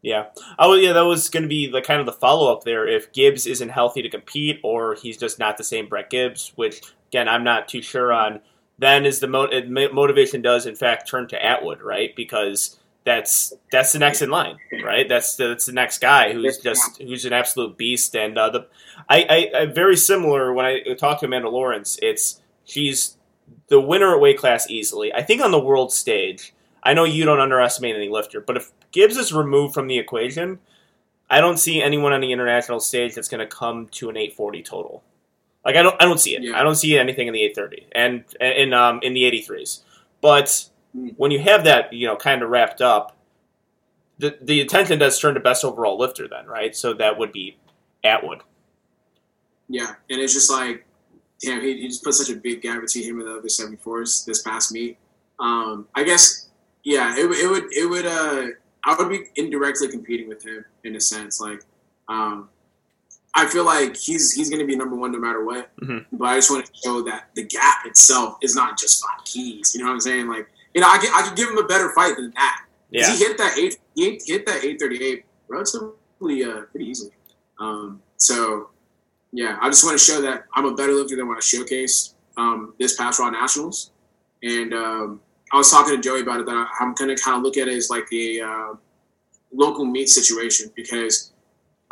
Yeah. 0.05 0.27
Oh, 0.59 0.75
yeah. 0.75 0.93
That 0.93 1.07
was 1.07 1.31
going 1.31 1.45
to 1.45 1.49
be 1.49 1.67
the 1.67 1.81
kind 1.81 1.99
of 1.99 2.07
the 2.07 2.13
follow 2.13 2.53
up 2.53 2.65
there. 2.65 2.87
If 2.87 3.13
Gibbs 3.13 3.47
isn't 3.47 3.71
healthy 3.71 4.03
to 4.03 4.11
compete, 4.11 4.61
or 4.63 4.95
he's 4.95 5.17
just 5.17 5.39
not 5.39 5.57
the 5.57 5.65
same 5.65 5.89
Brett 5.89 6.11
Gibbs, 6.11 6.53
which 6.57 6.83
again 7.09 7.27
I'm 7.27 7.43
not 7.43 7.69
too 7.69 7.83
sure 7.83 8.13
on. 8.13 8.41
Then 8.79 9.07
is 9.07 9.21
the 9.21 9.29
mo- 9.29 9.49
motivation 9.93 10.43
does 10.43 10.67
in 10.67 10.75
fact 10.75 11.09
turn 11.09 11.29
to 11.29 11.43
Atwood, 11.43 11.81
right? 11.81 12.15
Because 12.15 12.79
that's 13.05 13.55
that's 13.71 13.93
the 13.93 13.99
next 13.99 14.21
in 14.21 14.31
line, 14.31 14.59
right? 14.83 15.09
That's 15.09 15.37
the, 15.37 15.49
that's 15.49 15.67
the 15.67 15.73
next 15.73 15.99
guy 16.01 16.33
who's 16.33 16.59
just 16.59 17.01
who's 17.01 17.25
an 17.25 17.33
absolute 17.33 17.79
beast. 17.79 18.15
And 18.15 18.37
uh, 18.37 18.51
the 18.51 18.67
I, 19.09 19.51
I, 19.55 19.61
I 19.61 19.67
very 19.67 19.97
similar 19.97 20.53
when 20.53 20.67
I 20.67 20.83
talk 20.95 21.21
to 21.21 21.27
Amanda 21.27 21.49
Lawrence. 21.49 21.99
It's 22.03 22.43
she's 22.65 23.17
the 23.69 23.81
winner 23.81 24.15
at 24.15 24.21
weight 24.21 24.39
class 24.39 24.69
easily. 24.69 25.15
I 25.15 25.23
think 25.23 25.41
on 25.41 25.51
the 25.51 25.61
world 25.61 25.93
stage. 25.93 26.53
I 26.87 26.93
know 26.93 27.05
you 27.05 27.25
don't 27.25 27.41
underestimate 27.41 27.97
any 27.97 28.11
lifter, 28.11 28.43
but 28.43 28.59
if 28.59 28.71
Gibbs 28.95 29.17
is 29.19 29.33
removed 29.33 29.75
from 29.75 29.89
the 29.89 29.99
equation, 29.99 30.59
I 31.29 31.41
don't 31.41 31.59
see 31.59 31.83
anyone 31.83 32.13
on 32.13 32.21
the 32.21 32.33
international 32.33 32.81
stage 32.81 33.15
that's 33.15 33.29
going 33.29 33.41
to 33.41 33.47
come 33.47 33.89
to 33.89 34.09
an 34.09 34.17
840 34.17 34.63
total. 34.63 35.03
Like 35.65 35.77
I 35.77 35.83
don't, 35.83 36.01
I 36.01 36.05
don't 36.05 36.21
see 36.21 36.35
it. 36.37 36.43
Yeah. 36.43 36.59
I 36.59 36.63
don't 36.63 36.77
see 36.77 36.97
anything 36.97 37.27
in 37.27 37.35
the 37.35 37.43
830 37.43 37.89
and 37.93 38.25
in 38.41 38.73
um 38.73 39.01
in 39.03 39.13
the 39.15 39.25
83s. 39.25 39.83
But 40.21 40.71
Mm. 40.97 41.13
when 41.17 41.33
you 41.33 41.41
have 41.41 41.65
that, 41.65 41.93
you 41.93 42.07
know, 42.07 42.15
kind 42.15 42.41
of 42.41 42.51
wrapped 42.51 42.81
up, 42.81 43.17
the 44.19 44.39
the 44.41 44.61
attention 44.61 45.01
does 45.01 45.19
turn 45.19 45.35
to 45.35 45.41
best 45.41 45.65
overall 45.65 45.99
lifter 45.99 46.29
then, 46.29 46.47
right? 46.47 46.77
So 46.77 46.95
that 46.95 47.19
would 47.19 47.33
be 47.33 47.57
Atwood. 48.05 48.43
Yeah, 49.69 49.95
and 50.09 50.21
it's 50.21 50.33
just 50.35 50.53
like, 50.53 50.87
damn, 51.41 51.61
he, 51.63 51.81
he 51.81 51.89
just 51.89 52.05
put 52.05 52.15
such 52.15 52.31
a 52.31 52.39
big 52.39 52.63
gap 52.63 52.81
between 52.81 53.05
him 53.05 53.19
and 53.19 53.27
the 53.29 53.39
other 53.39 53.49
74s 53.49 54.25
this 54.25 54.43
past 54.43 54.71
meet. 54.73 54.99
Um, 55.41 55.89
I 55.97 56.05
guess, 56.05 56.49
yeah, 56.85 57.17
it, 57.17 57.25
it 57.25 57.51
would, 57.51 57.65
it 57.73 57.87
would, 57.91 58.07
uh, 58.07 58.47
I 58.87 58.95
would 58.97 59.09
be 59.09 59.25
indirectly 59.37 59.89
competing 59.89 60.29
with 60.29 60.45
him 60.45 60.65
in 60.85 60.95
a 60.97 61.01
sense. 61.01 61.41
Like, 61.41 61.63
um, 62.09 62.49
I 63.35 63.49
feel 63.49 63.65
like 63.65 63.97
he's 63.97 64.33
he's 64.33 64.49
going 64.51 64.61
to 64.61 64.67
be 64.67 64.77
number 64.77 64.95
one 64.97 65.11
no 65.13 65.19
matter 65.19 65.45
what. 65.45 65.75
Mhm. 65.81 66.07
But 66.13 66.25
I 66.27 66.37
just 66.37 66.51
want 66.51 66.67
to 66.67 66.73
show 66.85 67.03
that 67.03 67.31
the 67.35 67.45
gap 67.45 67.87
itself 67.87 68.39
is 68.43 68.55
not 68.55 68.79
just 68.79 69.03
five 69.03 69.25
keys. 69.25 69.73
You 69.75 69.81
know 69.81 69.89
what 69.89 69.95
I'm 69.95 70.01
saying? 70.01 70.29
Like, 70.29 70.49
you 70.75 70.81
know, 70.81 70.89
I 70.89 70.99
could, 70.99 71.11
I 71.15 71.23
could 71.23 71.37
give 71.37 71.49
him 71.49 71.59
a 71.59 71.67
better 71.67 71.91
fight 71.95 72.17
than 72.17 72.33
that. 72.37 72.65
Yeah. 72.91 73.11
He 73.11 73.19
hit 73.19 73.39
that 73.39 73.59
eight. 73.59 73.77
He 73.95 74.21
hit 74.25 74.47
that 74.47 74.63
eight 74.65 74.79
thirty 74.79 75.03
eight 75.03 75.25
relatively 75.49 76.45
uh, 76.45 76.63
pretty 76.71 76.87
easily. 76.87 77.13
Um, 77.59 78.03
so 78.19 78.71
yeah, 79.33 79.59
I 79.61 79.69
just 79.69 79.85
want 79.85 79.99
to 79.99 80.05
show 80.05 80.21
that 80.23 80.45
I'm 80.55 80.65
a 80.67 80.75
better 80.75 80.93
lifter 80.93 81.17
than 81.17 81.27
what 81.27 81.39
I 81.39 81.41
showcased 81.41 82.15
um, 82.37 82.75
this 82.79 82.97
past 82.97 83.19
Raw 83.19 83.31
Nationals. 83.31 83.91
And 84.43 84.73
um, 84.75 85.21
I 85.53 85.57
was 85.57 85.71
talking 85.71 85.95
to 85.95 86.01
Joey 86.03 86.23
about 86.23 86.41
it. 86.41 86.47
That 86.47 86.69
I'm 86.81 86.95
going 86.95 87.15
to 87.15 87.23
kind 87.23 87.37
of 87.37 87.43
look 87.43 87.57
at 87.57 87.69
it 87.69 87.77
as 87.77 87.91
like 87.91 88.07
a 88.13 88.41
uh, 88.41 88.75
local 89.53 89.85
meat 89.85 90.09
situation 90.09 90.71
because 90.75 91.33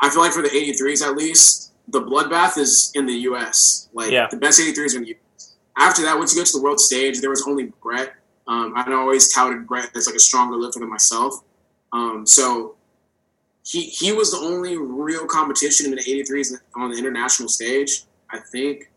I 0.01 0.11
feel 0.11 0.21
like 0.21 0.33
for 0.33 0.43
the 0.43 0.49
83s 0.49 1.03
at 1.03 1.17
least, 1.17 1.73
the 1.89 2.01
bloodbath 2.03 2.59
is 2.59 2.91
in 2.95 3.07
the 3.07 3.15
U.S. 3.31 3.89
Like 3.93 4.11
Yeah. 4.11 4.29
the 4.31 4.37
best 4.37 4.61
83s 4.61 4.95
are 4.95 4.99
in 4.99 5.03
the 5.03 5.09
U.S. 5.11 5.55
After 5.77 6.03
that, 6.03 6.19
once 6.19 6.35
you 6.35 6.41
go 6.41 6.45
to 6.45 6.53
the 6.53 6.63
world 6.63 6.81
stage, 6.81 7.21
there 7.21 7.31
was 7.31 7.47
only 7.47 7.73
Brett. 7.83 8.15
Um, 8.47 8.75
I 8.77 8.85
always 8.93 9.33
touted 9.33 9.67
Brett 9.67 9.91
as 9.95 10.07
like 10.07 10.17
a 10.17 10.21
stronger 10.21 10.57
lifter 10.57 10.81
than 10.81 10.91
myself. 10.91 11.35
Um, 11.93 12.27
so 12.27 12.77
he 13.65 13.83
he 13.83 14.13
was 14.13 14.33
the 14.33 14.39
only 14.39 14.77
real 14.77 15.27
competition 15.27 15.87
in 15.87 15.93
the 15.93 16.03
83s 16.03 16.53
on 16.75 16.91
the 16.91 16.99
international 16.99 17.49
stage, 17.49 18.05
I 18.31 18.39
think. 18.39 18.91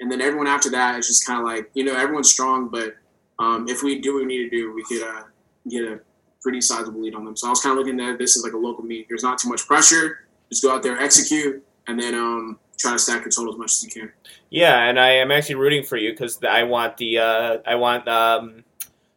And 0.00 0.10
then 0.10 0.22
everyone 0.22 0.46
after 0.46 0.70
that 0.70 0.98
is 0.98 1.06
just 1.06 1.26
kind 1.26 1.38
of 1.40 1.44
like 1.44 1.70
you 1.74 1.84
know 1.84 1.94
everyone's 1.94 2.32
strong, 2.32 2.68
but 2.68 2.96
um, 3.40 3.66
if 3.68 3.82
we 3.82 4.00
do 4.00 4.14
what 4.14 4.20
we 4.20 4.26
need 4.26 4.50
to 4.50 4.50
do, 4.50 4.72
we 4.72 4.84
could 4.84 5.02
uh, 5.02 5.22
get 5.68 5.84
a 5.84 6.00
pretty 6.42 6.60
sizable 6.60 7.00
lead 7.00 7.14
on 7.14 7.24
them. 7.24 7.36
So 7.36 7.46
I 7.46 7.50
was 7.50 7.60
kind 7.60 7.72
of 7.72 7.84
looking 7.84 8.00
at 8.00 8.18
this 8.18 8.36
as 8.36 8.44
like 8.44 8.52
a 8.52 8.58
local 8.58 8.84
meet. 8.84 9.08
There's 9.08 9.22
not 9.22 9.38
too 9.38 9.48
much 9.48 9.66
pressure. 9.66 10.26
Just 10.50 10.62
go 10.62 10.74
out 10.74 10.82
there, 10.82 11.00
execute, 11.00 11.64
and 11.86 11.98
then 11.98 12.14
um, 12.14 12.58
try 12.78 12.92
to 12.92 12.98
stack 12.98 13.22
your 13.22 13.30
total 13.30 13.52
as 13.52 13.58
much 13.58 13.72
as 13.72 13.84
you 13.84 13.90
can. 13.90 14.12
Yeah, 14.50 14.88
and 14.88 15.00
I 15.00 15.10
am 15.10 15.30
actually 15.30 15.54
rooting 15.56 15.84
for 15.84 15.96
you 15.96 16.10
because 16.10 16.42
I 16.44 16.64
want 16.64 16.96
the 16.98 17.18
uh, 17.18 17.58
I 17.66 17.76
want 17.76 18.08
um, 18.08 18.64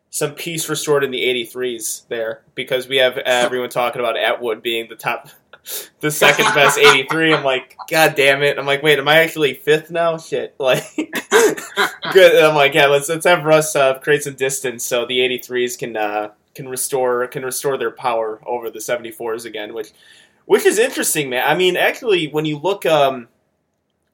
some 0.10 0.36
peace 0.36 0.70
restored 0.70 1.04
in 1.04 1.12
the 1.12 1.22
83s 1.22 2.08
there 2.08 2.44
because 2.56 2.88
we 2.88 2.98
have 2.98 3.18
everyone 3.26 3.70
talking 3.70 4.00
about 4.00 4.18
Atwood 4.18 4.62
being 4.62 4.88
the 4.90 4.96
top, 4.96 5.28
the 6.00 6.12
second 6.12 6.46
best 6.54 6.78
83. 6.80 7.34
I'm 7.34 7.44
like, 7.44 7.78
God 7.90 8.16
damn 8.16 8.44
it! 8.44 8.58
I'm 8.58 8.66
like, 8.66 8.84
wait, 8.84 9.00
am 9.00 9.08
I 9.08 9.20
actually 9.20 9.54
fifth 9.54 9.92
now? 9.92 10.18
Shit, 10.18 10.56
like, 10.60 10.84
good. 10.96 12.36
And 12.36 12.46
I'm 12.46 12.56
like, 12.56 12.74
yeah, 12.74 12.88
let's 12.88 13.10
let's 13.10 13.26
have 13.26 13.44
Russ 13.44 13.76
uh, 13.76 14.00
create 14.00 14.24
some 14.24 14.36
distance 14.36 14.84
so 14.84 15.06
the 15.06 15.20
83s 15.20 15.78
can 15.78 15.96
uh, 15.96 16.30
can 16.56 16.68
restore 16.68 17.28
can 17.28 17.44
restore 17.44 17.78
their 17.78 17.92
power 17.92 18.42
over 18.46 18.70
the 18.70 18.80
74s 18.80 19.46
again, 19.46 19.74
which 19.74 19.92
which 20.46 20.66
is 20.66 20.78
interesting, 20.78 21.30
man. 21.30 21.44
I 21.48 21.56
mean, 21.56 21.78
actually, 21.78 22.28
when 22.28 22.46
you 22.46 22.58
look 22.58 22.86
um 22.86 23.28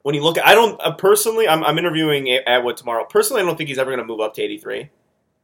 when 0.04 0.16
you 0.16 0.24
look 0.24 0.38
I 0.44 0.56
don't 0.56 0.80
uh, 0.82 0.94
personally, 0.94 1.48
I'm, 1.48 1.64
I'm 1.64 1.78
interviewing 1.78 2.30
Atwood 2.30 2.78
tomorrow. 2.78 3.06
Personally, 3.06 3.42
I 3.42 3.46
don't 3.46 3.58
think 3.58 3.70
he's 3.70 3.80
ever 3.80 3.90
going 3.90 4.00
to 4.00 4.06
move 4.06 4.22
up 4.22 4.36
to 4.36 4.42
83. 4.42 4.90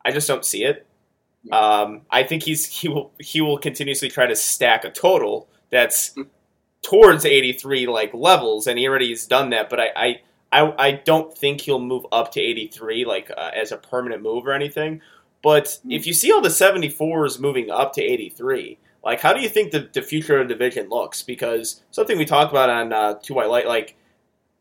I 0.03 0.11
just 0.11 0.27
don't 0.27 0.45
see 0.45 0.63
it. 0.63 0.85
Um, 1.51 2.01
I 2.09 2.23
think 2.23 2.43
he's 2.43 2.65
he 2.65 2.87
will 2.87 3.11
he 3.19 3.41
will 3.41 3.57
continuously 3.57 4.09
try 4.09 4.25
to 4.25 4.35
stack 4.35 4.83
a 4.83 4.91
total 4.91 5.47
that's 5.75 6.15
towards 6.81 7.25
83 7.25 7.87
like 7.87 8.13
levels, 8.13 8.65
and 8.65 8.79
he 8.79 8.87
already 8.87 9.09
has 9.09 9.25
done 9.25 9.49
that. 9.49 9.69
But 9.69 9.79
I 9.81 9.89
I, 9.95 10.21
I, 10.51 10.73
I 10.87 10.91
don't 10.91 11.37
think 11.37 11.61
he'll 11.61 11.79
move 11.79 12.05
up 12.11 12.31
to 12.33 12.41
83 12.41 13.05
like 13.05 13.29
uh, 13.35 13.51
as 13.53 13.71
a 13.71 13.77
permanent 13.77 14.21
move 14.21 14.47
or 14.47 14.53
anything. 14.53 15.01
But 15.43 15.79
if 15.87 16.07
you 16.07 16.13
see 16.13 16.31
all 16.31 16.41
the 16.41 16.49
74s 16.49 17.39
moving 17.39 17.69
up 17.69 17.93
to 17.93 18.01
83, 18.01 18.79
like 19.03 19.19
how 19.19 19.33
do 19.33 19.41
you 19.41 19.49
think 19.49 19.71
the, 19.71 19.89
the 19.93 20.01
future 20.01 20.39
of 20.39 20.47
the 20.47 20.53
division 20.53 20.89
looks? 20.89 21.21
Because 21.21 21.81
something 21.91 22.17
we 22.17 22.25
talked 22.25 22.51
about 22.51 22.69
on 22.69 22.93
uh, 22.93 23.15
Two 23.21 23.35
White 23.35 23.49
Light, 23.49 23.67
like 23.67 23.95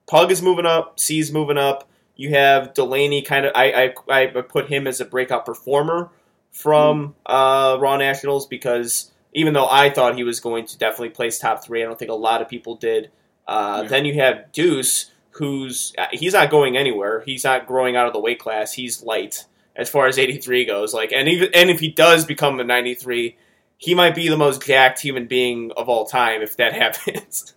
Pug 0.06 0.30
is 0.30 0.42
moving 0.42 0.66
up, 0.66 0.98
C's 0.98 1.32
moving 1.32 1.58
up. 1.58 1.88
You 2.16 2.30
have 2.30 2.74
Delaney 2.74 3.22
kind 3.22 3.46
of. 3.46 3.52
I, 3.54 3.92
I 4.08 4.22
I 4.22 4.26
put 4.26 4.68
him 4.68 4.86
as 4.86 5.00
a 5.00 5.04
breakout 5.04 5.46
performer 5.46 6.10
from 6.52 7.16
uh, 7.26 7.76
Raw 7.80 7.96
Nationals 7.96 8.46
because 8.46 9.10
even 9.34 9.52
though 9.52 9.68
I 9.68 9.90
thought 9.90 10.16
he 10.16 10.24
was 10.24 10.40
going 10.40 10.66
to 10.66 10.78
definitely 10.78 11.10
place 11.10 11.38
top 11.38 11.64
three, 11.64 11.82
I 11.82 11.86
don't 11.86 11.98
think 11.98 12.10
a 12.10 12.14
lot 12.14 12.40
of 12.42 12.48
people 12.48 12.76
did. 12.76 13.10
Uh, 13.46 13.80
Yeah. 13.82 13.88
Then 13.88 14.04
you 14.04 14.14
have 14.14 14.52
Deuce, 14.52 15.10
who's 15.32 15.92
uh, 15.98 16.06
he's 16.12 16.32
not 16.32 16.50
going 16.50 16.76
anywhere. 16.76 17.22
He's 17.26 17.44
not 17.44 17.66
growing 17.66 17.96
out 17.96 18.06
of 18.06 18.12
the 18.12 18.20
weight 18.20 18.38
class. 18.38 18.72
He's 18.72 19.02
light 19.02 19.44
as 19.76 19.90
far 19.90 20.06
as 20.06 20.18
83 20.18 20.64
goes. 20.64 20.94
Like, 20.94 21.12
and 21.12 21.28
even 21.28 21.50
and 21.54 21.68
if 21.70 21.80
he 21.80 21.88
does 21.88 22.24
become 22.24 22.60
a 22.60 22.64
93, 22.64 23.36
he 23.76 23.94
might 23.94 24.14
be 24.14 24.28
the 24.28 24.36
most 24.36 24.64
jacked 24.64 25.00
human 25.00 25.26
being 25.26 25.72
of 25.76 25.88
all 25.88 26.06
time 26.06 26.40
if 26.42 26.56
that 26.58 26.72
happens. 26.82 27.54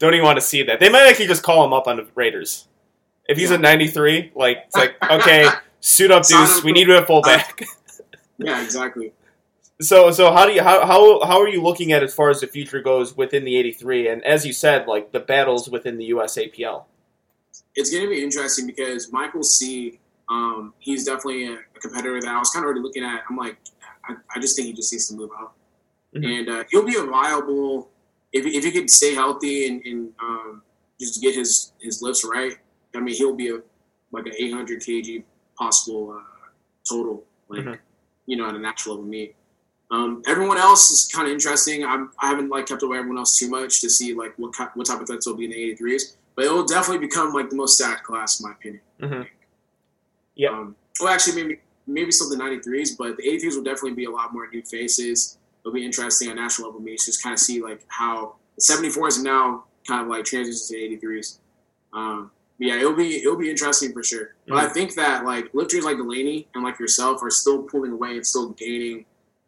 Don't 0.00 0.14
even 0.14 0.24
want 0.24 0.36
to 0.36 0.44
see 0.44 0.64
that. 0.64 0.80
They 0.80 0.88
might 0.88 1.06
actually 1.08 1.28
just 1.28 1.44
call 1.44 1.64
him 1.64 1.72
up 1.72 1.86
on 1.86 1.96
the 1.96 2.06
Raiders. 2.16 2.66
If 3.28 3.38
he's 3.38 3.50
Yeah. 3.50 3.56
a 3.56 3.60
93, 3.60 4.32
like 4.34 4.64
it's 4.66 4.76
like 4.76 4.96
okay, 5.10 5.46
suit 5.80 6.10
up, 6.10 6.24
Deuce. 6.28 6.62
We 6.64 6.72
need 6.72 6.88
you 6.88 6.96
at 6.96 7.06
fullback. 7.06 7.64
Yeah, 8.36 8.60
exactly. 8.64 9.12
So, 9.80 10.10
so 10.12 10.32
how 10.32 10.46
do 10.46 10.52
you 10.52 10.62
how, 10.62 10.86
how 10.86 11.24
how 11.24 11.40
are 11.40 11.48
you 11.48 11.60
looking 11.62 11.92
at 11.92 12.02
as 12.02 12.14
far 12.14 12.30
as 12.30 12.40
the 12.40 12.46
future 12.46 12.80
goes 12.80 13.16
within 13.16 13.44
the 13.44 13.56
83? 13.56 14.08
And 14.08 14.24
as 14.24 14.46
you 14.46 14.52
said, 14.52 14.86
like 14.86 15.10
the 15.12 15.20
battles 15.20 15.68
within 15.68 15.98
the 15.98 16.10
USAPL. 16.10 16.84
it's 17.74 17.90
going 17.90 18.04
to 18.04 18.08
be 18.10 18.22
interesting 18.22 18.66
because 18.66 19.12
Michael 19.12 19.42
C. 19.42 19.98
Um, 20.30 20.72
he's 20.78 21.04
definitely 21.04 21.48
a, 21.48 21.54
a 21.54 21.80
competitor 21.80 22.18
that 22.18 22.28
I 22.30 22.38
was 22.38 22.48
kind 22.48 22.62
of 22.64 22.66
already 22.68 22.80
looking 22.80 23.04
at. 23.04 23.24
I'm 23.28 23.36
like, 23.36 23.58
I, 24.08 24.14
I 24.34 24.40
just 24.40 24.56
think 24.56 24.68
he 24.68 24.72
just 24.72 24.90
needs 24.90 25.08
to 25.08 25.14
move 25.16 25.28
up, 25.38 25.54
Mhm. 26.14 26.24
and 26.40 26.48
uh, 26.48 26.64
he'll 26.70 26.86
be 26.86 26.96
a 26.96 27.02
viable 27.04 27.90
if 28.32 28.46
if 28.46 28.64
he 28.64 28.72
could 28.72 28.88
stay 28.88 29.12
healthy 29.14 29.66
and, 29.66 29.84
and 29.84 30.12
um, 30.22 30.62
just 30.98 31.20
get 31.20 31.34
his 31.34 31.72
his 31.80 32.00
lifts 32.00 32.24
right. 32.24 32.54
I 32.96 33.00
mean, 33.00 33.14
he'll 33.14 33.34
be 33.36 33.50
a 33.50 33.58
like 34.12 34.24
an 34.26 34.32
800 34.38 34.80
kg 34.80 35.24
possible 35.58 36.16
uh, 36.18 36.48
total, 36.88 37.24
like 37.48 37.64
Mhm. 37.64 37.78
you 38.24 38.36
know, 38.38 38.48
at 38.48 38.54
a 38.54 38.58
natural 38.58 38.94
level 38.94 39.10
meet. 39.10 39.34
Um, 39.90 40.22
everyone 40.26 40.58
else 40.58 40.90
is 40.90 41.08
kind 41.12 41.28
of 41.28 41.32
interesting. 41.34 41.84
I'm, 41.84 42.10
I 42.18 42.28
haven't 42.28 42.48
like 42.48 42.66
kept 42.66 42.82
away 42.82 42.98
everyone 42.98 43.18
else 43.18 43.38
too 43.38 43.48
much 43.48 43.80
to 43.82 43.90
see 43.90 44.14
like 44.14 44.34
what 44.38 44.54
what 44.74 44.86
type 44.86 45.00
of 45.00 45.06
threats 45.06 45.26
will 45.26 45.36
be 45.36 45.44
in 45.44 45.50
the 45.50 45.76
83s, 45.76 46.16
but 46.34 46.46
it 46.46 46.52
will 46.52 46.64
definitely 46.64 47.06
become 47.06 47.32
like 47.32 47.50
the 47.50 47.56
most 47.56 47.76
stacked 47.76 48.02
class 48.04 48.40
in 48.40 48.46
my 48.48 48.52
opinion. 48.52 48.80
Mhm. 49.00 49.26
Yeah. 50.36 50.50
Um, 50.50 50.76
well, 51.00 51.12
actually, 51.12 51.42
maybe 51.42 51.60
maybe 51.86 52.10
still 52.10 52.30
the 52.30 52.36
93s, 52.36 52.96
but 52.96 53.16
the 53.18 53.22
83s 53.24 53.56
will 53.56 53.62
definitely 53.62 53.92
be 53.92 54.06
a 54.06 54.10
lot 54.10 54.32
more 54.32 54.48
new 54.48 54.62
faces. 54.62 55.38
It'll 55.62 55.72
be 55.72 55.84
interesting 55.84 56.30
on 56.30 56.36
national 56.36 56.68
level 56.68 56.80
meets, 56.80 57.06
just 57.06 57.22
kind 57.22 57.34
of 57.34 57.38
see 57.38 57.62
like 57.62 57.82
how 57.88 58.36
the 58.56 58.62
74s 58.62 59.18
are 59.20 59.22
now 59.22 59.64
kind 59.86 60.00
of 60.02 60.08
like 60.08 60.24
transitions 60.24 60.66
to 60.68 60.76
83s. 60.76 61.38
Um, 61.92 62.30
yeah, 62.58 62.76
it'll 62.76 62.94
be 62.94 63.18
it'll 63.18 63.36
be 63.36 63.50
interesting 63.50 63.92
for 63.92 64.02
sure. 64.02 64.34
But 64.48 64.58
I 64.58 64.68
think 64.68 64.94
that 64.94 65.24
like 65.24 65.52
lifters 65.54 65.84
like 65.84 65.96
Delaney 65.96 66.48
and 66.54 66.64
like 66.64 66.78
yourself 66.78 67.22
are 67.22 67.30
still 67.30 67.62
pulling 67.62 67.92
away 67.92 68.16
and 68.16 68.26
still 68.26 68.50
gaining 68.50 69.04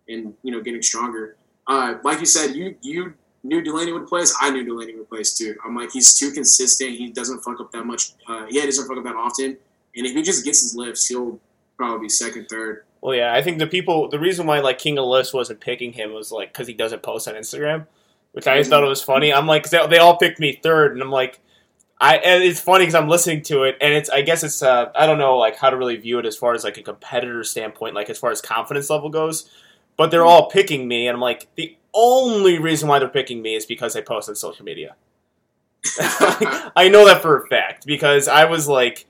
and 0.09 0.34
you 0.42 0.52
know 0.52 0.61
getting 0.61 0.82
stronger. 0.82 1.36
Uh, 1.66 1.94
like 2.04 2.20
you 2.20 2.26
said, 2.26 2.54
you 2.54 2.76
you 2.82 3.14
knew 3.42 3.62
Delaney 3.62 3.92
would 3.92 4.07
place. 4.07 4.34
I 4.40 4.50
knew 4.50 4.64
Delaney 4.64 4.96
would 4.96 5.09
place 5.09 5.34
too. 5.34 5.57
I'm 5.64 5.76
like 5.76 5.90
he's 5.92 6.14
too 6.14 6.30
consistent. 6.30 6.90
He 6.90 7.11
doesn't 7.11 7.40
fuck 7.40 7.61
up 7.61 7.72
that 7.72 7.84
much. 7.84 8.12
Uh, 8.28 8.46
yeah, 8.50 8.62
he 8.62 8.66
doesn't 8.66 8.86
fuck 8.88 8.98
up 8.98 9.04
that 9.04 9.16
often. 9.16 9.57
And 9.96 10.07
if 10.07 10.12
he 10.12 10.22
just 10.22 10.44
gets 10.44 10.62
his 10.62 10.76
lifts, 10.76 11.07
he'll 11.07 11.40
probably 11.76 12.07
be 12.07 12.09
second, 12.09 12.46
third. 12.48 12.84
Well, 13.00 13.14
yeah, 13.14 13.32
I 13.32 13.42
think 13.42 13.59
the 13.59 13.66
people, 13.66 14.09
the 14.09 14.18
reason 14.18 14.46
why 14.46 14.61
like 14.61 14.78
King 14.78 14.98
of 14.98 15.07
List 15.07 15.32
wasn't 15.32 15.61
picking 15.61 15.92
him 15.92 16.12
was 16.12 16.32
like 16.32 16.52
because 16.52 16.66
he 16.66 16.74
doesn't 16.74 17.02
post 17.02 17.28
on 17.28 17.34
Instagram, 17.34 17.86
which 18.32 18.46
I 18.46 18.59
just 18.59 18.70
thought 18.70 18.82
it 18.82 18.88
was 18.88 19.02
funny. 19.02 19.32
I'm 19.32 19.46
like, 19.46 19.68
they, 19.70 19.86
they 19.86 19.98
all 19.98 20.16
picked 20.16 20.40
me 20.40 20.59
third, 20.62 20.92
and 20.92 21.02
I'm 21.02 21.11
like, 21.11 21.40
I 22.00 22.16
and 22.16 22.42
it's 22.42 22.61
funny 22.61 22.82
because 22.82 22.94
I'm 22.94 23.09
listening 23.09 23.42
to 23.42 23.62
it, 23.62 23.76
and 23.80 23.94
it's 23.94 24.11
I 24.11 24.22
guess 24.22 24.42
it's 24.42 24.62
uh, 24.62 24.90
I 24.94 25.07
don't 25.07 25.18
know 25.18 25.38
like 25.38 25.57
how 25.57 25.70
to 25.70 25.76
really 25.76 25.96
view 25.96 26.18
it 26.18 26.26
as 26.26 26.36
far 26.36 26.54
as 26.54 26.64
like 26.64 26.78
a 26.78 26.82
competitor 26.82 27.44
standpoint, 27.44 27.94
like 27.94 28.11
as 28.11 28.18
far 28.18 28.30
as 28.30 28.40
confidence 28.40 28.90
level 28.90 29.09
goes. 29.09 29.48
But 29.97 30.11
they're 30.11 30.24
all 30.24 30.49
picking 30.51 30.86
me, 30.88 31.07
and 31.07 31.14
I'm 31.14 31.20
like, 31.20 31.49
the 31.55 31.76
only 31.94 32.59
reason 32.59 32.88
why 32.88 32.99
they're 32.99 33.09
picking 33.09 33.42
me 33.42 33.55
is 33.55 33.64
because 33.66 33.97
I 33.97 34.03
post 34.03 34.28
on 34.28 34.36
social 34.36 34.64
media. 34.64 34.97
I 35.99 36.88
know 36.90 37.07
that 37.07 37.22
for 37.22 37.38
a 37.42 37.47
fact 37.47 37.86
because 37.86 38.28
I 38.28 38.44
was 38.44 38.68
like, 38.68 39.07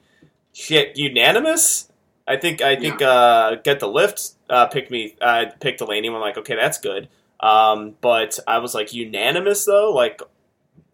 shit, 0.53 0.97
unanimous. 0.97 1.91
I 2.29 2.37
think 2.37 2.61
I 2.61 2.77
think 2.77 3.03
uh, 3.03 3.57
get 3.57 3.81
the 3.81 3.89
lift 3.89 4.33
uh, 4.51 4.67
picked 4.67 4.91
me 4.91 5.15
uh, 5.21 5.47
picked 5.61 5.79
Delaney. 5.79 6.09
I'm 6.09 6.15
like, 6.15 6.39
okay, 6.39 6.57
that's 6.57 6.79
good. 6.79 7.09
Um, 7.41 7.95
but 8.01 8.39
I 8.47 8.59
was 8.59 8.75
like 8.75 8.93
unanimous 8.93 9.65
though. 9.65 9.93
Like, 9.93 10.21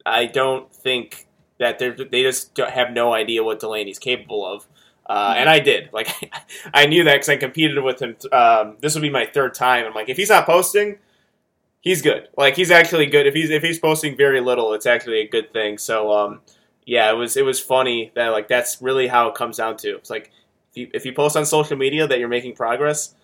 I 0.05 0.26
don't 0.26 0.72
think 0.72 1.26
that 1.59 1.78
they 1.78 1.90
they 1.90 2.22
just 2.22 2.55
don't 2.55 2.70
have 2.70 2.93
no 2.93 3.12
idea 3.14 3.45
what 3.45 3.61
Delaney's 3.61 3.99
capable 3.99 4.45
of. 4.47 4.66
Uh, 5.07 5.34
and 5.36 5.48
I 5.48 5.59
did. 5.59 5.90
Like, 5.92 6.09
I 6.74 6.86
knew 6.86 7.05
that 7.05 7.14
because 7.14 7.28
I 7.28 7.36
competed 7.36 7.82
with 7.82 8.00
him. 8.00 8.16
Um, 8.32 8.76
this 8.80 8.94
would 8.94 9.03
be 9.03 9.11
my 9.11 9.26
third 9.26 9.55
time. 9.55 9.84
I'm 9.86 9.94
like, 9.94 10.09
if 10.09 10.16
he's 10.16 10.30
not 10.30 10.46
posting, 10.46 10.98
he's 11.80 12.03
good. 12.03 12.28
Like, 12.36 12.57
he's 12.57 12.70
actually 12.70 13.07
good. 13.07 13.26
If 13.26 13.34
he's 13.34 13.50
if 13.50 13.62
he's 13.62 13.78
posting 13.78 14.16
very 14.16 14.40
little, 14.40 14.72
it's 14.74 14.86
actually 14.86 15.20
a 15.20 15.28
good 15.28 15.53
thing. 15.53 15.78
So, 15.78 16.12
um, 16.12 16.40
yeah, 16.86 17.11
it 17.11 17.14
was 17.14 17.36
it 17.36 17.44
was 17.44 17.61
funny 17.61 18.12
that 18.14 18.28
like 18.28 18.48
that's 18.48 18.80
really 18.80 19.07
how 19.09 19.28
it 19.28 19.34
comes 19.34 19.57
down 19.59 19.76
to. 19.78 19.96
It's 19.96 20.11
like 20.11 20.30
if 20.70 20.76
you 20.76 20.90
if 20.94 21.05
you 21.05 21.12
post 21.12 21.36
on 21.36 21.44
social 21.46 21.76
media 21.76 22.07
that 22.07 22.18
you're 22.18 22.28
making 22.28 22.55
progress, 22.55 23.14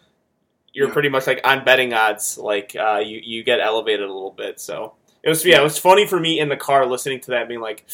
you're 0.73 0.89
Yeah. 0.89 0.93
pretty 0.93 1.09
much 1.09 1.27
like 1.27 1.41
on 1.45 1.65
betting 1.65 1.95
odds. 1.95 2.39
Like, 2.39 2.77
uh, 2.79 3.03
you 3.05 3.21
you 3.25 3.43
get 3.45 3.61
elevated 3.61 4.09
a 4.09 4.13
little 4.13 4.33
bit. 4.33 4.61
So 4.61 4.95
it 5.23 5.29
was 5.29 5.45
yeah, 5.45 5.61
it 5.61 5.65
was 5.65 5.79
funny 5.79 6.07
for 6.07 6.19
me 6.21 6.39
in 6.41 6.49
the 6.49 6.57
car 6.57 6.87
listening 6.87 7.21
to 7.21 7.31
that, 7.31 7.49
being 7.49 7.61
like. 7.61 7.85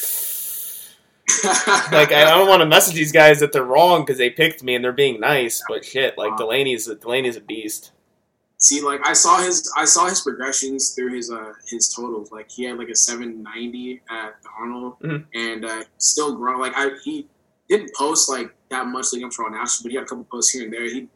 Like 1.93 2.13
I 2.13 2.25
don't 2.31 2.49
want 2.49 2.61
to 2.63 2.67
message 2.67 2.95
these 2.95 3.13
guys 3.13 3.41
that 3.41 3.53
they're 3.53 3.65
wrong 3.65 4.03
because 4.03 4.19
they 4.19 4.31
picked 4.31 4.63
me 4.63 4.75
and 4.75 4.85
they're 4.85 4.93
being 4.93 5.21
nice, 5.21 5.63
but 5.69 5.85
shit, 5.85 6.17
like 6.19 6.37
Delaney's 6.37 6.87
Delaney's 6.87 7.37
a 7.37 7.41
beast. 7.41 7.93
See, 8.59 8.81
like 8.81 9.07
I 9.07 9.13
saw 9.13 9.43
his, 9.43 9.71
I 9.77 9.85
saw 9.85 10.07
his 10.09 10.21
progressions 10.23 10.95
through 10.95 11.15
his 11.15 11.31
uh 11.31 11.53
his 11.69 11.93
totals. 11.95 12.33
Like 12.33 12.51
he 12.51 12.65
had 12.65 12.79
like 12.79 12.89
a 12.89 12.95
seven 12.97 13.43
ninety 13.43 14.01
at 14.11 14.41
the 14.43 14.49
Arnold, 14.59 14.99
Mhm. 15.01 15.25
and 15.35 15.65
uh, 15.65 15.85
still 15.99 16.35
growing. 16.37 16.61
Like 16.61 16.73
I, 16.77 16.91
he 17.05 17.27
didn't 17.69 17.95
post 17.95 18.29
like 18.31 18.55
that 18.71 18.87
much 18.87 19.13
leading 19.13 19.27
up 19.27 19.33
to 19.33 19.43
Raw 19.43 19.49
Nationals, 19.49 19.81
but 19.83 19.91
he 19.91 19.97
had 19.97 20.05
a 20.05 20.07
couple 20.07 20.25
posts 20.25 20.53
here 20.53 20.65
and 20.65 20.73
there. 20.73 20.85
He 20.85 21.09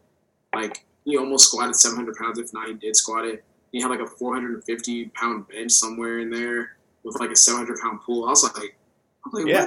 like 0.55 0.85
he 1.05 1.17
almost 1.17 1.49
squatted 1.49 1.77
seven 1.77 1.97
hundred 1.97 2.17
pounds. 2.17 2.39
If 2.39 2.53
not, 2.53 2.69
he 2.69 2.75
did 2.75 2.97
squat 2.97 3.25
it. 3.25 3.45
He 3.73 3.81
had 3.81 3.91
like 3.91 4.01
a 4.01 4.07
four 4.07 4.35
hundred 4.35 4.55
and 4.55 4.65
fifty 4.65 5.07
pound 5.07 5.49
bench 5.49 5.73
somewhere 5.73 6.19
in 6.19 6.31
there 6.31 6.77
with 7.03 7.19
like 7.21 7.31
a 7.31 7.37
seven 7.37 7.61
hundred 7.61 7.79
pound 7.81 8.01
pull. 8.05 8.27
I 8.27 8.31
was 8.31 8.43
like, 8.45 8.77
like, 9.33 9.47
Yeah. 9.47 9.67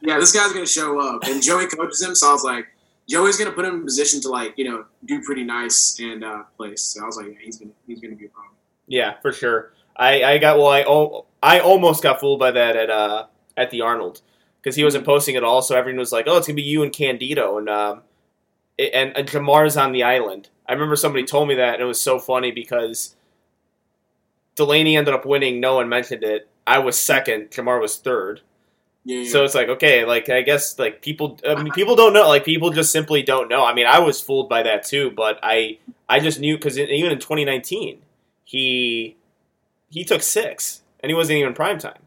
yeah, 0.00 0.18
this 0.18 0.32
guy's 0.32 0.52
gonna 0.52 0.66
show 0.66 0.98
up. 1.00 1.24
And 1.24 1.42
Joey 1.42 1.66
coaches 1.66 2.02
him, 2.02 2.14
so 2.14 2.28
I 2.30 2.32
was 2.32 2.44
like. 2.44 2.66
Joey's 3.06 3.36
gonna 3.36 3.52
put 3.52 3.66
him 3.66 3.74
in 3.74 3.84
position 3.84 4.18
to 4.22 4.30
like 4.30 4.54
you 4.56 4.64
know 4.64 4.86
do 5.04 5.20
pretty 5.20 5.44
nice 5.44 5.98
and 6.00 6.24
uh, 6.24 6.44
place. 6.56 6.80
So 6.80 7.02
I 7.02 7.06
was 7.06 7.18
like, 7.18 7.26
yeah, 7.26 7.34
he's 7.42 7.58
gonna 7.58 7.72
he's 7.86 8.00
gonna 8.00 8.14
be 8.14 8.24
a 8.24 8.28
problem. 8.30 8.54
Yeah, 8.86 9.20
for 9.20 9.30
sure. 9.30 9.74
I, 9.94 10.24
I 10.24 10.38
got 10.38 10.56
well. 10.56 10.68
I 10.68 10.84
al- 10.84 11.26
I 11.42 11.60
almost 11.60 12.02
got 12.02 12.18
fooled 12.18 12.38
by 12.38 12.50
that 12.52 12.76
at 12.76 12.88
uh 12.88 13.26
at 13.58 13.70
the 13.70 13.82
Arnold 13.82 14.22
because 14.62 14.74
he 14.74 14.84
wasn't 14.84 15.04
posting 15.04 15.36
at 15.36 15.44
all. 15.44 15.60
So 15.60 15.76
everyone 15.76 15.98
was 15.98 16.12
like, 16.12 16.24
"Oh, 16.26 16.38
it's 16.38 16.46
gonna 16.46 16.54
be 16.56 16.62
you 16.62 16.82
and 16.82 16.90
Candito," 16.90 17.58
and 17.58 17.68
um, 17.68 18.02
it, 18.78 18.90
and, 18.94 19.14
and 19.14 19.28
Jamar's 19.28 19.76
on 19.76 19.92
the 19.92 20.02
island. 20.02 20.48
I 20.66 20.72
remember 20.72 20.96
somebody 20.96 21.26
told 21.26 21.46
me 21.48 21.56
that, 21.56 21.74
and 21.74 21.82
it 21.82 21.86
was 21.86 22.00
so 22.00 22.18
funny 22.18 22.52
because 22.52 23.16
Delaney 24.56 24.96
ended 24.96 25.12
up 25.12 25.26
winning. 25.26 25.60
No 25.60 25.74
one 25.74 25.90
mentioned 25.90 26.24
it. 26.24 26.48
I 26.66 26.78
was 26.78 26.98
second. 26.98 27.50
Jamar 27.50 27.80
was 27.80 27.96
third. 27.98 28.40
Yeah, 29.04 29.18
yeah. 29.18 29.30
So 29.30 29.44
it's 29.44 29.54
like 29.54 29.68
okay, 29.68 30.04
like 30.04 30.30
I 30.30 30.42
guess 30.42 30.78
like 30.78 31.02
people, 31.02 31.38
I 31.46 31.62
mean, 31.62 31.72
people 31.72 31.94
don't 31.94 32.14
know. 32.14 32.26
Like 32.26 32.44
people 32.44 32.70
just 32.70 32.90
simply 32.90 33.22
don't 33.22 33.48
know. 33.48 33.64
I 33.64 33.74
mean, 33.74 33.86
I 33.86 33.98
was 33.98 34.20
fooled 34.20 34.48
by 34.48 34.62
that 34.62 34.84
too, 34.84 35.10
but 35.10 35.38
I 35.42 35.78
I 36.08 36.20
just 36.20 36.40
knew 36.40 36.56
because 36.56 36.78
even 36.78 37.12
in 37.12 37.18
2019, 37.18 38.00
he 38.44 39.16
he 39.90 40.04
took 40.04 40.22
six 40.22 40.82
and 41.00 41.10
he 41.10 41.14
wasn't 41.14 41.38
even 41.38 41.52
prime 41.52 41.78
time. 41.78 41.98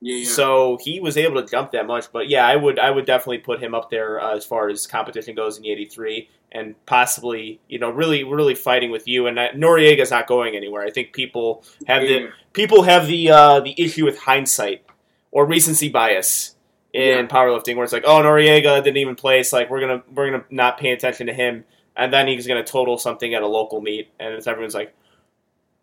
Yeah, 0.00 0.16
yeah. 0.16 0.28
So 0.28 0.78
he 0.82 1.00
was 1.00 1.16
able 1.16 1.42
to 1.42 1.48
jump 1.48 1.72
that 1.72 1.86
much. 1.86 2.10
But 2.12 2.28
yeah, 2.28 2.46
I 2.46 2.56
would 2.56 2.78
I 2.78 2.90
would 2.90 3.06
definitely 3.06 3.38
put 3.38 3.62
him 3.62 3.74
up 3.74 3.90
there 3.90 4.20
uh, 4.20 4.34
as 4.36 4.44
far 4.44 4.68
as 4.68 4.86
competition 4.86 5.34
goes 5.34 5.56
in 5.56 5.62
the 5.62 5.70
83 5.72 6.28
and 6.52 6.74
possibly 6.86 7.60
you 7.68 7.78
know 7.78 7.90
really 7.90 8.24
really 8.24 8.54
fighting 8.54 8.90
with 8.90 9.06
you. 9.06 9.26
And 9.26 9.38
uh, 9.38 9.48
Noriega's 9.52 10.10
not 10.10 10.26
going 10.26 10.56
anywhere. 10.56 10.82
I 10.82 10.90
think 10.90 11.12
people 11.12 11.62
have 11.86 12.02
the 12.02 12.30
people 12.52 12.82
have 12.82 13.06
the 13.06 13.30
uh, 13.30 13.60
the 13.60 13.74
issue 13.80 14.04
with 14.04 14.18
hindsight 14.18 14.84
or 15.30 15.46
recency 15.46 15.88
bias 15.88 16.56
in 16.92 17.02
Yeah. 17.18 17.26
powerlifting, 17.26 17.76
where 17.76 17.84
it's 17.84 17.92
like, 17.92 18.02
oh, 18.04 18.20
Noriega 18.20 18.82
didn't 18.82 18.96
even 18.96 19.14
place. 19.14 19.52
Like 19.52 19.70
we're 19.70 19.80
gonna 19.80 20.02
we're 20.12 20.30
gonna 20.30 20.44
not 20.50 20.78
pay 20.78 20.90
attention 20.90 21.26
to 21.28 21.32
him, 21.32 21.64
and 21.94 22.12
then 22.12 22.26
he's 22.26 22.46
gonna 22.48 22.64
total 22.64 22.98
something 22.98 23.32
at 23.34 23.42
a 23.42 23.46
local 23.46 23.80
meet, 23.80 24.08
and 24.18 24.34
it's 24.34 24.46
everyone's 24.48 24.74
like, 24.74 24.92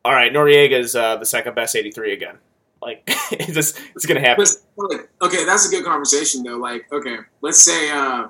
all 0.03 0.11
right, 0.11 0.33
Noriega's 0.33 0.95
uh, 0.95 1.15
the 1.17 1.25
second 1.25 1.55
best 1.55 1.75
83 1.75 2.11
again. 2.13 2.37
Like 2.81 3.03
it's 3.31 3.53
just 3.53 3.79
it's 3.95 4.05
gonna 4.05 4.19
happen. 4.19 4.45
Okay, 5.21 5.45
that's 5.45 5.67
a 5.67 5.69
good 5.71 5.85
conversation 5.85 6.43
though. 6.43 6.57
Like, 6.57 6.91
okay, 6.91 7.17
let's 7.41 7.63
say 7.63 7.89
uh 7.91 8.27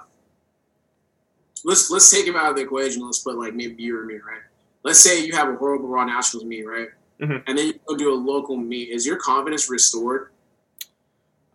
let's 1.66 1.90
let's 1.92 2.10
take 2.10 2.26
him 2.26 2.36
out 2.36 2.52
of 2.52 2.56
the 2.56 2.64
equation. 2.64 3.04
Let's 3.04 3.20
put 3.20 3.38
like 3.38 3.54
maybe 3.54 3.84
you 3.84 4.00
or 4.00 4.06
me, 4.06 4.16
right? 4.16 4.42
Let's 4.84 5.00
say 5.00 5.26
you 5.26 5.34
have 5.36 5.50
a 5.50 5.56
horrible 5.56 5.90
Raw 5.90 6.06
Nationals 6.06 6.46
meet, 6.46 6.66
right? 6.66 6.88
Mhm. 7.20 7.44
And 7.48 7.58
then 7.58 7.68
you 7.68 7.74
go 7.86 7.96
do 7.96 8.14
a 8.14 8.16
local 8.16 8.56
meet. 8.58 8.90
Is 8.90 9.06
your 9.06 9.18
confidence 9.18 9.70
restored? 9.70 10.32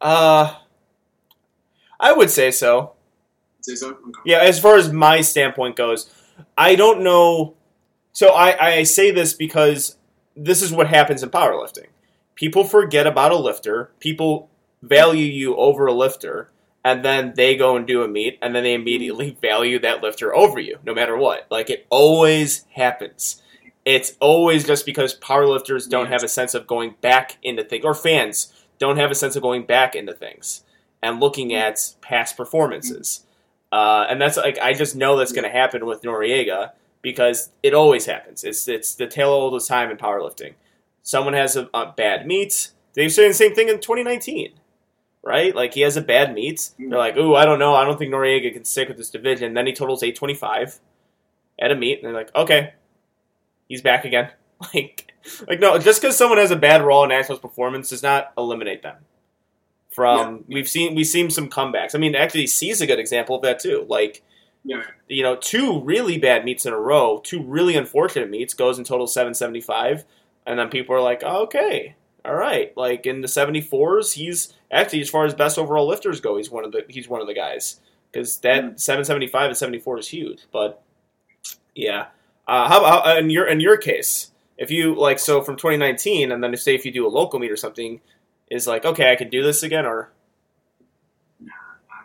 Uh, 0.01 0.57
I 2.01 2.13
would 2.13 2.31
say 2.31 2.51
so. 2.51 2.95
Say 3.61 3.77
so? 3.77 3.91
Okay. 3.91 4.21
Yeah, 4.27 4.39
as 4.39 4.59
far 4.59 4.77
as 4.77 4.93
my 4.93 5.21
standpoint 5.21 5.77
goes, 5.77 6.11
I 6.59 6.75
don't 6.75 7.03
know. 7.03 7.55
So 8.13 8.31
I, 8.31 8.67
I 8.79 8.83
say 8.83 9.13
this 9.13 9.33
because 9.35 9.97
this 10.37 10.63
is 10.63 10.73
what 10.73 10.89
happens 10.89 11.23
in 11.23 11.31
powerlifting. 11.31 11.87
People 12.43 12.65
forget 12.65 13.07
about 13.07 13.31
a 13.31 13.37
lifter. 13.37 13.93
People 14.01 14.51
value 14.83 15.27
you 15.27 15.55
over 15.55 15.87
a 15.87 15.93
lifter, 15.93 16.51
and 16.85 17.05
then 17.05 17.35
they 17.37 17.55
go 17.55 17.77
and 17.77 17.87
do 17.87 18.03
a 18.03 18.09
meet, 18.09 18.37
and 18.43 18.53
then 18.53 18.65
they 18.65 18.75
immediately 18.75 19.39
value 19.41 19.79
that 19.79 20.03
lifter 20.03 20.35
over 20.35 20.59
you, 20.59 20.81
no 20.85 20.93
matter 20.93 21.17
what. 21.17 21.47
Like 21.53 21.71
it 21.71 21.87
always 21.89 22.65
happens. 22.73 23.41
It's 23.85 24.17
always 24.19 24.67
just 24.67 24.85
because 24.85 25.17
powerlifters 25.17 25.89
don't 25.89 26.09
have 26.09 26.25
a 26.25 26.29
sense 26.29 26.53
of 26.53 26.67
going 26.67 26.97
back 27.01 27.39
into 27.45 27.63
things, 27.63 27.85
or 27.85 27.95
fans 27.95 28.53
don't 28.81 28.97
have 28.97 29.13
a 29.13 29.15
sense 29.15 29.37
of 29.37 29.43
going 29.43 29.65
back 29.65 29.95
into 29.95 30.13
things 30.13 30.65
and 31.01 31.21
looking 31.21 31.55
at 31.55 31.95
past 32.01 32.37
performances. 32.37 33.25
Uh, 33.71 34.07
and 34.11 34.21
that's 34.21 34.37
like 34.37 34.59
I 34.59 34.73
just 34.73 34.97
know 34.97 35.17
that's 35.17 35.31
going 35.31 35.45
to 35.45 35.57
happen 35.57 35.87
with 35.87 36.03
Noriega 36.03 36.73
because 37.03 37.51
it 37.63 37.73
always 37.73 38.07
happens. 38.07 38.43
It's 38.43 38.67
it's 38.67 38.97
the 38.97 39.07
tale 39.07 39.47
of 39.47 39.53
the 39.53 39.65
time 39.65 39.93
in 39.93 39.97
powerlifting. 39.97 40.55
Someone 41.03 41.35
has 41.35 41.57
a, 41.57 41.69
a 41.75 41.93
bad 41.97 42.27
meet. 42.27 42.71
They've 42.95 43.13
said 43.13 43.31
the 43.31 43.35
same 43.35 43.55
thing 43.55 43.69
in 43.69 43.81
2019, 43.81 44.53
right? 45.23 45.55
Like 45.55 45.75
he 45.75 45.81
has 45.81 45.97
a 45.97 46.01
bad 46.03 46.35
meet. 46.35 46.71
They're 46.79 46.99
like, 46.99 47.17
"Ooh, 47.17 47.35
I 47.35 47.45
don't 47.45 47.59
know. 47.59 47.75
I 47.75 47.85
don't 47.85 47.99
think 47.99 48.13
Noriega 48.13 48.53
can 48.53 48.65
stick 48.65 48.89
with 48.89 48.97
this 48.99 49.11
division." 49.11 49.55
Then 49.55 49.67
he 49.67 49.73
totals 49.73 50.03
825 50.03 50.79
at 51.59 51.71
a 51.71 51.75
meet, 51.77 51.99
and 51.99 52.07
they're 52.07 52.15
like, 52.15 52.35
"Okay, 52.35 52.75
he's 53.69 53.83
back 53.83 54.05
again." 54.05 54.31
Like, 54.73 55.13
like 55.49 55.59
no, 55.59 55.77
just 55.79 56.01
because 56.01 56.17
someone 56.17 56.39
has 56.39 56.53
a 56.53 56.57
bad 56.57 56.83
Raw 56.85 57.05
Nationals 57.07 57.41
performance 57.41 57.89
does 57.91 58.01
not 58.01 58.33
eliminate 58.39 58.83
them 58.85 58.95
from. 59.91 60.45
We've 60.47 60.69
seen 60.69 60.95
we've 60.95 61.07
seen 61.07 61.31
some 61.31 61.49
comebacks. 61.49 61.97
I 61.97 61.99
mean, 61.99 62.15
actually, 62.15 62.47
C's 62.47 62.81
a 62.81 62.87
good 62.87 63.01
example 63.01 63.35
of 63.35 63.43
that 63.43 63.59
too. 63.59 63.85
Like 63.89 64.23
Yeah. 64.65 64.85
you 65.09 65.25
know, 65.25 65.35
two 65.35 65.81
really 65.83 66.17
bad 66.17 66.45
meets 66.45 66.65
in 66.65 66.73
a 66.73 66.79
row, 66.79 67.21
two 67.25 67.43
really 67.43 67.75
unfortunate 67.77 68.31
meets, 68.31 68.55
goes 68.55 68.79
in 68.79 68.85
total 68.85 69.09
775. 69.09 70.05
And 70.47 70.59
then 70.59 70.69
people 70.69 70.95
are 70.95 71.01
like, 71.01 71.23
oh, 71.25 71.43
okay, 71.45 71.95
all 72.25 72.35
right. 72.35 72.77
Like 72.77 73.07
in 73.07 73.21
the 73.21 73.29
74s, 73.29 74.15
he's 74.15 74.53
actually, 74.71 75.01
as 75.01 75.11
far 75.11 75.25
as 75.25 75.35
best 75.35 75.59
overall 75.59 75.87
lifters 75.87 76.21
go, 76.21 76.37
he's 76.37 76.51
one 76.51 76.65
of 76.65 76.73
the 76.73 76.85
he's 76.89 77.09
one 77.09 77.21
of 77.21 77.27
the 77.27 77.35
guys. 77.35 77.81
Because 78.11 78.39
that 78.39 78.81
775 78.81 79.49
and 79.51 79.57
74 79.57 79.99
is 79.99 80.09
huge. 80.09 80.41
But 80.53 80.83
yeah. 81.75 82.07
Uh, 82.47 82.69
how 82.69 82.81
about 82.81 83.19
in 83.19 83.31
your 83.31 83.47
in 83.47 83.61
your 83.61 83.77
case? 83.77 84.31
If 84.59 84.71
you 84.71 84.95
like 84.95 85.19
so 85.19 85.43
from 85.43 85.57
2019, 85.57 86.31
and 86.31 86.43
then 86.43 86.53
if 86.53 86.61
say 86.61 86.75
if 86.75 86.85
you 86.85 86.93
do 86.93 87.07
a 87.07 87.09
local 87.09 87.39
meet 87.39 87.51
or 87.51 87.57
something, 87.57 88.01
is 88.51 88.67
like 88.67 88.85
okay, 88.85 89.11
I 89.11 89.17
can 89.17 89.31
do 89.31 89.43
this 89.43 89.63
again, 89.63 89.87
or 89.87 90.11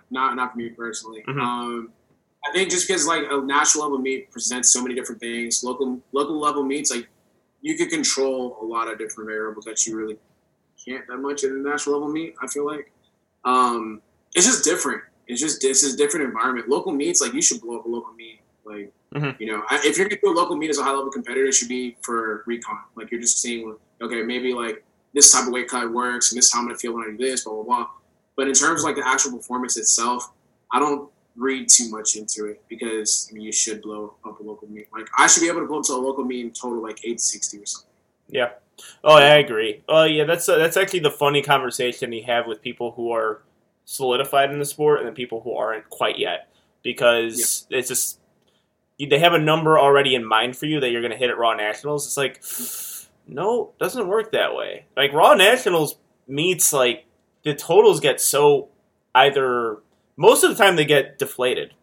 Not 0.09 0.35
not 0.35 0.53
for 0.53 0.57
me 0.59 0.69
personally. 0.69 1.23
Mhm. 1.27 1.41
Um, 1.41 1.91
I 2.47 2.51
think 2.53 2.69
just 2.69 2.87
because 2.87 3.05
like 3.05 3.23
a 3.29 3.41
national 3.41 3.83
level 3.83 3.97
meet 3.99 4.31
presents 4.31 4.71
so 4.71 4.81
many 4.81 4.95
different 4.95 5.19
things. 5.19 5.63
Local 5.63 5.99
local 6.13 6.39
level 6.39 6.63
meets 6.63 6.89
like 6.89 7.09
you 7.61 7.75
could 7.77 7.89
control 7.89 8.57
a 8.61 8.65
lot 8.65 8.87
of 8.91 8.97
different 8.97 9.29
variables 9.29 9.65
that 9.65 9.85
you 9.85 9.95
really 9.97 10.17
can't 10.83 11.05
that 11.07 11.17
much 11.17 11.43
in 11.43 11.51
a 11.51 11.55
national 11.55 11.95
level 11.95 12.09
meet. 12.11 12.35
I 12.41 12.47
feel 12.47 12.65
like 12.65 12.91
um, 13.45 14.01
it's 14.35 14.45
just 14.45 14.63
different. 14.63 15.01
It's 15.27 15.41
just 15.41 15.61
this 15.61 15.83
is 15.83 15.95
different 15.95 16.25
environment. 16.25 16.69
Local 16.69 16.91
meets 16.93 17.21
like 17.21 17.33
you 17.33 17.41
should 17.41 17.61
blow 17.61 17.79
up 17.79 17.85
a 17.85 17.89
local 17.89 18.13
meet. 18.13 18.39
Like 18.65 18.91
Mhm. 19.13 19.39
you 19.39 19.47
know, 19.47 19.63
I- 19.69 19.81
if 19.85 19.97
you're 19.97 20.07
gonna 20.07 20.19
do 20.21 20.29
a 20.29 20.35
local 20.35 20.55
meet 20.57 20.69
as 20.69 20.77
a 20.77 20.83
high 20.83 20.91
level 20.93 21.09
competitor, 21.11 21.45
it 21.47 21.53
should 21.53 21.69
be 21.69 21.97
for 22.01 22.43
recon. 22.45 22.79
Like 22.95 23.09
you're 23.11 23.21
just 23.21 23.41
seeing 23.41 23.75
okay, 24.01 24.21
maybe 24.23 24.53
like 24.53 24.83
this 25.13 25.31
type 25.31 25.47
of 25.47 25.53
weight 25.53 25.67
cut 25.69 25.91
works, 25.91 26.31
and 26.31 26.37
this 26.37 26.45
is 26.45 26.53
how 26.53 26.59
I'm 26.59 26.67
gonna 26.67 26.77
feel 26.77 26.93
when 26.93 27.03
I 27.07 27.11
do 27.11 27.17
this, 27.17 27.43
blah 27.45 27.53
blah 27.53 27.63
blah. 27.63 27.87
But 28.35 28.47
in 28.47 28.53
terms 28.53 28.81
of 28.81 28.85
like 28.85 28.95
the 28.97 29.07
actual 29.07 29.35
performance 29.37 29.77
itself, 29.77 30.31
I 30.71 30.79
don't 30.79 31.09
read 31.37 31.69
too 31.69 31.89
much 31.89 32.15
into 32.15 32.45
it 32.45 32.61
because 32.67 33.29
I 33.29 33.35
mean 33.35 33.43
you 33.43 33.51
should 33.51 33.81
blow 33.81 34.15
up 34.25 34.39
a 34.39 34.43
local 34.43 34.67
meet. 34.67 34.87
Like 34.91 35.07
I 35.17 35.27
should 35.27 35.41
be 35.41 35.47
able 35.47 35.61
to 35.61 35.67
blow 35.67 35.79
up 35.79 35.85
to 35.85 35.93
a 35.93 35.95
local 35.95 36.25
meet 36.25 36.43
and 36.43 36.55
total 36.55 36.81
like 36.81 36.99
eight 37.05 37.21
sixty 37.21 37.59
or 37.59 37.65
something. 37.65 37.89
Yeah. 38.27 38.49
Oh, 39.03 39.15
I 39.15 39.37
agree. 39.37 39.83
Oh, 39.89 40.03
yeah. 40.03 40.25
That's 40.25 40.47
uh, 40.47 40.57
that's 40.57 40.77
actually 40.77 40.99
the 40.99 41.11
funny 41.11 41.41
conversation 41.41 42.11
you 42.11 42.23
have 42.23 42.45
with 42.45 42.61
people 42.61 42.91
who 42.91 43.11
are 43.11 43.41
solidified 43.85 44.51
in 44.51 44.59
the 44.59 44.65
sport 44.65 44.99
and 44.99 45.07
the 45.07 45.13
people 45.13 45.41
who 45.41 45.55
aren't 45.55 45.89
quite 45.89 46.19
yet, 46.19 46.49
because 46.83 47.65
it's 47.69 47.87
just 47.87 48.19
they 48.99 49.19
have 49.19 49.33
a 49.33 49.39
number 49.39 49.79
already 49.79 50.13
in 50.15 50.25
mind 50.25 50.57
for 50.57 50.65
you 50.65 50.79
that 50.79 50.91
you're 50.91 51.01
going 51.01 51.11
to 51.11 51.17
hit 51.17 51.29
at 51.29 51.37
Raw 51.37 51.53
Nationals. 51.53 52.05
It's 52.05 52.17
like, 52.17 52.43
no, 53.27 53.69
it 53.69 53.79
doesn't 53.79 54.07
work 54.07 54.31
that 54.31 54.55
way. 54.55 54.85
Like 54.95 55.13
Raw 55.13 55.33
Nationals 55.35 55.97
meets 56.27 56.73
like 56.73 57.05
the 57.43 57.53
totals 57.53 57.99
get 57.99 58.19
so 58.19 58.69
either 59.15 59.77
most 60.17 60.43
of 60.43 60.49
the 60.49 60.61
time 60.61 60.75
they 60.75 60.85
get 60.85 61.17
deflated. 61.17 61.73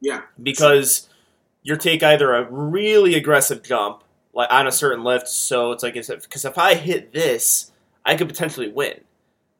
Yeah, 0.00 0.22
because 0.40 1.08
you 1.62 1.76
take 1.76 2.02
either 2.02 2.34
a 2.34 2.50
really 2.50 3.14
aggressive 3.14 3.62
jump 3.62 4.04
like 4.32 4.52
on 4.52 4.66
a 4.66 4.72
certain 4.72 5.04
lift 5.04 5.28
so 5.28 5.72
it's 5.72 5.82
like 5.82 5.94
because 5.94 6.44
if 6.44 6.56
i 6.56 6.74
hit 6.74 7.12
this 7.12 7.72
i 8.06 8.16
could 8.16 8.28
potentially 8.28 8.68
win. 8.68 9.00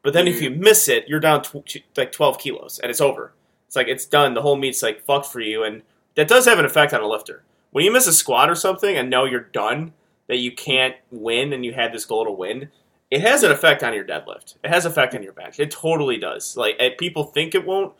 But 0.03 0.15
then 0.15 0.29
if 0.29 0.37
mm-hmm. 0.37 0.45
you 0.45 0.51
miss 0.51 0.89
it 0.89 1.09
you're 1.09 1.21
down 1.21 1.43
tw- 1.43 1.83
like 1.97 2.13
12 2.13 2.39
kilos 2.39 2.79
and 2.79 2.91
it's 2.91 3.01
over. 3.01 3.33
It's 3.67 3.77
like 3.77 3.89
it's 3.89 4.07
done. 4.07 4.33
The 4.33 4.41
whole 4.41 4.57
meet's 4.57 4.83
like 4.83 5.05
fucked 5.05 5.27
for 5.27 5.41
you 5.41 5.65
and 5.65 5.83
that 6.15 6.29
does 6.29 6.47
have 6.47 6.59
an 6.59 6.65
effect 6.65 6.95
on 6.95 7.03
a 7.03 7.07
lifter. 7.07 7.43
When 7.71 7.85
you 7.85 7.93
miss 7.93 8.07
a 8.07 8.13
squat 8.13 8.49
or 8.49 8.55
something 8.55 8.97
and 8.97 9.11
know 9.11 9.25
you're 9.25 9.41
done 9.41 9.93
that 10.29 10.39
you 10.39 10.53
can't 10.53 10.95
win 11.11 11.53
and 11.53 11.65
you 11.65 11.75
had 11.75 11.93
this 11.93 12.07
goal 12.07 12.25
to 12.25 12.31
win 12.31 12.71
it 13.11 13.23
has 13.23 13.43
an 13.43 13.51
effect 13.51 13.83
on 13.83 13.95
your 13.95 14.05
deadlift. 14.05 14.57
It 14.63 14.69
has 14.69 14.85
effect 14.85 15.15
on 15.15 15.23
your 15.23 15.33
bench. 15.33 15.59
It 15.59 15.71
totally 15.71 16.19
does. 16.19 16.57
Like 16.57 16.79
people 16.99 17.25
think 17.25 17.55
it 17.55 17.67
won't 17.67 17.95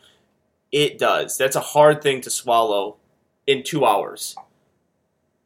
it 0.71 0.97
does 0.99 1.37
that's 1.37 1.55
a 1.55 1.59
hard 1.61 2.01
thing 2.01 2.21
to 2.21 2.29
swallow 2.29 2.97
in 3.47 3.63
two 3.63 3.85
hours 3.85 4.35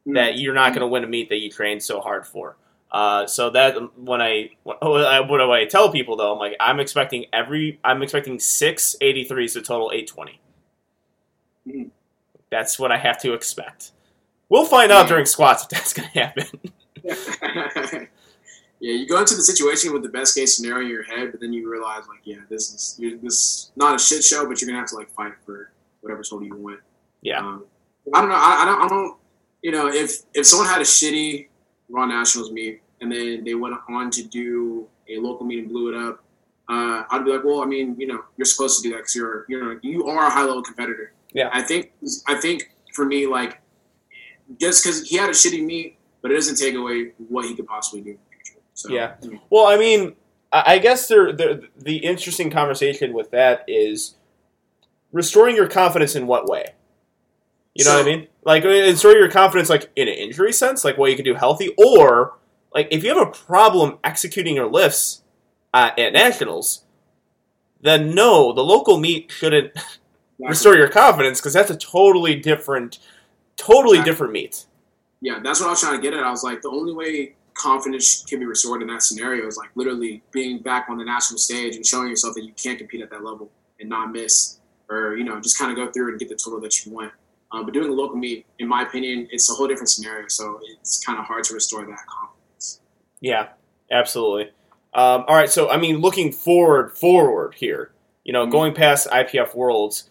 that 0.06 0.38
you're 0.38 0.54
not 0.54 0.70
going 0.70 0.82
to 0.82 0.88
win 0.88 1.04
a 1.04 1.08
meet 1.08 1.30
that 1.30 1.38
you 1.38 1.50
trained 1.50 1.82
so 1.82 2.02
hard 2.02 2.28
for. 2.28 2.58
Uh, 2.92 3.26
so 3.26 3.50
that 3.50 3.76
when 3.98 4.22
I 4.22 4.52
what 4.64 4.80
do 4.82 5.52
I 5.52 5.66
tell 5.66 5.92
people 5.92 6.16
though, 6.16 6.34
I'm 6.34 6.40
like 6.40 6.56
I'm 6.60 6.80
expecting 6.80 7.26
every 7.34 7.80
I'm 7.84 8.04
expecting 8.04 8.38
six 8.40 8.96
83s 9.02 9.54
to 9.54 9.62
total 9.62 9.92
820. 9.92 10.40
Mhm. 11.68 11.90
That's 12.52 12.78
what 12.78 12.92
I 12.92 12.98
have 12.98 13.20
to 13.22 13.34
expect. 13.34 13.94
We'll 14.50 14.66
find 14.66 14.92
out 14.92 15.08
during 15.08 15.26
squats 15.26 15.64
if 15.64 15.70
that's 15.70 15.94
going 15.94 16.10
to 16.12 16.20
happen. 16.20 16.48
yeah, 18.84 18.96
you 18.96 19.08
go 19.08 19.18
into 19.18 19.34
the 19.34 19.42
situation 19.42 19.94
with 19.94 20.04
the 20.04 20.10
best 20.10 20.36
case 20.36 20.58
scenario 20.58 20.82
in 20.84 20.90
your 20.90 21.04
head, 21.04 21.32
but 21.32 21.40
then 21.40 21.54
you 21.54 21.72
realize 21.72 22.06
like, 22.10 22.20
yeah, 22.26 22.42
this 22.50 22.74
is 22.74 22.98
you're, 23.00 23.18
this 23.18 23.34
is 23.34 23.72
not 23.78 23.96
a 23.96 24.00
shit 24.00 24.22
show, 24.22 24.46
but 24.46 24.60
you're 24.60 24.68
gonna 24.68 24.80
have 24.80 24.90
to 24.90 24.96
like 24.98 25.10
fight 25.12 25.32
for 25.46 25.72
whatever 26.02 26.22
total 26.22 26.44
you 26.44 26.54
want. 26.58 26.82
yeah, 27.22 27.40
Um, 27.40 27.64
I 28.14 28.20
don't 28.20 28.30
know. 28.30 28.36
I, 28.36 28.62
I 28.62 28.66
don't. 28.66 28.82
I 28.82 28.88
don't. 28.90 29.18
You 29.62 29.72
know, 29.72 29.88
if 29.88 30.24
if 30.34 30.46
someone 30.46 30.68
had 30.68 30.82
a 30.82 30.84
shitty 30.84 31.48
Raw 31.88 32.06
Nationals 32.06 32.52
meet 32.52 32.82
and 33.00 33.10
then 33.10 33.46
they 33.46 33.56
went 33.56 33.76
on 33.88 34.12
to 34.12 34.24
do 34.24 34.90
a 35.08 35.18
local 35.18 35.46
meet 35.46 35.60
and 35.60 35.70
blew 35.70 35.88
it 35.88 35.96
up, 35.96 36.22
uh, 36.68 37.04
I'd 37.10 37.24
be 37.24 37.32
like, 37.32 37.46
well, 37.46 37.62
I 37.62 37.66
mean, 37.66 37.96
you 37.98 38.08
know, 38.08 38.26
you're 38.36 38.44
supposed 38.46 38.82
to 38.82 38.90
do 38.90 38.94
that 38.96 39.04
because 39.04 39.16
you're 39.16 39.46
you 39.48 39.64
know 39.64 39.80
you 39.82 40.08
are 40.08 40.28
a 40.28 40.30
high 40.30 40.44
level 40.44 40.62
competitor. 40.62 41.14
Yeah. 41.34 41.50
I 41.54 41.62
think 41.62 41.94
I 42.28 42.36
think 42.36 42.76
for 42.94 43.06
me, 43.06 43.28
like, 43.28 43.62
just 44.60 44.84
because 44.84 45.08
he 45.08 45.16
had 45.16 45.30
a 45.30 45.34
shitty 45.34 45.66
meet, 45.66 45.98
but 46.22 46.32
it 46.32 46.34
doesn't 46.34 46.58
take 46.58 46.76
away 46.76 47.14
what 47.30 47.46
he 47.46 47.56
could 47.56 47.66
possibly 47.66 48.02
do 48.02 48.10
in 48.12 48.18
the 48.18 48.22
future. 48.23 48.23
So 48.74 48.92
Yeah. 48.92 49.16
Well, 49.50 49.66
I 49.68 49.78
mean, 49.78 50.16
I 50.52 50.78
guess 50.80 51.08
there, 51.08 51.32
there, 51.32 51.62
the 51.78 51.98
interesting 51.98 52.50
conversation 52.52 53.14
with 53.14 53.32
that 53.32 53.64
is 53.68 54.16
restoring 55.12 55.56
your 55.56 55.68
confidence 55.68 56.16
in 56.16 56.28
what 56.28 56.48
way? 56.48 56.74
You 57.74 57.86
know 57.86 57.92
So- 57.92 57.98
what 57.98 58.08
I 58.08 58.16
mean? 58.16 58.28
Like, 58.46 58.64
restoring 58.64 59.18
your 59.18 59.32
confidence, 59.32 59.70
like 59.70 59.90
in 59.96 60.08
an 60.08 60.14
injury 60.16 60.52
sense, 60.54 60.84
like 60.84 60.98
what 60.98 61.10
you 61.10 61.16
can 61.16 61.26
do 61.26 61.34
healthy, 61.36 61.74
or 61.78 62.38
like 62.74 62.88
if 62.92 63.04
you 63.04 63.10
have 63.18 63.28
a 63.28 63.32
problem 63.32 63.98
executing 64.04 64.56
your 64.56 64.70
lifts 64.70 65.24
uh, 65.74 65.92
at 65.98 66.14
nationals, 66.14 66.84
then 67.82 68.14
no, 68.14 68.52
the 68.54 68.64
local 68.64 69.00
meet 69.00 69.32
shouldn't 69.32 69.72
restore 70.40 70.76
your 70.76 70.90
confidence 70.90 71.40
because 71.40 71.54
that's 71.54 71.72
a 71.72 71.78
totally 71.78 72.36
different, 72.36 73.00
totally 73.56 73.98
Exactly. 74.00 74.12
different 74.12 74.34
meet. 74.34 74.66
Yeah, 75.22 75.40
that's 75.42 75.60
what 75.62 75.68
I 75.68 75.70
was 75.72 75.80
trying 75.82 75.96
to 75.96 76.02
get 76.02 76.14
at. 76.14 76.24
I 76.24 76.30
was 76.32 76.44
like, 76.44 76.62
the 76.62 76.70
only 76.70 76.94
way 76.94 77.36
confidence 77.54 78.24
can 78.26 78.40
be 78.40 78.46
restored 78.46 78.82
in 78.82 78.88
that 78.88 79.04
scenario 79.04 79.48
is 79.48 79.58
like 79.58 79.70
literally 79.76 80.24
being 80.32 80.60
back 80.60 80.88
on 80.90 80.98
the 80.98 81.06
national 81.06 81.38
stage 81.38 81.76
and 81.76 81.86
showing 81.86 82.10
yourself 82.10 82.36
that 82.36 82.44
you 82.44 82.54
can't 82.54 82.78
compete 82.78 83.02
at 83.02 83.10
that 83.10 83.24
level 83.24 83.52
and 83.80 83.90
not 83.90 84.12
miss, 84.12 84.60
or 84.90 85.16
you 85.16 85.24
know, 85.24 85.40
just 85.40 85.58
kind 85.58 85.72
of 85.72 85.78
go 85.78 85.92
through 85.92 86.10
and 86.10 86.20
get 86.20 86.30
the 86.30 86.36
total 86.36 86.60
that 86.62 86.86
you 86.86 86.92
want. 86.92 87.12
Um, 87.52 87.66
but 87.66 87.74
doing 87.74 87.90
a 87.90 87.94
local 87.94 88.18
meet, 88.18 88.46
in 88.58 88.68
my 88.68 88.82
opinion, 88.82 89.28
it's 89.32 89.50
a 89.52 89.54
whole 89.54 89.68
different 89.68 89.90
scenario. 89.90 90.28
So 90.28 90.60
it's 90.82 91.04
kind 91.06 91.20
of 91.20 91.26
hard 91.26 91.44
to 91.46 91.54
restore 91.54 91.86
that 91.86 92.00
confidence. 92.08 92.82
Yeah, 93.22 93.50
absolutely. 93.92 94.52
Um, 94.96 95.26
all 95.28 95.36
right, 95.36 95.50
so 95.50 95.70
I 95.70 95.78
mean, 95.78 95.98
looking 95.98 96.32
forward, 96.32 96.98
forward 96.98 97.56
here, 97.56 97.92
you 98.24 98.34
know, 98.34 98.46
Mhm. 98.46 98.52
going 98.52 98.74
past 98.74 99.08
IPF 99.12 99.56
Worlds, 99.56 100.10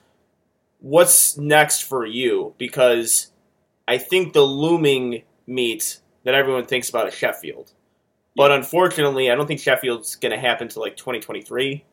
what's 0.80 1.36
next 1.36 1.82
for 1.82 2.04
you? 2.04 2.54
Because 2.58 3.32
I 3.86 3.98
think 3.98 4.32
the 4.32 4.42
looming 4.42 5.22
meet 5.46 5.98
that 6.24 6.34
everyone 6.34 6.66
thinks 6.66 6.88
about 6.88 7.08
is 7.08 7.14
Sheffield, 7.14 7.72
but 8.36 8.50
unfortunately, 8.52 9.30
I 9.30 9.34
don't 9.34 9.46
think 9.46 9.60
Sheffield's 9.60 10.16
going 10.16 10.32
to 10.32 10.38
happen 10.38 10.68
till 10.68 10.82
like 10.82 10.96
2023. 10.96 11.84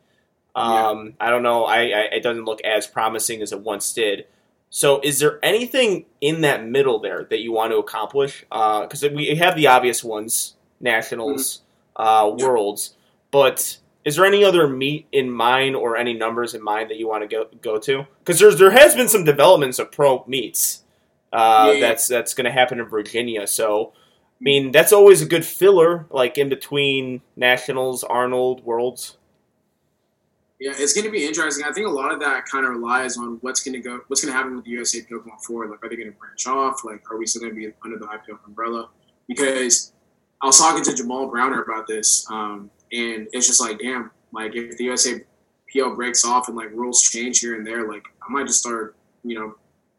Um, 0.56 1.14
I 1.20 1.30
don't 1.30 1.44
know. 1.44 1.66
I, 1.66 1.78
I 1.82 2.00
it 2.14 2.24
doesn't 2.24 2.46
look 2.46 2.60
as 2.62 2.88
promising 2.88 3.42
as 3.42 3.52
it 3.52 3.62
once 3.62 3.94
did. 3.94 4.26
So, 4.72 5.00
is 5.02 5.20
there 5.20 5.40
anything 5.44 6.06
in 6.22 6.42
that 6.42 6.66
middle 6.66 7.00
there 7.00 7.26
that 7.30 7.40
you 7.40 7.52
want 7.52 7.72
to 7.72 7.78
accomplish? 7.78 8.42
Because 8.50 9.04
we 9.14 9.36
have 9.36 9.56
the 9.56 9.68
obvious 9.68 10.04
ones, 10.04 10.56
nationals, 10.80 11.62
uh, 11.96 12.32
Yeah. 12.38 12.46
worlds, 12.46 12.96
but 13.32 13.78
is 14.06 14.16
there 14.16 14.26
any 14.26 14.44
other 14.44 14.68
meet 14.68 15.08
in 15.12 15.30
mind 15.32 15.76
or 15.76 15.98
any 15.98 16.14
numbers 16.14 16.54
in 16.54 16.64
mind 16.64 16.90
that 16.90 16.98
you 16.98 17.08
want 17.08 17.24
to 17.24 17.28
go 17.28 17.48
go 17.62 17.78
to? 17.80 18.06
Because 18.20 18.40
there's 18.40 18.58
there 18.58 18.72
has 18.72 18.96
been 18.96 19.08
some 19.08 19.24
developments 19.24 19.80
of 19.80 19.92
pro 19.92 20.24
meets. 20.28 20.84
Uh, 21.32 21.74
Yeah. 21.76 21.80
That's 21.88 22.08
that's 22.08 22.34
going 22.34 22.46
to 22.46 22.52
happen 22.52 22.80
in 22.80 22.86
Virginia. 22.86 23.46
So, 23.48 23.94
I 24.40 24.44
mean, 24.44 24.72
that's 24.72 24.94
always 24.94 25.22
a 25.22 25.26
good 25.26 25.46
filler, 25.46 26.06
like 26.12 26.38
in 26.38 26.48
between 26.48 27.22
nationals, 27.36 28.06
Arnold, 28.06 28.64
worlds. 28.64 29.18
Yeah, 30.62 30.72
it's 30.76 30.94
going 30.94 31.06
to 31.06 31.12
be 31.12 31.26
interesting. 31.26 31.66
I 31.66 31.74
think 31.74 31.88
a 31.88 31.90
lot 31.90 32.14
of 32.14 32.20
that 32.22 32.46
kind 32.46 32.66
of 32.66 32.72
relies 32.72 33.18
on 33.18 33.38
what's 33.42 33.62
going 33.62 33.74
to 33.74 33.80
go, 33.80 34.02
what's 34.08 34.24
going 34.24 34.34
to 34.34 34.38
happen 34.38 34.56
with 34.56 34.66
the 34.66 34.76
USAPL 34.76 35.10
going 35.10 35.38
forward. 35.46 35.72
Like, 35.72 35.84
are 35.84 35.90
they 35.90 35.96
going 35.96 36.12
to 36.12 36.18
branch 36.18 36.48
off? 36.48 36.84
Like, 36.86 37.02
are 37.12 37.18
we 37.18 37.26
still 37.26 37.42
going 37.42 37.54
to 37.54 37.60
be 37.60 37.74
under 37.84 37.98
the 37.98 38.06
IPF 38.06 38.46
umbrella? 38.46 38.90
Because 39.28 39.94
I 40.42 40.46
was 40.46 40.58
talking 40.58 40.84
to 40.84 40.94
Jamal 40.94 41.28
Browner 41.28 41.62
about 41.62 41.88
this, 41.88 42.26
um, 42.30 42.70
and 42.92 43.28
it's 43.34 43.48
just 43.48 43.62
like, 43.62 43.80
damn, 43.80 44.12
like 44.32 44.56
if 44.56 44.78
the 44.78 44.88
USAPL 44.88 45.96
breaks 45.96 46.24
off 46.26 46.48
and 46.48 46.58
like 46.58 46.72
rules 46.72 47.02
change 47.02 47.40
here 47.40 47.56
and 47.56 47.66
there, 47.66 47.88
like 47.88 48.04
I 48.22 48.32
might 48.32 48.48
just 48.48 48.60
start, 48.60 48.96
you 49.24 49.38
know, 49.38 49.56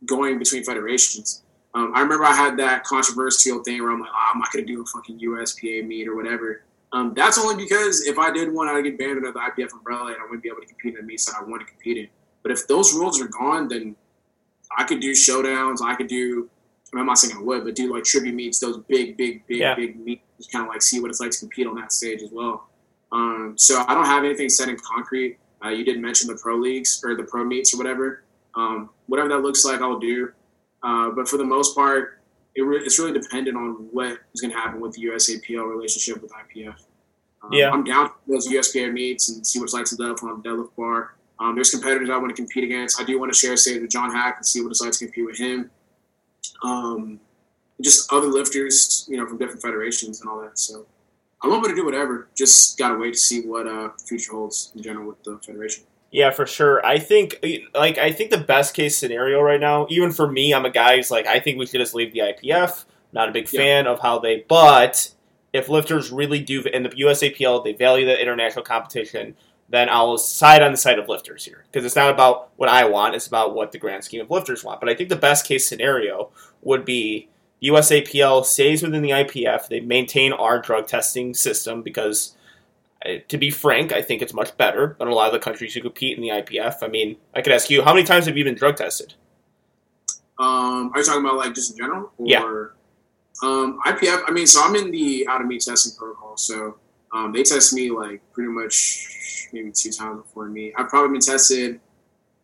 going 0.06 0.38
between 0.38 0.64
federations. 0.64 1.42
Um, 1.74 1.92
I 1.94 2.00
remember 2.00 2.24
I 2.24 2.34
had 2.34 2.56
that 2.58 2.84
controversial 2.84 3.62
thing 3.62 3.82
where 3.82 3.92
I'm 3.92 4.00
like, 4.00 4.10
oh, 4.12 4.30
I'm 4.34 4.40
not 4.40 4.52
going 4.52 4.66
to 4.66 4.72
do 4.72 4.82
a 4.82 4.86
fucking 4.86 5.20
USPA 5.20 5.86
meet 5.86 6.08
or 6.08 6.16
whatever. 6.16 6.62
Um, 6.92 7.12
that's 7.14 7.38
only 7.38 7.54
because 7.62 8.04
if 8.06 8.18
I 8.18 8.32
did 8.32 8.52
one, 8.52 8.68
I'd 8.68 8.82
get 8.82 8.98
banned 8.98 9.18
under 9.18 9.30
the 9.30 9.38
IPF 9.38 9.72
umbrella 9.72 10.06
and 10.08 10.16
I 10.16 10.24
wouldn't 10.24 10.42
be 10.42 10.48
able 10.48 10.60
to 10.62 10.66
compete 10.66 10.94
in 10.94 11.00
the 11.00 11.06
meets 11.06 11.26
that 11.26 11.36
I 11.40 11.44
want 11.44 11.60
to 11.60 11.66
compete 11.66 11.96
in. 11.98 12.08
But 12.42 12.50
if 12.50 12.66
those 12.66 12.92
rules 12.94 13.20
are 13.20 13.28
gone, 13.28 13.68
then 13.68 13.94
I 14.76 14.82
could 14.84 14.98
do 15.00 15.12
showdowns. 15.12 15.78
I 15.84 15.94
could 15.94 16.08
do, 16.08 16.48
I 16.92 16.96
mean, 16.96 17.00
I'm 17.02 17.06
not 17.06 17.18
saying 17.18 17.36
I 17.36 17.40
would, 17.40 17.64
but 17.64 17.76
do 17.76 17.94
like 17.94 18.02
tribute 18.02 18.34
meets, 18.34 18.58
those 18.58 18.78
big, 18.88 19.16
big, 19.16 19.46
big, 19.46 19.58
Yeah. 19.58 19.74
big 19.76 20.00
meets, 20.00 20.22
just 20.38 20.50
kind 20.50 20.64
of 20.64 20.70
like 20.70 20.82
see 20.82 21.00
what 21.00 21.10
it's 21.10 21.20
like 21.20 21.30
to 21.30 21.38
compete 21.38 21.68
on 21.68 21.76
that 21.76 21.92
stage 21.92 22.22
as 22.22 22.30
well. 22.32 22.68
Um, 23.12 23.54
so 23.56 23.84
I 23.86 23.94
don't 23.94 24.06
have 24.06 24.24
anything 24.24 24.48
set 24.48 24.68
in 24.68 24.76
concrete. 24.78 25.38
Uh, 25.64 25.68
you 25.68 25.84
didn't 25.84 26.02
mention 26.02 26.26
the 26.28 26.36
pro 26.42 26.56
leagues 26.56 27.00
or 27.04 27.14
the 27.14 27.24
pro 27.24 27.44
meets 27.44 27.72
or 27.74 27.76
whatever. 27.76 28.24
Um, 28.56 28.90
whatever 29.06 29.28
that 29.28 29.38
looks 29.40 29.64
like, 29.64 29.80
I'll 29.80 29.98
do. 29.98 30.32
Uh, 30.82 31.10
but 31.10 31.28
for 31.28 31.36
the 31.36 31.44
most 31.44 31.74
part, 31.74 32.20
it 32.54 32.62
re- 32.62 32.82
it's 32.84 32.98
really 32.98 33.12
dependent 33.12 33.56
on 33.56 33.88
what 33.92 34.18
is 34.34 34.40
going 34.40 34.52
to 34.52 34.58
happen 34.58 34.80
with 34.80 34.92
the 34.92 35.04
USAPL 35.04 35.68
relationship 35.68 36.22
with 36.22 36.32
IPF. 36.32 36.74
Um, 37.42 37.52
Yeah. 37.52 37.70
I'm 37.70 37.84
down 37.84 38.08
for 38.08 38.14
those 38.28 38.48
USPA 38.48 38.92
meets 38.92 39.28
and 39.28 39.46
see 39.46 39.58
what 39.58 39.64
it's 39.64 39.74
like 39.74 39.86
to 39.86 39.96
develop 39.96 40.22
on 40.22 40.42
the 40.42 40.48
deadlift 40.48 40.74
bar. 40.76 41.14
Um, 41.38 41.54
there's 41.54 41.70
competitors 41.70 42.10
I 42.10 42.16
want 42.18 42.28
to 42.28 42.34
compete 42.34 42.64
against. 42.64 43.00
I 43.00 43.04
do 43.04 43.18
want 43.18 43.32
to 43.32 43.38
share 43.38 43.54
a 43.54 43.56
stage 43.56 43.80
with 43.80 43.90
John 43.90 44.10
Haack 44.10 44.36
and 44.36 44.46
see 44.46 44.60
what 44.60 44.70
it's 44.70 44.82
like 44.82 44.92
to 44.92 44.98
compete 44.98 45.24
with 45.24 45.38
him. 45.38 45.70
Um, 46.62 47.20
just 47.80 48.12
other 48.12 48.26
lifters, 48.26 49.06
you 49.08 49.16
know, 49.16 49.26
from 49.26 49.38
different 49.38 49.62
federations 49.62 50.20
and 50.20 50.28
all 50.28 50.40
that. 50.42 50.58
So 50.58 50.86
I'm 51.42 51.52
open 51.52 51.70
to 51.70 51.74
do 51.74 51.84
whatever. 51.84 52.28
Just 52.36 52.78
gotta 52.78 52.98
wait 52.98 53.14
to 53.14 53.18
see 53.18 53.40
what 53.46 53.66
uh, 53.66 53.88
the 53.96 54.04
future 54.06 54.32
holds 54.32 54.72
in 54.74 54.82
general 54.82 55.06
with 55.08 55.22
the 55.22 55.38
federation. 55.38 55.84
Yeah, 56.10 56.30
for 56.30 56.46
sure. 56.46 56.84
I 56.84 56.98
think 56.98 57.36
like 57.74 57.98
I 57.98 58.10
think 58.12 58.30
the 58.30 58.38
best 58.38 58.74
case 58.74 58.98
scenario 58.98 59.40
right 59.40 59.60
now, 59.60 59.86
even 59.90 60.10
for 60.10 60.30
me, 60.30 60.52
I'm 60.52 60.64
a 60.64 60.70
guy 60.70 60.96
who's 60.96 61.10
like 61.10 61.26
I 61.26 61.38
think 61.38 61.58
we 61.58 61.66
should 61.66 61.80
just 61.80 61.94
leave 61.94 62.12
the 62.12 62.20
IPF. 62.20 62.84
Not 63.12 63.28
a 63.28 63.32
big 63.32 63.52
Yeah. 63.52 63.60
fan 63.60 63.86
of 63.86 64.00
how 64.00 64.18
they, 64.18 64.44
but 64.48 65.10
if 65.52 65.68
lifters 65.68 66.10
really 66.12 66.40
do, 66.40 66.62
and 66.72 66.84
the 66.84 66.90
USAPL, 66.90 67.62
they 67.64 67.72
value 67.72 68.06
that 68.06 68.20
international 68.20 68.64
competition. 68.64 69.34
then 69.68 69.88
I'll 69.88 70.18
side 70.18 70.62
on 70.62 70.72
the 70.72 70.76
side 70.76 70.98
of 70.98 71.08
lifters 71.08 71.44
here 71.44 71.64
because 71.70 71.84
it's 71.86 71.94
not 71.94 72.10
about 72.10 72.50
what 72.56 72.68
I 72.68 72.84
want; 72.86 73.14
it's 73.14 73.28
about 73.28 73.54
what 73.54 73.70
the 73.70 73.78
grand 73.78 74.02
scheme 74.02 74.20
of 74.20 74.28
lifters 74.28 74.64
want. 74.64 74.80
But 74.80 74.88
I 74.88 74.94
think 74.96 75.10
the 75.10 75.14
best 75.16 75.46
case 75.46 75.68
scenario 75.68 76.30
would 76.62 76.84
be 76.84 77.28
USAPL 77.62 78.44
stays 78.44 78.82
within 78.82 79.00
the 79.02 79.10
IPF. 79.10 79.68
They 79.68 79.78
maintain 79.78 80.32
our 80.32 80.58
drug 80.60 80.88
testing 80.88 81.34
system 81.34 81.82
because, 81.82 82.34
to 83.28 83.38
be 83.38 83.50
frank, 83.50 83.92
I 83.92 84.02
think 84.02 84.22
it's 84.22 84.34
much 84.34 84.56
better 84.56 84.96
than 84.98 85.08
a 85.08 85.14
lot 85.14 85.26
of 85.26 85.32
the 85.32 85.38
countries 85.38 85.74
who 85.74 85.80
compete 85.80 86.16
in 86.16 86.22
the 86.22 86.28
IPF. 86.28 86.82
I 86.82 86.88
mean, 86.88 87.16
I 87.34 87.40
could 87.40 87.52
ask 87.52 87.70
you, 87.70 87.82
how 87.82 87.94
many 87.94 88.04
times 88.04 88.26
have 88.26 88.36
you 88.36 88.44
been 88.44 88.54
drug 88.54 88.76
tested? 88.76 89.14
Um, 90.38 90.90
are 90.94 91.00
you 91.00 91.04
talking 91.04 91.24
about 91.24 91.36
like 91.36 91.54
just 91.54 91.72
in 91.72 91.78
general? 91.78 92.12
Or, 92.18 92.26
Yeah. 92.26 92.42
Um, 93.42 93.80
IPF. 93.86 94.24
I 94.26 94.32
mean, 94.32 94.46
so 94.46 94.62
I'm 94.62 94.74
in 94.74 94.90
the 94.90 95.26
out 95.28 95.40
of 95.40 95.46
meet 95.46 95.62
testing 95.62 95.96
protocol. 95.98 96.36
So 96.36 96.76
um, 97.12 97.32
they 97.32 97.42
test 97.42 97.72
me 97.72 97.90
like 97.90 98.20
pretty 98.32 98.50
much 98.50 99.48
maybe 99.52 99.72
two 99.72 99.90
times 99.90 100.22
before 100.22 100.46
me. 100.46 100.72
I've 100.76 100.88
probably 100.88 101.12
been 101.12 101.20
tested 101.20 101.80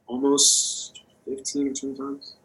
almost 0.07 1.02
fifteen 1.26 1.68
or 1.68 1.74
twenty 1.74 1.96
times. 1.96 2.36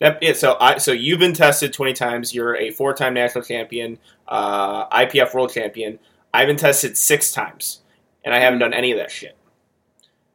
Yep. 0.00 0.18
Yeah. 0.22 0.32
So 0.32 0.56
I 0.58 0.78
so 0.78 0.92
you've 0.92 1.18
been 1.18 1.34
tested 1.34 1.72
twenty 1.72 1.92
times. 1.92 2.34
You're 2.34 2.56
a 2.56 2.70
four-time 2.70 3.14
national 3.14 3.44
champion, 3.44 3.98
uh, 4.28 4.88
IPF 4.88 5.34
world 5.34 5.52
champion. 5.52 5.98
I've 6.32 6.46
been 6.46 6.56
tested 6.56 6.96
six 6.96 7.32
times, 7.32 7.80
and 8.24 8.34
I 8.34 8.38
haven't 8.40 8.60
done 8.60 8.72
any 8.72 8.92
of 8.92 8.98
that 8.98 9.10
shit. 9.10 9.36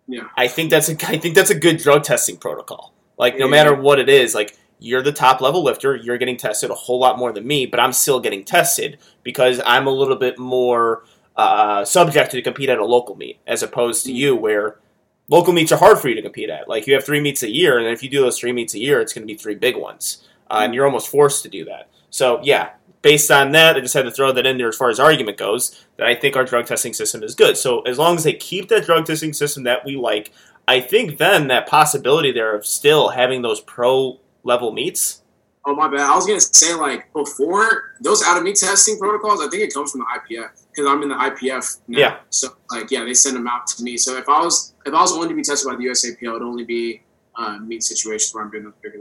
Yeah. 0.07 0.27
I 0.37 0.47
think 0.47 0.69
that's 0.69 0.89
a 0.89 0.93
I 1.07 1.17
think 1.17 1.35
that's 1.35 1.49
a 1.49 1.55
good 1.59 1.77
drug 1.77 2.03
testing 2.03 2.37
protocol. 2.37 2.93
Like 3.17 3.37
no 3.37 3.45
Yeah. 3.45 3.51
matter 3.51 3.75
what 3.75 3.99
it 3.99 4.09
is, 4.09 4.35
like 4.35 4.57
you're 4.79 5.01
the 5.01 5.11
top 5.13 5.41
level 5.41 5.63
lifter, 5.63 5.95
you're 5.95 6.17
getting 6.17 6.37
tested 6.37 6.69
a 6.69 6.73
whole 6.75 6.99
lot 6.99 7.17
more 7.17 7.31
than 7.31 7.47
me, 7.47 7.65
but 7.65 7.79
I'm 7.79 7.93
still 7.93 8.19
getting 8.19 8.43
tested 8.43 8.97
because 9.23 9.61
I'm 9.65 9.87
a 9.87 9.91
little 9.91 10.17
bit 10.17 10.37
more 10.37 11.05
uh, 11.37 11.83
subject 11.85 12.31
to 12.31 12.41
compete 12.41 12.69
at 12.69 12.77
a 12.77 12.85
local 12.85 13.15
meet 13.15 13.39
as 13.47 13.63
opposed 13.63 14.05
to 14.05 14.11
you 14.11 14.35
where 14.35 14.77
local 15.29 15.53
meets 15.53 15.71
are 15.71 15.77
hard 15.79 15.97
for 15.99 16.09
you 16.09 16.15
to 16.15 16.21
compete 16.21 16.49
at. 16.49 16.67
Like 16.67 16.87
you 16.87 16.93
have 16.93 17.05
three 17.05 17.21
meets 17.21 17.41
a 17.41 17.49
year, 17.49 17.77
and 17.79 17.87
if 17.87 18.03
you 18.03 18.09
do 18.09 18.21
those 18.21 18.37
three 18.37 18.51
meets 18.51 18.73
a 18.73 18.79
year, 18.79 18.99
it's 19.01 19.13
going 19.13 19.25
to 19.25 19.33
be 19.33 19.37
three 19.37 19.55
big 19.55 19.75
ones, 19.77 20.27
uh, 20.49 20.61
and 20.63 20.73
you're 20.73 20.85
almost 20.85 21.09
forced 21.09 21.43
to 21.43 21.49
do 21.49 21.65
that. 21.65 21.89
So 22.09 22.39
yeah, 22.43 22.71
based 23.01 23.29
on 23.29 23.51
that, 23.51 23.75
I 23.75 23.81
just 23.81 23.93
had 23.93 24.05
to 24.05 24.11
throw 24.11 24.31
that 24.31 24.45
in 24.45 24.57
there 24.57 24.69
as 24.69 24.77
far 24.77 24.89
as 24.89 24.99
argument 24.99 25.37
goes. 25.37 25.85
That 25.97 26.07
I 26.07 26.15
think 26.15 26.35
our 26.35 26.43
drug 26.43 26.65
testing 26.65 26.93
system 26.93 27.23
is 27.23 27.35
good. 27.35 27.57
So 27.57 27.81
as 27.81 27.97
long 27.97 28.15
as 28.15 28.23
they 28.23 28.33
keep 28.33 28.69
that 28.69 28.85
drug 28.85 29.05
testing 29.05 29.33
system 29.33 29.63
that 29.63 29.85
we 29.85 29.95
like, 29.95 30.31
I 30.67 30.79
think 30.79 31.17
then 31.17 31.47
that 31.49 31.67
possibility 31.67 32.31
there 32.31 32.55
of 32.55 32.65
still 32.65 33.09
having 33.09 33.41
those 33.41 33.61
pro 33.61 34.19
level 34.43 34.71
meets. 34.71 35.21
Oh 35.67 35.75
my 35.75 35.87
bad. 35.87 36.01
I 36.01 36.15
was 36.15 36.25
gonna 36.25 36.39
say 36.39 36.73
like 36.73 37.11
before 37.13 37.95
those 38.01 38.23
out 38.23 38.37
of 38.37 38.43
meet 38.43 38.55
testing 38.55 38.97
protocols. 38.97 39.39
I 39.41 39.49
think 39.49 39.63
it 39.63 39.73
comes 39.73 39.91
from 39.91 40.01
the 40.01 40.05
IPF 40.05 40.49
because 40.71 40.87
I'm 40.87 41.01
in 41.01 41.09
the 41.09 41.15
IPF 41.15 41.79
now. 41.87 41.99
Yeah. 41.99 42.17
So 42.29 42.55
like 42.71 42.89
yeah, 42.91 43.03
they 43.03 43.13
send 43.13 43.35
them 43.35 43.47
out 43.47 43.67
to 43.67 43.83
me. 43.83 43.97
So 43.97 44.17
if 44.17 44.27
I 44.29 44.41
was 44.41 44.73
if 44.85 44.93
I 44.93 45.01
was 45.01 45.11
only 45.11 45.27
to 45.27 45.35
be 45.35 45.43
tested 45.43 45.69
by 45.69 45.75
the 45.75 45.85
USAPL, 45.85 46.21
it'd 46.21 46.41
only 46.41 46.65
be 46.65 47.01
uh, 47.35 47.57
meet 47.59 47.83
situations 47.83 48.33
where 48.33 48.43
I'm 48.43 48.51
doing 48.51 48.63
those 48.63 48.73
bigger 48.81 48.99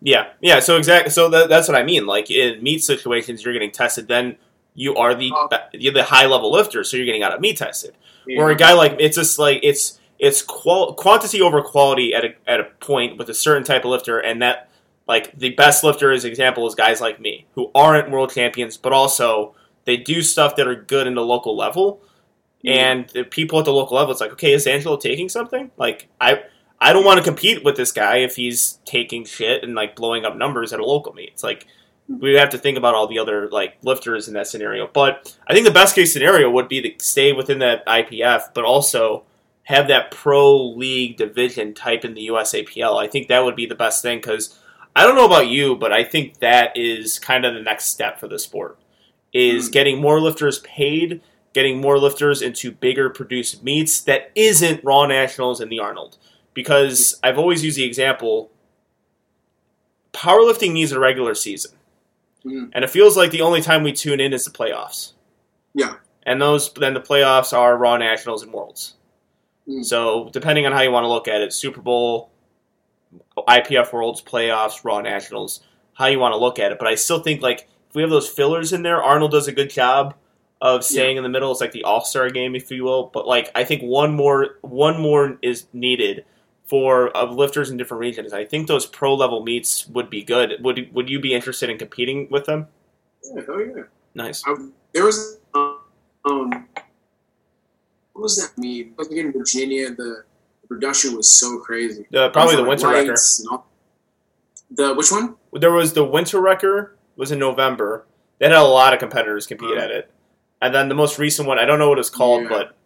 Yeah, 0.00 0.28
yeah. 0.40 0.60
So 0.60 0.76
exactly. 0.76 1.10
So 1.10 1.28
that, 1.30 1.48
that's 1.48 1.68
what 1.68 1.76
I 1.76 1.82
mean. 1.82 2.06
Like 2.06 2.30
in 2.30 2.62
meet 2.62 2.82
situations, 2.82 3.44
you're 3.44 3.52
getting 3.52 3.70
tested. 3.70 4.08
Then 4.08 4.36
you 4.74 4.94
are 4.96 5.14
the 5.14 5.30
Oh. 5.34 5.48
you're 5.72 5.92
the 5.92 6.04
high 6.04 6.26
level 6.26 6.50
lifter, 6.52 6.84
so 6.84 6.96
you're 6.96 7.06
getting 7.06 7.22
out 7.22 7.32
of 7.32 7.40
meet 7.40 7.56
tested. 7.56 7.94
Yeah. 8.26 8.38
Where 8.38 8.50
a 8.50 8.56
guy 8.56 8.72
like 8.72 8.96
it's 8.98 9.16
just 9.16 9.38
like 9.38 9.60
it's 9.62 9.98
it's 10.18 10.42
qual- 10.42 10.94
quantity 10.94 11.40
over 11.40 11.62
quality 11.62 12.14
at 12.14 12.24
a 12.24 12.34
at 12.46 12.60
a 12.60 12.64
point 12.80 13.18
with 13.18 13.28
a 13.28 13.34
certain 13.34 13.64
type 13.64 13.84
of 13.84 13.90
lifter, 13.90 14.18
and 14.18 14.40
that 14.42 14.68
like 15.06 15.36
the 15.38 15.50
best 15.50 15.84
lifter, 15.84 16.10
as 16.12 16.24
example, 16.24 16.66
is 16.66 16.74
guys 16.74 17.00
like 17.00 17.20
me 17.20 17.46
who 17.54 17.70
aren't 17.74 18.10
world 18.10 18.32
champions, 18.32 18.76
but 18.76 18.92
also 18.92 19.54
they 19.84 19.96
do 19.96 20.22
stuff 20.22 20.56
that 20.56 20.66
are 20.66 20.74
good 20.74 21.06
in 21.06 21.14
the 21.14 21.24
local 21.24 21.56
level. 21.56 22.00
And 22.66 23.06
the 23.10 23.24
people 23.24 23.58
at 23.58 23.66
the 23.66 23.74
local 23.74 23.98
level, 23.98 24.10
it's 24.12 24.22
like, 24.22 24.32
okay, 24.32 24.54
is 24.54 24.66
Angelo 24.66 24.96
taking 24.96 25.28
something? 25.28 25.70
Like, 25.76 26.08
I 26.18 26.44
I 26.84 26.92
don't 26.92 27.04
want 27.04 27.16
to 27.18 27.24
compete 27.24 27.64
with 27.64 27.76
this 27.76 27.92
guy 27.92 28.18
if 28.18 28.36
he's 28.36 28.78
taking 28.84 29.24
shit 29.24 29.64
and 29.64 29.74
like 29.74 29.96
blowing 29.96 30.26
up 30.26 30.36
numbers 30.36 30.70
at 30.74 30.80
a 30.80 30.84
local 30.84 31.14
meet. 31.14 31.30
It's 31.32 31.42
like 31.42 31.66
we 32.06 32.34
have 32.34 32.50
to 32.50 32.58
think 32.58 32.76
about 32.76 32.94
all 32.94 33.06
the 33.06 33.18
other 33.18 33.48
like 33.48 33.78
lifters 33.82 34.28
in 34.28 34.34
that 34.34 34.46
scenario. 34.48 34.86
But 34.86 35.34
I 35.48 35.54
think 35.54 35.64
the 35.64 35.72
best 35.72 35.94
case 35.94 36.12
scenario 36.12 36.50
would 36.50 36.68
be 36.68 36.82
to 36.82 37.04
stay 37.04 37.32
within 37.32 37.58
that 37.60 37.86
IPF, 37.86 38.52
but 38.52 38.64
also 38.64 39.24
have 39.62 39.88
that 39.88 40.10
pro 40.10 40.62
league 40.74 41.16
division 41.16 41.72
type 41.72 42.04
in 42.04 42.12
the 42.12 42.26
USAPL. 42.28 43.02
I 43.02 43.08
think 43.08 43.28
that 43.28 43.44
would 43.44 43.56
be 43.56 43.64
the 43.64 43.74
best 43.74 44.02
thing 44.02 44.18
because 44.18 44.58
I 44.94 45.04
don't 45.04 45.16
know 45.16 45.24
about 45.24 45.48
you, 45.48 45.76
but 45.76 45.90
I 45.90 46.04
think 46.04 46.40
that 46.40 46.76
is 46.76 47.18
kind 47.18 47.46
of 47.46 47.54
the 47.54 47.62
next 47.62 47.86
step 47.86 48.20
for 48.20 48.28
the 48.28 48.38
sport 48.38 48.78
is 49.32 49.70
Mm. 49.70 49.72
getting 49.72 50.00
more 50.02 50.20
lifters 50.20 50.58
paid, 50.58 51.22
getting 51.54 51.80
more 51.80 51.98
lifters 51.98 52.42
into 52.42 52.70
bigger 52.70 53.08
produced 53.08 53.64
meets 53.64 54.02
that 54.02 54.30
isn't 54.34 54.84
Raw 54.84 55.06
Nationals 55.06 55.62
and 55.62 55.72
the 55.72 55.80
Arnold. 55.80 56.18
Because 56.54 57.18
I've 57.22 57.38
always 57.38 57.64
used 57.64 57.76
the 57.76 57.84
example 57.84 58.50
powerlifting 60.14 60.72
needs 60.72 60.92
a 60.92 60.98
regular 60.98 61.34
season. 61.34 61.72
Mhm. 62.44 62.70
And 62.72 62.84
it 62.84 62.90
feels 62.90 63.16
like 63.16 63.30
the 63.30 63.42
only 63.42 63.60
time 63.60 63.82
we 63.82 63.92
tune 63.92 64.20
in 64.20 64.32
is 64.32 64.44
the 64.44 64.50
playoffs. 64.50 65.12
Yeah. 65.74 65.96
And 66.22 66.40
those 66.40 66.72
then 66.72 66.94
the 66.94 67.00
playoffs 67.00 67.52
are 67.56 67.76
Raw 67.76 67.96
Nationals 67.96 68.42
and 68.42 68.52
Worlds. 68.52 68.94
Mm. 69.68 69.84
So 69.84 70.30
depending 70.32 70.66
on 70.66 70.72
how 70.72 70.82
you 70.82 70.90
want 70.90 71.04
to 71.04 71.08
look 71.08 71.28
at 71.28 71.40
it, 71.40 71.52
Super 71.52 71.80
Bowl, 71.80 72.30
IPF 73.48 73.92
Worlds, 73.92 74.22
playoffs, 74.22 74.84
Raw 74.84 75.00
Nationals, 75.00 75.60
how 75.94 76.06
you 76.06 76.18
want 76.18 76.32
to 76.32 76.38
look 76.38 76.58
at 76.58 76.72
it. 76.72 76.78
But 76.78 76.88
I 76.88 76.94
still 76.94 77.20
think 77.20 77.42
like 77.42 77.66
if 77.88 77.94
we 77.94 78.02
have 78.02 78.10
those 78.10 78.28
fillers 78.28 78.72
in 78.72 78.82
there, 78.82 79.02
Arnold 79.02 79.32
does 79.32 79.48
a 79.48 79.52
good 79.52 79.70
job 79.70 80.14
of 80.60 80.84
staying 80.84 81.16
in 81.16 81.22
the 81.22 81.28
middle. 81.28 81.50
It's 81.50 81.60
like 81.60 81.72
the 81.72 81.84
All 81.84 82.04
Star 82.04 82.30
game, 82.30 82.54
if 82.54 82.70
you 82.70 82.84
will. 82.84 83.10
But 83.12 83.26
like 83.26 83.50
I 83.54 83.64
think 83.64 83.82
one 83.82 84.14
more 84.14 84.58
one 84.60 85.00
more 85.00 85.38
is 85.42 85.66
needed 85.72 86.24
for 86.74 87.08
of 87.10 87.30
lifters 87.36 87.70
in 87.70 87.76
different 87.76 88.00
regions. 88.00 88.32
I 88.32 88.44
think 88.44 88.66
those 88.66 88.84
pro 88.84 89.14
level 89.14 89.44
meets 89.44 89.86
would 89.86 90.10
be 90.10 90.24
good. 90.24 90.56
Would 90.64 90.92
would 90.92 91.08
you 91.08 91.20
be 91.20 91.32
interested 91.32 91.70
in 91.70 91.78
competing 91.78 92.26
with 92.32 92.46
them? 92.46 92.66
Yeah, 93.22 93.42
hell 93.46 93.60
yeah. 93.64 93.82
Nice. 94.16 94.42
I, 94.44 94.56
there 94.92 95.04
was 95.04 95.38
um, 95.54 95.78
um 96.24 96.66
what 98.12 98.22
was 98.22 98.36
that 98.42 98.58
meet? 98.60 98.92
I 98.98 99.02
was 99.02 99.08
in 99.12 99.30
Virginia. 99.32 99.90
The, 99.94 100.24
the 100.62 100.66
production 100.66 101.16
was 101.16 101.30
so 101.30 101.60
crazy. 101.60 102.06
Uh, 102.12 102.28
probably 102.30 102.56
the 102.56 102.62
Like, 102.62 102.70
Winter 102.70 102.88
Wrecker. 102.88 103.08
lights 103.10 103.38
and 103.38 103.48
all- 103.50 103.66
The 104.72 104.94
which 104.94 105.12
one? 105.12 105.36
There 105.52 105.70
was 105.72 105.92
the 105.92 106.02
Winter 106.04 106.40
Wrecker 106.40 106.96
was 107.14 107.30
in 107.30 107.38
November. 107.38 108.04
They 108.40 108.46
had 108.46 108.56
a 108.56 108.62
lot 108.64 108.92
of 108.92 108.98
competitors 108.98 109.46
compete 109.46 109.70
Uh-huh. 109.76 109.84
at 109.84 109.92
it. 109.92 110.10
And 110.60 110.74
then 110.74 110.88
the 110.88 110.96
most 110.96 111.20
recent 111.20 111.46
one, 111.46 111.60
I 111.60 111.66
don't 111.66 111.78
know 111.78 111.88
what 111.88 112.00
it's 112.00 112.10
called, 112.10 112.42
Yeah. 112.42 112.48
but 112.48 112.76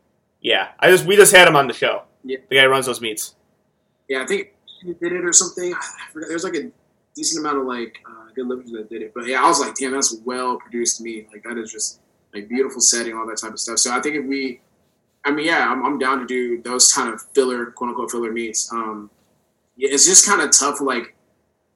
yeah, 0.42 0.68
I 0.78 0.90
just 0.90 1.06
we 1.06 1.16
just 1.16 1.34
had 1.34 1.48
him 1.48 1.56
on 1.56 1.68
the 1.68 1.72
show. 1.74 2.02
Yeah. 2.22 2.36
The 2.50 2.56
guy 2.56 2.64
who 2.64 2.68
runs 2.68 2.84
those 2.84 3.00
meets. 3.00 3.34
Yeah, 4.08 4.22
I 4.22 4.26
think 4.26 4.54
he 4.82 4.94
did 4.94 5.12
it 5.12 5.24
or 5.24 5.32
something. 5.32 5.74
I 5.74 6.12
forgot. 6.12 6.28
There 6.28 6.36
was 6.36 6.44
like 6.44 6.54
a 6.54 6.70
decent 7.14 7.44
amount 7.44 7.58
of 7.58 7.66
like 7.66 7.98
uh, 8.06 8.32
good 8.34 8.46
lifters 8.46 8.72
that 8.72 8.88
did 8.88 9.02
it. 9.02 9.12
But 9.14 9.26
yeah, 9.26 9.42
I 9.42 9.48
was 9.48 9.60
like, 9.60 9.74
damn, 9.74 9.92
that's 9.92 10.16
well 10.24 10.58
produced 10.58 11.00
me. 11.00 11.26
Like 11.32 11.42
that 11.44 11.58
is 11.58 11.72
just 11.72 12.00
like 12.34 12.48
beautiful 12.48 12.80
setting, 12.80 13.14
all 13.14 13.26
that 13.26 13.38
type 13.38 13.52
of 13.52 13.60
stuff. 13.60 13.78
So 13.78 13.92
I 13.92 14.00
think 14.00 14.16
if 14.16 14.24
we, 14.24 14.60
I 15.24 15.30
mean, 15.30 15.46
yeah, 15.46 15.70
I'm, 15.70 15.84
I'm 15.84 15.98
down 15.98 16.20
to 16.20 16.26
do 16.26 16.62
those 16.62 16.92
kind 16.92 17.12
of 17.12 17.22
filler, 17.34 17.66
quote 17.66 17.90
unquote 17.90 18.10
filler 18.10 18.32
meets. 18.32 18.72
Um, 18.72 19.10
yeah, 19.76 19.90
it's 19.92 20.06
just 20.06 20.26
kind 20.26 20.40
of 20.40 20.50
tough. 20.56 20.80
Like 20.80 21.14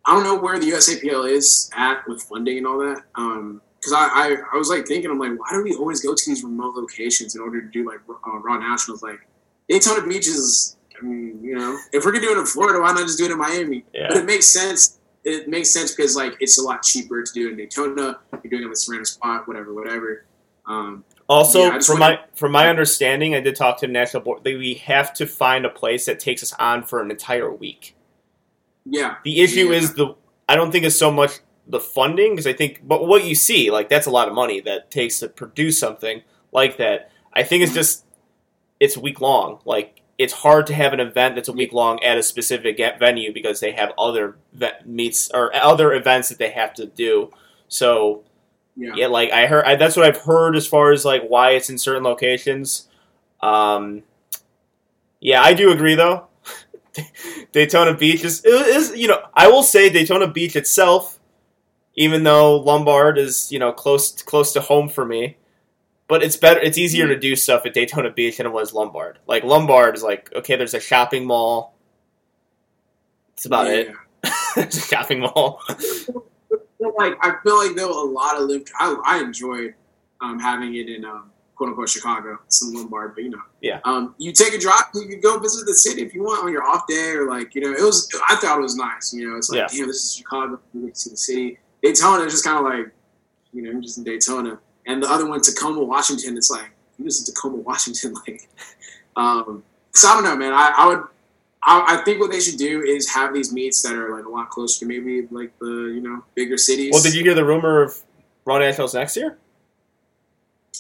I 0.05 0.15
don't 0.15 0.25
know 0.25 0.39
where 0.39 0.59
the 0.59 0.71
USAPL 0.71 1.31
is 1.31 1.71
at 1.77 2.07
with 2.09 2.23
funding 2.23 2.59
and 2.59 2.67
all 2.67 2.79
that. 2.79 3.03
Um, 3.15 3.61
because 3.77 3.95
I, 3.95 4.07
I, 4.07 4.37
I 4.55 4.57
was 4.57 4.69
like 4.69 4.87
thinking, 4.87 5.11
I'm 5.11 5.19
like, 5.19 5.33
why 5.37 5.51
do 5.51 5.65
we 5.65 5.75
always 5.75 6.01
go 6.01 6.15
to 6.15 6.23
these 6.25 6.45
remote 6.45 6.77
locations 6.77 7.35
in 7.35 7.41
order 7.41 7.61
to 7.61 7.69
do 7.69 7.85
like 7.85 7.99
uh, 8.09 8.39
raw 8.39 8.57
nationals? 8.57 9.03
Like 9.03 9.27
Daytona 9.69 10.07
Beach 10.07 10.29
is, 10.29 10.77
mean, 11.03 11.41
you 11.43 11.57
know, 11.57 11.79
if 11.93 12.05
we're 12.05 12.13
gonna 12.13 12.25
do 12.25 12.33
it 12.33 12.39
in 12.39 12.47
Florida, 12.47 12.81
why 12.81 12.93
not 12.93 13.01
just 13.07 13.19
do 13.19 13.25
it 13.27 13.31
in 13.31 13.39
Miami? 13.39 13.85
But 13.93 14.17
it 14.19 14.25
makes 14.27 14.47
sense. 14.49 14.99
It 15.25 15.49
makes 15.49 15.71
sense 15.73 15.95
because 15.95 16.17
like 16.17 16.35
it's 16.41 16.59
a 16.59 16.63
lot 16.63 16.83
cheaper 16.83 17.23
to 17.23 17.33
do 17.33 17.49
it 17.49 17.51
in 17.53 17.57
Daytona. 17.57 18.19
You're 18.43 18.51
doing 18.51 18.63
it 18.65 18.69
with 18.69 18.79
Serena 18.79 19.05
Spot, 19.05 19.47
whatever, 19.47 19.73
whatever. 19.75 20.25
Um, 20.67 21.05
Also, 21.29 21.61
Yeah, 21.61 21.79
from 21.81 21.99
my 22.01 22.21
from 22.35 22.53
my 22.53 22.69
understanding, 22.69 23.35
I 23.35 23.41
did 23.41 23.55
talk 23.57 23.79
to 23.81 23.87
the 23.87 23.93
national 23.93 24.23
board. 24.23 24.43
That 24.45 24.59
we 24.59 24.75
have 24.75 25.13
to 25.15 25.27
find 25.27 25.65
a 25.65 25.71
place 25.71 26.07
that 26.07 26.19
takes 26.19 26.43
us 26.43 26.53
on 26.59 26.83
for 26.83 27.01
an 27.01 27.11
entire 27.11 27.51
week. 27.53 27.95
yeah, 28.85 29.17
The 29.25 29.41
issue 29.41 29.69
Yeah. 29.71 29.77
is 29.79 29.95
the 29.95 30.15
I 30.49 30.57
don't 30.57 30.73
think 30.73 30.85
it's 30.85 30.99
so 30.99 31.11
much 31.13 31.39
the 31.69 31.79
funding 31.79 32.33
because 32.33 32.47
I 32.49 32.53
think, 32.53 32.81
but 32.83 33.07
what 33.07 33.25
you 33.25 33.37
see, 33.37 33.71
like 33.71 33.89
that's 33.89 34.07
a 34.07 34.11
lot 34.11 34.27
of 34.29 34.35
money 34.35 34.61
that 34.63 34.91
takes 34.91 35.21
to 35.21 35.29
produce 35.29 35.79
something 35.79 36.23
like 36.51 36.77
that. 36.79 37.11
I 37.33 37.45
think 37.45 37.63
it's 37.63 37.73
just 37.73 38.05
it's 38.81 38.97
week 38.99 39.21
long. 39.21 39.61
Like 39.65 40.02
it's 40.23 40.33
hard 40.33 40.67
to 40.69 40.75
have 40.75 40.93
an 40.93 41.01
event 41.01 41.35
that's 41.35 41.49
a 41.49 41.53
week 41.53 41.73
long 41.73 42.03
at 42.03 42.17
a 42.17 42.23
specific 42.23 42.77
get- 42.77 42.99
venue 42.99 43.33
because 43.33 43.61
they 43.61 43.73
have 43.73 43.93
other 43.99 44.37
meets 44.85 45.31
or 45.33 45.55
other 45.55 45.93
events 45.93 46.29
that 46.29 46.39
they 46.39 46.51
have 46.51 46.73
to 46.75 46.87
do. 46.87 47.31
So 47.69 48.23
yeah, 48.77 48.93
yeah, 48.95 49.07
like 49.09 49.33
I 49.33 49.47
heard, 49.47 49.65
I, 49.65 49.77
that's 49.77 49.97
what 49.97 50.07
I've 50.07 50.23
heard 50.23 50.57
as 50.57 50.67
far 50.67 50.93
as 50.93 51.05
like 51.05 51.25
why 51.27 51.51
it's 51.51 51.71
in 51.71 51.77
certain 51.77 52.05
locations. 52.05 52.89
Um, 53.41 54.03
yeah, 55.21 55.43
I 55.43 55.55
do 55.55 55.73
agree 55.73 55.95
though. 55.95 56.29
Daytona 57.53 57.95
Beach 57.95 58.23
is, 58.25 58.45
is, 58.45 58.97
you 58.97 59.09
know, 59.09 59.23
I 59.35 59.49
will 59.49 59.63
say 59.63 59.91
Daytona 59.91 60.29
Beach 60.29 60.57
itself, 60.57 61.19
even 61.95 62.23
though 62.23 62.59
Lombard 62.59 63.19
is, 63.19 63.51
you 63.51 63.59
know, 63.59 63.73
close 63.73 64.23
close 64.23 64.53
to 64.53 64.61
home 64.61 64.89
for 64.89 65.05
me, 65.05 65.37
but 66.13 66.23
it's 66.23 66.37
better. 66.37 66.61
It's 66.61 66.77
easier 66.77 67.09
to 67.09 67.19
do 67.19 67.35
stuff 67.35 67.65
at 67.65 67.73
Daytona 67.73 68.11
Beach 68.11 68.37
than 68.37 68.45
it 68.45 68.53
was 68.53 68.75
Lombard. 68.75 69.19
Like 69.27 69.45
Lombard 69.45 69.95
is 69.97 70.03
like 70.03 70.31
okay, 70.35 70.57
there's 70.57 70.75
a 70.75 70.81
shopping 70.81 71.25
mall. 71.25 71.75
That's 73.31 73.47
about 73.47 73.67
it. 73.69 73.95
There's 74.55 74.77
a 74.77 74.81
shopping 74.81 75.21
mall. 75.21 75.63
Like 76.99 77.15
I 77.23 77.37
feel 77.43 77.57
like 77.57 77.75
there 77.77 77.87
were 77.87 77.95
a 77.95 78.05
lot 78.05 78.37
of 78.37 78.47
live. 78.51 78.63
I, 78.79 78.95
I 79.07 79.21
enjoyed 79.21 79.73
um, 80.21 80.39
having 80.39 80.75
it 80.75 80.91
in 80.91 81.07
um, 81.07 81.31
quote 81.55 81.71
unquote 81.71 81.89
Chicago, 81.89 82.39
some 82.49 82.75
Lombard, 82.75 83.15
but 83.15 83.25
you 83.25 83.31
know, 83.31 83.41
Yeah. 83.63 83.81
Um, 83.87 84.15
you 84.19 84.33
take 84.33 84.53
a 84.53 84.59
drive, 84.59 84.85
you 84.95 85.09
can 85.09 85.21
go 85.21 85.39
visit 85.39 85.65
the 85.65 85.73
city 85.73 86.03
if 86.03 86.13
you 86.13 86.23
want 86.25 86.45
on 86.45 86.53
your 86.53 86.63
off 86.63 86.87
day, 86.87 87.13
or 87.13 87.27
like 87.27 87.55
you 87.55 87.63
know, 87.63 87.73
it 87.73 87.81
was. 87.83 88.07
I 88.29 88.37
thought 88.37 88.59
it 88.59 88.61
was 88.63 88.77
nice. 88.77 89.15
You 89.15 89.31
know, 89.31 89.37
it's 89.39 89.49
like 89.49 89.61
Yeah. 89.61 89.79
damn, 89.79 89.87
this 89.87 90.05
is 90.05 90.17
Chicago. 90.17 90.61
You 90.75 90.83
get 90.85 90.95
to 90.95 91.01
see 91.01 91.11
the 91.11 91.17
city. 91.17 91.59
Daytona 91.83 92.25
is 92.25 92.33
just 92.35 92.45
kind 92.45 92.59
of 92.59 92.65
like, 92.65 92.93
you 93.55 93.63
know, 93.63 93.71
I'm 93.71 93.81
just 93.81 93.97
in 93.97 94.05
Daytona, 94.05 94.61
and 94.87 95.03
the 95.03 95.09
other 95.11 95.27
one, 95.29 95.41
Tacoma, 95.41 95.83
Washington. 95.83 96.37
It's 96.37 96.51
like 96.51 96.71
you 96.99 97.05
just 97.05 97.29
in 97.29 97.35
Tacoma, 97.35 97.57
Washington, 97.71 98.15
like. 98.27 98.49
Um, 99.17 99.63
so 99.95 100.09
I 100.09 100.15
don't 100.15 100.25
know, 100.25 100.37
man. 100.37 100.53
I, 100.53 100.73
I 100.77 100.87
would. 100.89 101.05
I, 101.65 102.01
I 102.01 102.05
think 102.05 102.19
what 102.19 102.31
they 102.33 102.41
should 102.41 102.59
do 102.59 102.83
is 102.83 103.09
have 103.11 103.33
these 103.33 103.53
meets 103.53 103.83
that 103.83 103.95
are 103.95 104.17
like 104.17 104.25
a 104.25 104.29
lot 104.29 104.51
closer 104.51 104.81
to 104.81 104.87
maybe 104.87 105.29
like 105.31 105.57
the 105.59 105.93
you 105.95 106.01
know 106.01 106.25
bigger 106.35 106.57
cities. 106.57 106.91
Well, 106.93 107.03
did 107.03 107.15
you 107.15 107.23
hear 107.23 107.35
the 107.35 107.45
rumor 107.45 107.83
of 107.83 107.97
Raw 108.45 108.59
Nationals 108.59 108.95
next 108.95 109.17
year? 109.17 109.39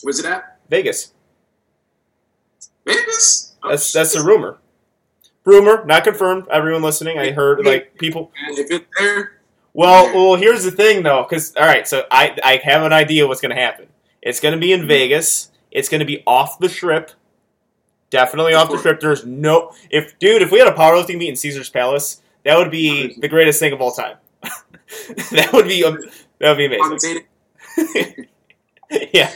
Where's 0.03 0.19
it 0.19 0.25
at? 0.27 0.59
Vegas. 0.69 1.13
Vegas. 2.87 3.55
Oh, 3.63 3.69
That's 3.71 3.93
that's 3.93 4.15
a 4.15 4.25
rumor. 4.25 4.59
Rumor, 5.45 5.85
not 5.85 6.05
confirmed. 6.05 6.47
Everyone 6.49 6.83
listening, 6.83 7.19
I 7.19 7.33
heard 7.33 7.65
like 7.65 7.97
people. 7.99 8.33
If 8.51 8.71
it's 8.71 8.87
there, 8.99 9.41
Well, 9.75 10.13
well, 10.15 10.37
here's 10.37 10.65
the 10.65 10.71
thing 10.71 11.03
though, 11.03 11.27
because 11.29 11.55
all 11.57 11.67
right, 11.67 11.87
so 11.87 12.05
I 12.11 12.37
I 12.43 12.61
have 12.65 12.83
an 12.83 12.93
idea 12.93 13.27
what's 13.27 13.41
going 13.41 13.55
to 13.55 13.61
happen. 13.61 13.87
It's 14.23 14.41
going 14.41 14.55
to 14.55 14.61
be 14.61 14.73
in 14.73 14.87
Vegas. 14.87 15.51
It's 15.71 15.89
going 15.89 16.01
to 16.01 16.07
be 16.07 16.23
off 16.27 16.59
the 16.59 16.69
strip. 16.69 17.11
Definitely 18.11 18.55
off 18.55 18.71
the 18.71 18.79
strip. 18.79 19.01
There's 19.01 19.25
no 19.25 19.73
if 19.91 20.19
dude, 20.19 20.43
if 20.43 20.53
we 20.53 20.59
had 20.59 20.69
a 20.69 20.73
powerlifting 20.73 21.19
meet 21.19 21.31
in 21.31 21.37
Caesar's 21.37 21.71
Palace, 21.71 22.21
that 22.45 22.59
would 22.59 22.71
be 22.71 23.19
the 23.19 23.29
greatest 23.29 23.59
thing 23.59 23.73
of 23.73 23.81
all 23.81 23.91
time. 23.91 24.17
that 24.43 25.51
would 25.53 25.67
be 25.67 25.83
um, 25.85 25.99
that 26.39 26.51
would 26.51 26.59
be 26.59 26.67
amazing. 26.67 27.25
yeah, 29.13 29.33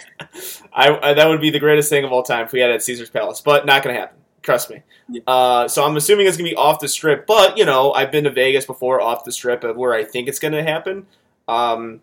I, 0.73 0.99
I 1.11 1.15
that 1.15 1.27
would 1.27 1.41
be 1.41 1.51
the 1.51 1.59
greatest 1.59 1.89
thing 1.89 2.05
of 2.05 2.13
all 2.13 2.23
time 2.23 2.45
if 2.45 2.53
we 2.53 2.61
had 2.61 2.71
it 2.71 2.75
at 2.75 2.83
Caesar's 2.83 3.11
Palace, 3.11 3.41
but 3.41 3.65
not 3.65 3.83
going 3.83 3.95
to 3.95 4.01
happen. 4.01 4.19
Trust 4.43 4.71
me. 4.71 4.83
Uh, 5.27 5.67
so 5.67 5.85
I'm 5.85 5.97
assuming 5.97 6.27
it's 6.27 6.37
going 6.37 6.49
to 6.49 6.51
be 6.51 6.57
off 6.57 6.79
the 6.79 6.89
strip, 6.89 7.27
but 7.27 7.57
you 7.57 7.65
know 7.65 7.93
I've 7.93 8.13
been 8.13 8.25
to 8.25 8.31
Vegas 8.31 8.67
before 8.67 9.01
off 9.01 9.25
the 9.25 9.33
strip 9.33 9.65
of 9.65 9.77
where 9.77 9.95
I 9.95 10.05
think 10.05 10.29
it's 10.29 10.39
going 10.39 10.53
to 10.53 10.63
happen. 10.63 11.07
Um, 11.49 12.01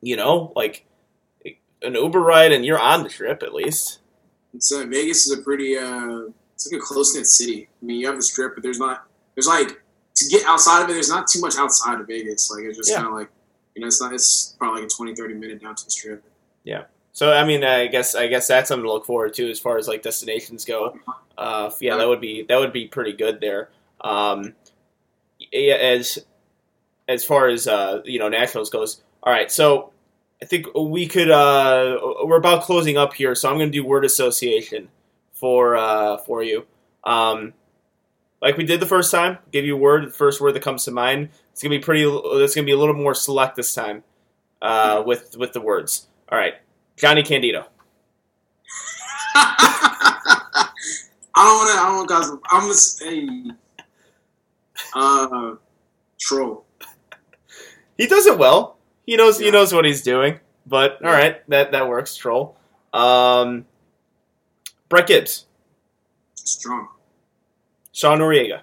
you 0.00 0.16
know, 0.16 0.52
like 0.56 0.84
an 1.84 1.94
Uber 1.94 2.20
ride 2.20 2.52
and 2.52 2.64
you're 2.64 2.78
on 2.78 3.02
the 3.02 3.10
strip 3.10 3.42
at 3.42 3.54
least. 3.54 4.00
Uh, 4.54 4.84
Vegas 4.86 5.26
is 5.26 5.38
a 5.38 5.42
pretty 5.42 5.76
uh, 5.78 6.22
it's 6.54 6.70
like 6.70 6.80
a 6.80 6.84
close 6.84 7.14
knit 7.14 7.26
city. 7.26 7.68
I 7.82 7.84
mean, 7.84 8.00
you 8.00 8.06
have 8.06 8.16
the 8.16 8.22
strip, 8.22 8.54
but 8.54 8.62
there's 8.62 8.78
not 8.78 9.06
there's 9.34 9.46
like 9.46 9.82
to 10.14 10.28
get 10.28 10.44
outside 10.46 10.82
of 10.84 10.90
it. 10.90 10.92
There's 10.92 11.08
not 11.08 11.26
too 11.26 11.40
much 11.40 11.56
outside 11.56 12.00
of 12.00 12.06
Vegas. 12.06 12.50
Like 12.50 12.64
it's 12.64 12.76
just 12.78 12.90
Yeah. 12.90 12.96
kind 12.96 13.08
of 13.08 13.14
like 13.14 13.30
you 13.74 13.80
know, 13.80 13.86
it's 13.86 14.00
not. 14.00 14.12
It's 14.12 14.54
probably 14.58 14.82
like 14.82 14.90
a 14.90 14.94
20, 14.94 15.14
30 15.14 15.34
minute 15.34 15.62
down 15.62 15.74
to 15.74 15.84
the 15.84 15.90
strip. 15.90 16.22
Yeah. 16.64 16.84
So 17.14 17.32
I 17.32 17.44
mean, 17.46 17.64
I 17.64 17.86
guess 17.86 18.14
I 18.14 18.26
guess 18.26 18.46
that's 18.48 18.68
something 18.68 18.84
to 18.84 18.92
look 18.92 19.06
forward 19.06 19.32
to 19.34 19.50
as 19.50 19.58
far 19.58 19.78
as 19.78 19.88
like 19.88 20.02
destinations 20.02 20.64
go. 20.66 20.98
Uh, 21.38 21.70
yeah, 21.80 21.96
that 21.96 22.06
would 22.08 22.20
be 22.20 22.44
that 22.48 22.58
would 22.58 22.72
be 22.72 22.86
pretty 22.88 23.12
good 23.14 23.40
there. 23.40 23.70
Um, 24.02 24.54
yeah, 25.50 25.74
as 25.74 26.18
as 27.08 27.24
far 27.24 27.48
as 27.48 27.66
uh, 27.66 28.02
you 28.04 28.18
know, 28.18 28.28
nationals 28.28 28.70
goes. 28.70 29.02
All 29.22 29.32
right, 29.32 29.50
so 29.50 29.91
I 30.42 30.44
think 30.44 30.66
we 30.74 31.06
could. 31.06 31.30
Uh, 31.30 31.98
we're 32.24 32.36
about 32.36 32.64
closing 32.64 32.98
up 32.98 33.14
here, 33.14 33.36
so 33.36 33.48
I'm 33.48 33.58
going 33.58 33.70
to 33.70 33.72
do 33.72 33.84
word 33.84 34.04
association 34.04 34.88
for 35.32 35.76
uh, 35.76 36.18
for 36.18 36.42
you. 36.42 36.66
Um, 37.04 37.54
like 38.40 38.56
we 38.56 38.64
did 38.64 38.80
the 38.80 38.86
first 38.86 39.12
time, 39.12 39.38
give 39.52 39.64
you 39.64 39.76
a 39.76 39.78
word, 39.78 40.08
the 40.08 40.12
first 40.12 40.40
word 40.40 40.56
that 40.56 40.62
comes 40.62 40.84
to 40.86 40.90
mind. 40.90 41.28
It's 41.52 41.62
gonna 41.62 41.76
be 41.76 41.78
pretty. 41.78 42.02
It's 42.04 42.56
gonna 42.56 42.64
be 42.64 42.72
a 42.72 42.76
little 42.76 42.94
more 42.94 43.14
select 43.14 43.54
this 43.54 43.72
time 43.72 44.02
uh, 44.60 45.04
with 45.06 45.36
with 45.36 45.52
the 45.52 45.60
words. 45.60 46.08
All 46.28 46.36
right, 46.36 46.54
Jonnie 46.96 47.24
Candito. 47.24 47.66
I 49.34 50.68
don't 51.36 51.56
want 51.56 51.70
to. 51.70 51.78
I 51.78 51.84
don't 51.86 51.96
want 51.96 52.08
to 52.08 52.14
cause. 52.14 52.38
I'm 52.50 52.68
just 52.68 53.04
uh, 54.96 55.54
troll. 56.18 56.64
He 57.96 58.08
does 58.08 58.26
it 58.26 58.36
well. 58.36 58.78
He 59.04 59.16
knows 59.16 59.38
he 59.38 59.50
knows 59.50 59.72
what 59.72 59.84
he's 59.84 60.02
doing. 60.02 60.40
But 60.66 61.02
all 61.04 61.10
Yeah. 61.10 61.18
right, 61.18 61.48
that 61.50 61.72
that 61.72 61.88
works. 61.88 62.14
Troll. 62.16 62.56
Um, 62.92 63.66
Brett 64.88 65.06
Gibbs, 65.08 65.46
Strong. 66.34 66.88
Sean 67.92 68.18
Noriega, 68.20 68.62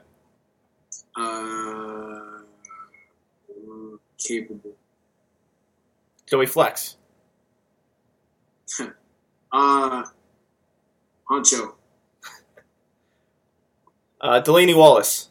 Uh, 1.16 2.44
capable. 4.18 4.76
Joey 6.30 6.46
Flex, 6.46 6.96
Uh, 9.52 10.04
Honcho. 11.30 11.74
uh, 14.22 14.40
Delaney 14.42 14.76
Wallace, 14.76 15.30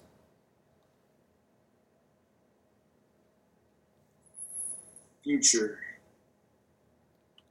Future. 5.29 5.79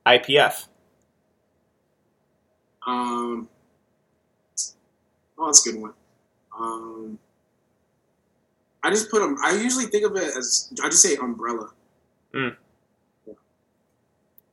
IPF, 0.07 0.65
Um, 2.87 3.47
oh, 5.37 5.45
that's 5.45 5.67
a 5.67 5.71
good 5.71 5.79
one. 5.79 5.93
Um, 6.59 7.19
I 8.81 8.89
just 8.89 9.11
put 9.11 9.19
them. 9.19 9.37
I 9.43 9.51
usually 9.61 9.85
think 9.85 10.05
of 10.05 10.15
it 10.15 10.35
as 10.35 10.73
I 10.83 10.89
just 10.89 11.03
say 11.03 11.17
umbrella. 11.17 11.69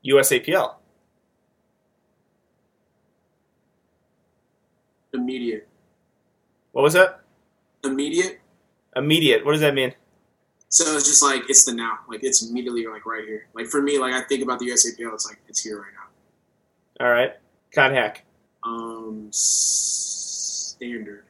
USAPL, 0.04 0.74
Immediate. 5.14 5.66
what 6.72 6.82
was 6.82 6.92
that? 6.92 7.20
Immediate. 7.84 8.40
Immediate. 8.94 9.46
What 9.46 9.52
does 9.52 9.60
that 9.62 9.72
mean? 9.74 9.94
So 10.74 10.96
it's 10.96 11.06
just 11.06 11.22
like 11.22 11.48
it's 11.48 11.64
the 11.64 11.72
now. 11.72 12.00
Like 12.08 12.24
it's 12.24 12.42
immediately 12.42 12.84
like 12.88 13.06
right 13.06 13.24
here. 13.24 13.46
Like 13.54 13.66
for 13.68 13.80
me, 13.80 13.96
like 13.96 14.12
I 14.12 14.22
think 14.22 14.42
about 14.42 14.58
the 14.58 14.66
USAPL. 14.66 15.14
It's 15.14 15.24
like 15.24 15.38
it's 15.46 15.62
here 15.62 15.80
right 15.80 15.92
now. 15.94 17.06
All 17.06 17.12
right, 17.12 17.32
John 17.72 17.92
Haack, 17.92 18.22
Um, 18.64 19.28
standard. 19.30 21.26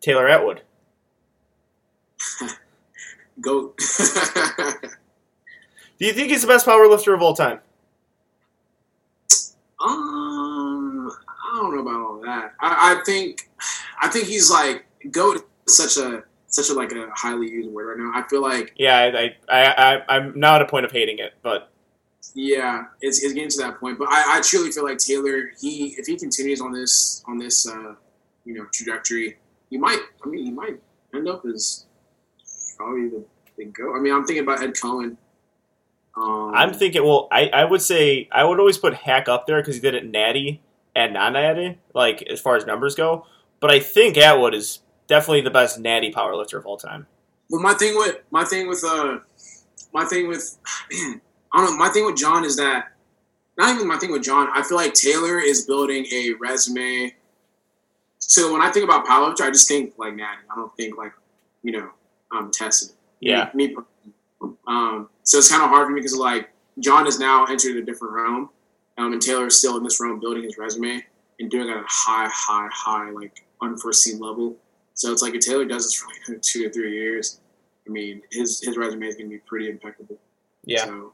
Taylor 0.00 0.28
Atwood, 0.28 0.62
Goat. 3.40 3.76
Do 5.98 6.06
you 6.06 6.12
think 6.12 6.28
he's 6.28 6.42
the 6.42 6.46
best 6.46 6.64
power 6.64 6.86
lifter 6.86 7.14
of 7.14 7.22
all 7.22 7.34
time? 7.34 7.58
Um, 9.80 11.10
I 11.28 11.56
don't 11.56 11.74
know 11.74 11.82
about 11.82 12.00
all 12.00 12.20
that. 12.24 12.52
I, 12.60 12.94
I 12.94 13.02
think, 13.04 13.50
I 14.00 14.06
think 14.08 14.28
he's 14.28 14.48
like 14.48 14.86
goat. 15.10 15.44
Is 15.66 15.76
such 15.76 15.96
a 15.96 16.22
such 16.48 16.70
a 16.70 16.74
like 16.74 16.92
a 16.92 17.08
highly 17.14 17.48
used 17.48 17.70
word 17.70 17.88
right 17.88 17.98
now. 17.98 18.12
I 18.14 18.26
feel 18.28 18.42
like 18.42 18.74
Yeah, 18.76 18.96
I, 18.96 19.36
I, 19.48 19.64
I, 19.94 20.16
I'm 20.16 20.38
not 20.38 20.60
at 20.60 20.68
a 20.68 20.70
point 20.70 20.84
of 20.84 20.92
hating 20.92 21.18
it, 21.18 21.34
but 21.42 21.70
yeah, 22.34 22.84
it's, 23.00 23.22
it's 23.22 23.32
getting 23.32 23.50
to 23.50 23.58
that 23.58 23.80
point. 23.80 23.98
But 23.98 24.08
I, 24.08 24.38
I 24.38 24.40
truly 24.42 24.70
feel 24.70 24.84
like 24.84 24.98
Taylor. 24.98 25.50
He 25.60 25.94
if 25.98 26.06
he 26.06 26.16
continues 26.16 26.60
on 26.60 26.72
this 26.72 27.22
on 27.26 27.38
this 27.38 27.68
uh, 27.68 27.94
you 28.44 28.54
know 28.54 28.64
trajectory, 28.72 29.36
he 29.70 29.78
might. 29.78 30.00
I 30.24 30.28
mean, 30.28 30.44
he 30.44 30.50
might 30.50 30.80
end 31.14 31.28
up 31.28 31.44
as 31.46 31.86
probably 32.76 33.08
the 33.08 33.24
big 33.56 33.74
goat. 33.74 33.96
I 33.96 34.00
mean, 34.00 34.14
I'm 34.14 34.24
thinking 34.24 34.42
about 34.42 34.62
Ed 34.62 34.74
Coan. 34.74 35.16
Um, 36.16 36.52
I'm 36.54 36.72
thinking. 36.72 37.04
Well, 37.04 37.28
I, 37.30 37.48
I 37.48 37.64
would 37.64 37.82
say 37.82 38.28
I 38.32 38.44
would 38.44 38.58
always 38.58 38.78
put 38.78 38.94
Haack 38.94 39.28
up 39.28 39.46
there 39.46 39.60
because 39.60 39.74
he 39.76 39.80
did 39.80 39.94
it 39.94 40.06
natty 40.06 40.62
and 40.94 41.14
non 41.14 41.34
natty, 41.34 41.78
like 41.94 42.22
as 42.22 42.40
far 42.40 42.56
as 42.56 42.66
numbers 42.66 42.94
go. 42.94 43.26
But 43.60 43.70
I 43.70 43.80
think 43.80 44.16
Atwood 44.16 44.54
is 44.54 44.80
definitely 45.08 45.40
the 45.40 45.50
best 45.50 45.80
natty 45.80 46.12
powerlifter 46.12 46.58
of 46.58 46.66
all 46.66 46.76
time. 46.76 47.06
But 47.50 47.60
my 47.60 47.74
thing 47.74 47.96
with 47.96 48.18
my 48.30 48.44
thing 48.44 48.68
with 48.68 48.84
uh 48.84 49.18
my 49.92 50.04
thing 50.04 50.28
with 50.28 50.56
man, 50.92 51.20
I 51.52 51.58
don't 51.64 51.72
know, 51.72 51.76
my 51.76 51.88
thing 51.88 52.04
with 52.06 52.16
John 52.16 52.44
is 52.44 52.56
that 52.56 52.92
not 53.56 53.74
even 53.74 53.88
my 53.88 53.96
thing 53.96 54.12
with 54.12 54.22
John, 54.22 54.48
I 54.54 54.62
feel 54.62 54.76
like 54.76 54.94
Taylor 54.94 55.40
is 55.40 55.64
building 55.64 56.06
a 56.12 56.34
resume. 56.38 57.14
So 58.18 58.52
when 58.52 58.62
I 58.62 58.70
think 58.70 58.84
about 58.84 59.06
powerlifter, 59.06 59.40
I 59.40 59.50
just 59.50 59.66
think 59.66 59.94
like 59.98 60.14
Natty. 60.14 60.42
I 60.50 60.54
don't 60.54 60.74
think 60.76 60.96
like, 60.96 61.12
you 61.62 61.72
know, 61.72 61.90
um 62.30 62.50
tested. 62.52 62.90
Yeah, 63.20 63.50
Me, 63.54 63.68
me 63.68 63.76
um 64.68 65.08
so 65.24 65.38
it's 65.38 65.50
kind 65.50 65.62
of 65.62 65.70
hard 65.70 65.86
for 65.86 65.92
me 65.92 66.00
because 66.00 66.14
like 66.14 66.50
John 66.80 67.06
has 67.06 67.18
now 67.18 67.46
entered 67.46 67.76
a 67.76 67.82
different 67.82 68.14
realm. 68.14 68.50
Um, 68.96 69.12
and 69.12 69.22
Taylor 69.22 69.46
is 69.46 69.56
still 69.56 69.76
in 69.76 69.84
this 69.84 70.00
realm 70.00 70.18
building 70.18 70.42
his 70.42 70.58
resume 70.58 71.04
and 71.38 71.50
doing 71.50 71.68
it 71.68 71.72
at 71.72 71.78
a 71.78 71.84
high, 71.86 72.28
high, 72.32 72.68
high, 72.72 73.10
like 73.10 73.44
unforeseen 73.62 74.18
level. 74.18 74.56
So 74.98 75.12
it's 75.12 75.22
like 75.22 75.32
if 75.34 75.42
Taylor 75.42 75.64
does 75.64 75.84
this 75.84 75.94
for 75.94 76.08
like 76.32 76.42
two 76.42 76.66
or 76.66 76.70
three 76.70 76.92
years, 76.92 77.38
I 77.86 77.90
mean, 77.90 78.20
his 78.32 78.60
his 78.60 78.76
resume 78.76 79.06
is 79.06 79.14
going 79.14 79.30
to 79.30 79.36
be 79.36 79.40
pretty 79.46 79.70
impeccable. 79.70 80.18
yeah, 80.64 80.84
So, 80.86 81.12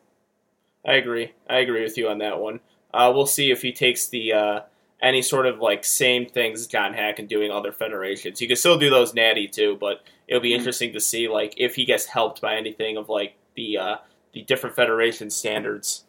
I 0.87 0.95
agree. 0.95 1.33
I 1.51 1.59
agree 1.59 1.83
with 1.83 1.99
you 1.99 2.09
on 2.09 2.17
that 2.19 2.39
one. 2.41 2.61
Uh, 2.95 3.13
we'll 3.15 3.27
see 3.27 3.51
if 3.51 3.61
he 3.61 3.73
takes 3.73 4.09
the 4.09 4.33
uh, 4.33 4.61
any 5.03 5.21
sort 5.21 5.45
of 5.45 5.59
like 5.59 5.85
same 5.85 6.25
things 6.25 6.67
John 6.67 6.95
Haack 6.95 7.19
and 7.19 7.29
doing 7.29 7.51
other 7.51 7.73
federations. 7.73 8.39
He 8.39 8.47
could 8.49 8.57
still 8.57 8.79
do 8.79 8.89
those 8.89 9.13
natty 9.13 9.49
too, 9.49 9.77
but 9.79 10.03
it'll 10.29 10.41
be 10.41 10.53
Mhm. 10.53 10.59
interesting 10.59 10.93
to 10.95 11.01
see 11.01 11.29
like 11.29 11.53
if 11.59 11.75
he 11.75 11.85
gets 11.85 12.07
helped 12.07 12.41
by 12.41 12.55
anything 12.57 12.97
of 12.97 13.11
like 13.11 13.35
the 13.55 13.77
uh, 13.77 13.97
the 14.33 14.41
different 14.45 14.75
federation 14.75 15.29
standards. 15.29 16.05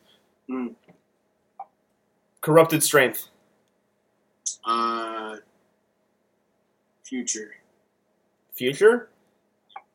Mm. 0.49 0.75
Corrupted 2.39 2.83
strength. 2.83 3.27
Uh, 4.63 5.37
future. 7.03 7.55
Future. 8.55 9.09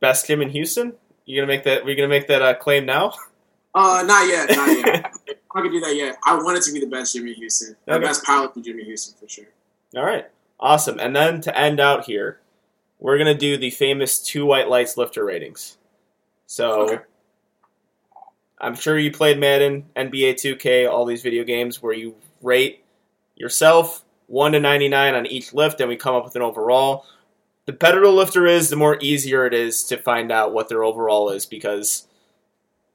Best 0.00 0.26
gym 0.26 0.42
in 0.42 0.50
Houston. 0.50 0.92
You 1.26 1.40
gonna 1.40 1.46
make 1.46 1.64
that? 1.64 1.84
We're 1.84 1.94
gonna 1.96 2.08
make 2.08 2.26
that 2.28 2.42
uh, 2.42 2.54
claim 2.54 2.86
now. 2.86 3.12
Uh, 3.74 4.02
not 4.06 4.26
yet, 4.28 4.50
not 4.56 4.68
yet. 4.86 5.12
I 5.54 5.60
can 5.62 5.70
do 5.72 5.80
that 5.80 5.94
yet. 5.96 6.16
I 6.26 6.34
want 6.36 6.56
it 6.58 6.62
to 6.64 6.72
be 6.72 6.80
the 6.80 6.86
best 6.86 7.14
Jimmy 7.14 7.32
Houston, 7.34 7.76
the 7.86 7.94
Okay. 7.94 8.04
best 8.04 8.24
pilot 8.24 8.54
for 8.54 8.60
Jimmy 8.60 8.84
Houston 8.84 9.14
for 9.18 9.28
sure. 9.28 9.46
All 9.96 10.04
right, 10.04 10.26
awesome. 10.58 10.98
And 11.00 11.14
then 11.14 11.40
to 11.42 11.56
end 11.58 11.80
out 11.80 12.04
here, 12.04 12.40
we're 12.98 13.18
gonna 13.18 13.34
do 13.34 13.56
the 13.56 13.70
famous 13.70 14.18
two 14.18 14.46
white 14.46 14.68
lights 14.68 14.96
lifter 14.96 15.24
ratings. 15.24 15.76
So 16.46 16.82
Okay. 16.82 16.98
I'm 18.60 18.74
sure 18.74 18.98
you 18.98 19.10
played 19.10 19.38
Madden, 19.38 19.86
NBA 19.96 20.34
2K, 20.34 20.90
all 20.90 21.04
these 21.06 21.22
video 21.22 21.44
games 21.44 21.82
where 21.82 21.94
you 21.94 22.14
rate 22.42 22.84
yourself 23.36 24.04
one 24.26 24.52
to 24.52 24.60
99 24.60 25.14
on 25.14 25.26
each 25.26 25.52
lift, 25.54 25.80
and 25.80 25.88
we 25.88 25.96
come 25.96 26.14
up 26.14 26.24
with 26.24 26.36
an 26.36 26.42
overall. 26.42 27.06
The 27.70 27.76
better 27.76 28.00
the 28.00 28.10
lifter 28.10 28.46
is, 28.46 28.68
the 28.68 28.74
more 28.74 28.98
easier 29.00 29.46
it 29.46 29.54
is 29.54 29.84
to 29.84 29.96
find 29.96 30.32
out 30.32 30.52
what 30.52 30.68
their 30.68 30.82
overall 30.82 31.30
is 31.30 31.46
because 31.46 32.08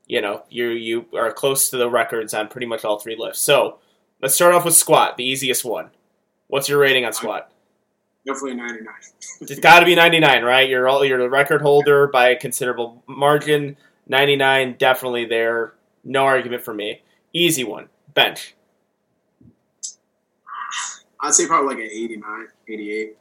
you 0.06 0.20
know 0.20 0.44
you 0.50 0.72
you 0.72 1.06
are 1.14 1.32
close 1.32 1.70
to 1.70 1.78
the 1.78 1.90
records 1.90 2.34
on 2.34 2.50
pretty 2.50 2.68
much 2.68 2.84
all 2.84 3.00
three 3.00 3.16
lifts. 3.18 3.40
So 3.40 3.80
let's 4.22 4.36
start 4.36 4.54
off 4.54 4.66
with 4.66 4.76
squat, 4.76 5.16
the 5.16 5.24
easiest 5.24 5.64
one. 5.64 5.92
What's 6.48 6.68
your 6.68 6.80
rating 6.80 7.06
on 7.06 7.14
squat? 7.14 7.54
Definitely 8.26 8.56
99. 8.56 8.86
It's 9.40 9.60
got 9.62 9.80
to 9.80 9.86
be 9.86 9.96
99, 9.96 10.44
right? 10.44 10.68
You're 10.68 10.90
all 10.90 11.06
you're 11.06 11.20
the 11.20 11.30
record 11.30 11.62
holder 11.62 12.08
by 12.08 12.28
a 12.28 12.36
considerable 12.36 13.02
margin. 13.08 13.78
99, 14.10 14.76
definitely 14.78 15.24
there. 15.24 15.76
No 16.04 16.26
argument 16.26 16.66
for 16.66 16.74
me. 16.74 17.02
Easy 17.32 17.64
one. 17.64 17.88
Bench. 18.14 18.56
I'd 21.22 21.34
say 21.34 21.48
probably 21.48 21.76
like 21.76 21.86
an 21.86 21.92
89, 21.94 22.48
88. 22.68 23.18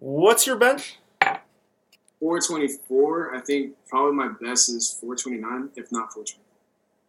What's 0.00 0.46
your 0.46 0.56
bench? 0.56 0.98
424, 1.20 3.34
I 3.34 3.40
think 3.40 3.74
probably 3.88 4.14
my 4.14 4.28
best 4.28 4.68
is 4.68 4.90
429, 5.00 5.70
if 5.76 5.92
not 5.92 6.12
420. 6.12 6.38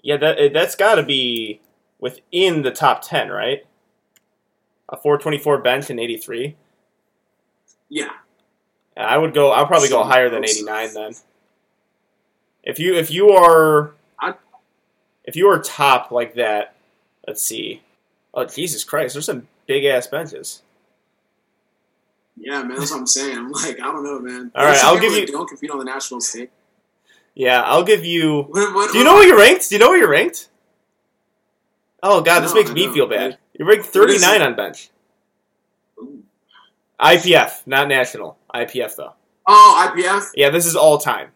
Yeah, 0.03 0.17
that 0.17 0.39
eh, 0.39 0.49
that's 0.53 0.75
got 0.75 0.95
to 0.95 1.03
be 1.03 1.59
within 1.99 2.61
the 2.61 2.71
top 2.71 3.01
10, 3.01 3.29
right? 3.29 3.65
A 4.89 4.97
424 4.97 5.59
bench 5.59 5.89
and 5.89 5.99
83. 5.99 6.55
Yeah. 7.89 8.09
I 8.97 9.17
would 9.17 9.33
go. 9.33 9.51
I'll 9.51 9.67
probably 9.67 9.89
go 9.89 10.03
higher 10.03 10.29
than 10.29 10.43
close. 10.43 10.57
89 10.57 10.93
then. 10.93 11.13
If 12.63 12.77
you 12.77 12.95
if 12.95 13.09
you 13.09 13.29
are 13.29 13.93
if 15.23 15.35
you 15.35 15.47
are 15.47 15.59
top 15.59 16.11
like 16.11 16.35
that, 16.35 16.75
let's 17.27 17.41
see. 17.41 17.81
Oh 18.33 18.45
Jesus 18.45 18.83
Christ! 18.83 19.13
There's 19.13 19.25
some 19.25 19.47
big 19.65 19.85
ass 19.85 20.07
benches. 20.07 20.61
Yeah, 22.37 22.63
man, 22.63 22.77
that's 22.77 22.91
what 22.91 22.99
I'm 23.01 23.07
saying. 23.07 23.37
I'm 23.37 23.51
like, 23.51 23.75
I 23.79 23.83
don't 23.91 24.03
know, 24.03 24.19
man. 24.19 24.51
All 24.55 24.65
right, 24.65 24.83
I'll 24.83 24.99
give 24.99 25.13
you- 25.13 25.27
Don't 25.27 25.47
compete 25.47 25.69
on 25.69 25.77
the 25.79 25.85
national 25.85 26.21
stage. 26.21 26.49
Yeah, 27.35 27.61
I'll 27.61 27.83
give 27.83 28.03
you. 28.03 28.41
What, 28.49 28.73
what, 28.75 28.91
Do 28.91 28.97
you 28.97 29.03
know 29.03 29.13
where 29.15 29.27
you're 29.27 29.37
ranked? 29.37 29.69
Do 29.69 29.75
you 29.75 29.79
know 29.79 29.89
where 29.89 29.97
you're 29.97 30.09
ranked? 30.09 30.49
Oh 32.03 32.21
God, 32.21 32.41
this 32.41 32.53
makes 32.53 32.71
I 32.71 32.73
me 32.73 32.85
don't. 32.85 32.93
feel 32.93 33.07
bad. 33.07 33.37
You're 33.57 33.67
ranked 33.67 33.85
39 33.87 34.41
on 34.41 34.55
bench. 34.55 34.89
Ooh. 35.99 36.23
IPF, 36.99 37.65
not 37.67 37.87
national. 37.87 38.37
IPF 38.53 38.95
though. 38.95 39.13
Oh, 39.47 39.91
IPF? 39.95 40.31
Yeah, 40.35 40.49
this 40.49 40.65
is 40.65 40.75
all 40.75 40.97
time. 40.97 41.29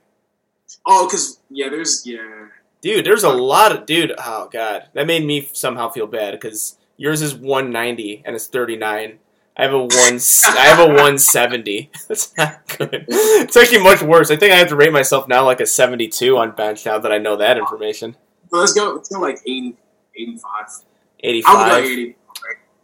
Oh, 0.86 1.06
because, 1.08 1.40
yeah, 1.50 1.70
there's, 1.70 2.06
yeah. 2.06 2.48
Dude, 2.82 3.06
there's 3.06 3.24
a 3.24 3.30
lot 3.30 3.72
of 3.76 3.86
dude. 3.86 4.14
Oh 4.18 4.50
god, 4.52 4.90
that 4.94 5.08
made 5.08 5.24
me 5.26 5.48
somehow 5.54 5.90
feel 5.90 6.08
bad 6.08 6.32
because 6.32 6.78
yours 6.98 7.22
is 7.22 7.34
190 7.34 8.24
and 8.26 8.36
it's 8.36 8.48
39. 8.48 9.20
I 9.58 9.64
have 9.64 9.74
a 9.74 9.80
one. 9.80 9.90
I 9.90 10.66
have 10.66 10.80
a 10.80 10.88
170. 10.88 11.92
That's 12.08 12.36
not 12.38 12.68
good. 12.78 13.06
It's 13.08 13.56
actually 13.56 13.84
much 13.84 14.02
worse. 14.02 14.30
I 14.30 14.36
think 14.36 14.52
I 14.52 14.58
have 14.58 14.68
to 14.70 14.76
rate 14.76 14.92
myself 14.92 15.28
now 15.28 15.46
like 15.46 15.62
a 15.62 15.66
72 15.66 16.38
on 16.38 16.52
bench 16.52 16.86
now 16.86 17.00
that 17.00 17.12
I 17.12 17.18
know 17.18 17.38
that 17.38 17.58
information. 17.58 18.18
But 18.52 18.58
let's 18.58 18.74
go, 18.74 18.94
let's 18.94 19.10
go 19.10 19.20
like 19.20 19.40
80, 19.46 19.78
85. 20.16 20.84
85. 21.26 21.56
I 21.56 21.58
would 21.58 21.72
like 21.72 21.92
eighty. 21.92 22.16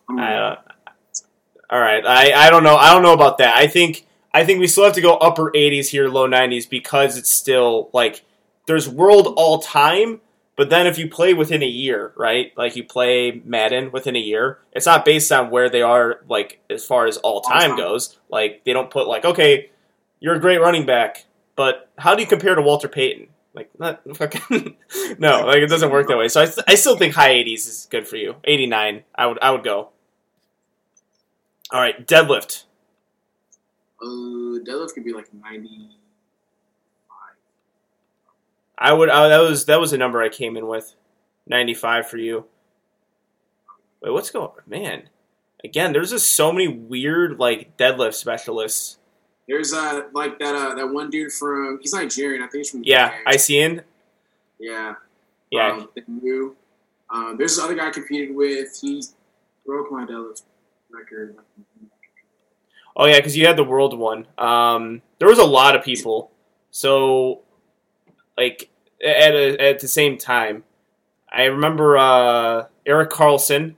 I 0.10 0.30
don't, 0.34 0.60
all 1.70 1.80
right. 1.80 2.06
I, 2.06 2.48
I 2.48 2.50
don't 2.50 2.64
know. 2.64 2.76
I 2.76 2.94
don't 2.94 3.04
know 3.04 3.14
about 3.14 3.38
that. 3.38 3.56
I 3.56 3.68
think 3.68 4.06
I 4.34 4.46
think 4.46 4.60
we 4.60 4.68
still 4.68 4.84
have 4.84 4.94
to 4.94 5.02
go 5.02 5.16
upper 5.18 5.52
80s 5.52 5.88
here, 5.88 6.10
low 6.10 6.28
90s 6.28 6.70
because 6.70 7.18
it's 7.18 7.30
still 7.30 7.90
like 7.94 8.24
there's 8.66 8.90
world 8.90 9.34
all 9.38 9.60
time, 9.60 10.22
but 10.62 10.70
then 10.70 10.86
if 10.86 11.00
you 11.00 11.10
play 11.10 11.34
within 11.34 11.64
a 11.64 11.68
year, 11.68 12.14
right? 12.16 12.56
Like 12.56 12.76
you 12.76 12.84
play 12.84 13.42
Madden 13.44 13.92
within 13.92 14.16
a 14.16 14.20
year, 14.20 14.60
it's 14.74 14.86
not 14.86 15.04
based 15.06 15.32
on 15.32 15.50
where 15.50 15.72
they 15.72 15.82
are 15.82 16.22
like 16.30 16.60
as 16.70 16.86
far 16.86 17.08
as 17.08 17.18
all 17.18 17.42
time 17.42 17.76
goes. 17.76 18.20
Like 18.30 18.64
they 18.64 18.72
don't 18.72 18.92
put 18.92 19.08
like 19.08 19.26
okay, 19.26 19.72
you're 20.20 20.36
a 20.36 20.40
great 20.40 20.60
running 20.60 20.86
back, 20.86 21.26
but 21.56 21.90
how 21.98 22.14
do 22.14 22.22
you 22.22 22.28
compare 22.28 22.54
to 22.54 22.62
Walter 22.62 22.88
Payton? 22.88 23.30
Like 23.56 23.72
not 23.80 24.04
fucking 24.16 24.76
no, 25.18 25.48
like 25.48 25.64
it 25.64 25.68
doesn't 25.68 25.90
work 25.90 26.08
that 26.10 26.18
way. 26.20 26.28
So 26.28 26.44
I, 26.44 26.48
I 26.68 26.76
still 26.76 26.96
think 26.96 27.16
high 27.16 27.34
80s 27.34 27.68
is 27.68 27.88
good 27.90 28.08
for 28.08 28.18
you. 28.18 28.36
89, 28.44 29.04
I 29.16 29.26
would 29.26 29.40
I 29.42 29.50
would 29.50 29.64
go. 29.64 29.90
All 31.72 31.82
right, 31.82 32.06
deadlift. 32.06 32.66
Uh, 34.00 34.62
deadlift 34.64 34.94
could 34.94 35.06
be 35.06 35.14
like 35.14 35.34
90. 35.34 35.90
I 38.82 38.94
would. 38.94 39.10
Uh, 39.10 39.28
that 39.28 39.40
was 39.40 39.66
that 39.66 39.80
was 39.80 39.94
a 39.94 39.98
number 39.98 40.22
I 40.22 40.30
came 40.30 40.58
in 40.58 40.68
with, 40.68 40.96
ninety 41.46 41.76
five 41.76 42.10
for 42.10 42.18
you. 42.18 42.46
Wait, 44.02 44.12
what's 44.12 44.32
going? 44.32 44.50
Man, 44.66 45.04
again, 45.64 45.94
there's 45.94 46.10
just 46.10 46.34
so 46.34 46.52
many 46.52 46.68
weird 46.68 47.38
like 47.40 47.78
deadlift 47.78 48.16
specialists. 48.16 48.98
There's 49.48 49.72
uh, 49.74 50.04
like 50.14 50.40
that 50.40 50.56
uh, 50.56 50.76
that 50.76 50.88
one 50.92 51.12
dude 51.12 51.32
from, 51.32 51.80
he's 51.82 51.94
Nigerian, 51.94 52.42
I 52.42 52.48
think 52.48 52.64
he's 52.64 52.72
from 52.72 52.82
Yeah, 52.84 53.08
UK. 53.08 53.14
I 53.28 53.36
see 53.38 53.60
in. 53.60 53.84
Yeah. 54.60 54.96
Yeah, 55.52 55.74
Um, 55.74 55.90
the 55.96 56.04
new. 56.08 56.56
Um, 57.10 57.36
there's 57.38 57.58
this 57.58 57.64
other 57.64 57.76
guy 57.76 57.90
I 57.90 57.92
competed 57.92 58.34
with. 58.34 58.80
He 58.82 59.04
broke 59.66 59.92
my 59.92 60.06
deadlift 60.06 60.44
record. 60.90 61.36
Oh 62.96 63.06
yeah, 63.06 63.18
because 63.18 63.36
you 63.38 63.46
had 63.46 63.58
the 63.58 63.64
world 63.64 63.98
one. 63.98 64.26
Um, 64.38 65.02
there 65.20 65.28
was 65.28 65.40
a 65.40 65.46
lot 65.46 65.76
of 65.76 65.84
people. 65.84 66.32
So, 66.72 67.42
like 68.38 68.70
at 69.04 69.34
a, 69.34 69.62
at 69.62 69.80
the 69.80 69.88
same 69.88 70.18
time, 70.18 70.64
I 71.32 71.46
remember 71.46 71.98
uh, 71.98 72.66
Eric 72.86 73.10
Carlson. 73.10 73.78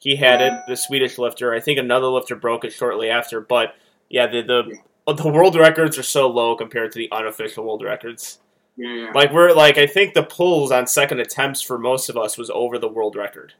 He 0.00 0.14
had 0.16 0.40
it, 0.40 0.52
the 0.68 0.76
Swedish 0.76 1.18
lifter. 1.18 1.52
I 1.52 1.60
think 1.60 1.78
another 1.78 2.06
lifter 2.06 2.36
broke 2.36 2.64
it 2.64 2.72
shortly 2.72 3.10
after. 3.10 3.40
But 3.40 3.74
yeah, 4.08 4.26
the 4.28 4.42
the 4.42 5.12
the 5.12 5.28
world 5.28 5.56
records 5.56 5.98
are 5.98 6.04
so 6.04 6.28
low 6.28 6.54
compared 6.54 6.92
to 6.92 6.98
the 6.98 7.10
unofficial 7.10 7.64
world 7.64 7.82
records. 7.82 8.38
Yeah, 8.76 8.94
yeah. 8.94 9.12
Like 9.12 9.32
we're 9.32 9.52
like 9.52 9.76
I 9.76 9.86
think 9.86 10.14
the 10.14 10.22
pulls 10.22 10.70
on 10.70 10.86
second 10.86 11.18
attempts 11.18 11.62
for 11.62 11.78
most 11.78 12.08
of 12.08 12.16
us 12.16 12.38
was 12.38 12.48
over 12.50 12.78
the 12.78 12.88
world 12.88 13.16
record 13.16 13.54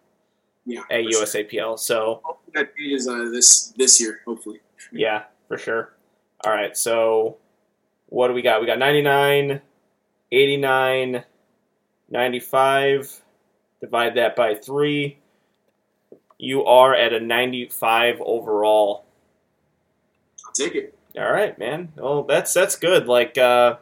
yeah. 0.68 0.80
at 0.90 1.04
for 1.04 1.12
sure. 1.12 1.24
USAPL. 1.24 1.78
So 1.78 2.20
Hopefully 2.22 2.52
That 2.54 2.76
changes 2.76 3.08
uh, 3.08 3.30
this 3.32 3.72
this 3.76 4.00
year, 4.00 4.20
hopefully. 4.24 4.60
Yeah, 4.92 5.24
for 5.48 5.58
sure. 5.58 5.94
All 6.44 6.52
right, 6.52 6.76
so 6.76 7.38
what 8.06 8.28
do 8.28 8.34
we 8.34 8.42
got? 8.42 8.60
We 8.60 8.66
got 8.66 8.78
99, 8.78 9.60
89, 10.32 11.24
95. 12.10 13.22
Divide 13.80 14.14
that 14.16 14.36
by 14.36 14.54
3. 14.54 15.18
You 16.38 16.64
are 16.64 16.94
at 16.94 17.12
a 17.12 17.20
95 17.20 18.20
overall. 18.20 19.04
I'll 20.46 20.52
take 20.52 20.74
it. 20.74 20.98
All 21.16 21.32
right, 21.32 21.58
man. 21.58 21.92
Well, 21.96 22.22
that's 22.22 22.52
that's 22.52 22.76
good. 22.76 23.06
Like 23.08 23.36
uh 23.38 23.76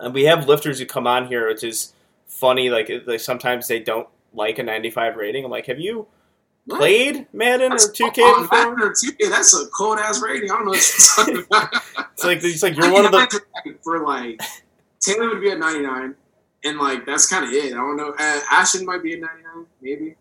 and 0.00 0.14
we 0.14 0.24
have 0.24 0.48
lifters 0.48 0.78
who 0.78 0.86
come 0.86 1.06
on 1.06 1.26
here, 1.26 1.48
which 1.48 1.62
is 1.62 1.92
funny 2.26 2.70
like, 2.70 2.90
like 3.06 3.20
sometimes 3.20 3.68
they 3.68 3.78
don't 3.78 4.08
like 4.32 4.58
a 4.58 4.62
95 4.62 5.16
rating. 5.16 5.44
I'm 5.44 5.50
like, 5.50 5.66
"Have 5.66 5.78
you 5.78 6.06
What? 6.64 6.78
played 6.78 7.26
Madden 7.32 7.72
or 7.72 7.76
2K 7.76 8.14
oh, 8.18 8.42
before?" 8.42 8.58
Madden 8.74 8.82
or 8.82 8.92
2K, 8.92 9.30
that's 9.30 9.54
a 9.54 9.66
cold 9.66 9.98
ass 9.98 10.20
rating. 10.20 10.50
I 10.50 10.54
don't 10.54 10.64
know 10.64 10.70
what 10.72 10.92
you're 10.98 11.36
talking 11.40 11.46
about. 11.46 11.82
It's 12.12 12.24
like 12.24 12.38
it's 12.42 12.62
like 12.62 12.76
you're 12.76 12.92
one 12.92 13.04
of 13.04 13.12
the 13.12 13.42
for 13.82 14.04
like 14.04 14.40
Taylor 15.02 15.28
would 15.30 15.40
be 15.40 15.50
at 15.50 15.58
99, 15.58 16.14
and 16.64 16.78
like 16.78 17.04
that's 17.06 17.26
kind 17.26 17.44
of 17.44 17.50
it. 17.52 17.72
I 17.72 17.76
don't 17.76 17.96
know. 17.96 18.14
Uh, 18.18 18.40
Ashton 18.50 18.86
might 18.86 19.02
be 19.02 19.12
at 19.14 19.20
99, 19.20 19.66
maybe. 19.82 20.14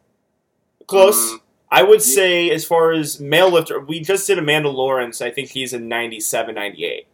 close. 0.88 1.34
Um, 1.34 1.42
I 1.74 1.84
would 1.84 2.02
say, 2.02 2.50
as 2.50 2.66
far 2.66 2.92
as 2.92 3.22
male 3.22 3.50
lifter, 3.50 3.80
we 3.80 4.02
just 4.02 4.28
did 4.28 4.38
Amanda 4.38 4.68
Lawrence. 4.70 5.22
I 5.22 5.32
think 5.32 5.52
he's 5.52 5.72
a 5.72 5.80
97, 5.80 6.54
98. 6.54 7.08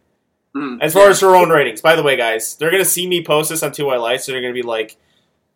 mm, 0.56 0.78
As 0.82 0.94
far 0.94 1.04
yeah. 1.04 1.10
as 1.10 1.20
her 1.20 1.36
own 1.36 1.50
ratings. 1.50 1.80
By 1.80 1.94
the 1.94 2.02
way, 2.02 2.16
guys, 2.16 2.56
they're 2.56 2.70
going 2.72 2.82
to 2.82 2.88
see 2.88 3.06
me 3.06 3.22
post 3.24 3.50
this 3.50 3.62
on 3.62 3.70
2 3.70 3.86
White 3.86 4.00
Lights, 4.00 4.24
so 4.24 4.32
they're 4.32 4.40
going 4.40 4.52
to 4.52 4.60
be 4.60 4.66
like, 4.66 4.96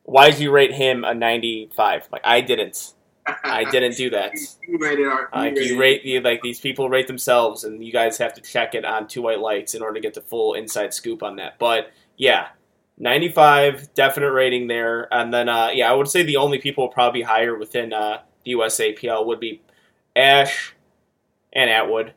Why 0.05 0.31
did 0.31 0.39
you 0.39 0.53
rate 0.53 0.73
him 0.73 1.03
a 1.03 1.15
95? 1.15 2.09
Like 2.13 2.23
I 2.25 2.43
didn't. 2.43 2.95
I 3.43 3.65
didn't 3.71 3.97
do 3.97 4.11
that. 4.11 4.35
You 4.69 4.79
rated 4.79 5.07
our. 5.09 5.29
Like 5.35 5.59
you 5.59 5.81
rate 5.81 6.05
you 6.05 6.21
like 6.21 6.41
these 6.43 6.61
people 6.61 6.89
rate 6.89 7.09
themselves, 7.09 7.65
and 7.65 7.85
you 7.85 7.93
guys 7.93 8.19
have 8.19 8.35
to 8.35 8.41
check 8.41 8.75
it 8.77 8.85
on 8.85 9.09
Two 9.09 9.23
White 9.23 9.41
Lights 9.41 9.75
in 9.75 9.83
order 9.83 9.95
to 9.95 10.01
get 10.01 10.15
the 10.15 10.21
full 10.23 10.55
inside 10.55 10.95
scoop 10.95 11.25
on 11.25 11.37
that. 11.37 11.59
But 11.59 11.91
yeah, 12.23 12.51
95 12.99 13.95
definite 13.95 14.31
rating 14.31 14.69
there, 14.69 15.13
and 15.13 15.35
then 15.35 15.49
uh, 15.49 15.71
yeah, 15.75 15.91
I 15.91 15.95
would 15.95 16.07
say 16.07 16.23
the 16.23 16.37
only 16.37 16.59
people 16.59 16.87
probably 16.87 17.23
higher 17.23 17.59
within 17.59 17.93
uh, 17.93 18.19
the 18.45 18.53
USAPL 18.53 19.27
would 19.27 19.41
be 19.41 19.61
Ash 20.15 20.73
and 21.53 21.69
Atwood. 21.69 22.15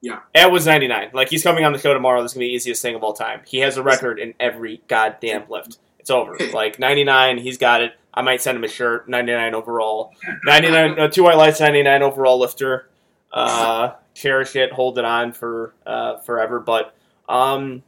Yeah. 0.00 0.20
Atwood's 0.32 0.66
99. 0.66 1.10
Like 1.12 1.28
he's 1.28 1.42
coming 1.42 1.64
on 1.64 1.72
the 1.72 1.78
show 1.80 1.92
tomorrow. 1.92 2.22
This 2.22 2.30
is 2.30 2.34
gonna 2.34 2.44
be 2.44 2.50
the 2.50 2.54
easiest 2.54 2.82
thing 2.82 2.94
of 2.94 3.02
all 3.02 3.14
time. 3.14 3.40
He 3.44 3.58
has 3.58 3.76
a 3.76 3.82
record 3.82 4.20
in 4.20 4.34
every 4.38 4.80
goddamn 4.86 5.46
lift. 5.48 5.78
It's 5.98 6.10
over. 6.10 6.36
Like 6.52 6.78
99, 6.78 7.38
he's 7.38 7.58
got 7.58 7.82
it. 7.82 7.94
I 8.14 8.22
might 8.22 8.42
send 8.42 8.56
him 8.56 8.62
a 8.62 8.68
shirt. 8.68 9.08
99 9.08 9.56
overall. 9.56 10.12
99, 10.44 11.00
uh, 11.00 11.08
two 11.08 11.24
white 11.24 11.36
lights, 11.36 11.58
99 11.58 12.00
overall 12.02 12.38
lifter. 12.38 12.88
Uh, 13.32 13.94
cherish 14.14 14.54
it, 14.54 14.70
hold 14.70 14.98
it 14.98 15.04
on 15.04 15.32
for 15.32 15.74
uh, 15.84 16.18
forever. 16.18 16.60
But 16.60 16.94
um, 17.28 17.82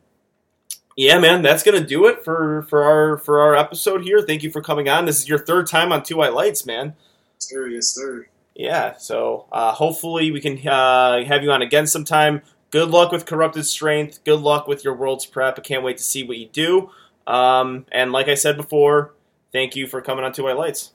yeah, 0.96 1.18
man, 1.18 1.42
that's 1.42 1.62
gonna 1.62 1.84
do 1.84 2.06
it 2.06 2.24
for 2.24 2.62
for 2.62 2.84
our 2.84 3.18
for 3.18 3.40
our 3.40 3.56
episode 3.56 4.02
here. 4.02 4.22
Thank 4.22 4.42
you 4.42 4.50
for 4.50 4.60
coming 4.60 4.88
on. 4.88 5.06
This 5.06 5.20
is 5.20 5.28
your 5.28 5.38
third 5.38 5.66
time 5.66 5.92
on 5.92 6.02
Two 6.02 6.16
White 6.18 6.34
Lights, 6.34 6.64
man. 6.64 6.94
Sir, 7.38 7.68
yes, 7.68 7.88
sir. 7.88 8.26
Yeah, 8.54 8.96
so 8.96 9.46
uh, 9.50 9.72
hopefully 9.72 10.30
we 10.30 10.40
can 10.40 10.66
uh, 10.66 11.24
have 11.24 11.42
you 11.42 11.50
on 11.50 11.62
again 11.62 11.86
sometime. 11.86 12.42
Good 12.70 12.90
luck 12.90 13.10
with 13.10 13.26
Corrupted 13.26 13.66
Strength. 13.66 14.24
Good 14.24 14.40
luck 14.40 14.68
with 14.68 14.84
your 14.84 14.94
World's 14.94 15.26
Prep. 15.26 15.58
I 15.58 15.62
can't 15.62 15.82
wait 15.82 15.98
to 15.98 16.04
see 16.04 16.22
what 16.22 16.38
you 16.38 16.48
do. 16.48 16.90
Um, 17.26 17.86
and 17.90 18.12
like 18.12 18.28
I 18.28 18.34
said 18.34 18.56
before, 18.56 19.14
thank 19.52 19.74
you 19.74 19.86
for 19.86 20.00
coming 20.00 20.24
on 20.24 20.32
Two 20.32 20.44
White 20.44 20.56
Lights. 20.56 20.92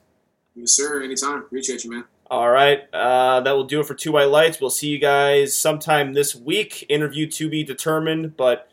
Yes, 0.56 0.72
sir. 0.72 1.04
Anytime. 1.04 1.40
Appreciate 1.40 1.84
you, 1.84 1.92
man. 1.92 2.06
All 2.32 2.50
right, 2.50 2.82
uh, 2.94 3.42
that 3.42 3.52
will 3.54 3.64
do 3.64 3.80
it 3.80 3.88
for 3.88 3.96
Two 3.96 4.12
White 4.12 4.30
Lights. 4.30 4.62
We'll 4.62 4.70
see 4.70 4.90
you 4.90 5.00
guys 5.00 5.56
sometime 5.56 6.14
this 6.14 6.36
week. 6.36 6.86
Interview 6.88 7.28
to 7.32 7.50
be 7.50 7.64
determined, 7.64 8.38
but 8.38 8.70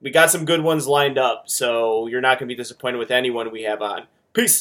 we 0.00 0.10
got 0.10 0.30
some 0.30 0.44
good 0.44 0.62
ones 0.62 0.86
lined 0.86 1.18
up, 1.18 1.44
so 1.46 2.06
you're 2.06 2.20
not 2.20 2.38
going 2.38 2.48
to 2.48 2.54
be 2.54 2.56
disappointed 2.56 2.98
with 2.98 3.10
anyone 3.10 3.50
we 3.50 3.62
have 3.62 3.82
on. 3.82 4.06
Peace. 4.32 4.58